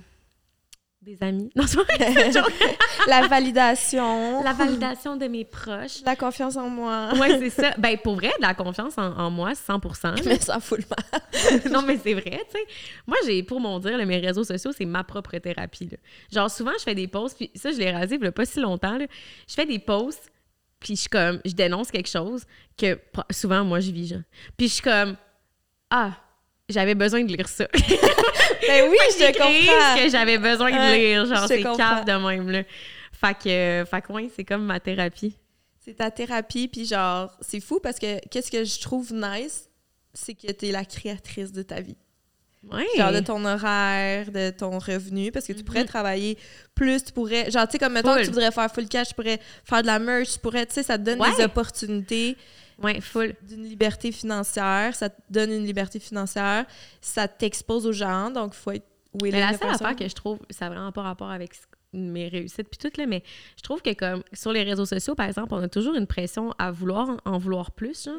des 1.02 1.18
amis. 1.24 1.50
Non. 1.56 1.64
La 3.08 3.28
validation. 3.28 4.43
La 4.43 4.54
validation 4.54 5.16
de 5.16 5.28
mes 5.28 5.45
proches. 5.45 6.02
La 6.06 6.16
confiance 6.16 6.58
en 6.58 6.70
moi. 6.70 7.12
Ouais, 7.18 7.39
c'est 7.39 7.50
ça. 7.50 7.74
Ben, 7.78 7.97
pour 7.97 8.16
vrai, 8.16 8.32
de 8.38 8.41
la 8.41 8.54
confiance 8.54 8.97
en, 8.97 9.18
en 9.18 9.30
moi, 9.32 9.56
100 9.56 9.80
Mais 10.26 10.39
ça 10.39 10.60
fout 10.60 10.80
le 10.80 10.86
mal. 10.89 11.62
non, 11.72 11.82
mais 11.84 11.97
c'est 11.97 12.14
vrai, 12.14 12.41
tu 12.52 12.58
sais. 12.60 12.66
Moi, 13.08 13.18
j'ai, 13.26 13.43
pour 13.43 13.62
mon 13.62 13.80
dire, 13.80 13.97
là, 13.97 14.06
mes 14.06 14.20
réseaux 14.20 14.43
sociaux, 14.43 14.72
c'est 14.78 14.86
ma 14.86 15.04
propre 15.04 15.38
thérapie. 15.38 15.89
là. 15.89 15.97
Genre, 16.34 16.52
souvent, 16.52 16.74
je 16.78 16.84
fais 16.84 16.95
des 16.95 17.08
posts, 17.08 17.38
puis 17.38 17.52
ça, 17.56 17.72
je 17.72 17.78
l'ai 17.78 17.91
rasé 17.91 18.16
il 18.16 18.24
y 18.24 18.28
a 18.28 18.32
pas 18.32 18.45
si 18.45 18.60
longtemps. 18.60 18.97
là. 18.97 19.06
Je 19.47 19.54
fais 19.54 19.66
des 19.66 19.80
posts, 19.80 20.30
puis 20.80 20.95
je 20.95 21.02
suis 21.02 21.10
comme, 21.10 21.39
je 21.45 21.54
dénonce 21.54 21.91
quelque 21.91 22.10
chose 22.10 22.43
que 22.78 23.00
souvent, 23.32 23.64
moi, 23.64 23.80
je 23.80 23.91
vis, 23.91 24.08
genre. 24.08 24.22
Puis 24.58 24.68
je 24.68 24.74
suis 24.74 24.84
comme, 24.84 25.16
ah, 25.89 26.12
j'avais 26.70 26.95
besoin 26.95 27.24
de 27.24 27.36
lire 27.36 27.47
ça. 27.47 27.67
Ben 28.67 28.88
oui, 28.89 28.97
je 29.17 29.32
comprends. 29.32 29.97
ce 29.97 30.03
que 30.03 30.09
j'avais 30.11 30.38
besoin 30.38 30.70
de 30.72 30.93
lire. 30.95 31.26
Genre, 31.26 31.47
c'est 31.47 31.61
cave 31.61 32.05
de 32.05 32.11
même, 32.28 32.49
là. 32.51 32.63
Fait 33.13 33.34
que, 33.34 33.49
euh, 33.49 33.86
fait 33.86 34.01
que 34.01 34.11
ouais, 34.13 34.30
c'est 34.36 34.43
comme 34.43 34.63
ma 34.65 34.80
thérapie. 34.80 35.34
C'est 35.84 35.95
ta 35.95 36.11
thérapie, 36.11 36.67
puis 36.67 36.86
genre, 36.86 37.32
c'est 37.41 37.59
fou 37.61 37.80
parce 37.82 37.97
que 37.99 38.20
qu'est-ce 38.28 38.51
que 38.51 38.63
je 38.63 38.80
trouve 38.80 39.11
nice, 39.13 39.70
c'est 40.13 40.34
que 40.36 40.51
tu 40.51 40.67
es 40.67 40.72
la 40.72 40.86
créatrice 40.86 41.51
de 41.51 41.61
ta 41.63 41.80
vie. 41.82 41.95
Ouais. 42.70 42.86
Genre 42.97 43.11
de 43.13 43.22
ton 43.22 43.43
horaire, 43.45 44.32
de 44.32 44.49
ton 44.51 44.78
revenu, 44.78 45.32
parce 45.32 45.47
que 45.47 45.53
tu 45.53 45.63
pourrais 45.63 45.82
Mhm. 45.82 45.88
travailler 45.88 46.38
plus, 46.76 47.03
tu 47.05 47.13
pourrais, 47.13 47.49
genre, 47.49 47.65
tu 47.67 47.74
sais, 47.74 47.80
comme 47.80 47.93
mettons 47.93 48.11
Full. 48.13 48.22
que 48.22 48.26
tu 48.28 48.32
voudrais 48.34 48.51
faire 48.51 48.70
full 48.72 48.88
cash, 48.88 49.07
tu 49.09 49.13
pourrais 49.15 49.39
faire 49.63 49.82
de 49.82 49.88
la 49.88 49.97
merch, 49.99 50.34
tu 50.34 50.39
pourrais, 50.39 50.65
tu 50.65 50.74
sais, 50.74 50.84
ça 50.84 50.97
te 50.97 51.03
donne 51.03 51.22
Ouais. 51.22 51.34
des 51.38 51.43
opportunités 51.43 52.36
Ouais, 52.82 53.02
full. 53.02 53.36
d'une 53.42 53.64
liberté 53.64 54.12
financière, 54.12 54.96
ça 54.96 55.10
te 55.10 55.22
donne 55.30 55.52
une 55.52 55.66
liberté 55.66 56.00
financière, 56.00 56.66
ça 57.02 57.28
t'expose 57.28 57.86
aux 57.86 57.92
gens, 57.92 58.30
donc 58.32 58.54
il 58.54 58.58
faut 58.58 58.72
être 58.72 58.88
Mais 59.22 59.32
la 59.32 59.58
seule 59.58 59.70
affaire 59.70 59.96
que 59.96 60.08
je 60.08 60.16
trouve, 60.16 60.40
ça 60.50 60.66
n'a 60.66 60.76
vraiment 60.76 60.92
pas 60.92 61.02
rapport 61.02 61.30
avec 61.30 61.54
mes 61.94 62.28
réussites 62.28 62.70
puis 62.70 62.78
tout, 62.78 63.00
là, 63.00 63.08
mais 63.08 63.24
je 63.58 63.64
trouve 63.64 63.82
que 63.82 63.94
comme 63.94 64.24
sur 64.34 64.52
les 64.52 64.64
réseaux 64.64 64.86
sociaux, 64.86 65.16
par 65.16 65.26
exemple, 65.26 65.54
on 65.54 65.64
a 65.64 65.68
toujours 65.68 65.96
une 65.96 66.08
pression 66.08 66.54
à 66.58 66.72
vouloir 66.72 67.18
en 67.26 67.38
vouloir 67.38 67.72
plus, 67.72 68.06
genre. 68.06 68.16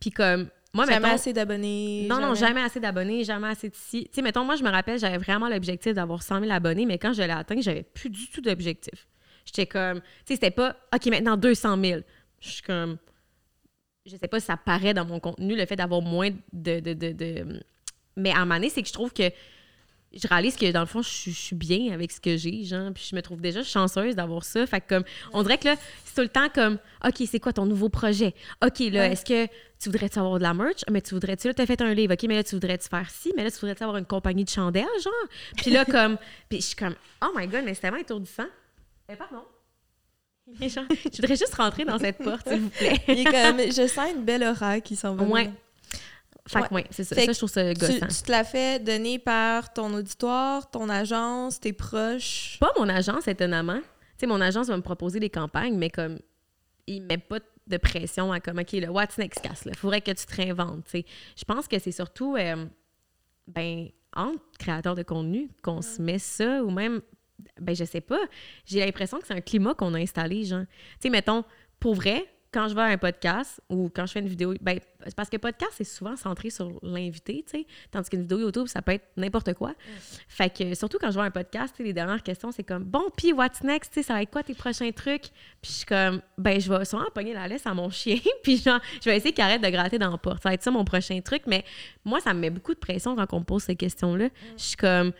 Puis 0.00 0.10
comme, 0.10 0.48
moi, 0.72 0.86
jamais 0.86 1.00
mettons... 1.00 1.14
assez 1.14 1.32
d'abonnés. 1.32 2.06
Non, 2.08 2.20
non, 2.20 2.34
jamais 2.34 2.62
assez 2.62 2.80
d'abonnés, 2.80 3.24
jamais 3.24 3.48
assez 3.48 3.68
de 3.68 3.74
ci. 3.74 4.04
Tu 4.04 4.10
sais, 4.14 4.22
mettons, 4.22 4.44
moi, 4.44 4.56
je 4.56 4.62
me 4.62 4.70
rappelle, 4.70 4.98
j'avais 4.98 5.18
vraiment 5.18 5.48
l'objectif 5.48 5.94
d'avoir 5.94 6.22
100 6.22 6.40
000 6.40 6.52
abonnés, 6.52 6.86
mais 6.86 6.98
quand 6.98 7.12
je 7.12 7.22
l'ai 7.22 7.30
atteint, 7.30 7.60
j'avais 7.60 7.82
plus 7.82 8.08
du 8.08 8.28
tout 8.28 8.40
d'objectif. 8.40 9.08
J'étais 9.44 9.66
comme, 9.66 10.00
tu 10.00 10.06
sais, 10.26 10.34
c'était 10.34 10.50
pas, 10.50 10.76
OK, 10.94 11.06
maintenant 11.06 11.36
200 11.36 11.82
000. 11.82 12.00
Je 12.40 12.48
suis 12.48 12.62
comme, 12.62 12.98
je 14.10 14.16
sais 14.16 14.28
pas 14.28 14.40
si 14.40 14.46
ça 14.46 14.56
paraît 14.56 14.94
dans 14.94 15.04
mon 15.06 15.20
contenu, 15.20 15.56
le 15.56 15.66
fait 15.66 15.76
d'avoir 15.76 16.02
moins 16.02 16.30
de, 16.52 16.80
de, 16.80 16.92
de, 16.92 17.12
de- 17.12 17.62
Mais 18.16 18.30
à 18.32 18.36
un 18.38 18.40
moment 18.40 18.56
donné, 18.56 18.70
c'est 18.70 18.82
que 18.82 18.88
je 18.88 18.92
trouve 18.92 19.12
que 19.12 19.30
je 20.12 20.26
réalise 20.26 20.56
que 20.56 20.68
dans 20.72 20.80
le 20.80 20.86
fond, 20.86 21.02
je, 21.02 21.08
suis- 21.08 21.32
je 21.32 21.38
suis 21.38 21.54
bien 21.56 21.92
avec 21.92 22.10
ce 22.10 22.20
que 22.20 22.36
j'ai, 22.36 22.64
genre, 22.64 22.90
puis 22.92 23.06
je 23.08 23.14
me 23.14 23.22
trouve 23.22 23.40
déjà 23.40 23.62
chanceuse 23.62 24.16
d'avoir 24.16 24.42
ça. 24.44 24.66
Fait 24.66 24.80
que 24.80 24.88
comme, 24.88 25.04
on 25.32 25.42
dirait 25.44 25.56
que 25.58 25.66
là, 25.66 25.76
c'est 26.04 26.14
tout 26.16 26.20
le 26.22 26.28
temps 26.28 26.48
comme, 26.52 26.78
OK, 27.06 27.22
c'est 27.30 27.38
quoi 27.38 27.52
ton 27.52 27.64
nouveau 27.64 27.88
projet? 27.88 28.34
OK, 28.64 28.80
là, 28.80 29.02
Ouais. 29.02 29.12
est-ce 29.12 29.24
que 29.24 29.46
tu 29.78 29.88
voudrais-tu 29.88 30.18
avoir 30.18 30.38
de 30.38 30.42
la 30.42 30.52
merch? 30.52 30.80
Mais 30.90 31.00
tu 31.00 31.14
voudrais-tu, 31.14 31.46
là, 31.46 31.54
t'as 31.54 31.64
fait 31.64 31.80
un 31.80 31.94
livre, 31.94 32.14
OK, 32.14 32.22
mais 32.24 32.34
là, 32.34 32.42
tu 32.42 32.56
voudrais-tu 32.56 32.88
faire 32.88 33.08
ci? 33.08 33.32
Mais 33.36 33.44
là, 33.44 33.50
tu 33.52 33.58
voudrais-tu 33.60 33.84
avoir 33.84 33.98
une 33.98 34.04
compagnie 34.04 34.42
de 34.44 34.50
chandelles, 34.50 34.84
genre? 35.02 35.12
Puis 35.56 35.70
là, 35.70 35.84
comme, 35.84 36.18
puis 36.48 36.60
je 36.60 36.66
suis 36.66 36.76
comme, 36.76 36.96
oh 37.22 37.28
my 37.36 37.46
God, 37.46 37.62
mais 37.64 37.74
c'est 37.74 37.82
tellement 37.82 37.98
étourdissant. 37.98 38.48
Eh, 39.08 39.14
pardon? 39.14 39.42
Mais 40.58 40.68
genre, 40.70 40.84
je 40.90 41.16
voudrais 41.16 41.36
juste 41.36 41.54
rentrer 41.54 41.84
dans 41.84 41.98
cette 41.98 42.18
porte, 42.18 42.48
s'il 42.48 42.60
vous 42.60 42.70
plaît. 42.70 43.00
Il 43.08 43.20
est 43.20 43.24
comme, 43.24 43.60
je 43.60 43.86
sens 43.86 44.10
une 44.14 44.24
belle 44.24 44.42
aura 44.44 44.80
qui 44.80 44.96
s'en 44.96 45.14
va. 45.14 45.24
Ouais. 45.24 45.50
Fait 46.46 46.62
que, 46.62 46.74
ouais, 46.74 46.86
c'est 46.90 47.04
ça. 47.04 47.14
Fait 47.14 47.26
Ça, 47.26 47.32
je 47.32 47.38
trouve 47.38 47.50
ça 47.50 47.74
gossant. 47.74 48.06
tu 48.06 48.22
te 48.22 48.30
l'as 48.30 48.44
fait 48.44 48.82
donner 48.82 49.18
par 49.18 49.72
ton 49.72 49.92
auditoire, 49.94 50.68
ton 50.70 50.88
agence, 50.88 51.60
tes 51.60 51.72
proches? 51.72 52.56
Pas 52.58 52.72
mon 52.76 52.88
agence, 52.88 53.28
étonnamment. 53.28 53.78
Tu 53.78 53.86
sais, 54.18 54.26
mon 54.26 54.40
agence 54.40 54.66
va 54.66 54.76
me 54.76 54.82
proposer 54.82 55.20
des 55.20 55.30
campagnes, 55.30 55.76
mais 55.76 55.90
comme, 55.90 56.18
il 56.86 57.02
met 57.02 57.18
pas 57.18 57.38
de 57.66 57.76
pression 57.76 58.32
à 58.32 58.40
comme, 58.40 58.58
OK, 58.58 58.72
le 58.72 58.88
what's 58.88 59.16
next, 59.16 59.42
casse, 59.42 59.64
là? 59.64 59.72
Faudrait 59.76 60.00
que 60.00 60.10
tu 60.10 60.26
te 60.26 60.34
réinventes, 60.34 60.84
tu 60.84 60.90
sais. 60.90 61.04
Je 61.36 61.44
pense 61.44 61.68
que 61.68 61.78
c'est 61.78 61.92
surtout, 61.92 62.34
euh, 62.36 62.66
ben, 63.46 63.88
entre 64.16 64.42
créateurs 64.58 64.96
de 64.96 65.04
contenu 65.04 65.50
qu'on 65.62 65.82
se 65.82 66.02
met 66.02 66.18
ça, 66.18 66.64
ou 66.64 66.70
même, 66.70 67.00
ben, 67.60 67.74
je 67.74 67.84
sais 67.84 68.00
pas. 68.00 68.20
J'ai 68.64 68.80
l'impression 68.80 69.18
que 69.18 69.26
c'est 69.26 69.34
un 69.34 69.40
climat 69.40 69.74
qu'on 69.74 69.94
a 69.94 69.98
installé, 69.98 70.44
genre. 70.44 70.64
Tu 70.64 70.96
sais, 71.00 71.10
mettons, 71.10 71.44
pour 71.78 71.94
vrai, 71.94 72.26
quand 72.52 72.68
je 72.68 72.74
vais 72.74 72.80
à 72.80 72.86
un 72.86 72.98
podcast 72.98 73.60
ou 73.68 73.90
quand 73.94 74.06
je 74.06 74.12
fais 74.12 74.20
une 74.20 74.28
vidéo, 74.28 74.54
ben, 74.60 74.80
parce 75.14 75.28
que 75.28 75.36
podcast, 75.36 75.72
c'est 75.76 75.84
souvent 75.84 76.16
centré 76.16 76.50
sur 76.50 76.80
l'invité, 76.82 77.44
tu 77.46 77.60
sais. 77.60 77.66
Tandis 77.90 78.10
qu'une 78.10 78.22
vidéo 78.22 78.40
YouTube, 78.40 78.66
ça 78.66 78.82
peut 78.82 78.92
être 78.92 79.06
n'importe 79.16 79.54
quoi. 79.54 79.72
Fait 80.28 80.50
que, 80.50 80.74
surtout 80.74 80.98
quand 80.98 81.10
je 81.10 81.14
vois 81.14 81.24
un 81.24 81.30
podcast, 81.30 81.74
les 81.78 81.92
dernières 81.92 82.22
questions, 82.22 82.50
c'est 82.50 82.64
comme, 82.64 82.82
bon, 82.82 83.04
puis 83.16 83.32
what's 83.32 83.62
next, 83.62 83.92
tu 83.92 84.00
sais, 84.00 84.06
ça 84.06 84.14
va 84.14 84.22
être 84.22 84.30
quoi 84.30 84.42
tes 84.42 84.54
prochains 84.54 84.90
trucs? 84.90 85.28
Puis 85.62 85.70
je 85.70 85.70
suis 85.70 85.86
comme, 85.86 86.20
ben, 86.38 86.60
je 86.60 86.72
vais 86.72 86.84
sûrement 86.84 87.06
pogner 87.14 87.34
la 87.34 87.46
laisse 87.46 87.66
à 87.66 87.74
mon 87.74 87.90
chien, 87.90 88.18
puis 88.42 88.56
genre, 88.56 88.80
je 89.00 89.08
vais 89.08 89.16
essayer 89.16 89.32
qu'il 89.32 89.44
arrête 89.44 89.62
de 89.62 89.68
gratter 89.68 89.98
dans 89.98 90.10
la 90.10 90.18
porte. 90.18 90.42
Ça 90.42 90.48
va 90.48 90.54
être 90.54 90.62
ça 90.62 90.72
mon 90.72 90.84
prochain 90.84 91.20
truc, 91.20 91.42
mais 91.46 91.64
moi, 92.04 92.20
ça 92.20 92.34
me 92.34 92.40
met 92.40 92.50
beaucoup 92.50 92.74
de 92.74 92.80
pression 92.80 93.14
quand 93.14 93.32
on 93.32 93.40
me 93.40 93.44
pose 93.44 93.62
ces 93.62 93.76
questions-là. 93.76 94.28
Je 94.56 94.62
suis 94.62 94.76
comme, 94.76 95.12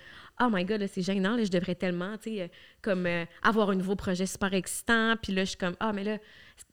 oh 0.42 0.48
my 0.50 0.64
god, 0.64 0.80
là, 0.80 0.88
c'est 0.88 1.02
gênant, 1.02 1.36
là, 1.36 1.44
je 1.44 1.50
devrais 1.50 1.74
tellement, 1.74 2.16
tu 2.18 2.30
sais, 2.36 2.42
euh, 2.42 2.48
comme 2.82 3.06
euh, 3.06 3.24
avoir 3.42 3.70
un 3.70 3.74
nouveau 3.74 3.94
projet 3.96 4.26
super 4.26 4.52
excitant, 4.54 5.14
puis 5.22 5.32
là, 5.32 5.44
je 5.44 5.50
suis 5.50 5.58
comme, 5.58 5.74
ah, 5.80 5.92
mais 5.92 6.04
là, 6.04 6.18
tu 6.18 6.24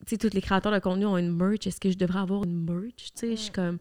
sais, 0.08 0.18
tous 0.18 0.34
les 0.34 0.42
créateurs 0.42 0.72
de 0.72 0.80
contenu 0.80 1.06
ont 1.06 1.18
une 1.18 1.36
merch, 1.36 1.68
est-ce 1.68 1.80
que 1.80 1.92
je 1.92 1.98
devrais 1.98 2.20
avoir 2.20 2.44
une 2.44 2.64
merch? 2.66 2.94
Tu 2.96 3.12
sais, 3.16 3.30
je 3.32 3.36
suis 3.42 3.52
comme, 3.52 3.78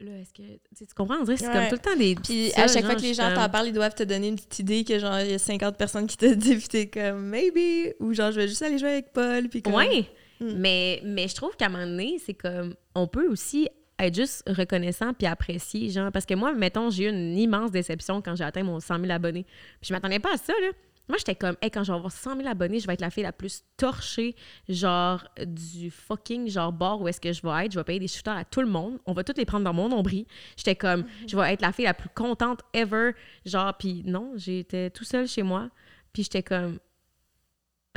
là, 0.00 0.12
est-ce 0.20 0.32
que, 0.32 0.42
tu 0.42 0.84
comprends? 0.96 1.16
On 1.20 1.24
dirait 1.24 1.36
que 1.36 1.42
c'est 1.42 1.48
Ouais. 1.48 1.54
comme 1.54 1.78
tout 1.78 1.84
le 1.86 1.90
temps 1.92 1.96
des. 1.98 2.14
Puis 2.16 2.50
ça, 2.50 2.62
à 2.64 2.66
chaque 2.68 2.82
genre, 2.82 2.90
fois 2.92 2.94
que 2.96 3.02
les 3.06 3.14
gens 3.14 3.26
comme- 3.28 3.34
t'en 3.36 3.48
parlent, 3.48 3.66
ils 3.68 3.72
doivent 3.72 3.94
te 3.94 4.02
donner 4.02 4.28
une 4.28 4.36
petite 4.36 4.58
idée 4.60 4.84
que 4.84 4.98
genre, 4.98 5.20
il 5.20 5.30
y 5.30 5.34
a 5.34 5.38
50 5.38 5.76
personnes 5.76 6.06
qui 6.06 6.16
te 6.16 6.26
disent, 6.34 6.58
puis 6.58 6.68
t'es 6.68 6.86
comme, 6.88 7.26
maybe, 7.26 7.94
ou 8.00 8.12
genre, 8.14 8.30
je 8.32 8.40
vais 8.40 8.48
juste 8.48 8.62
aller 8.62 8.78
jouer 8.78 8.90
avec 8.90 9.12
Paul, 9.12 9.48
puis 9.48 9.62
comme... 9.62 9.74
Ouais, 9.74 10.06
Mm. 10.40 10.54
mais, 10.56 11.00
mais 11.04 11.28
je 11.28 11.36
trouve 11.36 11.54
qu'à 11.56 11.66
un 11.66 11.68
moment 11.68 11.86
donné, 11.86 12.18
c'est 12.24 12.34
comme, 12.34 12.74
on 12.96 13.06
peut 13.06 13.28
aussi 13.28 13.68
être 14.06 14.14
juste 14.14 14.42
reconnaissant 14.48 15.14
puis 15.14 15.26
apprécier, 15.26 15.90
genre, 15.90 16.10
parce 16.12 16.26
que 16.26 16.34
moi, 16.34 16.52
mettons, 16.52 16.90
j'ai 16.90 17.04
eu 17.04 17.08
une 17.08 17.36
immense 17.36 17.70
déception 17.70 18.22
quand 18.22 18.34
j'ai 18.36 18.44
atteint 18.44 18.62
mon 18.62 18.80
100 18.80 19.00
000 19.00 19.10
abonnés. 19.10 19.44
Puis 19.80 19.88
je 19.88 19.92
m'attendais 19.92 20.18
pas 20.18 20.34
à 20.34 20.36
ça, 20.36 20.52
là. 20.60 20.68
Moi, 21.08 21.18
j'étais 21.18 21.34
comme, 21.34 21.56
hey, 21.60 21.70
quand 21.70 21.82
je 21.82 21.90
vais 21.90 21.96
avoir 21.98 22.12
100 22.12 22.36
000 22.36 22.48
abonnés, 22.48 22.78
je 22.78 22.86
vais 22.86 22.94
être 22.94 23.00
la 23.00 23.10
fille 23.10 23.24
la 23.24 23.32
plus 23.32 23.64
torchée, 23.76 24.36
genre, 24.68 25.24
du 25.44 25.90
fucking, 25.90 26.48
genre, 26.48 26.72
bar 26.72 27.00
où 27.00 27.08
est-ce 27.08 27.20
que 27.20 27.32
je 27.32 27.42
vais 27.42 27.66
être. 27.66 27.72
Je 27.72 27.78
vais 27.78 27.84
payer 27.84 27.98
des 27.98 28.08
shooters 28.08 28.36
à 28.36 28.44
tout 28.44 28.60
le 28.60 28.68
monde. 28.68 28.98
On 29.04 29.12
va 29.12 29.24
tous 29.24 29.36
les 29.36 29.44
prendre 29.44 29.64
dans 29.64 29.74
mon 29.74 29.88
nombril. 29.88 30.26
J'étais 30.56 30.76
comme, 30.76 31.04
je 31.26 31.36
vais 31.36 31.52
être 31.52 31.60
la 31.60 31.72
fille 31.72 31.86
la 31.86 31.94
plus 31.94 32.08
contente 32.14 32.60
ever. 32.72 33.12
Genre, 33.44 33.76
puis 33.76 34.02
non, 34.06 34.32
j'étais 34.36 34.90
tout 34.90 35.04
seul 35.04 35.26
chez 35.26 35.42
moi. 35.42 35.70
Puis 36.12 36.22
j'étais 36.22 36.44
comme, 36.44 36.78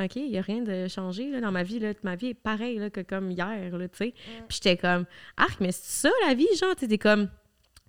OK, 0.02 0.18
il 0.18 0.30
n'y 0.30 0.38
a 0.38 0.42
rien 0.42 0.62
de 0.62 0.88
changé 0.90 1.30
là, 1.32 1.40
dans 1.40 1.52
ma 1.52 1.64
vie. 1.64 1.80
Là. 1.80 1.94
Ma 2.04 2.16
vie 2.16 2.28
est 2.28 2.34
pareille 2.34 2.78
là, 2.78 2.90
que 2.90 3.00
comme 3.02 3.32
hier, 3.32 3.72
tu 3.72 3.88
sais. 3.94 4.14
Puis 4.48 4.60
j'étais 4.62 4.78
comme, 4.78 5.06
arc, 5.38 5.60
mais 5.62 5.72
c'est 5.72 6.08
ça 6.08 6.14
la 6.28 6.34
vie, 6.34 6.48
genre, 6.60 6.76
tu 6.76 6.98
comme, 6.98 7.30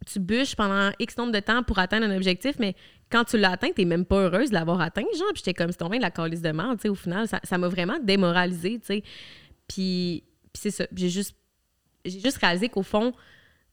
tu 0.06 0.20
bûches 0.20 0.54
pendant 0.54 0.92
X 1.00 1.16
nombre 1.16 1.32
de 1.32 1.40
temps 1.40 1.62
pour 1.64 1.78
atteindre 1.78 2.06
un 2.06 2.16
objectif, 2.16 2.56
mais 2.60 2.76
quand 3.10 3.24
tu 3.24 3.38
l'as 3.38 3.52
atteint, 3.52 3.72
t'es 3.72 3.84
même 3.84 4.04
pas 4.04 4.22
heureuse 4.22 4.50
de 4.50 4.54
l'avoir 4.54 4.80
atteint, 4.80 5.02
genre. 5.16 5.32
Puis 5.32 5.42
j'étais 5.44 5.54
comme, 5.54 5.72
c'est 5.72 5.78
tombé 5.78 5.96
de 5.96 6.02
la 6.02 6.12
calice 6.12 6.42
de 6.42 6.50
merde, 6.50 6.76
tu 6.76 6.82
sais, 6.82 6.88
au 6.88 6.94
final. 6.94 7.26
Ça 7.26 7.40
ça 7.42 7.58
m'a 7.58 7.68
vraiment 7.68 7.98
démoralisée, 8.00 8.78
tu 8.78 8.86
sais. 8.86 9.02
Puis, 9.66 10.22
puis 10.52 10.60
c'est 10.62 10.70
ça. 10.70 10.86
J'ai 10.94 11.08
juste, 11.08 11.36
j'ai 12.04 12.20
juste 12.20 12.38
réalisé 12.38 12.68
qu'au 12.68 12.82
fond, 12.82 13.12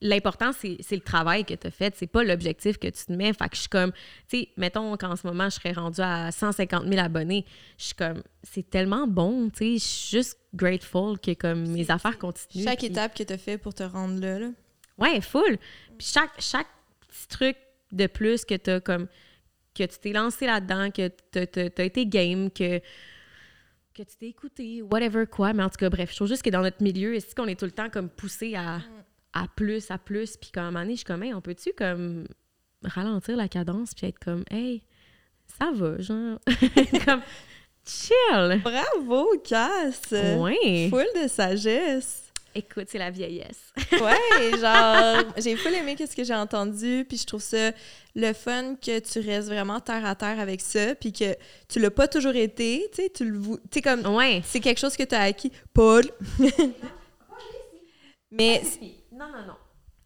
l'important, 0.04 0.51
c'est 0.51 0.78
c'est 0.82 0.95
le 0.95 1.01
travail 1.01 1.45
que 1.45 1.54
tu 1.56 1.66
as 1.66 1.72
fait, 1.72 1.95
c'est 1.97 2.06
pas 2.08 2.24
l'objectif 2.24 2.78
que 2.78 2.88
tu 2.88 3.06
te 3.06 3.12
mets. 3.14 3.34
Fait 3.34 3.49
que 3.49 3.56
je 3.56 3.62
suis 3.62 3.70
comme, 3.70 3.91
tu 4.30 4.38
sais, 4.39 4.49
mettons 4.58 4.95
qu'en 4.97 5.16
ce 5.16 5.26
moment, 5.26 5.45
je 5.45 5.56
serais 5.56 5.72
rendue 5.72 6.01
à 6.01 6.32
150 6.32 6.86
000 6.88 6.99
abonnés. 7.04 7.45
Je 7.78 7.86
suis 7.86 7.95
comme, 7.95 8.22
c'est 8.43 8.70
tellement 8.70 9.08
bon, 9.08 9.49
tu 9.49 9.58
sais, 9.58 9.74
je 9.74 9.78
suis 9.84 10.18
juste 10.18 10.38
grateful 10.54 11.18
que 11.20 11.34
comme 11.34 11.68
mes 11.70 11.89
affaires 11.89 12.20
continuent. 12.20 12.64
Chaque 12.66 12.78
puis- 12.80 12.88
étape 12.88 13.18
que 13.18 13.24
t'as 13.24 13.38
fait 13.38 13.58
pour 13.58 13.74
te 13.74 13.84
rendre 13.84 14.20
là, 14.22 14.38
là. 14.39 14.49
Ouais, 14.99 15.22
full. 15.22 15.58
Puis 15.97 16.08
chaque, 16.14 16.39
chaque 16.39 16.68
petit 17.08 17.28
truc 17.28 17.58
de 17.91 18.06
plus 18.08 18.45
que 18.45 18.56
t'as 18.56 18.80
comme 18.80 19.08
que 19.76 19.84
tu 19.84 19.97
t'es 19.99 20.12
lancé 20.12 20.45
là-dedans, 20.45 20.91
que 20.91 21.08
t'as- 21.32 21.47
t'as 21.47 21.84
été 21.84 22.06
game, 22.06 22.51
que 22.51 22.80
que 23.95 24.01
tu 24.01 24.16
t'es 24.20 24.28
écouté, 24.28 24.82
whatever 24.82 25.26
quoi. 25.28 25.54
Mais 25.54 25.62
en 25.64 25.70
tout 25.70 25.78
cas, 25.78 25.89
bref, 25.89 26.10
je 26.12 26.16
trouve 26.16 26.28
juste 26.28 26.41
que 26.41 26.49
dans 26.49 26.62
notre 26.62 26.82
milieu, 26.82 27.14
est-ce 27.16 27.36
qu'on 27.36 27.45
est 27.47 27.60
tout 27.60 27.66
le 27.66 27.72
temps 27.72 27.89
comme 27.91 28.10
poussé 28.10 28.56
à, 28.56 28.80
à 29.34 29.47
plus, 29.55 29.89
à 29.91 29.97
plus, 29.97 30.38
puis 30.38 30.51
qu'à 30.51 30.61
un 30.61 30.65
moment 30.65 30.79
donné, 30.81 30.93
je 30.93 30.97
suis 30.97 31.05
comme, 31.05 31.23
hey, 31.23 31.34
on 31.34 31.41
peut-tu 31.41 31.73
comme 31.73 32.25
ralentir 32.84 33.36
la 33.36 33.47
cadence 33.47 33.93
puis 33.93 34.07
être 34.07 34.19
comme, 34.19 34.43
hey, 34.51 34.84
ça 35.59 35.71
va, 35.73 35.99
genre, 35.99 36.39
comme, 37.05 37.21
chill. 37.86 38.61
Bravo, 38.63 39.27
Cass! 39.43 40.11
Ouais. 40.11 40.88
Full 40.89 41.05
de 41.21 41.27
sagesse. 41.27 42.19
Écoute, 42.55 42.86
c'est 42.88 42.99
la 42.99 43.09
vieillesse. 43.09 43.73
Ouais, 43.93 44.51
genre, 44.59 45.23
j'ai 45.38 45.55
full 45.55 45.73
aimé 45.73 45.95
qu'est-ce 45.95 46.15
que 46.15 46.23
j'ai 46.23 46.36
entendu, 46.36 47.03
puis 47.09 47.17
je 47.17 47.25
trouve 47.25 47.41
ça 47.41 47.71
le 48.15 48.31
fun 48.34 48.75
que 48.75 48.99
tu 48.99 49.19
restes 49.27 49.47
vraiment 49.47 49.79
terre 49.79 50.05
à 50.05 50.13
terre 50.13 50.39
avec 50.39 50.61
ça, 50.61 50.93
puis 50.93 51.11
que 51.11 51.36
tu 51.67 51.79
l'as 51.79 51.89
pas 51.89 52.07
toujours 52.07 52.36
été, 52.36 52.88
tu 52.93 53.01
sais, 53.01 53.09
tu 53.09 53.25
le 53.25 53.39
tu 53.41 53.57
sais 53.71 53.81
comme 53.81 54.05
Ouais. 54.15 54.43
c'est 54.45 54.59
quelque 54.59 54.77
chose 54.79 54.95
que 54.95 55.01
tu 55.01 55.15
as 55.15 55.21
acquis, 55.21 55.51
Paul. 55.73 56.03
Mais 58.31 58.61
Non, 59.32 59.38
non, 59.39 59.47
non. 59.47 59.53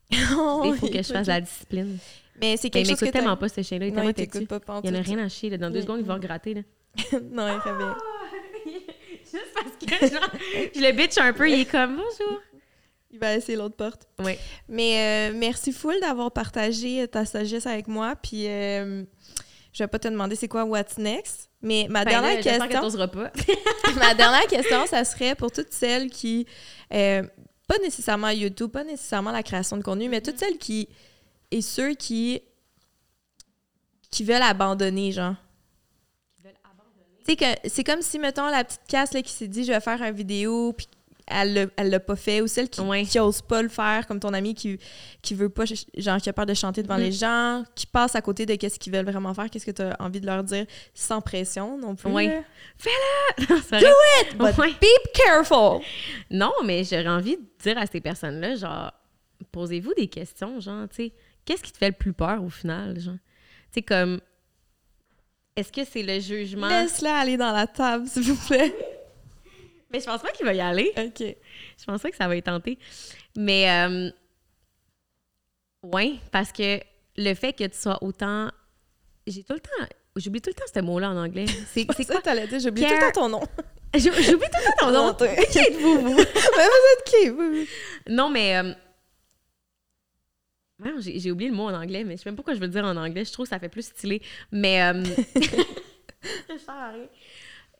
Oh, 0.37 0.63
Il 0.65 0.75
faut 0.77 0.87
que 0.87 1.01
je 1.01 1.11
fasse 1.13 1.27
la 1.27 1.41
discipline. 1.41 1.97
Mais 2.39 2.55
c'est 2.57 2.67
Il 2.67 2.71
quelque 2.71 2.89
chose 2.89 2.99
que 2.99 3.05
tellement 3.05 3.35
pas, 3.37 3.49
ce 3.49 3.61
chien-là. 3.61 3.87
Il 3.87 3.93
Non, 3.93 4.11
t'écoute 4.13 4.47
pas. 4.47 4.59
Il 4.83 4.89
y 4.89 4.93
en 4.93 4.99
a 4.99 5.01
rien 5.01 5.17
à 5.19 5.29
chier. 5.29 5.49
là. 5.49 5.57
Dans 5.57 5.69
deux 5.69 5.81
secondes, 5.81 5.99
il 5.99 6.05
va 6.05 6.19
gratter. 6.19 6.53
Là. 6.53 6.61
non, 7.31 7.47
il 7.47 7.59
revient. 7.59 7.93
Juste 9.23 9.53
parce 9.53 9.75
que 9.99 10.07
genre, 10.15 10.29
je 10.73 10.79
le 10.79 10.91
bitch 10.93 11.17
un 11.17 11.33
peu. 11.33 11.49
Il 11.49 11.61
est 11.61 11.65
comme 11.65 11.95
bonjour. 11.97 12.39
Il 13.11 13.19
va 13.19 13.35
essayer 13.35 13.57
l'autre 13.57 13.75
porte. 13.75 14.07
Oui. 14.19 14.33
Mais 14.69 15.29
euh, 15.31 15.35
merci 15.35 15.71
full 15.73 15.99
d'avoir 15.99 16.31
partagé 16.31 17.01
euh, 17.01 17.07
ta 17.07 17.25
sagesse 17.25 17.65
avec 17.65 17.87
moi. 17.87 18.15
Puis 18.15 18.47
euh, 18.47 19.03
je 19.73 19.83
vais 19.83 19.87
pas 19.87 19.99
te 19.99 20.07
demander 20.07 20.35
c'est 20.35 20.47
quoi 20.47 20.63
What's 20.63 20.97
Next. 20.97 21.49
Mais 21.61 21.87
ma 21.89 22.05
Ben 22.05 22.11
dernière 22.11 22.35
là, 22.35 22.41
j'espère 22.41 22.67
que 22.69 22.79
question, 22.79 23.07
pas. 23.07 23.31
ma 23.99 24.13
dernière 24.13 24.47
question, 24.47 24.85
ça 24.85 25.03
serait 25.03 25.33
pour 25.35 25.51
toutes 25.51 25.71
celles 25.71 26.09
qui, 26.09 26.45
euh, 26.93 27.23
pas 27.67 27.77
nécessairement 27.79 28.29
YouTube, 28.29 28.71
pas 28.71 28.83
nécessairement 28.83 29.31
la 29.31 29.43
création 29.43 29.77
de 29.77 29.83
contenu, 29.83 30.09
mais 30.09 30.21
toutes 30.21 30.39
celles 30.39 30.57
qui 30.57 30.87
et 31.51 31.61
ceux 31.61 31.93
qui 31.93 32.41
qui 34.09 34.23
veulent 34.23 34.41
abandonner, 34.41 35.11
genre. 35.11 35.35
C'est 37.65 37.83
comme 37.83 38.01
si, 38.01 38.19
mettons, 38.19 38.45
la 38.45 38.63
petite 38.63 38.87
casse 38.87 39.13
là, 39.13 39.21
qui 39.21 39.33
s'est 39.33 39.49
dit, 39.49 39.65
je 39.65 39.73
vais 39.73 39.81
faire 39.81 40.01
une 40.01 40.15
vidéo, 40.15 40.71
puis 40.71 40.87
elle 41.29 41.53
l'a- 41.53 41.65
elle 41.75 41.89
l'a 41.89 41.99
pas 41.99 42.15
fait, 42.15 42.39
ou 42.41 42.47
celle 42.47 42.69
qui, 42.69 42.79
Ouais. 42.81 43.03
qui 43.03 43.19
ose 43.19 43.41
pas 43.41 43.61
le 43.61 43.67
faire, 43.69 44.07
comme 44.07 44.19
ton 44.19 44.33
ami 44.33 44.53
qui, 44.55 44.79
qui 45.21 45.35
veut 45.35 45.49
pas, 45.49 45.65
genre, 45.97 46.17
qui 46.21 46.29
a 46.29 46.33
peur 46.33 46.45
de 46.45 46.53
chanter 46.53 46.83
devant 46.83 46.95
Mhm. 46.97 47.03
les 47.03 47.11
gens, 47.11 47.63
qui 47.75 47.85
passe 47.85 48.15
à 48.15 48.21
côté 48.21 48.45
de 48.45 48.55
qu'est-ce 48.55 48.79
qu'ils 48.79 48.93
veulent 48.93 49.05
vraiment 49.05 49.33
faire, 49.33 49.49
qu'est-ce 49.49 49.65
que 49.65 49.71
tu 49.71 49.81
as 49.81 49.95
envie 49.99 50.21
de 50.21 50.25
leur 50.25 50.43
dire, 50.43 50.65
sans 50.93 51.19
pression 51.21 51.77
non 51.77 51.95
plus. 51.95 52.09
Ouais. 52.11 52.43
reste- 53.37 53.71
But 54.37 54.57
Ouais. 54.57 54.71
be 54.73 55.09
careful! 55.13 55.81
Non, 56.31 56.51
mais 56.63 56.83
j'aurais 56.83 57.07
envie 57.07 57.35
de 57.37 57.43
dire 57.61 57.77
à 57.77 57.85
ces 57.85 57.99
personnes-là, 58.01 58.55
genre, 58.55 58.93
posez-vous 59.51 59.93
des 59.95 60.07
questions, 60.07 60.59
genre, 60.59 60.87
tu 60.89 60.95
sais, 60.95 61.13
qu'est-ce 61.45 61.61
qui 61.63 61.71
te 61.71 61.77
fait 61.77 61.87
le 61.89 61.95
plus 61.95 62.13
peur 62.13 62.41
au 62.43 62.49
final, 62.49 62.99
genre? 62.99 63.13
Tu 63.73 63.79
sais, 63.79 63.81
comme, 63.81 64.19
est-ce 65.55 65.71
que 65.71 65.83
c'est 65.83 66.03
le 66.03 66.19
jugement? 66.19 66.67
Laisse-la 66.67 67.15
aller 67.17 67.35
dans 67.37 67.51
la 67.51 67.67
table, 67.67 68.07
s'il 68.07 68.23
vous 68.23 68.47
plaît. 68.47 68.73
Mais 69.91 69.99
je 69.99 70.05
pense 70.05 70.21
pas 70.21 70.31
qu'il 70.31 70.45
va 70.45 70.53
y 70.53 70.59
aller. 70.61 70.91
OK. 70.97 71.19
Je 71.77 71.85
pense 71.85 72.01
pas 72.01 72.09
que 72.11 72.17
ça 72.17 72.27
va 72.27 72.35
être 72.35 72.45
tenté. 72.45 72.77
Mais, 73.37 73.69
euh, 73.71 74.09
ouais, 75.83 76.15
parce 76.31 76.51
que 76.51 76.79
le 77.15 77.33
fait 77.33 77.53
que 77.53 77.63
tu 77.65 77.77
sois 77.77 77.97
autant. 78.03 78.49
J'ai 79.25 79.43
tout 79.43 79.53
le 79.53 79.59
temps. 79.59 79.69
J'oublie 80.15 80.41
tout 80.41 80.49
le 80.49 80.55
temps 80.55 80.65
ce 80.73 80.79
mot-là 80.81 81.11
en 81.11 81.17
anglais. 81.17 81.45
C'est 81.73 81.85
ça, 82.03 82.13
quoi? 82.13 82.21
t'allais 82.21 82.47
dire, 82.47 82.59
j'oublie 82.63 82.83
tout 82.83 82.89
le 82.93 82.99
temps 83.13 83.21
ton 83.21 83.29
nom. 83.29 83.41
J'oublie 83.95 84.23
tout 84.25 84.31
le 84.31 84.39
temps 84.39 84.87
ton 84.87 84.91
nom. 84.91 85.13
Qui 85.13 85.59
êtes-vous, 85.59 85.99
vous? 86.01 86.15
Mais 86.17 86.23
vous 86.25 86.87
êtes 86.93 87.03
qui? 87.05 87.29
Oui, 87.29 87.45
oui. 87.51 87.69
Non, 88.09 88.29
mais. 88.29 88.57
euh, 88.57 88.73
J'ai 90.99 91.31
oublié 91.31 91.49
le 91.49 91.55
mot 91.55 91.63
en 91.69 91.73
anglais, 91.73 92.03
mais 92.03 92.17
je 92.17 92.21
sais 92.23 92.29
même 92.29 92.35
pas 92.35 92.39
pourquoi 92.43 92.53
je 92.55 92.59
veux 92.59 92.65
le 92.67 92.71
dire 92.73 92.83
en 92.85 92.95
anglais. 92.97 93.25
Je 93.25 93.31
trouve 93.31 93.45
que 93.45 93.49
ça 93.49 93.59
fait 93.59 93.69
plus 93.69 93.85
stylé. 93.85 94.21
Mais. 94.51 94.81
euh. 94.81 95.03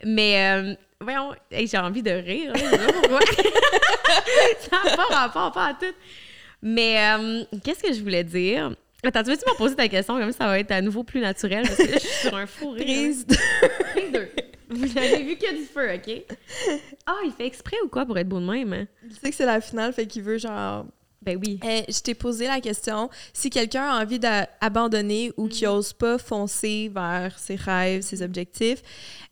Mais. 0.06 0.54
euh, 0.56 0.76
voyons, 1.02 1.34
hey, 1.52 1.68
j'ai 1.68 1.78
envie 1.78 2.02
de 2.04 2.12
rire. 2.12 2.54
pourquoi. 3.02 3.20
ça 4.60 4.78
n'a 4.90 4.96
pas 4.96 5.06
rapport, 5.16 5.52
pas 5.52 5.66
à 5.68 5.74
tout. 5.74 5.94
Mais 6.62 6.98
euh, 7.00 7.44
qu'est-ce 7.64 7.84
que 7.84 7.94
je 7.94 8.02
voulais 8.02 8.24
dire? 8.24 8.76
Attends, 9.04 9.24
tu 9.24 9.30
veux-tu 9.30 9.44
me 9.48 9.56
poser 9.58 9.76
ta 9.76 9.88
question? 9.88 10.18
Comme 10.18 10.32
ça, 10.32 10.40
ça 10.40 10.48
va 10.48 10.60
être 10.60 10.72
à 10.72 10.82
nouveau 10.82 11.04
plus 11.04 11.20
naturel. 11.20 11.64
Parce 11.64 11.78
que 11.78 11.84
là, 11.84 11.94
je 11.94 12.00
suis 12.00 12.28
sur 12.28 12.36
un 12.36 12.48
fou 12.48 12.72
rire. 12.72 12.84
Prise 12.84 13.28
de- 13.28 13.36
Prise 13.92 14.12
deux. 14.12 14.28
Vous 14.70 14.88
n'avez 14.94 15.24
vu 15.24 15.38
que 15.38 15.56
du 15.56 15.64
feu, 15.64 15.94
OK? 15.96 16.24
Ah, 17.06 17.16
il 17.24 17.32
fait 17.32 17.46
exprès 17.46 17.78
ou 17.86 17.88
quoi 17.90 18.06
pour 18.06 18.18
être 18.18 18.28
beau 18.28 18.40
de 18.40 18.46
même? 18.52 18.74
hein? 18.74 18.86
Il 19.08 19.16
sait 19.16 19.30
que 19.30 19.36
c'est 19.36 19.46
la 19.46 19.62
finale, 19.62 19.94
fait 19.94 20.08
qu'il 20.08 20.24
veut 20.24 20.38
genre. 20.40 20.86
Ben 21.22 21.38
oui. 21.42 21.60
Eh, 21.64 21.92
je 21.92 22.00
t'ai 22.00 22.16
posé 22.16 22.48
la 22.48 22.60
question 22.60 23.10
si 23.34 23.50
quelqu'un 23.50 23.84
a 23.84 24.02
envie 24.04 24.20
d'abandonner 24.20 25.32
ou 25.38 25.48
qui 25.48 25.66
ose 25.68 25.94
pas 25.94 26.18
foncer 26.18 26.92
vers 26.94 27.38
ses 27.38 27.56
rêves, 27.56 28.02
ses 28.02 28.22
objectifs, 28.22 28.82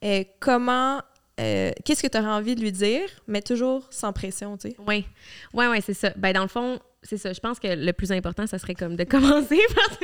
eh, 0.01 0.27
comment. 0.39 1.01
Euh, 1.39 1.71
Qu'est-ce 1.83 2.01
que 2.01 2.07
tu 2.07 2.17
aurais 2.17 2.27
envie 2.29 2.55
de 2.55 2.61
lui 2.61 2.71
dire, 2.71 3.07
mais 3.27 3.41
toujours 3.41 3.87
sans 3.91 4.13
pression, 4.13 4.57
tu 4.57 4.69
sais? 4.69 4.75
Oui, 4.87 5.05
oui, 5.53 5.65
oui, 5.69 5.81
c'est 5.85 5.93
ça. 5.93 6.11
Ben, 6.15 6.33
dans 6.33 6.41
le 6.43 6.47
fond, 6.47 6.79
c'est 7.03 7.17
ça. 7.17 7.33
Je 7.33 7.39
pense 7.39 7.59
que 7.59 7.67
le 7.67 7.91
plus 7.93 8.11
important, 8.11 8.47
ça 8.47 8.57
serait 8.57 8.73
comme 8.75 8.95
de 8.95 9.03
commencer 9.05 9.59
par. 9.75 9.99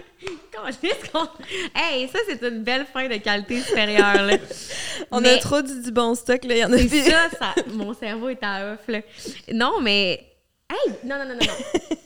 Calisse 0.51 0.93
qu'on- 1.11 1.27
Hey, 1.75 2.07
ça, 2.09 2.19
c'est 2.27 2.41
une 2.47 2.63
belle 2.63 2.85
fin 2.85 3.07
de 3.07 3.15
qualité 3.17 3.59
supérieure, 3.61 4.21
là. 4.23 4.37
On 5.11 5.21
Mais- 5.21 5.29
a 5.35 5.37
trop 5.39 5.61
du 5.61 5.91
bon 5.91 6.13
stock, 6.15 6.43
là. 6.43 6.55
Il 6.55 6.59
y 6.59 6.65
en 6.65 6.73
a 6.73 6.77
plus. 6.77 6.89
ça, 7.09 7.29
ça, 7.39 7.55
mon 7.73 7.93
cerveau 7.93 8.29
est 8.29 8.43
à 8.43 8.73
off, 8.73 8.87
là. 8.87 9.01
Non, 9.53 9.79
mais. 9.81 10.27
Hey! 10.69 10.93
Non, 11.03 11.17
non, 11.17 11.25
non, 11.25 11.33
non, 11.35 11.39
non. 11.47 11.97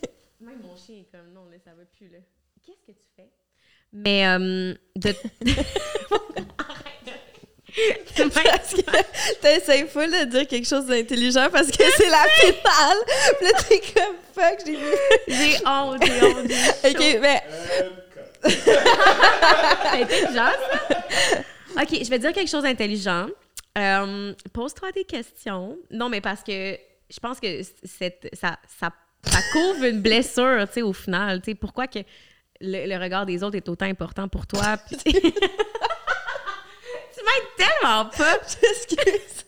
Même 0.47 0.59
mon 0.63 0.75
chien 0.75 0.95
est 0.97 1.11
comme, 1.11 1.31
non, 1.33 1.45
là, 1.49 1.57
ça 1.63 1.71
va 1.71 1.83
plus, 1.97 2.07
là. 2.09 2.19
Qu'est-ce 2.65 2.85
que 2.85 2.91
tu 2.97 3.07
fais? 3.15 3.29
Mais, 3.91 4.25
euh, 4.27 4.73
de. 4.95 5.13
Parce 8.17 8.73
que 8.73 9.35
t'essayes 9.41 9.87
full 9.87 10.09
de 10.09 10.23
dire 10.25 10.47
quelque 10.47 10.67
chose 10.67 10.85
d'intelligent 10.85 11.47
parce 11.51 11.67
que 11.67 11.83
c'est 11.97 12.09
la 12.09 12.23
finale. 12.39 12.97
Puis 13.39 13.47
là, 13.47 13.51
t'es 13.67 13.81
comme 13.93 14.15
fuck, 14.33 14.59
j'ai 14.65 14.75
vu. 14.75 14.95
J'ai 15.27 15.57
honte, 15.67 16.03
j'ai 16.05 16.23
honte. 16.23 16.51
Ok, 16.85 17.19
mais 17.21 17.43
C'est 18.47 20.01
intelligent, 20.01 20.51
ça? 20.51 21.81
OK, 21.81 22.03
je 22.03 22.09
vais 22.09 22.19
dire 22.19 22.31
quelque 22.33 22.49
chose 22.49 22.63
d'intelligent. 22.63 23.27
Euh, 23.77 24.33
Pose-toi 24.53 24.91
des 24.93 25.03
questions. 25.03 25.77
Non, 25.91 26.07
mais 26.09 26.21
parce 26.21 26.41
que 26.43 26.77
je 27.09 27.19
pense 27.19 27.39
que 27.39 27.61
cette, 27.83 28.29
ça, 28.33 28.57
ça, 28.79 28.89
ça 29.25 29.39
couvre 29.51 29.83
une 29.85 30.01
blessure, 30.01 30.65
tu 30.67 30.73
sais, 30.75 30.81
au 30.81 30.93
final. 30.93 31.41
Tu 31.41 31.51
sais, 31.51 31.55
pourquoi 31.55 31.87
que 31.87 31.99
le, 32.61 32.87
le 32.87 32.97
regard 33.03 33.25
des 33.25 33.43
autres 33.43 33.57
est 33.57 33.67
autant 33.67 33.85
important 33.85 34.27
pour 34.29 34.47
toi? 34.47 34.77
puis- 34.87 35.33
tellement 37.57 38.05
pas! 38.05 38.35
excuse. 38.61 39.45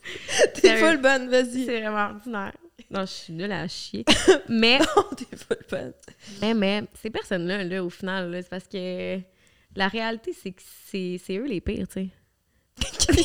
T'es 0.61 0.77
full 0.77 0.97
bonne, 0.97 1.29
vas-y. 1.29 1.65
C'est 1.65 1.81
vraiment 1.81 2.15
ordinaire. 2.15 2.53
Non, 2.89 3.01
je 3.01 3.11
suis 3.11 3.33
nulle 3.33 3.51
à 3.51 3.67
chier. 3.67 4.05
Mais, 4.49 4.79
Oh, 4.95 5.03
t'es 5.15 5.25
full 5.35 5.57
bonne. 5.69 5.93
mais, 6.41 6.53
mais, 6.53 6.83
ces 7.01 7.09
personnes-là, 7.09 7.63
là, 7.63 7.83
au 7.83 7.89
final, 7.89 8.31
là, 8.31 8.41
c'est 8.41 8.49
parce 8.49 8.67
que 8.67 9.19
la 9.75 9.87
réalité, 9.89 10.33
c'est 10.33 10.51
que 10.51 10.61
c'est 10.89 11.19
c'est 11.23 11.37
eux 11.37 11.45
les 11.45 11.59
pires, 11.59 11.87
tu 11.87 11.93
sais. 11.93 12.09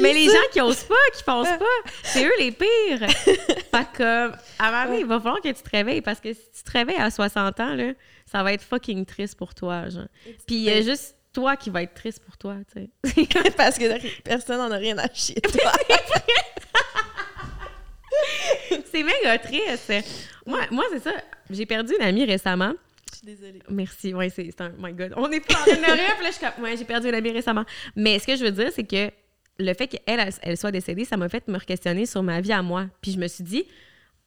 Mais 0.00 0.12
les 0.12 0.26
gens 0.26 0.32
qui 0.52 0.60
osent 0.60 0.84
pas, 0.84 0.94
qui 1.16 1.22
foncent 1.22 1.46
pas, 1.46 1.90
c'est 2.02 2.24
eux 2.24 2.32
les 2.38 2.52
pires. 2.52 2.68
fait 3.08 3.86
que, 3.94 4.30
à 4.30 4.38
un 4.60 4.70
moment 4.70 4.84
donné, 4.86 5.00
il 5.00 5.06
va 5.06 5.18
falloir 5.18 5.40
que 5.40 5.48
tu 5.48 5.62
te 5.62 5.70
réveilles 5.70 6.02
parce 6.02 6.20
que 6.20 6.32
si 6.32 6.40
tu 6.56 6.62
te 6.62 6.70
réveilles 6.70 6.96
à 6.96 7.10
60 7.10 7.60
ans, 7.60 7.74
là, 7.74 7.92
ça 8.30 8.42
va 8.42 8.52
être 8.52 8.62
fucking 8.62 9.04
triste 9.06 9.36
pour 9.36 9.54
toi, 9.54 9.88
genre. 9.88 10.08
Puis 10.46 10.56
il 10.56 10.62
y 10.62 10.70
a 10.70 10.82
juste 10.82 11.16
toi 11.32 11.56
qui 11.56 11.70
va 11.70 11.82
être 11.82 11.94
triste 11.94 12.22
pour 12.24 12.36
toi, 12.38 12.56
tu 12.72 12.88
sais. 13.04 13.26
Parce 13.56 13.76
que 13.76 13.84
personne 14.22 14.56
n'en 14.58 14.70
a 14.70 14.76
rien 14.76 14.96
à 14.96 15.12
chier, 15.12 15.40
toi. 15.40 15.70
c'est 18.90 19.02
méga 19.02 19.38
triste. 19.38 19.92
Moi, 20.46 20.60
moi 20.70 20.84
c'est 20.90 21.02
ça. 21.02 21.12
J'ai 21.50 21.66
perdu 21.66 21.92
une 21.94 22.06
amie 22.06 22.24
récemment. 22.24 22.72
Désolée. 23.22 23.60
Merci. 23.68 24.14
Ouais, 24.14 24.28
c'est 24.30 24.60
un. 24.60 24.70
My 24.78 24.92
God. 24.92 25.14
On 25.16 25.30
est 25.30 25.40
pas 25.40 25.60
en 25.60 25.64
puis 25.64 25.74
là, 25.76 26.30
je 26.30 26.32
suis 26.32 26.78
j'ai 26.78 26.84
perdu 26.84 27.08
une 27.08 27.14
amie 27.14 27.30
récemment. 27.30 27.64
Mais 27.94 28.18
ce 28.18 28.26
que 28.26 28.36
je 28.36 28.44
veux 28.44 28.52
dire, 28.52 28.70
c'est 28.72 28.84
que 28.84 29.10
le 29.58 29.74
fait 29.74 29.88
qu'elle, 29.88 30.30
elle, 30.42 30.56
soit 30.56 30.70
décédée, 30.70 31.04
ça 31.04 31.16
m'a 31.16 31.28
fait 31.28 31.46
me 31.48 31.58
questionner 31.58 32.06
sur 32.06 32.22
ma 32.22 32.40
vie 32.40 32.52
à 32.52 32.62
moi. 32.62 32.86
Puis 33.00 33.12
je 33.12 33.18
me 33.18 33.26
suis 33.26 33.44
dit, 33.44 33.64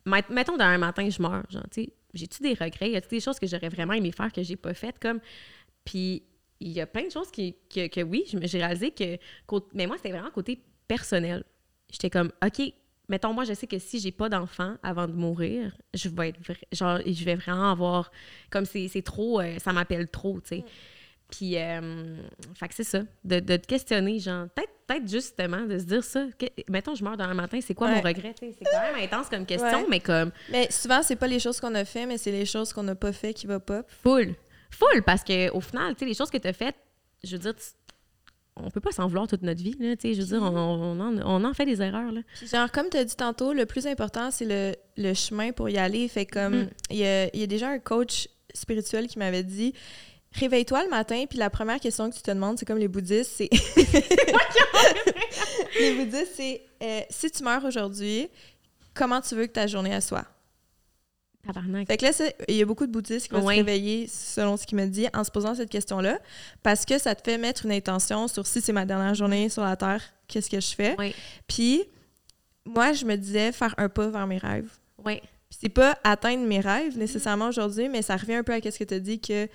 met- 0.06 0.24
mettons, 0.30 0.58
d'un 0.58 0.78
matin, 0.78 1.08
je 1.10 1.22
meurs. 1.22 1.44
Genre, 1.50 1.66
tu 1.72 1.90
j'ai-tu 2.14 2.42
des 2.42 2.54
regrets? 2.54 2.92
Y 2.92 2.96
a-tu 2.96 3.10
des 3.10 3.20
choses 3.20 3.40
que 3.40 3.46
j'aurais 3.46 3.70
vraiment 3.70 3.94
aimé 3.94 4.12
faire 4.12 4.32
que 4.32 4.42
j'ai 4.42 4.56
pas 4.56 4.74
faites? 4.74 4.98
Comme? 5.00 5.20
Puis 5.86 6.24
il 6.60 6.72
y 6.72 6.82
a 6.82 6.88
plein 6.88 7.06
de 7.06 7.12
choses 7.12 7.30
qui, 7.32 7.56
que, 7.74 7.88
que 7.88 8.02
oui, 8.02 8.24
j'ai 8.26 8.58
réalisé 8.58 8.92
que. 8.92 9.18
Mais 9.74 9.86
moi, 9.88 9.98
c'était 9.98 10.12
vraiment 10.12 10.32
côté 10.32 10.60
personnel. 10.88 11.44
J'étais 11.92 12.10
comme, 12.10 12.32
OK, 12.46 12.74
mettons, 13.10 13.34
moi, 13.34 13.44
je 13.44 13.54
sais 13.54 13.68
que 13.68 13.78
si 13.80 14.00
j'ai 14.00 14.12
pas 14.12 14.30
d'enfant 14.30 14.76
avant 14.84 15.08
de 15.08 15.14
mourir, 15.14 15.76
je 15.94 16.08
vais 16.10 16.30
être. 16.30 16.40
Genre, 16.72 17.00
je 17.06 17.24
vais 17.26 17.36
vraiment 17.36 17.72
avoir. 17.72 18.12
Comme 18.50 18.66
c'est 18.66 19.02
trop. 19.04 19.42
euh, 19.42 19.60
ça 19.60 19.74
m'appelle 19.74 20.08
trop, 20.08 20.40
tu 20.42 20.48
sais. 20.60 20.64
Puis, 21.32 21.58
euh, 21.58 22.16
fait 22.56 22.68
que 22.70 22.74
c'est 22.74 22.84
ça, 22.84 23.02
de, 23.24 23.40
de 23.40 23.58
te 23.58 23.68
questionner, 23.68 24.18
genre, 24.18 24.48
peut-être 24.56 24.72
peut 24.88 25.00
justement 25.08 25.62
de 25.68 25.78
se 25.78 25.84
dire 25.84 26.04
ça. 26.04 26.26
Que, 26.40 26.48
mettons, 26.68 26.96
je 26.96 27.04
meurs 27.04 27.18
demain 27.18 27.36
matin, 27.36 27.60
c'est 27.62 27.76
quoi 27.76 27.88
mon 27.90 28.02
regret? 28.02 28.34
C'est 28.40 28.52
quand 28.66 28.82
même 28.82 28.96
intense 29.04 29.30
comme 29.30 29.46
question, 29.46 29.82
Ouais. 29.82 29.86
mais 29.88 30.00
comme 30.00 30.32
Mais 30.50 30.72
souvent, 30.72 31.04
c'est 31.04 31.16
pas 31.18 31.28
les 31.28 31.40
choses 31.40 31.60
qu'on 31.60 31.76
a 31.76 31.86
fait, 31.86 32.08
mais 32.08 32.18
c'est 32.18 32.32
les 32.32 32.46
choses 32.48 32.74
qu'on 32.74 32.82
n'a 32.82 32.96
pas 32.96 33.12
fait 33.12 33.34
qui 33.36 33.46
va 33.46 33.60
pas. 33.60 33.84
full. 34.02 34.34
Full, 34.72 35.04
parce 35.04 35.24
que 35.24 35.52
au 35.52 35.62
final, 35.62 35.94
tu 35.94 36.00
sais, 36.00 36.06
les 36.06 36.14
choses 36.16 36.32
que 36.32 36.38
tu 36.40 36.48
as 36.48 36.54
faites, 36.54 36.76
je 37.24 37.36
veux 37.36 37.40
dire, 37.42 37.54
tu- 37.56 37.62
on 38.64 38.70
peut 38.70 38.80
pas 38.82 38.92
s'en 38.92 39.08
vouloir 39.08 39.28
toute 39.28 39.42
notre 39.42 39.62
vie, 39.62 39.76
là. 39.80 39.96
Je 40.02 40.08
veux 40.20 40.26
dire, 40.26 40.42
on, 40.42 40.56
on 40.56 41.00
en, 41.00 41.18
on 41.26 41.44
en 41.44 41.54
fait 41.54 41.66
des 41.66 41.82
erreurs, 41.82 42.12
là. 42.12 42.22
Puis 42.38 42.48
genre, 42.48 42.72
comme 42.72 42.90
tu 42.90 42.98
as 42.98 43.04
dit 43.04 43.16
tantôt, 43.16 43.54
le 43.54 43.66
plus 43.66 43.88
important, 43.88 44.32
c'est 44.32 44.46
le, 44.46 44.74
le 44.98 45.14
chemin 45.14 45.52
pour 45.52 45.70
y 45.70 45.78
aller. 45.78 46.08
Fait 46.08 46.26
comme, 46.26 46.64
Mm. 46.64 46.70
il 46.92 46.98
y, 46.98 47.06
a, 47.06 47.28
il 47.34 47.40
y 47.40 47.44
a 47.44 47.48
déjà 47.48 47.70
un 47.70 47.80
coach 47.80 48.28
spirituel 48.54 49.08
qui 49.08 49.20
m'avait 49.20 49.44
dit 49.44 49.74
Réveille-toi 50.34 50.84
le 50.84 50.90
matin, 50.90 51.26
puis 51.28 51.40
la 51.40 51.50
première 51.50 51.80
question 51.80 52.10
que 52.10 52.16
tu 52.16 52.22
te 52.22 52.30
demandes, 52.30 52.60
c'est 52.60 52.66
comme 52.66 52.78
les 52.78 52.88
bouddhistes, 52.88 53.32
c'est. 53.36 53.50
les 55.80 55.96
bouddhistes, 55.96 56.34
c'est 56.36 56.62
euh, 56.84 57.02
si 57.10 57.32
tu 57.32 57.44
meurs 57.44 57.66
aujourd'hui, 57.66 58.28
comment 58.94 59.22
tu 59.22 59.36
veux 59.36 59.48
que 59.48 59.54
ta 59.54 59.66
journée 59.68 60.00
soit? 60.02 60.26
Tabarnak. 61.54 61.88
Fait 61.88 61.98
que 61.98 62.06
là, 62.06 62.12
il 62.48 62.56
y 62.56 62.62
a 62.62 62.66
beaucoup 62.66 62.86
de 62.86 62.92
bouddhistes 62.92 63.28
qui 63.28 63.34
vont 63.34 63.46
Ouais. 63.46 63.56
se 63.56 63.60
réveiller, 63.60 64.08
selon 64.08 64.58
ce 64.58 64.66
qu'il 64.66 64.78
me 64.78 64.86
dit, 64.88 65.08
en 65.14 65.24
se 65.24 65.32
posant 65.32 65.56
cette 65.56 65.70
question-là, 65.70 66.20
parce 66.64 66.86
que 66.86 66.98
ça 66.98 67.16
te 67.16 67.30
fait 67.30 67.38
mettre 67.38 67.66
une 67.66 67.72
intention 67.72 68.28
sur 68.28 68.46
si 68.48 68.62
c'est 68.62 68.74
ma 68.74 68.86
dernière 68.86 69.16
journée 69.16 69.50
sur 69.50 69.64
la 69.64 69.76
Terre, 69.76 70.02
qu'est-ce 70.28 70.50
que 70.50 70.60
je 70.60 70.76
fais? 70.76 70.96
Puis, 71.48 71.84
moi, 72.66 72.94
je 72.94 73.06
me 73.06 73.16
disais 73.16 73.52
faire 73.52 73.74
un 73.78 73.90
pas 73.90 74.08
vers 74.10 74.28
mes 74.28 74.38
rêves. 74.38 74.70
oui. 75.06 75.22
Puis 75.50 75.58
c'est 75.62 75.70
pas 75.70 75.98
atteindre 76.04 76.46
mes 76.46 76.60
rêves 76.60 76.96
nécessairement 76.96 77.48
aujourd'hui, 77.48 77.90
mais 77.90 78.04
ça 78.04 78.16
revient 78.16 78.36
un 78.36 78.44
peu 78.44 78.54
à 78.54 78.62
ce 78.62 78.78
que 78.78 78.84
tu 78.84 78.94
as 78.94 79.00
dit 79.00 79.20
que 79.20 79.48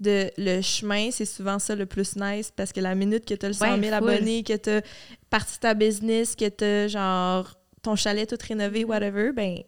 de, 0.00 0.30
le 0.38 0.62
chemin, 0.62 1.10
c'est 1.10 1.26
souvent 1.26 1.58
ça 1.58 1.74
le 1.76 1.84
plus 1.84 2.16
nice 2.16 2.50
parce 2.50 2.72
que 2.72 2.80
la 2.80 2.94
minute 2.94 3.26
que 3.26 3.34
tu 3.34 3.44
as 3.44 3.48
le 3.50 3.52
100 3.54 3.66
000 3.66 3.78
Ouais, 3.80 3.84
full. 3.88 3.92
abonnés, 3.94 4.42
que 4.42 4.56
tu 4.56 4.70
as 4.70 4.80
parti 5.28 5.58
ta 5.60 5.74
business, 5.74 6.34
que 6.34 6.48
tu 6.48 6.64
as 6.64 6.88
genre 6.88 7.54
ton 7.82 7.94
chalet 7.94 8.26
tout 8.26 8.38
rénové, 8.48 8.84
whatever, 8.86 9.32
ben 9.32 9.58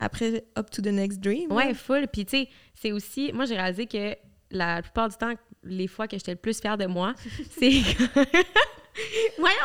après 0.00 0.44
Up 0.58 0.70
to 0.70 0.80
the 0.82 0.86
Next 0.86 1.20
Dream. 1.20 1.50
Ouais, 1.52 1.74
full. 1.74 2.06
Puis, 2.08 2.24
tu 2.24 2.36
sais, 2.38 2.48
c'est 2.74 2.92
aussi. 2.92 3.32
Moi, 3.32 3.44
j'ai 3.46 3.56
réalisé 3.56 3.86
que 3.86 4.14
la 4.50 4.82
plupart 4.82 5.08
du 5.08 5.16
temps, 5.16 5.32
les 5.64 5.86
fois 5.88 6.06
que 6.08 6.16
j'étais 6.16 6.32
le 6.32 6.36
plus 6.38 6.60
fière 6.60 6.78
de 6.78 6.86
moi, 6.86 7.14
c'est. 7.58 7.70
Voyons! 9.38 9.56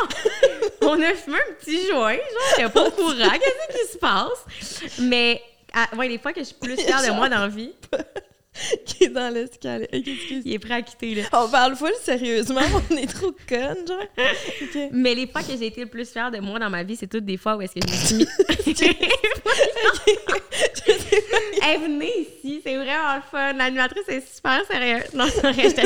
On 0.83 1.01
a 1.01 1.13
fumé 1.15 1.37
un 1.37 1.53
petit 1.55 1.87
joint, 1.87 2.13
genre, 2.13 2.53
j'étais 2.57 2.69
pas 2.69 2.87
au 2.87 2.91
courant. 2.91 3.13
Qu'est-ce 3.39 3.81
qui 3.87 3.93
se 3.93 3.97
passe? 3.97 4.99
Mais, 5.01 5.41
à- 5.73 5.95
ouais, 5.95 6.07
les 6.07 6.19
fois 6.19 6.33
que 6.33 6.41
je 6.41 6.45
suis 6.45 6.55
plus 6.55 6.75
fière 6.79 7.01
de 7.01 7.11
moi 7.11 7.29
dans 7.29 7.39
la 7.39 7.47
vie, 7.47 7.73
qui 8.85 9.05
est 9.05 9.09
dans 9.09 9.33
l'escalier. 9.33 9.87
Il 9.91 10.53
est 10.53 10.59
prêt 10.59 10.75
à 10.75 10.81
quitter, 10.81 11.15
là. 11.15 11.23
On 11.33 11.49
parle 11.49 11.75
full 11.75 11.91
sérieusement, 12.01 12.61
on 12.91 12.95
est 12.97 13.07
trop 13.07 13.31
connes, 13.47 13.85
genre. 13.87 14.05
Mais 14.91 15.15
les 15.15 15.27
fois 15.27 15.41
que 15.41 15.57
j'ai 15.57 15.65
été 15.67 15.81
le 15.81 15.87
plus 15.89 16.09
fière 16.09 16.31
de 16.31 16.39
moi 16.39 16.59
dans 16.59 16.69
ma 16.69 16.83
vie, 16.83 16.95
c'est 16.95 17.07
toutes 17.07 17.25
des 17.25 17.37
fois 17.37 17.55
où 17.57 17.61
est-ce 17.61 17.73
que 17.73 17.81
je 17.81 17.87
me 17.91 17.97
suis 17.97 18.15
mis. 18.15 18.27
hey, 21.61 21.77
venez 21.79 22.11
ici, 22.21 22.61
c'est 22.63 22.75
vraiment 22.75 23.15
le 23.15 23.21
fun. 23.21 23.53
L'animatrice 23.53 24.07
est 24.07 24.35
super 24.35 24.63
sérieuse. 24.65 25.13
Non, 25.13 25.25
c'est 25.29 25.51
vrai, 25.51 25.69
je 25.69 25.75
te 25.75 25.81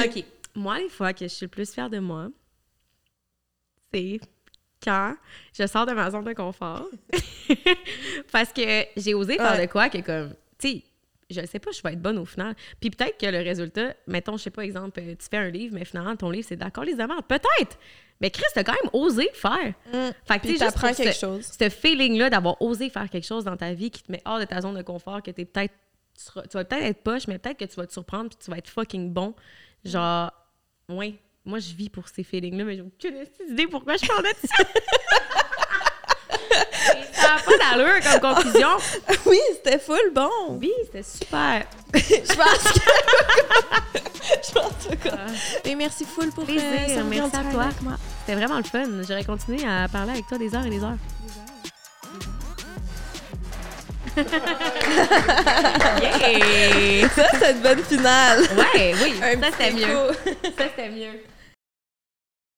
Ok. 0.00 0.16
OK. 0.16 0.24
Moi, 0.54 0.78
les 0.80 0.88
fois 0.88 1.12
que 1.12 1.24
je 1.26 1.32
suis 1.32 1.46
le 1.46 1.50
plus 1.50 1.70
fière 1.72 1.90
de 1.90 1.98
moi, 1.98 2.28
c'est 3.92 4.20
quand 4.84 5.14
je 5.58 5.66
sors 5.66 5.86
de 5.86 5.92
ma 5.92 6.10
zone 6.10 6.24
de 6.24 6.32
confort. 6.34 6.86
Parce 8.32 8.52
que 8.52 8.84
j'ai 8.96 9.14
osé 9.14 9.36
faire 9.36 9.52
Ouais. 9.52 9.66
de 9.66 9.70
quoi 9.72 9.88
que, 9.88 9.98
comme, 9.98 10.34
tu 10.62 10.68
sais, 10.68 10.82
je 11.30 11.46
sais 11.46 11.58
pas, 11.58 11.70
je 11.72 11.82
vais 11.82 11.92
être 11.94 12.02
bonne 12.02 12.18
au 12.18 12.24
final. 12.24 12.54
Puis 12.80 12.90
peut-être 12.90 13.18
que 13.18 13.26
le 13.26 13.38
résultat, 13.38 13.94
mettons, 14.06 14.36
je 14.36 14.44
sais 14.44 14.50
pas, 14.50 14.64
exemple, 14.64 15.00
euh, 15.00 15.14
tu 15.18 15.26
fais 15.30 15.38
un 15.38 15.48
livre, 15.48 15.74
mais 15.74 15.84
finalement, 15.84 16.14
ton 16.16 16.30
livre, 16.30 16.46
c'est 16.48 16.56
d'accord 16.56 16.84
les 16.84 17.00
amants. 17.00 17.22
Peut-être! 17.26 17.78
Mais 18.20 18.30
Chris, 18.30 18.44
t'as 18.54 18.62
quand 18.62 18.74
même 18.74 18.90
osé 18.92 19.28
le 19.32 19.36
faire. 19.36 19.72
Mm. 19.92 20.10
Fait 20.24 20.38
que, 20.38 20.46
tu 20.46 20.78
pour 20.78 20.90
quelque 20.96 21.12
ce- 21.12 21.18
chose. 21.18 21.50
Ce 21.58 21.68
feeling-là 21.68 22.30
d'avoir 22.30 22.60
osé 22.62 22.88
faire 22.90 23.08
quelque 23.10 23.26
chose 23.26 23.44
dans 23.44 23.56
ta 23.56 23.72
vie 23.72 23.90
qui 23.90 24.02
te 24.02 24.12
met 24.12 24.22
hors 24.24 24.38
de 24.38 24.44
ta 24.44 24.60
zone 24.60 24.76
de 24.76 24.82
confort, 24.82 25.22
que 25.22 25.30
peut-être. 25.32 25.74
Tu, 26.14 26.24
tu 26.48 26.56
vas 26.56 26.64
peut-être 26.64 26.84
être 26.84 27.02
poche, 27.02 27.26
mais 27.26 27.38
peut-être 27.38 27.58
que 27.58 27.64
tu 27.64 27.74
vas 27.76 27.86
te 27.86 27.92
surprendre 27.92 28.28
puis 28.28 28.38
tu 28.44 28.50
vas 28.50 28.58
être 28.58 28.68
fucking 28.68 29.10
bon. 29.12 29.34
Genre, 29.84 30.30
ouais. 30.90 31.14
Moi, 31.44 31.58
je 31.58 31.74
vis 31.74 31.88
pour 31.88 32.06
ces 32.08 32.22
feelings-là, 32.22 32.64
mais 32.64 32.76
j'ai 32.76 32.82
aucune 32.82 33.24
idée 33.50 33.66
pourquoi 33.66 33.96
je 33.96 34.06
parlais 34.06 34.32
de 34.34 34.46
ça. 34.46 34.54
Ça 37.12 37.36
n'a 37.36 37.42
pas 37.44 37.76
d'allure 37.76 38.20
comme 38.20 38.34
conclusion. 38.34 38.68
Oui, 39.26 39.38
c'était 39.54 39.78
full 39.78 40.10
bon. 40.14 40.30
Oui, 40.60 40.72
c'était 40.84 41.02
super. 41.02 41.64
Je 41.94 42.34
pense 42.34 42.72
que. 42.72 42.80
Je 44.48 44.52
pense 44.52 44.88
que. 45.02 45.08
Mais 45.64 45.74
merci 45.74 46.04
full 46.04 46.30
pour 46.30 46.44
Plaisir, 46.44 46.62
euh, 46.88 47.02
merci 47.08 47.36
à 47.36 47.52
toi. 47.52 47.68
C'était 48.20 48.38
vraiment 48.38 48.58
le 48.58 48.64
fun. 48.64 48.84
J'aurais 49.08 49.24
continué 49.24 49.64
à 49.66 49.88
parler 49.88 50.12
avec 50.12 50.26
toi 50.26 50.38
des 50.38 50.54
heures 50.54 50.66
et 50.66 50.70
des 50.70 50.82
heures. 50.82 50.96
yeah! 56.00 57.08
Ça, 57.14 57.24
c'est 57.38 57.52
une 57.52 57.60
bonne 57.60 57.82
finale. 57.84 58.40
Ouais, 58.56 58.94
oui, 59.02 59.14
Un 59.22 59.40
ça 59.40 59.46
c'était 59.58 59.72
mieux. 59.72 60.12
Ça 60.56 60.64
c'était 60.76 60.90
mieux. 60.90 61.20